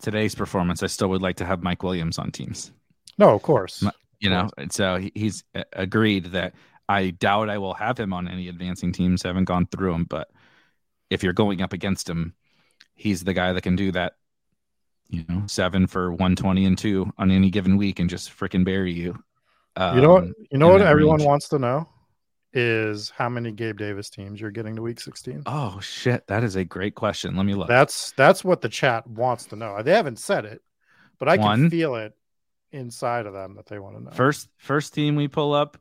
today's 0.00 0.34
performance, 0.34 0.82
I 0.82 0.86
still 0.86 1.08
would 1.08 1.22
like 1.22 1.36
to 1.36 1.44
have 1.44 1.62
Mike 1.62 1.82
Williams 1.82 2.18
on 2.18 2.30
teams. 2.30 2.72
no, 3.18 3.34
of 3.34 3.42
course, 3.42 3.82
You 4.20 4.30
know, 4.30 4.50
and 4.58 4.72
so 4.72 4.96
he, 4.96 5.12
he's 5.14 5.44
uh, 5.54 5.64
agreed 5.72 6.26
that 6.32 6.54
I 6.88 7.10
doubt 7.10 7.48
I 7.48 7.58
will 7.58 7.74
have 7.74 7.98
him 7.98 8.12
on 8.12 8.28
any 8.28 8.48
advancing 8.48 8.92
teams. 8.92 9.24
I 9.24 9.28
haven't 9.28 9.44
gone 9.44 9.66
through 9.66 9.94
him, 9.94 10.04
but 10.04 10.30
if 11.08 11.22
you're 11.22 11.32
going 11.32 11.62
up 11.62 11.72
against 11.72 12.08
him, 12.08 12.34
he's 12.94 13.24
the 13.24 13.32
guy 13.32 13.52
that 13.52 13.62
can 13.62 13.76
do 13.76 13.92
that. 13.92 14.16
You 15.10 15.24
know, 15.28 15.42
seven 15.46 15.86
for 15.86 16.12
one 16.12 16.36
twenty 16.36 16.64
and 16.64 16.78
two 16.78 17.12
on 17.18 17.30
any 17.30 17.50
given 17.50 17.76
week, 17.76 17.98
and 17.98 18.08
just 18.08 18.30
freaking 18.30 18.64
bury 18.64 18.92
you. 18.92 19.22
you 19.76 20.00
know 20.00 20.12
what 20.12 20.22
Um, 20.24 20.34
you 20.50 20.58
know 20.58 20.68
what 20.68 20.82
everyone 20.82 21.18
range. 21.18 21.26
wants 21.28 21.48
to 21.50 21.58
know 21.58 21.88
is 22.52 23.10
how 23.10 23.28
many 23.28 23.52
Gabe 23.52 23.78
Davis 23.78 24.10
teams 24.10 24.40
you're 24.40 24.50
getting 24.50 24.74
to 24.76 24.82
Week 24.82 25.00
16. 25.00 25.44
Oh 25.46 25.78
shit, 25.80 26.26
that 26.26 26.42
is 26.42 26.56
a 26.56 26.64
great 26.64 26.94
question. 26.96 27.36
Let 27.36 27.46
me 27.46 27.54
look. 27.54 27.68
That's 27.68 28.12
that's 28.12 28.44
what 28.44 28.60
the 28.60 28.68
chat 28.68 29.06
wants 29.06 29.46
to 29.46 29.56
know. 29.56 29.82
They 29.82 29.92
haven't 29.92 30.18
said 30.18 30.44
it, 30.44 30.60
but 31.18 31.28
I 31.28 31.36
can 31.38 31.70
feel 31.70 31.94
it 31.96 32.12
inside 32.72 33.26
of 33.26 33.32
them 33.32 33.54
that 33.56 33.66
they 33.66 33.78
want 33.78 33.96
to 33.96 34.02
know. 34.04 34.10
First 34.12 34.48
first 34.58 34.94
team 34.94 35.16
we 35.16 35.28
pull 35.28 35.52
up 35.54 35.76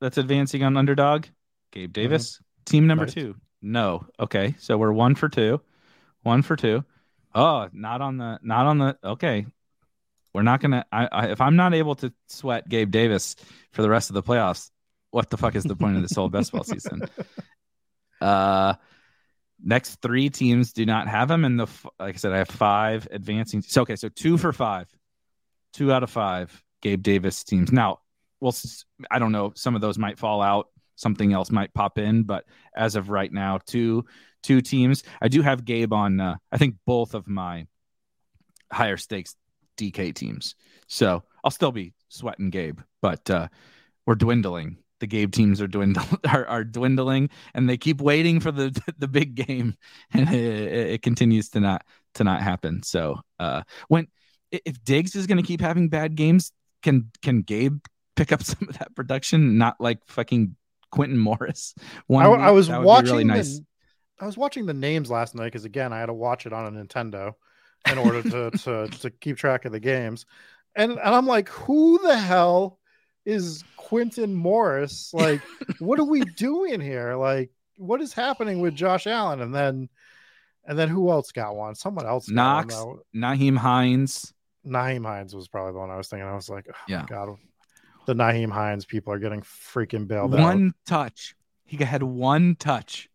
that's 0.00 0.18
advancing 0.18 0.62
on 0.62 0.76
underdog, 0.76 1.26
Gabe 1.72 1.92
Davis. 1.92 2.40
Team 2.66 2.86
number 2.86 3.04
Nice. 3.06 3.14
two. 3.14 3.36
No. 3.62 4.06
Okay. 4.18 4.54
So 4.58 4.76
we're 4.78 4.92
one 4.92 5.14
for 5.14 5.28
two. 5.28 5.60
One 6.22 6.42
for 6.42 6.56
two. 6.56 6.84
Oh, 7.34 7.68
not 7.72 8.00
on 8.00 8.16
the 8.16 8.38
not 8.42 8.66
on 8.66 8.78
the 8.78 8.98
okay. 9.04 9.46
We're 10.32 10.42
not 10.42 10.60
gonna 10.60 10.84
I, 10.90 11.08
I 11.10 11.26
if 11.28 11.40
I'm 11.40 11.56
not 11.56 11.74
able 11.74 11.94
to 11.96 12.12
sweat 12.28 12.68
Gabe 12.68 12.90
Davis 12.90 13.36
for 13.72 13.82
the 13.82 13.90
rest 13.90 14.10
of 14.10 14.14
the 14.14 14.22
playoffs, 14.22 14.70
what 15.10 15.30
the 15.30 15.36
fuck 15.36 15.54
is 15.54 15.64
the 15.64 15.76
point 15.76 15.96
of 15.96 16.02
this 16.02 16.14
whole 16.14 16.28
best 16.28 16.52
ball 16.52 16.64
season? 16.64 17.02
Uh 18.20 18.74
Next 19.62 19.96
three 19.96 20.30
teams 20.30 20.72
do 20.72 20.86
not 20.86 21.06
have 21.08 21.30
him, 21.30 21.44
and 21.44 21.60
the 21.60 21.66
like 21.98 22.14
I 22.14 22.18
said, 22.18 22.32
I 22.32 22.38
have 22.38 22.48
five 22.48 23.06
advancing. 23.10 23.60
So 23.60 23.82
okay, 23.82 23.96
so 23.96 24.08
two 24.08 24.38
for 24.38 24.52
five, 24.52 24.88
two 25.74 25.92
out 25.92 26.02
of 26.02 26.10
five 26.10 26.62
Gabe 26.80 27.02
Davis 27.02 27.44
teams. 27.44 27.70
Now, 27.70 27.98
well, 28.40 28.54
I 29.10 29.18
don't 29.18 29.32
know. 29.32 29.52
Some 29.54 29.74
of 29.74 29.82
those 29.82 29.98
might 29.98 30.18
fall 30.18 30.40
out. 30.40 30.68
Something 31.00 31.32
else 31.32 31.50
might 31.50 31.72
pop 31.72 31.96
in, 31.96 32.24
but 32.24 32.44
as 32.76 32.94
of 32.94 33.08
right 33.08 33.32
now, 33.32 33.58
two 33.66 34.04
two 34.42 34.60
teams. 34.60 35.02
I 35.22 35.28
do 35.28 35.40
have 35.40 35.64
Gabe 35.64 35.94
on. 35.94 36.20
Uh, 36.20 36.36
I 36.52 36.58
think 36.58 36.76
both 36.86 37.14
of 37.14 37.26
my 37.26 37.66
higher 38.70 38.98
stakes 38.98 39.34
DK 39.78 40.14
teams. 40.14 40.54
So 40.88 41.22
I'll 41.42 41.50
still 41.50 41.72
be 41.72 41.94
sweating 42.08 42.50
Gabe, 42.50 42.80
but 43.00 43.30
uh, 43.30 43.48
we're 44.06 44.14
dwindling. 44.14 44.76
The 45.00 45.06
Gabe 45.06 45.32
teams 45.32 45.62
are 45.62 45.66
dwindling, 45.66 46.18
are, 46.28 46.44
are 46.44 46.64
dwindling, 46.64 47.30
and 47.54 47.66
they 47.66 47.78
keep 47.78 48.02
waiting 48.02 48.40
for 48.40 48.52
the 48.52 48.78
the 48.98 49.08
big 49.08 49.34
game, 49.34 49.74
and 50.12 50.28
it, 50.28 50.72
it 50.92 51.02
continues 51.02 51.48
to 51.50 51.60
not 51.60 51.86
to 52.14 52.24
not 52.24 52.42
happen. 52.42 52.82
So 52.82 53.20
uh, 53.38 53.62
when 53.88 54.08
if 54.52 54.84
Diggs 54.84 55.16
is 55.16 55.26
going 55.26 55.38
to 55.38 55.46
keep 55.46 55.62
having 55.62 55.88
bad 55.88 56.14
games, 56.14 56.52
can 56.82 57.10
can 57.22 57.40
Gabe 57.40 57.78
pick 58.16 58.32
up 58.32 58.42
some 58.42 58.68
of 58.68 58.78
that 58.78 58.94
production? 58.94 59.56
Not 59.56 59.80
like 59.80 60.00
fucking 60.06 60.56
Quintin 60.90 61.18
Morris. 61.18 61.74
One 62.06 62.24
I, 62.24 62.48
I 62.48 62.50
was 62.50 62.68
watching 62.68 63.12
really 63.12 63.24
nice. 63.24 63.58
the, 63.58 63.64
I 64.20 64.26
was 64.26 64.36
watching 64.36 64.66
the 64.66 64.74
names 64.74 65.10
last 65.10 65.34
night 65.34 65.44
because 65.44 65.64
again 65.64 65.92
I 65.92 66.00
had 66.00 66.06
to 66.06 66.14
watch 66.14 66.46
it 66.46 66.52
on 66.52 66.66
a 66.66 66.84
Nintendo 66.84 67.34
in 67.90 67.98
order 67.98 68.22
to 68.22 68.50
to 68.58 68.88
to 68.88 69.10
keep 69.10 69.36
track 69.36 69.64
of 69.64 69.72
the 69.72 69.80
games. 69.80 70.26
And 70.74 70.92
and 70.92 71.14
I'm 71.14 71.26
like, 71.26 71.48
who 71.48 71.98
the 72.02 72.16
hell 72.16 72.78
is 73.24 73.64
Quintin 73.76 74.34
Morris? 74.34 75.12
Like, 75.12 75.40
what 75.78 75.98
are 75.98 76.04
we 76.04 76.20
doing 76.36 76.80
here? 76.80 77.14
Like, 77.16 77.50
what 77.76 78.00
is 78.00 78.12
happening 78.12 78.60
with 78.60 78.74
Josh 78.74 79.06
Allen? 79.06 79.40
And 79.40 79.54
then 79.54 79.88
and 80.64 80.78
then 80.78 80.88
who 80.88 81.10
else 81.10 81.32
got 81.32 81.56
one? 81.56 81.74
Someone 81.74 82.06
else 82.06 82.28
Knox, 82.28 82.74
Nyheim 83.14 83.56
Hines. 83.56 84.32
Nyheim 84.66 85.04
Hines 85.04 85.34
was 85.34 85.48
probably 85.48 85.72
the 85.72 85.78
one 85.78 85.90
I 85.90 85.96
was 85.96 86.08
thinking. 86.08 86.28
I 86.28 86.34
was 86.34 86.48
like, 86.48 86.66
oh, 86.68 86.76
yeah, 86.86 87.06
God, 87.08 87.36
the 88.10 88.22
Nyheim 88.22 88.50
Hines 88.50 88.84
people 88.84 89.12
are 89.12 89.20
getting 89.20 89.42
freaking 89.42 90.08
bailed 90.08 90.32
one 90.32 90.40
out. 90.40 90.46
One 90.46 90.74
touch. 90.84 91.36
He 91.64 91.76
had 91.76 92.02
one 92.02 92.56
touch. 92.56 93.08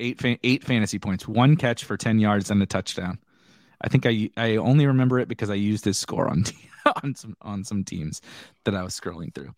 Eight 0.00 0.18
fa- 0.18 0.38
eight 0.42 0.64
fantasy 0.64 0.98
points, 0.98 1.28
one 1.28 1.56
catch 1.56 1.84
for 1.84 1.98
10 1.98 2.18
yards 2.18 2.50
and 2.50 2.62
a 2.62 2.66
touchdown. 2.66 3.18
I 3.82 3.88
think 3.88 4.06
I 4.06 4.30
I 4.38 4.56
only 4.56 4.86
remember 4.86 5.18
it 5.18 5.28
because 5.28 5.50
I 5.50 5.54
used 5.54 5.84
his 5.84 5.98
score 5.98 6.28
on 6.28 6.44
on 7.02 7.14
some 7.14 7.36
on 7.42 7.62
some 7.64 7.84
teams 7.84 8.22
that 8.64 8.74
I 8.74 8.82
was 8.82 8.98
scrolling 8.98 9.34
through. 9.34 9.52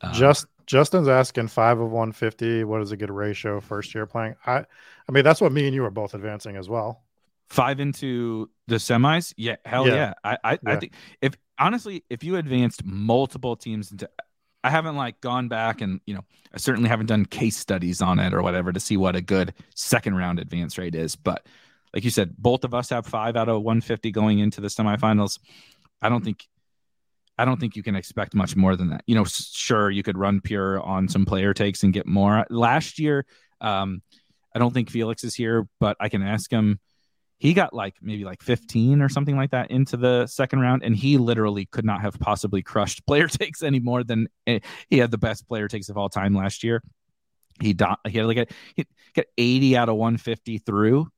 Um, 0.00 0.12
Just 0.12 0.46
Justin's 0.66 1.08
asking 1.08 1.48
five 1.48 1.80
of 1.80 1.90
one 1.90 2.12
fifty. 2.12 2.62
What 2.62 2.82
is 2.82 2.92
a 2.92 2.96
good 2.96 3.10
ratio 3.10 3.60
first 3.60 3.92
year 3.96 4.06
playing? 4.06 4.36
I 4.46 4.58
I 5.08 5.12
mean 5.12 5.24
that's 5.24 5.40
what 5.40 5.50
me 5.50 5.66
and 5.66 5.74
you 5.74 5.84
are 5.84 5.90
both 5.90 6.14
advancing 6.14 6.54
as 6.54 6.68
well. 6.68 7.02
Five 7.48 7.80
into 7.80 8.48
the 8.68 8.76
semis, 8.76 9.34
yeah, 9.36 9.56
hell 9.64 9.88
yeah. 9.88 9.94
yeah. 9.94 10.12
I 10.22 10.38
I, 10.44 10.52
yeah. 10.52 10.58
I 10.66 10.76
think 10.76 10.92
if 11.20 11.34
honestly 11.58 12.04
if 12.10 12.24
you 12.24 12.36
advanced 12.36 12.84
multiple 12.84 13.56
teams 13.56 13.90
into 13.92 14.08
I 14.64 14.70
haven't 14.70 14.96
like 14.96 15.20
gone 15.20 15.48
back 15.48 15.80
and 15.80 16.00
you 16.06 16.14
know 16.14 16.24
I 16.54 16.58
certainly 16.58 16.88
haven't 16.88 17.06
done 17.06 17.24
case 17.24 17.56
studies 17.56 18.00
on 18.00 18.18
it 18.18 18.34
or 18.34 18.42
whatever 18.42 18.72
to 18.72 18.80
see 18.80 18.96
what 18.96 19.16
a 19.16 19.20
good 19.20 19.54
second 19.74 20.14
round 20.16 20.38
advance 20.38 20.78
rate 20.78 20.94
is, 20.94 21.16
but 21.16 21.46
like 21.94 22.04
you 22.04 22.10
said, 22.10 22.34
both 22.38 22.64
of 22.64 22.74
us 22.74 22.90
have 22.90 23.06
five 23.06 23.36
out 23.36 23.48
of 23.48 23.62
150 23.62 24.10
going 24.12 24.38
into 24.38 24.60
the 24.60 24.68
semifinals. 24.68 25.38
I 26.00 26.08
don't 26.08 26.24
think 26.24 26.46
I 27.38 27.44
don't 27.44 27.58
think 27.58 27.76
you 27.76 27.82
can 27.82 27.96
expect 27.96 28.34
much 28.34 28.56
more 28.56 28.76
than 28.76 28.90
that. 28.90 29.02
You 29.06 29.14
know, 29.14 29.24
sure 29.24 29.90
you 29.90 30.02
could 30.02 30.18
run 30.18 30.40
pure 30.40 30.80
on 30.80 31.08
some 31.08 31.24
player 31.24 31.54
takes 31.54 31.82
and 31.82 31.92
get 31.92 32.06
more. 32.06 32.46
Last 32.50 32.98
year, 32.98 33.24
um, 33.60 34.02
I 34.54 34.58
don't 34.58 34.72
think 34.72 34.90
Felix 34.90 35.24
is 35.24 35.34
here, 35.34 35.66
but 35.80 35.96
I 35.98 36.08
can 36.08 36.22
ask 36.22 36.50
him. 36.50 36.78
He 37.42 37.54
got 37.54 37.74
like 37.74 37.96
maybe 38.00 38.24
like 38.24 38.40
15 38.40 39.02
or 39.02 39.08
something 39.08 39.34
like 39.34 39.50
that 39.50 39.72
into 39.72 39.96
the 39.96 40.28
second 40.28 40.60
round, 40.60 40.84
and 40.84 40.94
he 40.94 41.18
literally 41.18 41.66
could 41.66 41.84
not 41.84 42.00
have 42.00 42.16
possibly 42.20 42.62
crushed 42.62 43.04
player 43.08 43.26
takes 43.26 43.64
any 43.64 43.80
more 43.80 44.04
than 44.04 44.28
eh, 44.46 44.60
he 44.88 44.98
had 44.98 45.10
the 45.10 45.18
best 45.18 45.48
player 45.48 45.66
takes 45.66 45.88
of 45.88 45.98
all 45.98 46.08
time 46.08 46.36
last 46.36 46.62
year. 46.62 46.84
He, 47.60 47.72
do, 47.72 47.86
he 48.06 48.18
had 48.18 48.28
like 48.28 48.36
a 48.36 48.46
he 48.76 48.86
got 49.16 49.24
80 49.36 49.76
out 49.76 49.88
of 49.88 49.96
150 49.96 50.58
through 50.58 51.08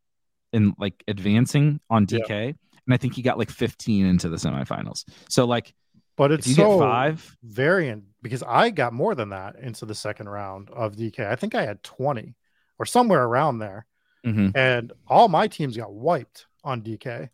in 0.55 0.73
like 0.79 1.05
advancing 1.07 1.79
on 1.91 2.07
DK, 2.07 2.29
yeah. 2.31 2.37
and 2.47 2.55
I 2.89 2.97
think 2.97 3.15
he 3.15 3.21
got 3.21 3.37
like 3.37 3.51
15 3.51 4.07
into 4.07 4.31
the 4.31 4.37
semifinals. 4.37 5.05
So 5.29 5.45
like, 5.45 5.75
but 6.17 6.33
it's 6.33 6.47
you 6.47 6.55
so 6.55 6.79
five 6.79 7.37
variant 7.43 8.05
because 8.23 8.43
I 8.43 8.71
got 8.71 8.95
more 8.95 9.15
than 9.15 9.29
that 9.29 9.57
into 9.57 9.85
the 9.85 9.95
second 9.95 10.31
round 10.31 10.71
of 10.71 10.97
DK. 10.97 11.21
I 11.21 11.37
think 11.37 11.55
I 11.55 11.67
had 11.67 11.83
20 11.83 12.35
or 12.79 12.87
somewhere 12.87 13.25
around 13.25 13.59
there, 13.59 13.85
mm-hmm. 14.25 14.57
and 14.57 14.93
all 15.07 15.29
my 15.29 15.47
teams 15.47 15.77
got 15.77 15.93
wiped 15.93 16.47
on 16.63 16.83
DK 16.83 17.29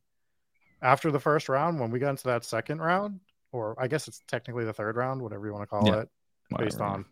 after 0.83 1.11
the 1.11 1.21
first 1.21 1.49
round. 1.49 1.81
When 1.81 1.91
we 1.91 1.99
got 1.99 2.11
into 2.11 2.25
that 2.25 2.45
second 2.45 2.81
round, 2.81 3.21
or 3.53 3.75
I 3.79 3.89
guess 3.89 4.09
it's 4.09 4.21
technically 4.27 4.65
the 4.65 4.73
third 4.73 4.97
round, 4.97 5.23
whatever 5.23 5.47
you 5.47 5.53
want 5.53 5.63
to 5.63 5.67
call 5.67 5.87
yeah. 5.87 6.01
it, 6.01 6.09
Whatever, 6.49 6.67
based 6.67 6.81
on 6.81 7.05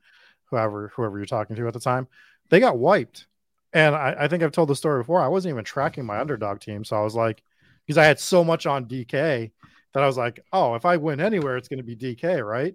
whoever 0.45 0.93
whoever 0.95 1.19
you're 1.19 1.27
talking 1.27 1.57
to 1.57 1.67
at 1.67 1.75
the 1.75 1.81
time, 1.81 2.09
they 2.51 2.61
got 2.61 2.79
wiped 2.79 3.27
and 3.73 3.95
I, 3.95 4.17
I, 4.21 4.29
think 4.29 4.43
I've 4.43 4.53
told 4.53 4.69
the 4.69 4.77
story 4.77 5.01
before. 5.01 5.21
I 5.21 5.29
wasn't 5.29 5.53
even 5.53 5.65
tracking 5.65 6.07
my 6.07 6.21
underdog 6.21 6.61
team. 6.61 6.85
So 6.85 6.97
I 6.97 7.03
was 7.03 7.15
like, 7.15 7.43
because 7.87 7.99
I 7.99 8.05
had 8.05 8.19
so 8.19 8.43
much 8.43 8.67
on 8.67 8.87
DK 8.87 9.51
that 9.93 10.03
I 10.03 10.07
was 10.07 10.17
like, 10.17 10.41
oh, 10.53 10.75
if 10.75 10.85
I 10.85 10.97
win 10.97 11.21
anywhere, 11.21 11.57
it's 11.57 11.69
going 11.69 11.85
to 11.85 11.85
be 11.85 11.97
DK, 11.97 12.45
right? 12.45 12.75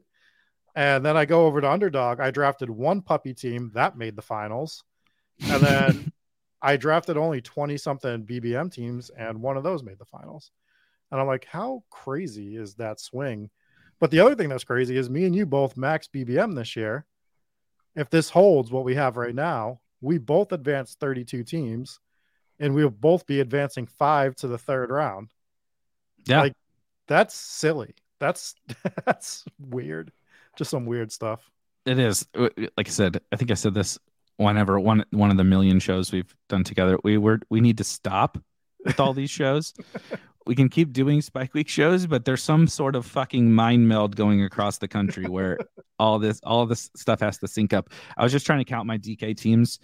And 0.75 1.05
then 1.05 1.17
I 1.17 1.25
go 1.25 1.45
over 1.45 1.61
to 1.61 1.69
underdog. 1.69 2.19
I 2.19 2.31
drafted 2.31 2.69
one 2.69 3.01
puppy 3.01 3.33
team 3.33 3.71
that 3.73 3.97
made 3.97 4.15
the 4.15 4.21
finals. 4.21 4.83
And 5.41 5.61
then 5.61 6.11
I 6.63 6.77
drafted 6.77 7.17
only 7.17 7.41
20 7.41 7.77
something 7.77 8.25
BBM 8.25 8.71
teams, 8.71 9.09
and 9.09 9.41
one 9.41 9.57
of 9.57 9.63
those 9.63 9.83
made 9.83 9.99
the 9.99 10.05
finals. 10.05 10.49
And 11.11 11.19
I'm 11.19 11.27
like, 11.27 11.45
how 11.45 11.83
crazy 11.89 12.55
is 12.55 12.75
that 12.75 13.01
swing? 13.01 13.49
But 13.99 14.11
the 14.11 14.21
other 14.21 14.33
thing 14.33 14.49
that's 14.49 14.63
crazy 14.63 14.97
is 14.97 15.09
me 15.09 15.25
and 15.25 15.35
you 15.35 15.45
both 15.45 15.77
max 15.77 16.07
BBM 16.07 16.55
this 16.55 16.75
year. 16.75 17.05
If 17.95 18.09
this 18.09 18.29
holds 18.29 18.71
what 18.71 18.85
we 18.85 18.95
have 18.95 19.17
right 19.17 19.35
now, 19.35 19.81
we 20.01 20.17
both 20.17 20.53
advanced 20.53 20.99
32 20.99 21.43
teams 21.43 21.99
and 22.59 22.73
we'll 22.73 22.89
both 22.89 23.25
be 23.25 23.41
advancing 23.41 23.85
five 23.85 24.35
to 24.37 24.47
the 24.47 24.57
third 24.57 24.89
round. 24.89 25.29
Yeah. 26.25 26.41
Like 26.41 26.53
that's 27.07 27.35
silly. 27.35 27.93
That's 28.19 28.55
that's 29.05 29.45
weird. 29.59 30.11
Just 30.57 30.71
some 30.71 30.85
weird 30.85 31.11
stuff. 31.11 31.49
It 31.85 31.99
is. 31.99 32.27
Uh, 32.33 32.49
like 32.77 32.87
I 32.87 32.91
said, 32.91 33.21
I 33.31 33.35
think 33.35 33.51
I 33.51 33.55
said 33.55 33.73
this 33.73 33.99
whenever 34.37 34.79
one 34.79 35.05
one 35.11 35.31
of 35.31 35.37
the 35.37 35.43
million 35.43 35.79
shows 35.79 36.11
we've 36.11 36.33
done 36.49 36.63
together. 36.63 36.97
We 37.03 37.17
were 37.17 37.39
we 37.49 37.61
need 37.61 37.77
to 37.77 37.83
stop 37.83 38.37
with 38.85 38.99
all 38.99 39.13
these 39.13 39.29
shows. 39.29 39.73
we 40.45 40.55
can 40.55 40.69
keep 40.69 40.91
doing 40.93 41.21
Spike 41.21 41.53
Week 41.53 41.69
shows, 41.69 42.05
but 42.05 42.25
there's 42.25 42.43
some 42.43 42.67
sort 42.67 42.95
of 42.95 43.05
fucking 43.05 43.53
mind 43.53 43.87
meld 43.87 44.15
going 44.15 44.43
across 44.43 44.77
the 44.77 44.87
country 44.87 45.25
where 45.25 45.57
all 45.99 46.19
this 46.19 46.39
all 46.43 46.65
this 46.65 46.89
stuff 46.95 47.19
has 47.21 47.37
to 47.39 47.47
sync 47.47 47.73
up. 47.73 47.89
I 48.17 48.23
was 48.23 48.31
just 48.31 48.45
trying 48.45 48.59
to 48.59 48.65
count 48.65 48.87
my 48.87 48.97
DK 48.97 49.37
teams. 49.37 49.79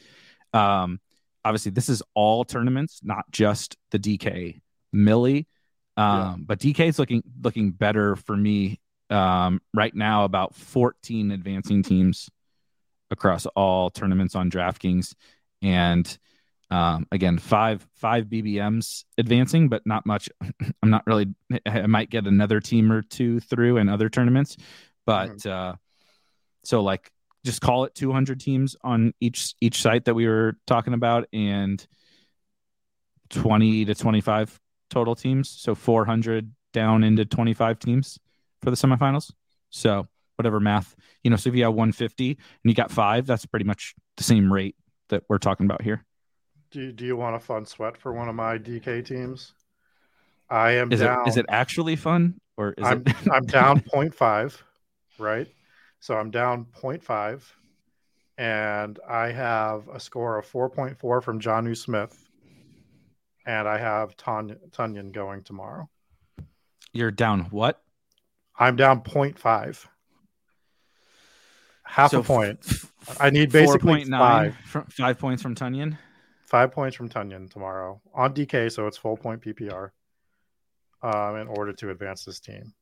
Um, 0.54 1.00
obviously, 1.46 1.72
this 1.72 1.90
is 1.90 2.02
all 2.14 2.44
tournaments, 2.44 3.00
not 3.04 3.26
just 3.32 3.78
the 3.92 4.00
DK 4.00 4.62
Millie. 4.92 5.48
Um, 5.98 6.18
yeah. 6.18 6.36
but 6.40 6.60
DK 6.60 6.88
is 6.88 7.00
looking 7.00 7.24
looking 7.42 7.72
better 7.72 8.16
for 8.16 8.36
me 8.36 8.80
um, 9.10 9.62
right 9.74 9.94
now. 9.94 10.26
About 10.26 10.56
14 10.56 11.32
advancing 11.32 11.84
teams 11.84 12.30
across 13.12 13.46
all 13.48 13.90
tournaments 13.90 14.36
on 14.36 14.50
DraftKings, 14.50 15.16
and 15.62 16.18
um, 16.72 17.08
again, 17.12 17.38
five 17.38 17.86
five 17.96 18.26
BBMs 18.26 19.06
advancing, 19.18 19.70
but 19.70 19.86
not 19.86 20.06
much. 20.06 20.30
I'm 20.84 20.90
not 20.90 21.06
really. 21.08 21.28
I 21.66 21.88
might 21.88 22.10
get 22.10 22.28
another 22.28 22.60
team 22.60 22.92
or 22.92 23.02
two 23.02 23.40
through 23.40 23.78
in 23.78 23.90
other 23.90 24.10
tournaments, 24.10 24.58
but 25.06 25.38
mm-hmm. 25.38 25.50
uh, 25.50 25.76
so 26.64 26.82
like 26.82 27.12
just 27.46 27.62
call 27.62 27.86
it 27.86 27.96
200 27.96 28.40
teams 28.40 28.76
on 28.84 29.14
each 29.20 29.56
each 29.62 29.82
site 29.82 30.06
that 30.06 30.14
we 30.14 30.28
were 30.28 30.58
talking 30.68 30.94
about, 30.94 31.28
and 31.34 31.86
20 33.30 33.86
to 33.86 33.96
25 33.96 34.60
total 34.90 35.16
teams. 35.16 35.50
So 35.50 35.76
400 35.76 36.52
down 36.74 37.04
into 37.04 37.26
25 37.26 37.80
teams 37.80 38.20
for 38.62 38.70
the 38.72 38.78
semifinals. 38.78 39.32
So 39.70 40.08
whatever 40.40 40.60
math, 40.62 40.96
you 41.24 41.30
know. 41.30 41.36
So 41.36 41.50
if 41.50 41.56
you 41.56 41.64
have 41.64 41.74
150 41.74 42.30
and 42.32 42.38
you 42.64 42.74
got 42.74 42.90
five, 42.90 43.28
that's 43.28 43.46
pretty 43.46 43.66
much 43.66 43.94
the 44.16 44.24
same 44.24 44.52
rate 44.52 44.76
that 45.10 45.24
we're 45.28 45.38
talking 45.38 45.66
about 45.66 45.82
here. 45.82 46.06
Do 46.72 46.92
Do 46.94 47.06
you 47.06 47.18
want 47.18 47.36
a 47.36 47.40
fun 47.40 47.66
sweat 47.66 47.98
for 47.98 48.14
one 48.14 48.30
of 48.30 48.36
my 48.36 48.58
DK 48.58 49.06
teams? 49.06 49.54
I 50.50 50.72
am 50.72 50.92
is 50.92 51.02
down. 51.02 51.28
It, 51.28 51.30
is 51.30 51.38
it 51.38 51.46
actually 51.50 51.98
fun 51.98 52.40
or 52.58 52.74
is 52.78 52.86
I'm, 52.86 53.04
it? 53.06 53.16
I'm 53.32 53.46
down 53.46 53.82
0.5, 53.82 54.58
right? 55.20 55.48
So 56.00 56.16
I'm 56.16 56.32
down 56.32 56.66
0.5, 56.82 57.44
and 58.38 58.98
I 59.08 59.32
have 59.32 59.90
a 59.90 60.00
score 60.00 60.40
of 60.40 60.50
4.4 60.50 61.22
from 61.22 61.42
Jonnu 61.42 61.76
Smith, 61.76 62.18
and 63.46 63.68
I 63.68 63.78
have 63.78 64.16
Ton- 64.16 64.58
Tonyan 64.72 65.12
going 65.12 65.44
tomorrow. 65.44 65.90
You're 66.94 67.12
down 67.12 67.42
what? 67.52 67.82
I'm 68.58 68.78
down 68.78 69.02
0.5. 69.02 69.86
Half 71.90 72.12
so 72.12 72.20
a 72.20 72.24
point. 72.24 72.60
F- 72.70 72.92
I 73.20 73.32
need 73.32 73.52
basically 73.52 74.06
4. 74.06 74.20
five. 74.20 74.56
Five 74.90 75.18
points 75.18 75.42
from 75.42 75.56
Tonyan. 75.56 75.98
five 76.46 76.72
points 76.72 76.96
from 76.96 77.10
Tonyan 77.10 77.50
tomorrow 77.52 78.00
on 78.14 78.34
DK, 78.34 78.72
so 78.72 78.86
it's 78.86 78.96
full 78.98 79.18
point 79.18 79.42
PPR. 79.42 79.90
Um, 81.02 81.38
in 81.38 81.48
order 81.48 81.72
to 81.74 81.90
advance 81.92 82.26
this 82.26 82.40
team. 82.42 82.74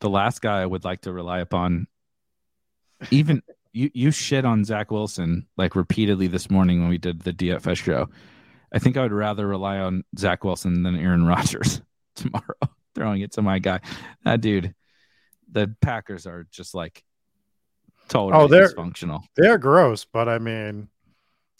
The 0.00 0.10
last 0.10 0.42
guy 0.42 0.60
I 0.60 0.66
would 0.66 0.84
like 0.84 1.02
to 1.02 1.12
rely 1.12 1.38
upon, 1.38 1.86
even 3.12 3.42
you 3.72 3.90
you 3.94 4.10
shit 4.10 4.44
on 4.44 4.64
Zach 4.64 4.90
Wilson 4.90 5.46
like 5.56 5.76
repeatedly 5.76 6.26
this 6.26 6.50
morning 6.50 6.80
when 6.80 6.88
we 6.88 6.98
did 6.98 7.20
the 7.22 7.32
DFS 7.32 7.76
show. 7.76 8.08
I 8.72 8.78
think 8.80 8.96
I 8.96 9.02
would 9.02 9.12
rather 9.12 9.46
rely 9.46 9.78
on 9.78 10.02
Zach 10.18 10.44
Wilson 10.44 10.82
than 10.82 10.96
Aaron 10.96 11.24
Rodgers 11.34 11.80
tomorrow. 12.16 12.56
Throwing 12.94 13.22
it 13.22 13.32
to 13.32 13.42
my 13.42 13.58
guy, 13.58 13.80
that 14.24 14.40
dude. 14.40 14.74
The 15.50 15.74
Packers 15.80 16.26
are 16.26 16.46
just 16.50 16.74
like 16.74 17.04
totally 18.08 18.42
Oh, 18.42 18.46
they're- 18.48 18.68
dysfunctional. 18.68 19.22
They're 19.36 19.58
gross, 19.58 20.04
but 20.04 20.28
I 20.28 20.38
mean, 20.38 20.88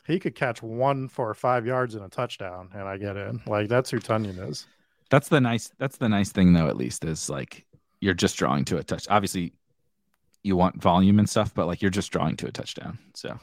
he 0.07 0.19
could 0.19 0.35
catch 0.35 0.63
one 0.63 1.09
for 1.09 1.33
five 1.35 1.67
yards 1.67 1.95
and 1.95 2.05
a 2.05 2.09
touchdown, 2.09 2.71
and 2.73 2.83
I 2.89 2.97
get 2.97 3.17
in. 3.17 3.41
Like 3.47 3.69
that's 3.69 3.91
who 3.91 3.99
Tonyan 3.99 4.49
is. 4.49 4.67
That's 5.11 5.29
the 5.29 5.41
nice. 5.41 5.71
That's 5.79 5.97
the 5.99 6.09
nice 6.09 6.33
thing, 6.33 6.53
though. 6.53 6.69
At 6.69 6.77
least 6.77 7.05
is 7.05 7.29
like 7.31 7.65
you're 8.01 8.15
just 8.15 8.37
drawing 8.37 8.65
to 8.67 8.79
a 8.79 8.83
touch. 8.83 9.07
Obviously, 9.09 9.53
you 10.43 10.57
want 10.57 10.81
volume 10.83 11.19
and 11.19 11.29
stuff, 11.29 11.53
but 11.55 11.67
like 11.67 11.83
you're 11.83 11.91
just 11.91 12.11
drawing 12.13 12.37
to 12.37 12.47
a 12.47 12.53
touchdown. 12.53 12.99
So 13.15 13.39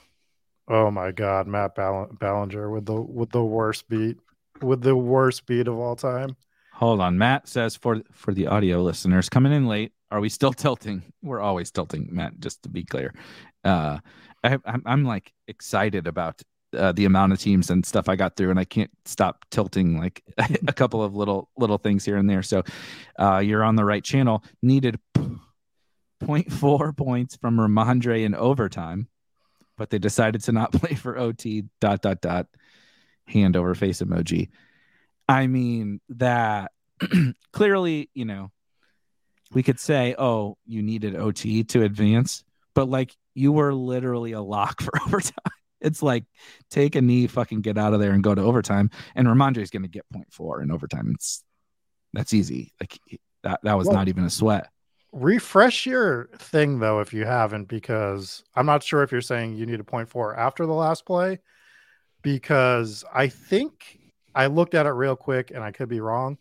Oh 0.67 0.89
my 0.89 1.11
God, 1.11 1.45
Matt 1.47 1.75
Ball- 1.75 2.09
Ballinger 2.19 2.71
with 2.71 2.85
the 2.85 2.99
with 2.99 3.29
the 3.31 3.43
worst 3.43 3.87
beat, 3.89 4.17
with 4.61 4.81
the 4.81 4.95
worst 4.95 5.45
beat 5.45 5.67
of 5.67 5.77
all 5.77 5.95
time. 5.95 6.35
Hold 6.75 6.99
on. 6.99 7.17
Matt 7.17 7.47
says 7.47 7.77
for 7.77 8.01
for 8.11 8.33
the 8.33 8.47
audio 8.47 8.81
listeners 8.83 9.29
coming 9.29 9.53
in 9.53 9.65
late, 9.65 9.93
are 10.11 10.19
we 10.19 10.27
still 10.27 10.51
tilting? 10.63 11.03
We're 11.23 11.39
always 11.39 11.71
tilting, 11.71 12.09
Matt. 12.11 12.37
Just 12.39 12.63
to 12.63 12.69
be 12.69 12.83
clear, 12.83 13.13
uh, 13.63 13.99
I, 14.43 14.57
I'm 14.65 14.83
I'm 14.85 15.03
like 15.05 15.31
excited 15.47 16.05
about. 16.07 16.41
Uh, 16.75 16.91
the 16.91 17.05
amount 17.05 17.31
of 17.31 17.39
teams 17.39 17.69
and 17.69 17.85
stuff 17.85 18.09
I 18.09 18.17
got 18.17 18.35
through, 18.35 18.49
and 18.49 18.59
I 18.59 18.65
can't 18.65 18.91
stop 19.05 19.45
tilting 19.49 19.97
like 19.97 20.21
a 20.67 20.73
couple 20.73 21.01
of 21.01 21.15
little 21.15 21.47
little 21.55 21.77
things 21.77 22.03
here 22.03 22.17
and 22.17 22.29
there. 22.29 22.43
So, 22.43 22.63
uh, 23.17 23.37
you're 23.37 23.63
on 23.63 23.77
the 23.77 23.85
right 23.85 24.03
channel. 24.03 24.43
Needed 24.61 24.99
0.4 25.15 26.97
points 26.97 27.37
from 27.37 27.55
Rhamondre 27.57 28.25
in 28.25 28.35
overtime, 28.35 29.07
but 29.77 29.89
they 29.89 29.99
decided 29.99 30.41
to 30.41 30.51
not 30.51 30.73
play 30.73 30.95
for 30.95 31.17
OT. 31.17 31.63
Dot 31.79 32.01
dot 32.01 32.19
dot. 32.19 32.47
Hand 33.25 33.55
over 33.55 33.73
face 33.73 34.01
emoji. 34.01 34.49
I 35.27 35.47
mean 35.47 36.01
that 36.09 36.71
clearly, 37.51 38.09
you 38.13 38.25
know, 38.25 38.51
we 39.53 39.63
could 39.63 39.79
say, 39.79 40.15
"Oh, 40.17 40.57
you 40.65 40.81
needed 40.81 41.15
OT 41.15 41.63
to 41.65 41.83
advance," 41.83 42.43
but 42.73 42.89
like 42.89 43.15
you 43.33 43.51
were 43.51 43.73
literally 43.73 44.31
a 44.31 44.41
lock 44.41 44.81
for 44.81 44.91
overtime. 45.05 45.53
It's 45.81 46.01
like 46.01 46.25
take 46.71 46.95
a 46.95 47.01
knee, 47.01 47.27
fucking 47.27 47.61
get 47.61 47.77
out 47.77 47.93
of 47.93 47.99
there 47.99 48.11
and 48.11 48.23
go 48.23 48.33
to 48.33 48.41
overtime. 48.41 48.89
And 49.13 49.27
Rhamondre 49.27 49.59
is 49.59 49.69
going 49.69 49.83
to 49.83 49.89
get 49.89 50.05
four 50.31 50.61
in 50.61 50.71
overtime. 50.71 51.11
It's 51.13 51.43
that's 52.13 52.33
easy. 52.33 52.73
Like 52.79 52.97
that 53.43 53.59
that 53.63 53.77
was 53.77 53.87
Well, 53.87 53.97
not 53.97 54.07
even 54.07 54.23
a 54.23 54.29
sweat. 54.29 54.69
Refresh 55.11 55.85
your 55.85 56.29
thing 56.37 56.79
though 56.79 57.01
if 57.01 57.13
you 57.13 57.25
haven't, 57.25 57.67
because 57.67 58.43
I'm 58.55 58.65
not 58.65 58.83
sure 58.83 59.03
if 59.03 59.11
you're 59.11 59.21
saying 59.21 59.55
you 59.55 59.65
need 59.65 59.79
a 59.79 59.83
point 59.83 60.09
four 60.09 60.35
after 60.35 60.65
the 60.65 60.73
last 60.73 61.05
play. 61.05 61.39
Because 62.21 63.03
I 63.13 63.27
think 63.27 63.99
I 64.35 64.47
looked 64.47 64.73
at 64.75 64.85
it 64.85 64.89
real 64.91 65.15
quick 65.15 65.49
and 65.51 65.63
I 65.63 65.71
could 65.71 65.89
be 65.89 66.01
wrong, 66.01 66.37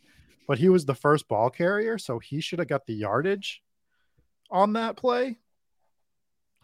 but 0.49 0.59
he 0.59 0.69
was 0.69 0.85
the 0.85 0.95
first 0.95 1.29
ball 1.29 1.49
carrier, 1.49 1.97
so 1.97 2.19
he 2.19 2.41
should 2.41 2.59
have 2.59 2.69
got 2.69 2.87
the 2.87 2.95
yardage 2.95 3.63
on 4.51 4.73
that 4.75 4.97
play. 4.97 5.39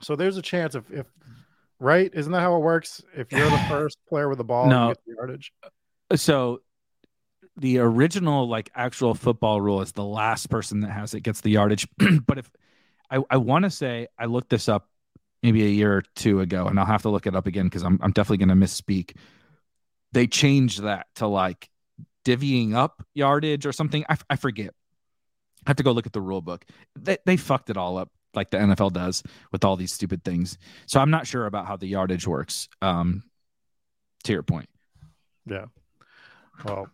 So 0.02 0.16
there's 0.16 0.36
a 0.36 0.42
chance 0.42 0.74
if 0.74 0.90
if 0.90 1.06
right, 1.78 2.10
isn't 2.12 2.32
that 2.32 2.40
how 2.40 2.56
it 2.56 2.60
works? 2.60 3.02
If 3.16 3.32
you're 3.32 3.48
the 3.48 3.58
first 3.68 3.98
player 4.08 4.28
with 4.28 4.38
the 4.38 4.44
ball, 4.44 4.68
No. 4.68 4.88
you 4.88 4.94
get 4.94 5.04
the 5.06 5.14
yardage. 5.14 5.52
Uh, 6.10 6.16
so 6.16 6.60
the 7.56 7.78
original 7.78 8.48
like 8.48 8.70
actual 8.74 9.14
football 9.14 9.60
rule 9.60 9.82
is 9.82 9.92
the 9.92 10.04
last 10.04 10.50
person 10.50 10.80
that 10.80 10.90
has 10.90 11.14
it 11.14 11.20
gets 11.20 11.42
the 11.42 11.50
yardage. 11.50 11.86
but 12.26 12.38
if 12.38 12.50
I, 13.10 13.22
I 13.30 13.36
want 13.36 13.64
to 13.64 13.70
say 13.70 14.08
I 14.18 14.26
looked 14.26 14.50
this 14.50 14.68
up 14.68 14.88
maybe 15.42 15.62
a 15.64 15.68
year 15.68 15.98
or 15.98 16.02
two 16.16 16.40
ago, 16.40 16.66
and 16.66 16.78
I'll 16.78 16.86
have 16.86 17.02
to 17.02 17.08
look 17.08 17.26
it 17.26 17.36
up 17.36 17.46
again 17.46 17.66
because 17.66 17.82
I'm 17.82 17.98
I'm 18.02 18.12
definitely 18.12 18.44
going 18.44 18.60
to 18.60 18.66
misspeak. 18.66 19.16
They 20.12 20.26
changed 20.26 20.82
that 20.82 21.06
to 21.16 21.26
like 21.26 21.68
divvying 22.24 22.74
up 22.74 23.04
yardage 23.14 23.66
or 23.66 23.72
something. 23.72 24.04
I, 24.08 24.16
I 24.28 24.36
forget. 24.36 24.74
I 25.66 25.70
have 25.70 25.76
to 25.76 25.82
go 25.82 25.92
look 25.92 26.06
at 26.06 26.12
the 26.12 26.20
rule 26.20 26.40
book. 26.40 26.64
They 26.98 27.18
they 27.26 27.36
fucked 27.36 27.70
it 27.70 27.76
all 27.76 27.98
up 27.98 28.10
like 28.34 28.50
the 28.50 28.56
NFL 28.56 28.92
does 28.92 29.22
with 29.52 29.64
all 29.64 29.76
these 29.76 29.92
stupid 29.92 30.24
things. 30.24 30.56
So 30.86 31.00
I'm 31.00 31.10
not 31.10 31.26
sure 31.26 31.46
about 31.46 31.66
how 31.66 31.76
the 31.76 31.86
yardage 31.86 32.26
works. 32.26 32.68
Um, 32.80 33.24
to 34.24 34.32
your 34.32 34.42
point. 34.42 34.68
Yeah. 35.46 35.66
Well, 36.64 36.88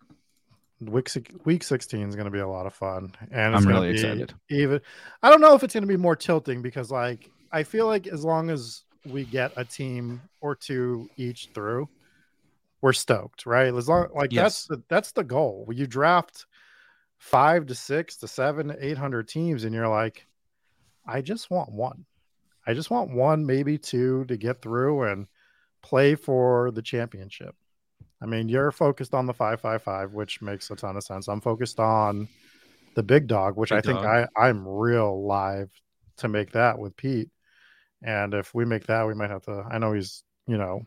week 0.81 1.09
week 1.45 1.65
16 1.65 2.09
is 2.09 2.15
going 2.15 2.27
to 2.27 2.31
be 2.31 2.39
a 2.39 2.49
lot 2.49 2.67
of 2.67 2.75
fun, 2.75 3.15
and 3.31 3.55
I'm 3.55 3.67
really 3.67 3.91
excited. 3.91 4.33
Even 4.51 4.81
I 5.23 5.31
don't 5.31 5.41
know 5.41 5.55
if 5.55 5.63
it's 5.63 5.75
going 5.75 5.83
to 5.83 5.89
be 5.89 5.97
more 5.97 6.17
tilting 6.17 6.63
because, 6.63 6.91
like, 6.91 7.31
I 7.51 7.63
feel 7.63 7.87
like 7.87 8.07
as 8.07 8.25
long 8.25 8.51
as 8.51 8.83
we 9.05 9.25
get 9.25 9.53
a 9.57 9.65
team 9.65 10.21
or 10.41 10.55
two 10.55 11.09
each 11.17 11.49
through, 11.55 11.89
we're 12.81 12.93
stoked, 12.93 13.47
right? 13.47 13.75
As 13.75 13.89
long 13.89 14.09
like 14.15 14.33
Yes. 14.33 14.43
that's 14.43 14.67
the 14.67 14.83
that's 14.89 15.13
the 15.13 15.25
goal. 15.25 15.69
You 15.73 15.87
draft 15.87 16.47
five 17.19 17.67
to 17.67 17.75
six 17.75 18.17
to 18.19 18.29
seven, 18.29 18.69
to 18.69 18.87
eight 18.87 18.99
hundred 18.99 19.29
teams, 19.29 19.65
and 19.65 19.75
you're 19.75 19.89
like, 19.89 20.27
I 21.07 21.21
just 21.23 21.51
want 21.51 21.73
one. 21.73 22.05
I 22.67 22.75
just 22.75 22.91
want 22.91 23.11
one, 23.13 23.47
maybe 23.47 23.79
two 23.79 24.25
to 24.27 24.37
get 24.37 24.61
through 24.61 25.05
and 25.05 25.27
play 25.83 26.17
for 26.17 26.71
the 26.73 26.83
championship. 26.83 27.55
I 28.21 28.27
mean, 28.27 28.49
you're 28.49 28.73
focused 28.73 29.15
on 29.15 29.27
the 29.27 29.35
555, 29.35 30.15
which 30.15 30.43
makes 30.43 30.71
a 30.71 30.75
ton 30.77 30.97
of 30.97 31.05
sense. 31.05 31.29
I'm 31.29 31.41
focused 31.41 31.79
on 31.79 32.29
the 32.97 33.03
big 33.03 33.27
dog, 33.29 33.57
which 33.57 33.71
Big 33.71 33.79
I 33.79 33.83
think 33.83 34.01
dog. 34.01 34.29
I, 34.37 34.49
I'm 34.49 34.67
real 34.67 35.25
live 35.25 35.71
to 36.19 36.29
make 36.29 36.53
that 36.53 36.79
with 36.79 36.97
Pete. 36.97 37.29
And 38.03 38.35
if 38.35 38.55
we 38.55 38.65
make 38.65 38.87
that, 38.87 39.07
we 39.07 39.15
might 39.15 39.31
have 39.31 39.43
to. 39.43 39.65
I 39.71 39.79
know 39.79 39.93
he's, 39.93 40.25
you 40.47 40.57
know, 40.57 40.87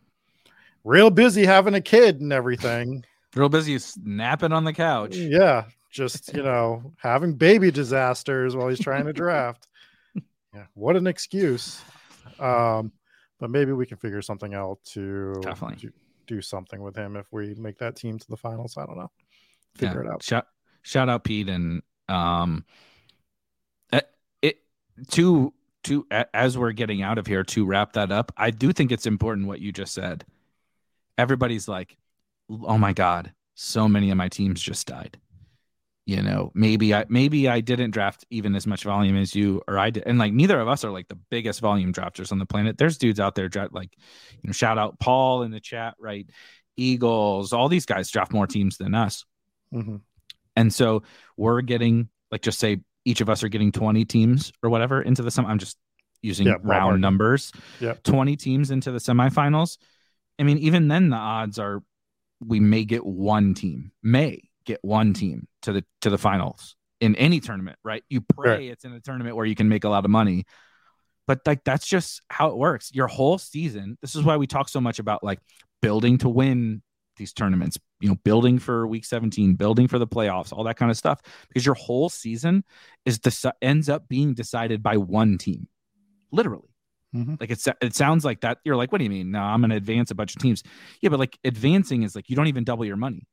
real 0.83 1.09
busy 1.09 1.45
having 1.45 1.73
a 1.73 1.81
kid 1.81 2.21
and 2.21 2.33
everything. 2.33 3.03
Real 3.35 3.47
busy 3.47 3.77
snapping 3.77 4.51
on 4.51 4.63
the 4.63 4.73
couch. 4.73 5.15
Yeah. 5.15 5.65
Just, 5.91 6.33
you 6.33 6.41
know, 6.41 6.93
having 6.97 7.35
baby 7.35 7.69
disasters 7.69 8.55
while 8.55 8.69
he's 8.69 8.79
trying 8.79 9.05
to 9.05 9.13
draft. 9.13 9.67
Yeah. 10.51 10.65
What 10.73 10.95
an 10.95 11.05
excuse. 11.05 11.79
Um, 12.39 12.91
but 13.39 13.51
maybe 13.51 13.71
we 13.71 13.85
can 13.85 13.97
figure 13.97 14.23
something 14.23 14.55
out 14.55 14.79
to, 14.93 15.35
Definitely. 15.43 15.89
to 15.89 15.93
do 16.25 16.41
something 16.41 16.81
with 16.81 16.95
him 16.95 17.15
if 17.15 17.27
we 17.31 17.53
make 17.53 17.77
that 17.77 17.95
team 17.95 18.17
to 18.17 18.27
the 18.29 18.35
finals. 18.35 18.75
I 18.75 18.87
don't 18.87 18.97
know. 18.97 19.11
Figure 19.75 20.03
it 20.03 20.09
out. 20.09 20.23
Shout 20.23 20.47
shout 20.81 21.09
out 21.09 21.23
Pete 21.23 21.49
and 21.49 21.81
um, 22.07 22.65
uh, 23.91 24.01
it 24.41 24.59
to 25.11 25.53
to 25.83 26.05
as 26.33 26.57
we're 26.57 26.71
getting 26.71 27.01
out 27.01 27.17
of 27.17 27.27
here 27.27 27.43
to 27.43 27.65
wrap 27.65 27.93
that 27.93 28.11
up. 28.11 28.31
I 28.37 28.51
do 28.51 28.73
think 28.73 28.91
it's 28.91 29.05
important 29.05 29.47
what 29.47 29.59
you 29.59 29.71
just 29.71 29.93
said. 29.93 30.25
Everybody's 31.19 31.67
like, 31.67 31.97
"Oh 32.49 32.77
my 32.77 32.93
god, 32.93 33.33
so 33.55 33.87
many 33.87 34.09
of 34.09 34.17
my 34.17 34.29
teams 34.29 34.61
just 34.61 34.87
died." 34.87 35.19
You 36.05 36.23
know, 36.23 36.51
maybe 36.55 36.95
I 36.95 37.05
maybe 37.09 37.47
I 37.47 37.61
didn't 37.61 37.91
draft 37.91 38.25
even 38.31 38.55
as 38.55 38.65
much 38.65 38.83
volume 38.83 39.15
as 39.17 39.35
you 39.35 39.61
or 39.67 39.77
I 39.77 39.89
did, 39.91 40.03
and 40.07 40.17
like 40.17 40.33
neither 40.33 40.59
of 40.59 40.67
us 40.67 40.83
are 40.83 40.89
like 40.91 41.07
the 41.07 41.19
biggest 41.29 41.59
volume 41.59 41.93
drafters 41.93 42.31
on 42.31 42.39
the 42.39 42.45
planet. 42.47 42.77
There's 42.77 42.97
dudes 42.97 43.19
out 43.19 43.35
there 43.35 43.49
draft 43.49 43.73
like, 43.73 43.91
you 44.41 44.47
know, 44.47 44.53
shout 44.53 44.77
out 44.79 44.99
Paul 44.99 45.43
in 45.43 45.51
the 45.51 45.59
chat, 45.59 45.93
right? 45.99 46.27
Eagles, 46.77 47.53
all 47.53 47.67
these 47.69 47.85
guys 47.85 48.09
draft 48.09 48.31
more 48.31 48.47
teams 48.47 48.77
than 48.77 48.95
us. 48.95 49.25
Mhm. 49.73 50.01
And 50.55 50.73
so 50.73 51.03
we're 51.37 51.61
getting 51.61 52.09
like 52.31 52.41
just 52.41 52.59
say 52.59 52.79
each 53.05 53.21
of 53.21 53.29
us 53.29 53.43
are 53.43 53.49
getting 53.49 53.71
20 53.71 54.05
teams 54.05 54.51
or 54.63 54.69
whatever 54.69 55.01
into 55.01 55.21
the 55.21 55.29
sem. 55.29 55.45
I'm 55.45 55.59
just 55.59 55.77
using 56.21 56.47
Yeah, 56.47 56.55
round 56.63 57.01
numbers. 57.01 57.51
Yep. 57.81 58.03
20 58.03 58.35
teams 58.35 58.71
into 58.71 58.91
the 58.91 58.99
semifinals. 58.99 59.77
I 60.39 60.43
mean, 60.43 60.57
even 60.59 60.87
then 60.87 61.09
the 61.09 61.17
odds 61.17 61.59
are 61.59 61.83
we 62.39 62.59
may 62.59 62.85
get 62.85 63.05
one 63.05 63.53
team, 63.53 63.91
may 64.01 64.41
get 64.65 64.79
one 64.81 65.13
team 65.13 65.47
to 65.63 65.73
the 65.73 65.85
to 66.01 66.09
the 66.09 66.17
finals 66.17 66.75
in 67.01 67.15
any 67.15 67.39
tournament, 67.39 67.77
right? 67.83 68.03
You 68.09 68.21
pray 68.21 68.51
Right. 68.51 68.71
it's 68.71 68.85
in 68.85 68.93
a 68.93 68.99
tournament 68.99 69.35
where 69.35 69.45
you 69.45 69.55
can 69.55 69.69
make 69.69 69.83
a 69.83 69.89
lot 69.89 70.05
of 70.05 70.11
money. 70.11 70.45
But 71.27 71.41
like 71.45 71.63
that's 71.63 71.85
just 71.87 72.21
how 72.29 72.49
it 72.49 72.57
works. 72.57 72.91
Your 72.93 73.07
whole 73.07 73.37
season, 73.37 73.97
this 74.01 74.15
is 74.15 74.23
why 74.23 74.37
we 74.37 74.47
talk 74.47 74.69
so 74.69 74.81
much 74.81 74.99
about 74.99 75.23
like 75.23 75.39
building 75.81 76.17
to 76.19 76.29
win 76.29 76.81
these 77.17 77.33
tournaments, 77.33 77.77
you 77.99 78.07
know, 78.09 78.15
building 78.23 78.57
for 78.59 78.87
week 78.87 79.05
17, 79.05 79.55
building 79.55 79.87
for 79.87 79.99
the 79.99 80.07
playoffs, 80.07 80.53
all 80.53 80.63
that 80.63 80.77
kind 80.77 80.89
of 80.89 80.97
stuff. 80.97 81.21
Because 81.49 81.65
your 81.65 81.75
whole 81.75 82.09
season 82.09 82.63
is 83.05 83.19
deci- 83.19 83.51
ends 83.61 83.89
up 83.89 84.07
being 84.07 84.33
decided 84.33 84.81
by 84.81 84.95
one 84.97 85.37
team. 85.37 85.67
Literally. 86.31 86.68
Mhm. 87.15 87.39
Like 87.39 87.49
it's 87.49 87.67
it 87.81 87.95
sounds 87.95 88.23
like 88.23 88.41
that. 88.41 88.59
You're 88.63 88.75
like, 88.75 88.91
what 88.91 88.99
do 88.99 89.03
you 89.03 89.09
mean? 89.09 89.31
No, 89.31 89.39
I'm 89.41 89.61
gonna 89.61 89.75
advance 89.75 90.11
a 90.11 90.15
bunch 90.15 90.35
of 90.35 90.41
teams. 90.41 90.63
Yeah, 91.01 91.09
but 91.09 91.19
like 91.19 91.37
advancing 91.43 92.03
is 92.03 92.15
like 92.15 92.29
you 92.29 92.35
don't 92.35 92.47
even 92.47 92.63
double 92.63 92.85
your 92.85 92.97
money. 92.97 93.27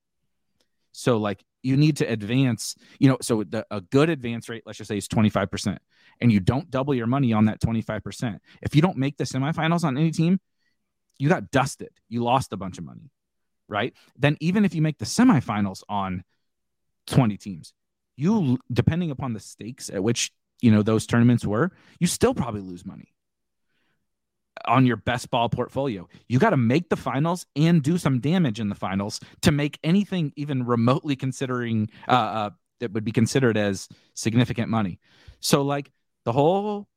So 0.92 1.18
like 1.18 1.44
you 1.62 1.76
need 1.76 1.98
to 1.98 2.06
advance, 2.06 2.74
you 2.98 3.08
know, 3.08 3.18
so 3.20 3.42
the, 3.44 3.66
a 3.70 3.80
good 3.80 4.08
advance 4.08 4.48
rate, 4.48 4.62
let's 4.66 4.78
just 4.78 4.88
say 4.88 4.96
is 4.96 5.08
25%, 5.08 5.78
and 6.20 6.32
you 6.32 6.40
don't 6.40 6.70
double 6.70 6.94
your 6.94 7.06
money 7.06 7.32
on 7.32 7.46
that 7.46 7.60
25%. 7.60 8.40
If 8.62 8.74
you 8.74 8.82
don't 8.82 8.96
make 8.96 9.16
the 9.18 9.24
semifinals 9.24 9.84
on 9.84 9.98
any 9.98 10.10
team, 10.10 10.40
you 11.18 11.28
got 11.28 11.50
dusted. 11.50 11.90
You 12.08 12.24
lost 12.24 12.52
a 12.52 12.56
bunch 12.56 12.78
of 12.78 12.84
money. 12.84 13.10
right? 13.68 13.94
Then 14.18 14.36
even 14.40 14.64
if 14.64 14.74
you 14.74 14.82
make 14.82 14.98
the 14.98 15.06
semifinals 15.06 15.82
on 15.88 16.24
20 17.08 17.36
teams, 17.38 17.74
you 18.16 18.58
depending 18.72 19.10
upon 19.10 19.34
the 19.34 19.40
stakes 19.40 19.90
at 19.90 20.02
which 20.04 20.32
you 20.62 20.70
know 20.72 20.82
those 20.82 21.06
tournaments 21.06 21.46
were, 21.46 21.72
you 22.00 22.06
still 22.08 22.34
probably 22.34 22.62
lose 22.62 22.86
money 22.86 23.08
on 24.66 24.86
your 24.86 24.96
best 24.96 25.30
ball 25.30 25.48
portfolio. 25.48 26.08
You 26.28 26.38
got 26.38 26.50
to 26.50 26.56
make 26.56 26.88
the 26.88 26.96
finals 26.96 27.46
and 27.54 27.82
do 27.82 27.98
some 27.98 28.20
damage 28.20 28.60
in 28.60 28.68
the 28.68 28.74
finals 28.74 29.20
to 29.42 29.52
make 29.52 29.78
anything 29.84 30.32
even 30.36 30.64
remotely 30.64 31.16
considering 31.16 31.90
uh, 32.08 32.12
uh 32.12 32.50
that 32.80 32.92
would 32.92 33.04
be 33.04 33.12
considered 33.12 33.56
as 33.56 33.88
significant 34.14 34.68
money. 34.68 35.00
So 35.40 35.62
like 35.62 35.90
the 36.24 36.32
whole 36.32 36.88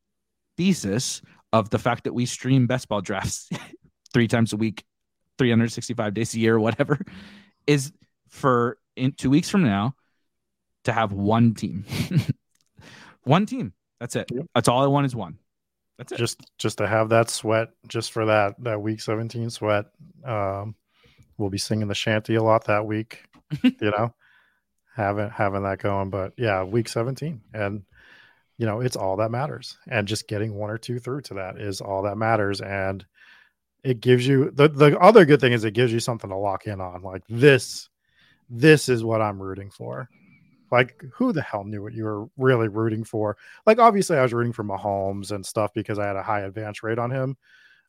thesis 0.58 1.22
of 1.54 1.70
the 1.70 1.80
fact 1.80 2.04
that 2.04 2.14
we 2.14 2.26
stream 2.26 2.68
best 2.68 2.90
ball 2.90 3.02
drafts 3.02 3.50
three 4.14 4.28
times 4.28 4.54
a 4.54 4.58
week, 4.58 4.84
365 5.38 6.14
days 6.14 6.34
a 6.34 6.40
year, 6.40 6.60
whatever, 6.60 7.00
is 7.66 7.92
for 8.28 8.78
in 8.96 9.14
two 9.14 9.30
weeks 9.30 9.50
from 9.50 9.64
now 9.64 9.96
to 10.84 10.92
have 10.92 11.14
one 11.14 11.54
team. 11.54 11.86
one 13.24 13.46
team. 13.46 13.74
That's 14.00 14.16
it. 14.16 14.30
Yep. 14.32 14.46
That's 14.56 14.68
all 14.68 14.84
I 14.84 14.88
want 14.88 15.06
is 15.06 15.16
one. 15.16 15.38
That's 16.00 16.14
it. 16.14 16.18
Just 16.18 16.50
just 16.58 16.78
to 16.78 16.88
have 16.88 17.10
that 17.10 17.30
sweat, 17.30 17.70
just 17.88 18.14
for 18.14 18.26
that 18.26 18.56
that 18.64 18.82
week 18.82 19.02
17 19.02 19.50
sweat. 19.50 19.86
Um, 20.26 20.76
we'll 21.38 21.50
be 21.50 21.58
singing 21.58 21.90
the 21.90 21.94
shanty 21.94 22.36
a 22.36 22.44
lot 22.44 22.66
that 22.66 22.86
week. 22.86 23.26
you 23.64 23.74
know, 23.82 24.14
having 24.96 25.30
having 25.30 25.64
that 25.64 25.80
going. 25.80 26.10
But 26.10 26.34
yeah, 26.38 26.64
week 26.64 26.88
17, 26.88 27.42
and 27.54 27.84
you 28.58 28.66
know, 28.66 28.80
it's 28.80 28.96
all 28.96 29.18
that 29.18 29.30
matters. 29.30 29.78
And 29.90 30.08
just 30.08 30.30
getting 30.30 30.56
one 30.56 30.70
or 30.70 30.78
two 30.78 31.00
through 31.00 31.22
to 31.24 31.34
that 31.34 31.58
is 31.58 31.82
all 31.82 32.04
that 32.04 32.18
matters. 32.18 32.62
And 32.62 33.06
it 33.84 34.00
gives 34.00 34.26
you 34.26 34.52
the 34.52 34.70
the 34.70 34.98
other 35.00 35.26
good 35.26 35.42
thing 35.42 35.52
is 35.52 35.66
it 35.66 35.74
gives 35.74 35.92
you 35.92 36.00
something 36.00 36.30
to 36.30 36.38
lock 36.38 36.66
in 36.66 36.80
on. 36.80 37.02
Like 37.02 37.24
this, 37.28 37.90
this 38.50 38.88
is 38.88 39.04
what 39.04 39.22
I'm 39.22 39.42
rooting 39.42 39.70
for. 39.70 40.08
Like, 40.72 41.04
who 41.14 41.34
the 41.34 41.42
hell 41.42 41.64
knew 41.64 41.82
what 41.84 41.94
you 41.94 42.04
were 42.04 42.26
really 42.38 42.68
rooting 42.68 43.04
for? 43.04 43.38
Like, 43.66 43.80
obviously, 43.80 44.18
I 44.18 44.22
was 44.22 44.34
rooting 44.34 44.54
for 44.54 44.64
Mahomes 44.64 45.32
and 45.32 45.46
stuff 45.46 45.72
because 45.74 46.00
I 46.00 46.06
had 46.06 46.16
a 46.16 46.24
high 46.24 46.42
advance 46.42 46.84
rate 46.84 47.00
on 47.00 47.12
him. 47.12 47.38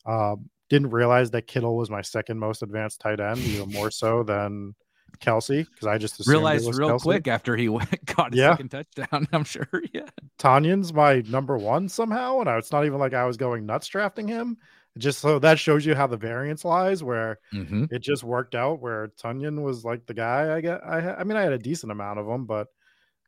Um, 0.07 0.48
didn't 0.69 0.90
realize 0.90 1.31
that 1.32 1.47
Kittle 1.47 1.77
was 1.77 1.90
my 1.90 2.01
second 2.01 2.39
most 2.39 2.62
advanced 2.62 3.01
tight 3.01 3.20
end, 3.20 3.39
even 3.39 3.70
more 3.70 3.90
so 3.90 4.23
than 4.23 4.74
Kelce, 5.19 5.66
because 5.66 5.86
I 5.86 5.98
just 5.98 6.27
realized 6.27 6.73
real 6.74 6.90
Kelce. 6.90 7.02
quick 7.02 7.28
after 7.28 7.57
he 7.57 7.69
went, 7.69 8.05
got 8.07 8.32
his 8.32 8.40
yeah. 8.40 8.52
second 8.52 8.70
touchdown. 8.70 9.28
I'm 9.32 9.44
sure. 9.44 9.69
Yeah, 9.93 10.09
Tonyan's 10.39 10.93
my 10.93 11.23
number 11.28 11.59
one 11.59 11.89
somehow, 11.89 12.40
and 12.40 12.48
I, 12.48 12.57
it's 12.57 12.73
not 12.73 12.86
even 12.86 12.98
like 12.98 13.15
I 13.15 13.24
was 13.24 13.36
going 13.36 13.66
nuts 13.66 13.89
drafting 13.89 14.28
him. 14.28 14.57
Just 15.01 15.19
so 15.19 15.39
that 15.39 15.59
shows 15.59 15.85
you 15.85 15.95
how 15.95 16.07
the 16.07 16.17
variance 16.17 16.65
lies, 16.65 17.03
where 17.03 17.39
mm-hmm. 17.53 17.87
it 17.91 18.01
just 18.01 18.23
worked 18.23 18.55
out. 18.55 18.81
Where 18.81 19.09
Tonyan 19.21 19.63
was 19.63 19.85
like 19.85 20.07
the 20.07 20.15
guy. 20.15 20.55
I 20.55 20.61
get. 20.61 20.85
I. 20.85 21.15
I 21.15 21.25
mean, 21.25 21.37
I 21.37 21.43
had 21.43 21.53
a 21.53 21.59
decent 21.59 21.91
amount 21.91 22.19
of 22.19 22.27
them, 22.27 22.47
but 22.47 22.69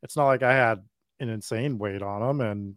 it's 0.03 0.15
not 0.15 0.27
like 0.27 0.43
I 0.43 0.53
had 0.53 0.83
an 1.19 1.29
insane 1.29 1.77
weight 1.77 2.01
on 2.01 2.21
them. 2.21 2.41
And 2.41 2.75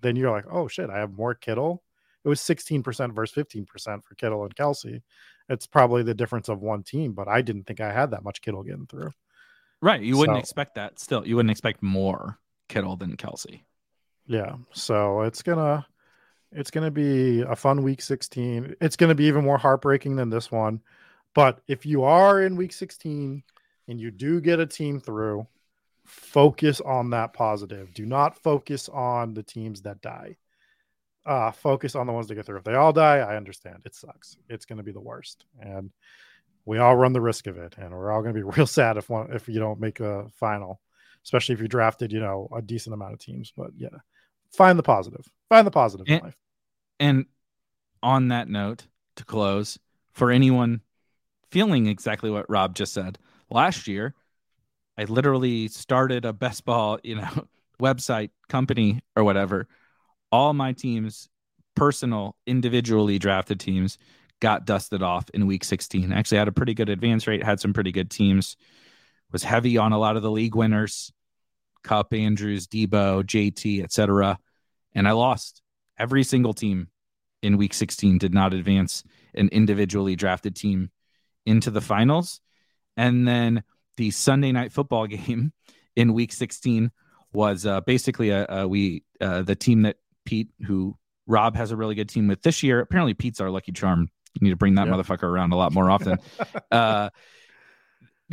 then 0.00 0.14
you're 0.14 0.30
like, 0.30 0.46
oh 0.50 0.68
shit, 0.68 0.90
I 0.90 0.98
have 0.98 1.12
more 1.12 1.34
Kittle. 1.34 1.82
It 2.22 2.28
was 2.28 2.40
16% 2.40 3.14
versus 3.14 3.34
15% 3.34 4.04
for 4.04 4.14
Kittle 4.14 4.44
and 4.44 4.54
Kelce 4.54 5.00
It's 5.48 5.66
probably 5.66 6.02
the 6.02 6.14
difference 6.14 6.50
of 6.50 6.60
one 6.60 6.82
team, 6.82 7.12
but 7.14 7.28
I 7.28 7.40
didn't 7.40 7.64
think 7.64 7.80
I 7.80 7.92
had 7.92 8.10
that 8.10 8.22
much 8.22 8.42
Kittle 8.42 8.62
getting 8.62 8.86
through. 8.86 9.10
Right. 9.80 10.02
You 10.02 10.18
wouldn't 10.18 10.36
so, 10.36 10.40
expect 10.40 10.74
that 10.74 11.00
still. 11.00 11.26
You 11.26 11.36
wouldn't 11.36 11.50
expect 11.50 11.82
more 11.82 12.38
Kittle 12.68 12.96
than 12.96 13.16
Kelce 13.16 13.62
Yeah. 14.26 14.56
So 14.72 15.22
it's 15.22 15.42
gonna 15.42 15.86
it's 16.52 16.70
gonna 16.70 16.90
be 16.90 17.42
a 17.42 17.56
fun 17.56 17.82
week 17.82 18.02
16. 18.02 18.76
It's 18.80 18.96
gonna 18.96 19.14
be 19.14 19.24
even 19.24 19.44
more 19.44 19.58
heartbreaking 19.58 20.16
than 20.16 20.30
this 20.30 20.50
one. 20.50 20.80
But 21.34 21.60
if 21.68 21.86
you 21.86 22.02
are 22.04 22.42
in 22.42 22.56
week 22.56 22.72
16 22.72 23.42
and 23.88 24.00
you 24.00 24.10
do 24.10 24.40
get 24.40 24.60
a 24.60 24.66
team 24.66 25.00
through, 25.00 25.46
focus 26.04 26.80
on 26.80 27.10
that 27.10 27.32
positive. 27.32 27.94
Do 27.94 28.04
not 28.04 28.36
focus 28.36 28.88
on 28.88 29.34
the 29.34 29.42
teams 29.42 29.82
that 29.82 30.02
die. 30.02 30.36
Uh, 31.24 31.50
focus 31.50 31.94
on 31.94 32.06
the 32.06 32.12
ones 32.12 32.26
that 32.26 32.34
get 32.34 32.46
through. 32.46 32.58
If 32.58 32.64
they 32.64 32.74
all 32.74 32.92
die, 32.92 33.18
I 33.18 33.36
understand. 33.36 33.82
It 33.84 33.94
sucks. 33.94 34.36
It's 34.48 34.64
going 34.64 34.78
to 34.78 34.82
be 34.82 34.92
the 34.92 35.00
worst, 35.00 35.44
and 35.60 35.90
we 36.64 36.78
all 36.78 36.96
run 36.96 37.12
the 37.12 37.20
risk 37.20 37.46
of 37.46 37.58
it. 37.58 37.76
And 37.78 37.92
we're 37.92 38.10
all 38.10 38.22
going 38.22 38.34
to 38.34 38.40
be 38.40 38.50
real 38.56 38.66
sad 38.66 38.96
if 38.96 39.08
one 39.08 39.30
if 39.32 39.48
you 39.48 39.60
don't 39.60 39.80
make 39.80 40.00
a 40.00 40.28
final, 40.30 40.80
especially 41.24 41.54
if 41.54 41.60
you 41.60 41.68
drafted, 41.68 42.10
you 42.10 42.20
know, 42.20 42.48
a 42.56 42.62
decent 42.62 42.94
amount 42.94 43.12
of 43.12 43.18
teams. 43.18 43.52
But 43.54 43.70
yeah, 43.76 43.88
find 44.50 44.78
the 44.78 44.82
positive. 44.82 45.30
Find 45.50 45.66
the 45.66 45.70
positive 45.70 46.06
and, 46.08 46.18
in 46.18 46.24
life. 46.24 46.36
And 46.98 47.26
on 48.02 48.28
that 48.28 48.48
note, 48.48 48.86
to 49.16 49.24
close, 49.24 49.78
for 50.12 50.30
anyone 50.30 50.80
feeling 51.50 51.86
exactly 51.86 52.30
what 52.30 52.48
Rob 52.48 52.74
just 52.74 52.94
said, 52.94 53.18
last 53.50 53.86
year 53.86 54.14
I 54.96 55.04
literally 55.04 55.68
started 55.68 56.24
a 56.24 56.32
best 56.32 56.64
ball, 56.64 56.98
you 57.02 57.16
know, 57.16 57.48
website 57.80 58.30
company 58.48 59.00
or 59.16 59.24
whatever. 59.24 59.66
All 60.30 60.52
my 60.52 60.72
teams, 60.72 61.28
personal, 61.74 62.36
individually 62.46 63.18
drafted 63.18 63.60
teams, 63.60 63.98
got 64.40 64.66
dusted 64.66 65.02
off 65.02 65.28
in 65.34 65.46
week 65.46 65.64
16. 65.64 66.12
Actually 66.12 66.38
had 66.38 66.48
a 66.48 66.52
pretty 66.52 66.74
good 66.74 66.88
advance 66.88 67.26
rate, 67.26 67.42
had 67.42 67.60
some 67.60 67.72
pretty 67.72 67.92
good 67.92 68.10
teams. 68.10 68.56
Was 69.32 69.42
heavy 69.42 69.78
on 69.78 69.92
a 69.92 69.98
lot 69.98 70.16
of 70.16 70.22
the 70.22 70.30
league 70.30 70.54
winners, 70.54 71.12
Kupp, 71.82 72.12
Andrews, 72.12 72.66
Deebo, 72.66 73.22
JT, 73.22 73.82
etc. 73.82 74.38
And 74.94 75.06
I 75.06 75.12
lost 75.12 75.62
every 75.98 76.24
single 76.24 76.54
team 76.54 76.88
in 77.42 77.56
week 77.56 77.74
16 77.74 78.18
did 78.18 78.34
not 78.34 78.52
advance 78.54 79.04
an 79.34 79.48
individually 79.48 80.16
drafted 80.16 80.56
team 80.56 80.90
into 81.46 81.70
the 81.70 81.80
finals. 81.80 82.40
And 82.96 83.26
then 83.26 83.62
the 83.96 84.10
Sunday 84.10 84.52
night 84.52 84.72
football 84.72 85.06
game 85.06 85.52
in 85.96 86.12
week 86.12 86.32
16 86.32 86.90
was 87.32 87.64
uh, 87.64 87.80
basically 87.82 88.30
a, 88.30 88.46
a 88.48 88.68
we 88.68 89.04
uh, 89.20 89.42
the 89.42 89.54
team 89.54 89.82
that 89.82 89.96
Pete, 90.24 90.48
who 90.66 90.96
Rob 91.26 91.56
has 91.56 91.70
a 91.70 91.76
really 91.76 91.94
good 91.94 92.08
team 92.08 92.26
with 92.26 92.42
this 92.42 92.62
year. 92.62 92.80
Apparently, 92.80 93.14
Pete's 93.14 93.40
our 93.40 93.50
lucky 93.50 93.72
charm. 93.72 94.08
You 94.34 94.44
need 94.44 94.50
to 94.50 94.56
bring 94.56 94.74
that 94.74 94.86
yep. 94.86 94.96
motherfucker 94.96 95.24
around 95.24 95.52
a 95.52 95.56
lot 95.56 95.72
more 95.72 95.90
often. 95.90 96.18
uh, 96.70 97.10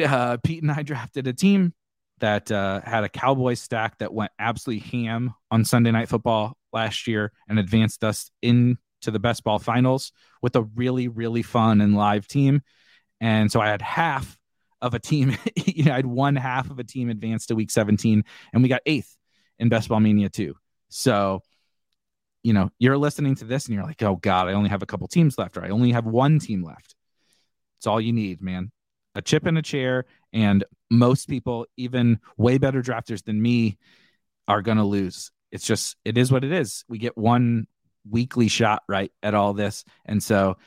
uh, 0.03 0.37
Pete 0.43 0.63
and 0.63 0.71
I 0.71 0.83
drafted 0.83 1.27
a 1.27 1.33
team 1.33 1.73
that 2.19 2.51
uh, 2.51 2.81
had 2.81 3.03
a 3.03 3.09
Cowboys 3.09 3.59
stack 3.59 3.97
that 3.99 4.13
went 4.13 4.31
absolutely 4.39 4.87
ham 4.89 5.33
on 5.51 5.65
Sunday 5.65 5.91
Night 5.91 6.09
Football 6.09 6.57
last 6.73 7.07
year 7.07 7.31
and 7.47 7.59
advanced 7.59 8.03
us 8.03 8.31
into 8.41 8.77
the 9.05 9.19
best 9.19 9.43
ball 9.43 9.59
finals 9.59 10.11
with 10.41 10.55
a 10.55 10.63
really, 10.63 11.07
really 11.07 11.43
fun 11.43 11.81
and 11.81 11.95
live 11.95 12.27
team. 12.27 12.61
And 13.21 13.51
so 13.51 13.59
I 13.59 13.67
had 13.67 13.81
half 13.81 14.37
of 14.81 14.93
a 14.93 14.99
team. 14.99 15.35
you 15.55 15.85
know, 15.85 15.93
I 15.93 15.97
had 15.97 16.05
one 16.05 16.35
half 16.35 16.69
of 16.69 16.79
a 16.79 16.83
team 16.83 17.09
advanced 17.09 17.49
to 17.49 17.55
week 17.55 17.71
17, 17.71 18.23
and 18.53 18.63
we 18.63 18.69
got 18.69 18.81
eighth 18.85 19.15
in 19.59 19.69
Best 19.69 19.89
Ball 19.89 19.99
Mania 19.99 20.29
too. 20.29 20.55
So, 20.89 21.41
you 22.43 22.53
know, 22.53 22.69
you're 22.79 22.97
listening 22.97 23.35
to 23.35 23.45
this 23.45 23.65
and 23.65 23.75
you're 23.75 23.83
like, 23.83 24.01
oh 24.03 24.15
God, 24.15 24.47
I 24.47 24.53
only 24.53 24.69
have 24.69 24.83
a 24.83 24.85
couple 24.87 25.07
teams 25.07 25.37
left, 25.37 25.57
or 25.57 25.65
I 25.65 25.69
only 25.69 25.91
have 25.91 26.05
one 26.05 26.39
team 26.39 26.63
left. 26.63 26.95
It's 27.77 27.87
all 27.87 28.01
you 28.01 28.13
need, 28.13 28.41
man. 28.41 28.71
A 29.17 29.21
chip 29.21 29.47
in 29.47 29.57
a 29.57 29.61
chair, 29.61 30.05
and 30.31 30.63
most 30.89 31.27
people, 31.27 31.65
even 31.75 32.19
way 32.37 32.57
better 32.57 32.81
drafters 32.81 33.23
than 33.23 33.41
me, 33.41 33.77
are 34.47 34.61
gonna 34.61 34.85
lose. 34.85 35.31
It's 35.51 35.65
just 35.65 35.97
it 36.05 36.17
is 36.17 36.31
what 36.31 36.43
it 36.43 36.51
is. 36.51 36.85
We 36.87 36.97
get 36.99 37.17
one 37.17 37.67
weekly 38.09 38.47
shot 38.47 38.83
right 38.87 39.11
at 39.21 39.33
all 39.33 39.53
this. 39.53 39.83
And 40.05 40.23
so 40.23 40.57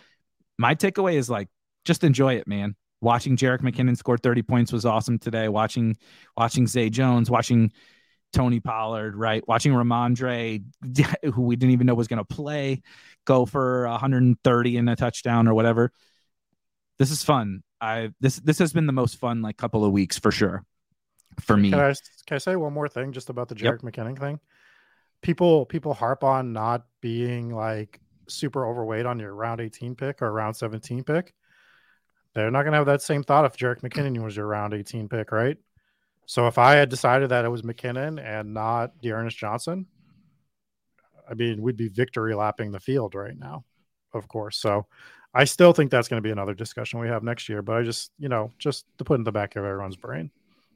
my 0.59 0.75
takeaway 0.75 1.15
is 1.15 1.31
like 1.31 1.49
just 1.85 2.05
enjoy 2.05 2.35
it, 2.35 2.47
man 2.47 2.77
watching 3.01 3.37
Jerick 3.37 3.61
McKinnon 3.61 3.97
score 3.97 4.19
30 4.19 4.43
points 4.43 4.73
was 4.73 4.85
awesome 4.85 5.19
today. 5.19 5.49
Watching 5.49 5.97
watching 6.37 6.67
Zay 6.67 6.91
Jones, 6.91 7.31
watching 7.31 7.73
Tony 8.33 8.61
Pollard, 8.61 9.17
right? 9.17 9.47
Watching 9.47 9.73
Rhamondre, 9.73 10.63
who 11.35 11.43
we 11.43 11.57
didn't 11.57 11.73
even 11.73 11.87
know 11.87 11.95
was 11.95 12.09
going 12.09 12.19
to 12.19 12.25
play, 12.25 12.83
go 13.25 13.47
for 13.47 13.89
130 13.89 14.77
in 14.77 14.89
a 14.89 14.97
touchdown 14.97 15.49
or 15.49 15.55
whatever. 15.55 15.93
This 16.99 17.11
is 17.11 17.25
fun. 17.25 17.63
I 17.81 18.11
this 18.21 18.37
this 18.37 18.59
has 18.59 18.73
been 18.73 18.87
the 18.87 18.93
most 18.93 19.17
fun 19.17 19.43
like 19.43 19.57
couple 19.57 19.85
of 19.85 19.93
weeks 19.93 20.19
for 20.19 20.31
sure 20.31 20.65
for 21.41 21.57
me. 21.57 21.71
Can 21.71 21.81
I 21.81 21.95
can 22.27 22.35
I 22.35 22.39
say 22.39 22.57
one 22.57 22.73
more 22.73 22.89
thing 22.89 23.13
just 23.13 23.31
about 23.31 23.49
the 23.49 23.55
Jerick 23.55 23.83
yep. 23.83 23.93
McKinnon 23.93 24.19
thing? 24.19 24.41
People 25.23 25.67
people 25.67 25.95
harp 25.95 26.25
on 26.25 26.53
not 26.53 26.87
being 27.01 27.55
like 27.55 28.01
super 28.29 28.67
overweight 28.67 29.07
on 29.07 29.19
your 29.19 29.35
round 29.35 29.61
18 29.61 29.95
pick 29.95 30.23
or 30.23 30.33
round 30.33 30.57
17 30.57 31.05
pick. 31.05 31.35
They're 32.35 32.51
not 32.51 32.63
going 32.63 32.73
to 32.73 32.79
have 32.79 32.87
that 32.87 33.03
same 33.03 33.23
thought 33.23 33.45
if 33.45 33.57
Jerick 33.57 33.81
McKinnon 33.81 34.23
was 34.23 34.37
your 34.37 34.47
round 34.47 34.73
18 34.73 35.09
pick, 35.09 35.33
right? 35.33 35.57
So 36.27 36.47
if 36.47 36.59
I 36.59 36.77
had 36.77 36.89
decided 36.89 37.31
that 37.31 37.45
it 37.45 37.49
was 37.49 37.63
McKinnon 37.63 38.25
and 38.25 38.55
not 38.55 39.01
D'Ernest 39.03 39.37
Johnson, 39.37 39.87
I 41.29 41.35
mean, 41.35 41.61
we'd 41.61 41.77
be 41.77 41.89
victory 41.89 42.35
lapping 42.35 42.71
the 42.71 42.79
field 42.79 43.17
right 43.17 43.37
now, 43.37 43.65
of 44.15 44.29
course. 44.29 44.59
So 44.59 44.87
I 45.33 45.45
still 45.45 45.73
think 45.73 45.91
that's 45.91 46.09
going 46.09 46.19
to 46.23 46.27
be 46.27 46.33
another 46.33 46.55
discussion 46.55 47.01
we 47.01 47.09
have 47.09 47.23
next 47.23 47.49
year. 47.49 47.63
But 47.63 47.77
I 47.77 47.83
just, 47.83 48.13
you 48.19 48.29
know, 48.29 48.53
just 48.59 48.87
to 48.99 49.05
put 49.05 49.19
in 49.19 49.25
the 49.25 49.33
back 49.33 49.57
of 49.57 49.65
everyone's 49.65 49.97
brain 49.97 50.31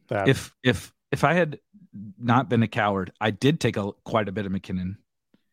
that 0.09 0.29
if 0.29 0.55
if 0.63 0.93
if 1.11 1.25
I 1.25 1.35
had 1.35 1.59
not 2.19 2.49
been 2.49 2.63
a 2.63 2.69
coward, 2.69 3.13
I 3.21 3.31
did 3.31 3.61
take 3.61 3.77
a 3.77 3.93
quite 4.05 4.29
a 4.29 4.33
bit 4.33 4.47
of 4.47 4.53
McKinnon. 4.53 4.97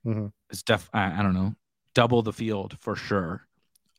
Mm-hmm. 0.06 0.28
It's 0.49 0.64
def 0.64 0.90
I, 0.94 1.19
I 1.19 1.23
don't 1.23 1.34
know, 1.34 1.56
double 1.94 2.22
the 2.22 2.34
field 2.34 2.78
for 2.80 2.95
sure 2.95 3.48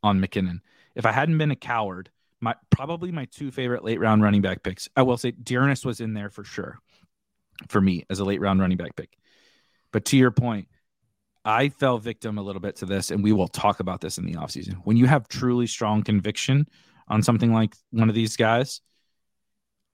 on 0.02 0.20
McKinnon 0.20 0.60
if 0.94 1.06
I 1.06 1.12
hadn't 1.12 1.38
been 1.38 1.50
a 1.50 1.56
coward, 1.56 2.10
my 2.40 2.54
probably 2.70 3.12
my 3.12 3.26
two 3.26 3.50
favorite 3.50 3.84
late 3.84 4.00
round 4.00 4.22
running 4.22 4.42
back 4.42 4.62
picks. 4.62 4.88
I 4.96 5.02
will 5.02 5.16
say 5.16 5.30
D'Ernest 5.30 5.84
was 5.84 6.00
in 6.00 6.14
there 6.14 6.30
for 6.30 6.44
sure 6.44 6.78
for 7.68 7.80
me 7.80 8.04
as 8.10 8.18
a 8.18 8.24
late 8.24 8.40
round 8.40 8.60
running 8.60 8.78
back 8.78 8.96
pick. 8.96 9.16
But 9.92 10.04
to 10.06 10.16
your 10.16 10.30
point, 10.30 10.68
I 11.44 11.70
fell 11.70 11.98
victim 11.98 12.38
a 12.38 12.42
little 12.42 12.60
bit 12.60 12.76
to 12.76 12.86
this, 12.86 13.10
and 13.10 13.22
we 13.22 13.32
will 13.32 13.48
talk 13.48 13.80
about 13.80 14.00
this 14.00 14.18
in 14.18 14.24
the 14.24 14.34
offseason. 14.34 14.76
When 14.84 14.96
you 14.96 15.06
have 15.06 15.28
truly 15.28 15.66
strong 15.66 16.02
conviction 16.02 16.68
on 17.08 17.22
something 17.22 17.52
like 17.52 17.74
one 17.90 18.08
of 18.08 18.14
these 18.14 18.36
guys, 18.36 18.80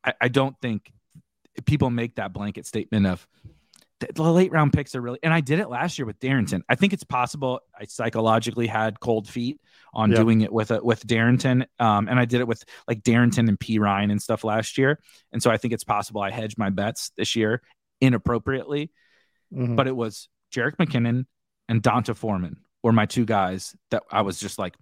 I, 0.04 0.14
I 0.20 0.28
don't 0.28 0.56
think 0.60 0.92
people 1.66 1.90
make 1.90 2.16
that 2.16 2.32
blanket 2.32 2.66
statement 2.66 3.06
of 3.06 3.26
the 4.14 4.22
late 4.22 4.52
round 4.52 4.72
picks 4.72 4.94
are 4.94 5.00
really 5.00 5.18
and 5.24 5.34
I 5.34 5.40
did 5.40 5.58
it 5.58 5.68
last 5.68 5.98
year 5.98 6.06
with 6.06 6.20
Darrynton. 6.20 6.62
I 6.68 6.76
think 6.76 6.92
it's 6.92 7.02
possible 7.02 7.60
I 7.76 7.86
psychologically 7.86 8.68
had 8.68 9.00
cold 9.00 9.28
feet 9.28 9.60
on 9.92 10.10
yeah. 10.10 10.18
doing 10.18 10.42
it 10.42 10.52
with 10.52 10.70
a, 10.70 10.80
with 10.82 11.04
Darrynton. 11.04 11.66
Um, 11.80 12.06
and 12.08 12.18
I 12.18 12.24
did 12.24 12.40
it 12.40 12.46
with 12.46 12.62
like 12.86 13.02
Darrynton 13.02 13.48
and 13.48 13.58
Perine 13.58 14.12
and 14.12 14.22
stuff 14.22 14.44
last 14.44 14.78
year. 14.78 15.00
And 15.32 15.42
so 15.42 15.50
I 15.50 15.56
think 15.56 15.74
it's 15.74 15.82
possible 15.82 16.20
I 16.20 16.30
hedged 16.30 16.58
my 16.58 16.70
bets 16.70 17.10
this 17.16 17.34
year 17.34 17.60
inappropriately. 18.00 18.92
Mm-hmm. 19.52 19.74
But 19.74 19.88
it 19.88 19.96
was 19.96 20.28
Jerick 20.54 20.76
McKinnon 20.76 21.26
and 21.68 21.82
D'Onta 21.82 22.14
Foreman 22.14 22.58
were 22.82 22.92
my 22.92 23.06
two 23.06 23.24
guys 23.24 23.76
that 23.90 24.02
I 24.10 24.22
was 24.22 24.38
just 24.38 24.58
like, 24.58 24.76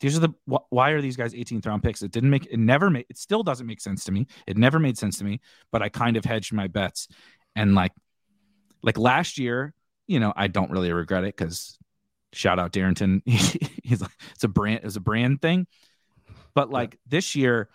these 0.00 0.16
are 0.16 0.20
the 0.20 0.34
why 0.70 0.90
are 0.90 1.00
these 1.00 1.16
guys 1.16 1.32
18th 1.32 1.66
round 1.66 1.82
picks? 1.82 2.02
It 2.02 2.10
didn't 2.10 2.30
make 2.30 2.46
it 2.46 2.58
never 2.58 2.90
made 2.90 3.06
it 3.08 3.16
still 3.16 3.42
doesn't 3.42 3.66
make 3.66 3.80
sense 3.80 4.04
to 4.04 4.12
me. 4.12 4.26
It 4.46 4.56
never 4.56 4.78
made 4.78 4.98
sense 4.98 5.18
to 5.18 5.24
me, 5.24 5.40
but 5.70 5.82
I 5.82 5.88
kind 5.88 6.16
of 6.16 6.24
hedged 6.24 6.52
my 6.52 6.66
bets. 6.66 7.08
And 7.56 7.74
like 7.74 7.92
like 8.82 8.98
last 8.98 9.38
year, 9.38 9.72
you 10.06 10.20
know, 10.20 10.32
I 10.36 10.48
don't 10.48 10.70
really 10.70 10.92
regret 10.92 11.24
it 11.24 11.36
because 11.36 11.78
shout 12.32 12.58
out 12.58 12.72
Darrynton. 12.72 13.22
He's 13.84 14.02
like 14.02 14.10
it's 14.32 14.44
a 14.44 14.48
brand 14.48 14.80
it's 14.84 14.96
a 14.96 15.00
brand 15.00 15.40
thing. 15.40 15.66
But 16.54 16.70
like 16.70 16.98
this 17.06 17.34
year, 17.34 17.68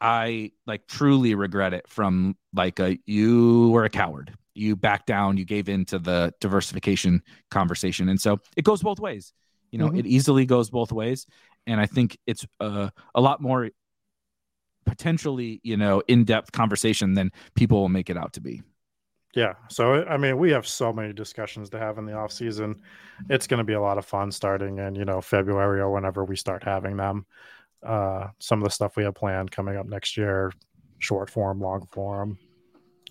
I 0.00 0.52
like 0.66 0.86
truly 0.86 1.34
regret 1.34 1.74
it 1.74 1.88
from 1.88 2.36
like 2.52 2.80
a 2.80 2.98
you 3.06 3.70
were 3.70 3.84
a 3.84 3.90
coward 3.90 4.36
you 4.54 4.76
backed 4.76 5.06
down, 5.06 5.36
you 5.36 5.44
gave 5.44 5.68
in 5.68 5.84
to 5.86 5.98
the 5.98 6.32
diversification 6.40 7.22
conversation. 7.50 8.08
And 8.08 8.20
so 8.20 8.38
it 8.56 8.64
goes 8.64 8.82
both 8.82 9.00
ways. 9.00 9.32
You 9.70 9.78
know, 9.78 9.88
mm-hmm. 9.88 9.98
it 9.98 10.06
easily 10.06 10.44
goes 10.44 10.70
both 10.70 10.92
ways. 10.92 11.26
And 11.66 11.80
I 11.80 11.86
think 11.86 12.18
it's 12.26 12.46
uh, 12.60 12.90
a 13.14 13.20
lot 13.20 13.40
more 13.40 13.70
potentially, 14.84 15.60
you 15.62 15.76
know, 15.76 16.02
in 16.08 16.24
depth 16.24 16.52
conversation 16.52 17.14
than 17.14 17.30
people 17.54 17.80
will 17.80 17.88
make 17.88 18.10
it 18.10 18.16
out 18.16 18.34
to 18.34 18.40
be. 18.40 18.62
Yeah. 19.34 19.54
So, 19.70 20.04
I 20.04 20.18
mean, 20.18 20.36
we 20.36 20.50
have 20.50 20.66
so 20.66 20.92
many 20.92 21.14
discussions 21.14 21.70
to 21.70 21.78
have 21.78 21.96
in 21.96 22.04
the 22.04 22.12
off 22.12 22.32
season. 22.32 22.82
It's 23.30 23.46
going 23.46 23.58
to 23.58 23.64
be 23.64 23.72
a 23.72 23.80
lot 23.80 23.96
of 23.96 24.04
fun 24.04 24.30
starting 24.30 24.78
in, 24.78 24.94
you 24.94 25.06
know, 25.06 25.22
February 25.22 25.80
or 25.80 25.90
whenever 25.90 26.24
we 26.24 26.36
start 26.36 26.62
having 26.62 26.98
them. 26.98 27.24
Uh, 27.82 28.28
some 28.38 28.60
of 28.60 28.64
the 28.64 28.70
stuff 28.70 28.96
we 28.96 29.04
have 29.04 29.14
planned 29.14 29.50
coming 29.50 29.76
up 29.76 29.86
next 29.86 30.18
year, 30.18 30.52
short 30.98 31.30
form, 31.30 31.60
long 31.60 31.86
form, 31.90 32.38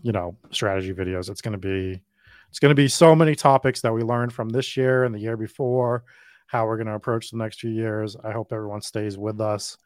you 0.02 0.12
know 0.12 0.36
strategy 0.52 0.94
videos. 0.94 1.30
It's 1.30 1.42
going 1.42 1.54
to 1.54 1.58
be 1.58 2.02
it's 2.50 2.60
going 2.60 2.72
to 2.72 2.76
be 2.76 2.88
so 2.88 3.16
many 3.16 3.36
topics 3.36 3.82
that 3.82 3.94
we 3.94 4.02
learned 4.02 4.34
from 4.34 4.50
this 4.50 4.76
year 4.76 5.06
and 5.06 5.16
the 5.16 5.20
year 5.20 5.38
before 5.38 6.04
how 6.48 6.66
we're 6.66 6.76
going 6.76 6.88
to 6.88 6.96
approach 6.96 7.32
the 7.32 7.38
next 7.38 7.62
few 7.62 7.70
years. 7.70 8.18
I 8.24 8.32
hope 8.32 8.52
everyone 8.52 8.82
stays 8.82 9.18
with 9.18 9.40
us 9.40 9.78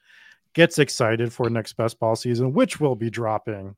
gets 0.54 0.80
excited 0.80 1.32
for 1.32 1.50
next 1.50 1.74
best 1.74 2.00
ball 2.00 2.16
season 2.16 2.54
which 2.54 2.80
will 2.80 2.96
be 2.96 3.10
dropping 3.10 3.76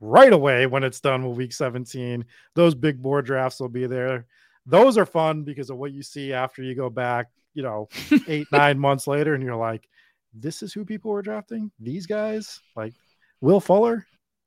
right 0.00 0.34
away 0.34 0.66
when 0.66 0.84
it's 0.84 1.00
done 1.00 1.26
with 1.26 1.36
week 1.36 1.52
17 1.52 2.22
those 2.54 2.74
big 2.74 3.00
board 3.00 3.24
drafts 3.24 3.58
will 3.58 3.70
be 3.70 3.86
there. 3.86 4.26
Those 4.66 4.96
are 4.96 5.06
fun 5.06 5.42
because 5.42 5.70
of 5.70 5.76
what 5.78 5.92
you 5.92 6.02
see 6.02 6.32
after 6.32 6.62
you 6.62 6.74
go 6.74 6.90
back 6.90 7.30
you 7.54 7.62
know 7.62 7.88
eight 8.28 8.46
nine 8.52 8.78
months 8.78 9.06
later 9.06 9.34
and 9.34 9.42
you're 9.42 9.56
like 9.56 9.88
this 10.34 10.62
is 10.62 10.72
who 10.72 10.84
people 10.84 11.10
were 11.10 11.22
drafting? 11.22 11.70
These 11.80 12.06
guys? 12.06 12.60
Like 12.76 12.92
will 13.40 13.60
fuller 13.60 14.06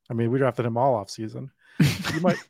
I 0.09 0.13
mean, 0.13 0.31
we 0.31 0.39
drafted 0.39 0.65
him 0.65 0.77
all 0.77 0.95
off 0.95 1.09
season. 1.09 1.51
You 2.13 2.21
might. 2.21 2.37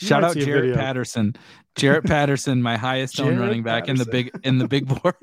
You 0.00 0.08
Shout 0.08 0.24
out 0.24 0.36
Jaret 0.36 0.74
Patterson. 0.74 1.36
Jaret 1.74 2.06
Patterson, 2.06 2.62
my 2.62 2.78
highest 2.78 3.20
owned 3.20 3.38
running 3.38 3.62
back 3.62 3.86
Patterson. 3.86 4.00
in 4.00 4.06
the 4.06 4.10
big 4.10 4.30
in 4.42 4.58
the 4.58 4.68
big 4.68 4.86
board. 4.86 5.14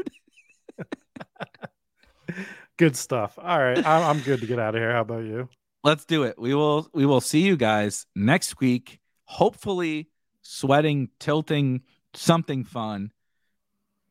good 2.77 2.95
stuff. 2.95 3.39
All 3.41 3.57
right, 3.57 3.77
I'm, 3.79 4.03
I'm 4.17 4.19
good 4.19 4.41
to 4.41 4.45
get 4.45 4.59
out 4.59 4.75
of 4.75 4.81
here. 4.81 4.91
How 4.91 5.01
about 5.01 5.23
you? 5.23 5.49
Let's 5.83 6.05
do 6.05 6.23
it. 6.23 6.37
We 6.37 6.53
will 6.53 6.87
we 6.93 7.05
will 7.05 7.21
see 7.21 7.41
you 7.41 7.57
guys 7.57 8.05
next 8.15 8.59
week. 8.59 8.99
Hopefully, 9.25 10.09
sweating, 10.43 11.09
tilting, 11.19 11.81
something 12.13 12.63
fun. 12.63 13.11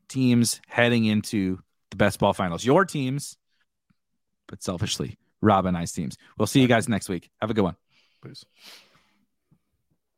Teams 0.09 0.61
heading 0.67 1.05
into 1.05 1.61
the 1.91 1.97
best 1.97 2.19
ball 2.19 2.33
finals. 2.33 2.65
Your 2.65 2.85
teams, 2.85 3.37
but 4.49 4.63
selfishly, 4.63 5.17
Rob 5.43 5.67
and 5.67 5.77
I's 5.77 5.93
teams. 5.93 6.17
We'll 6.39 6.47
see 6.47 6.61
you 6.61 6.69
guys 6.69 6.89
next 6.89 7.09
week. 7.09 7.31
Have 7.41 7.51
a 7.51 7.55
good 7.55 7.65
one. 7.65 7.77
Peace. 8.25 8.45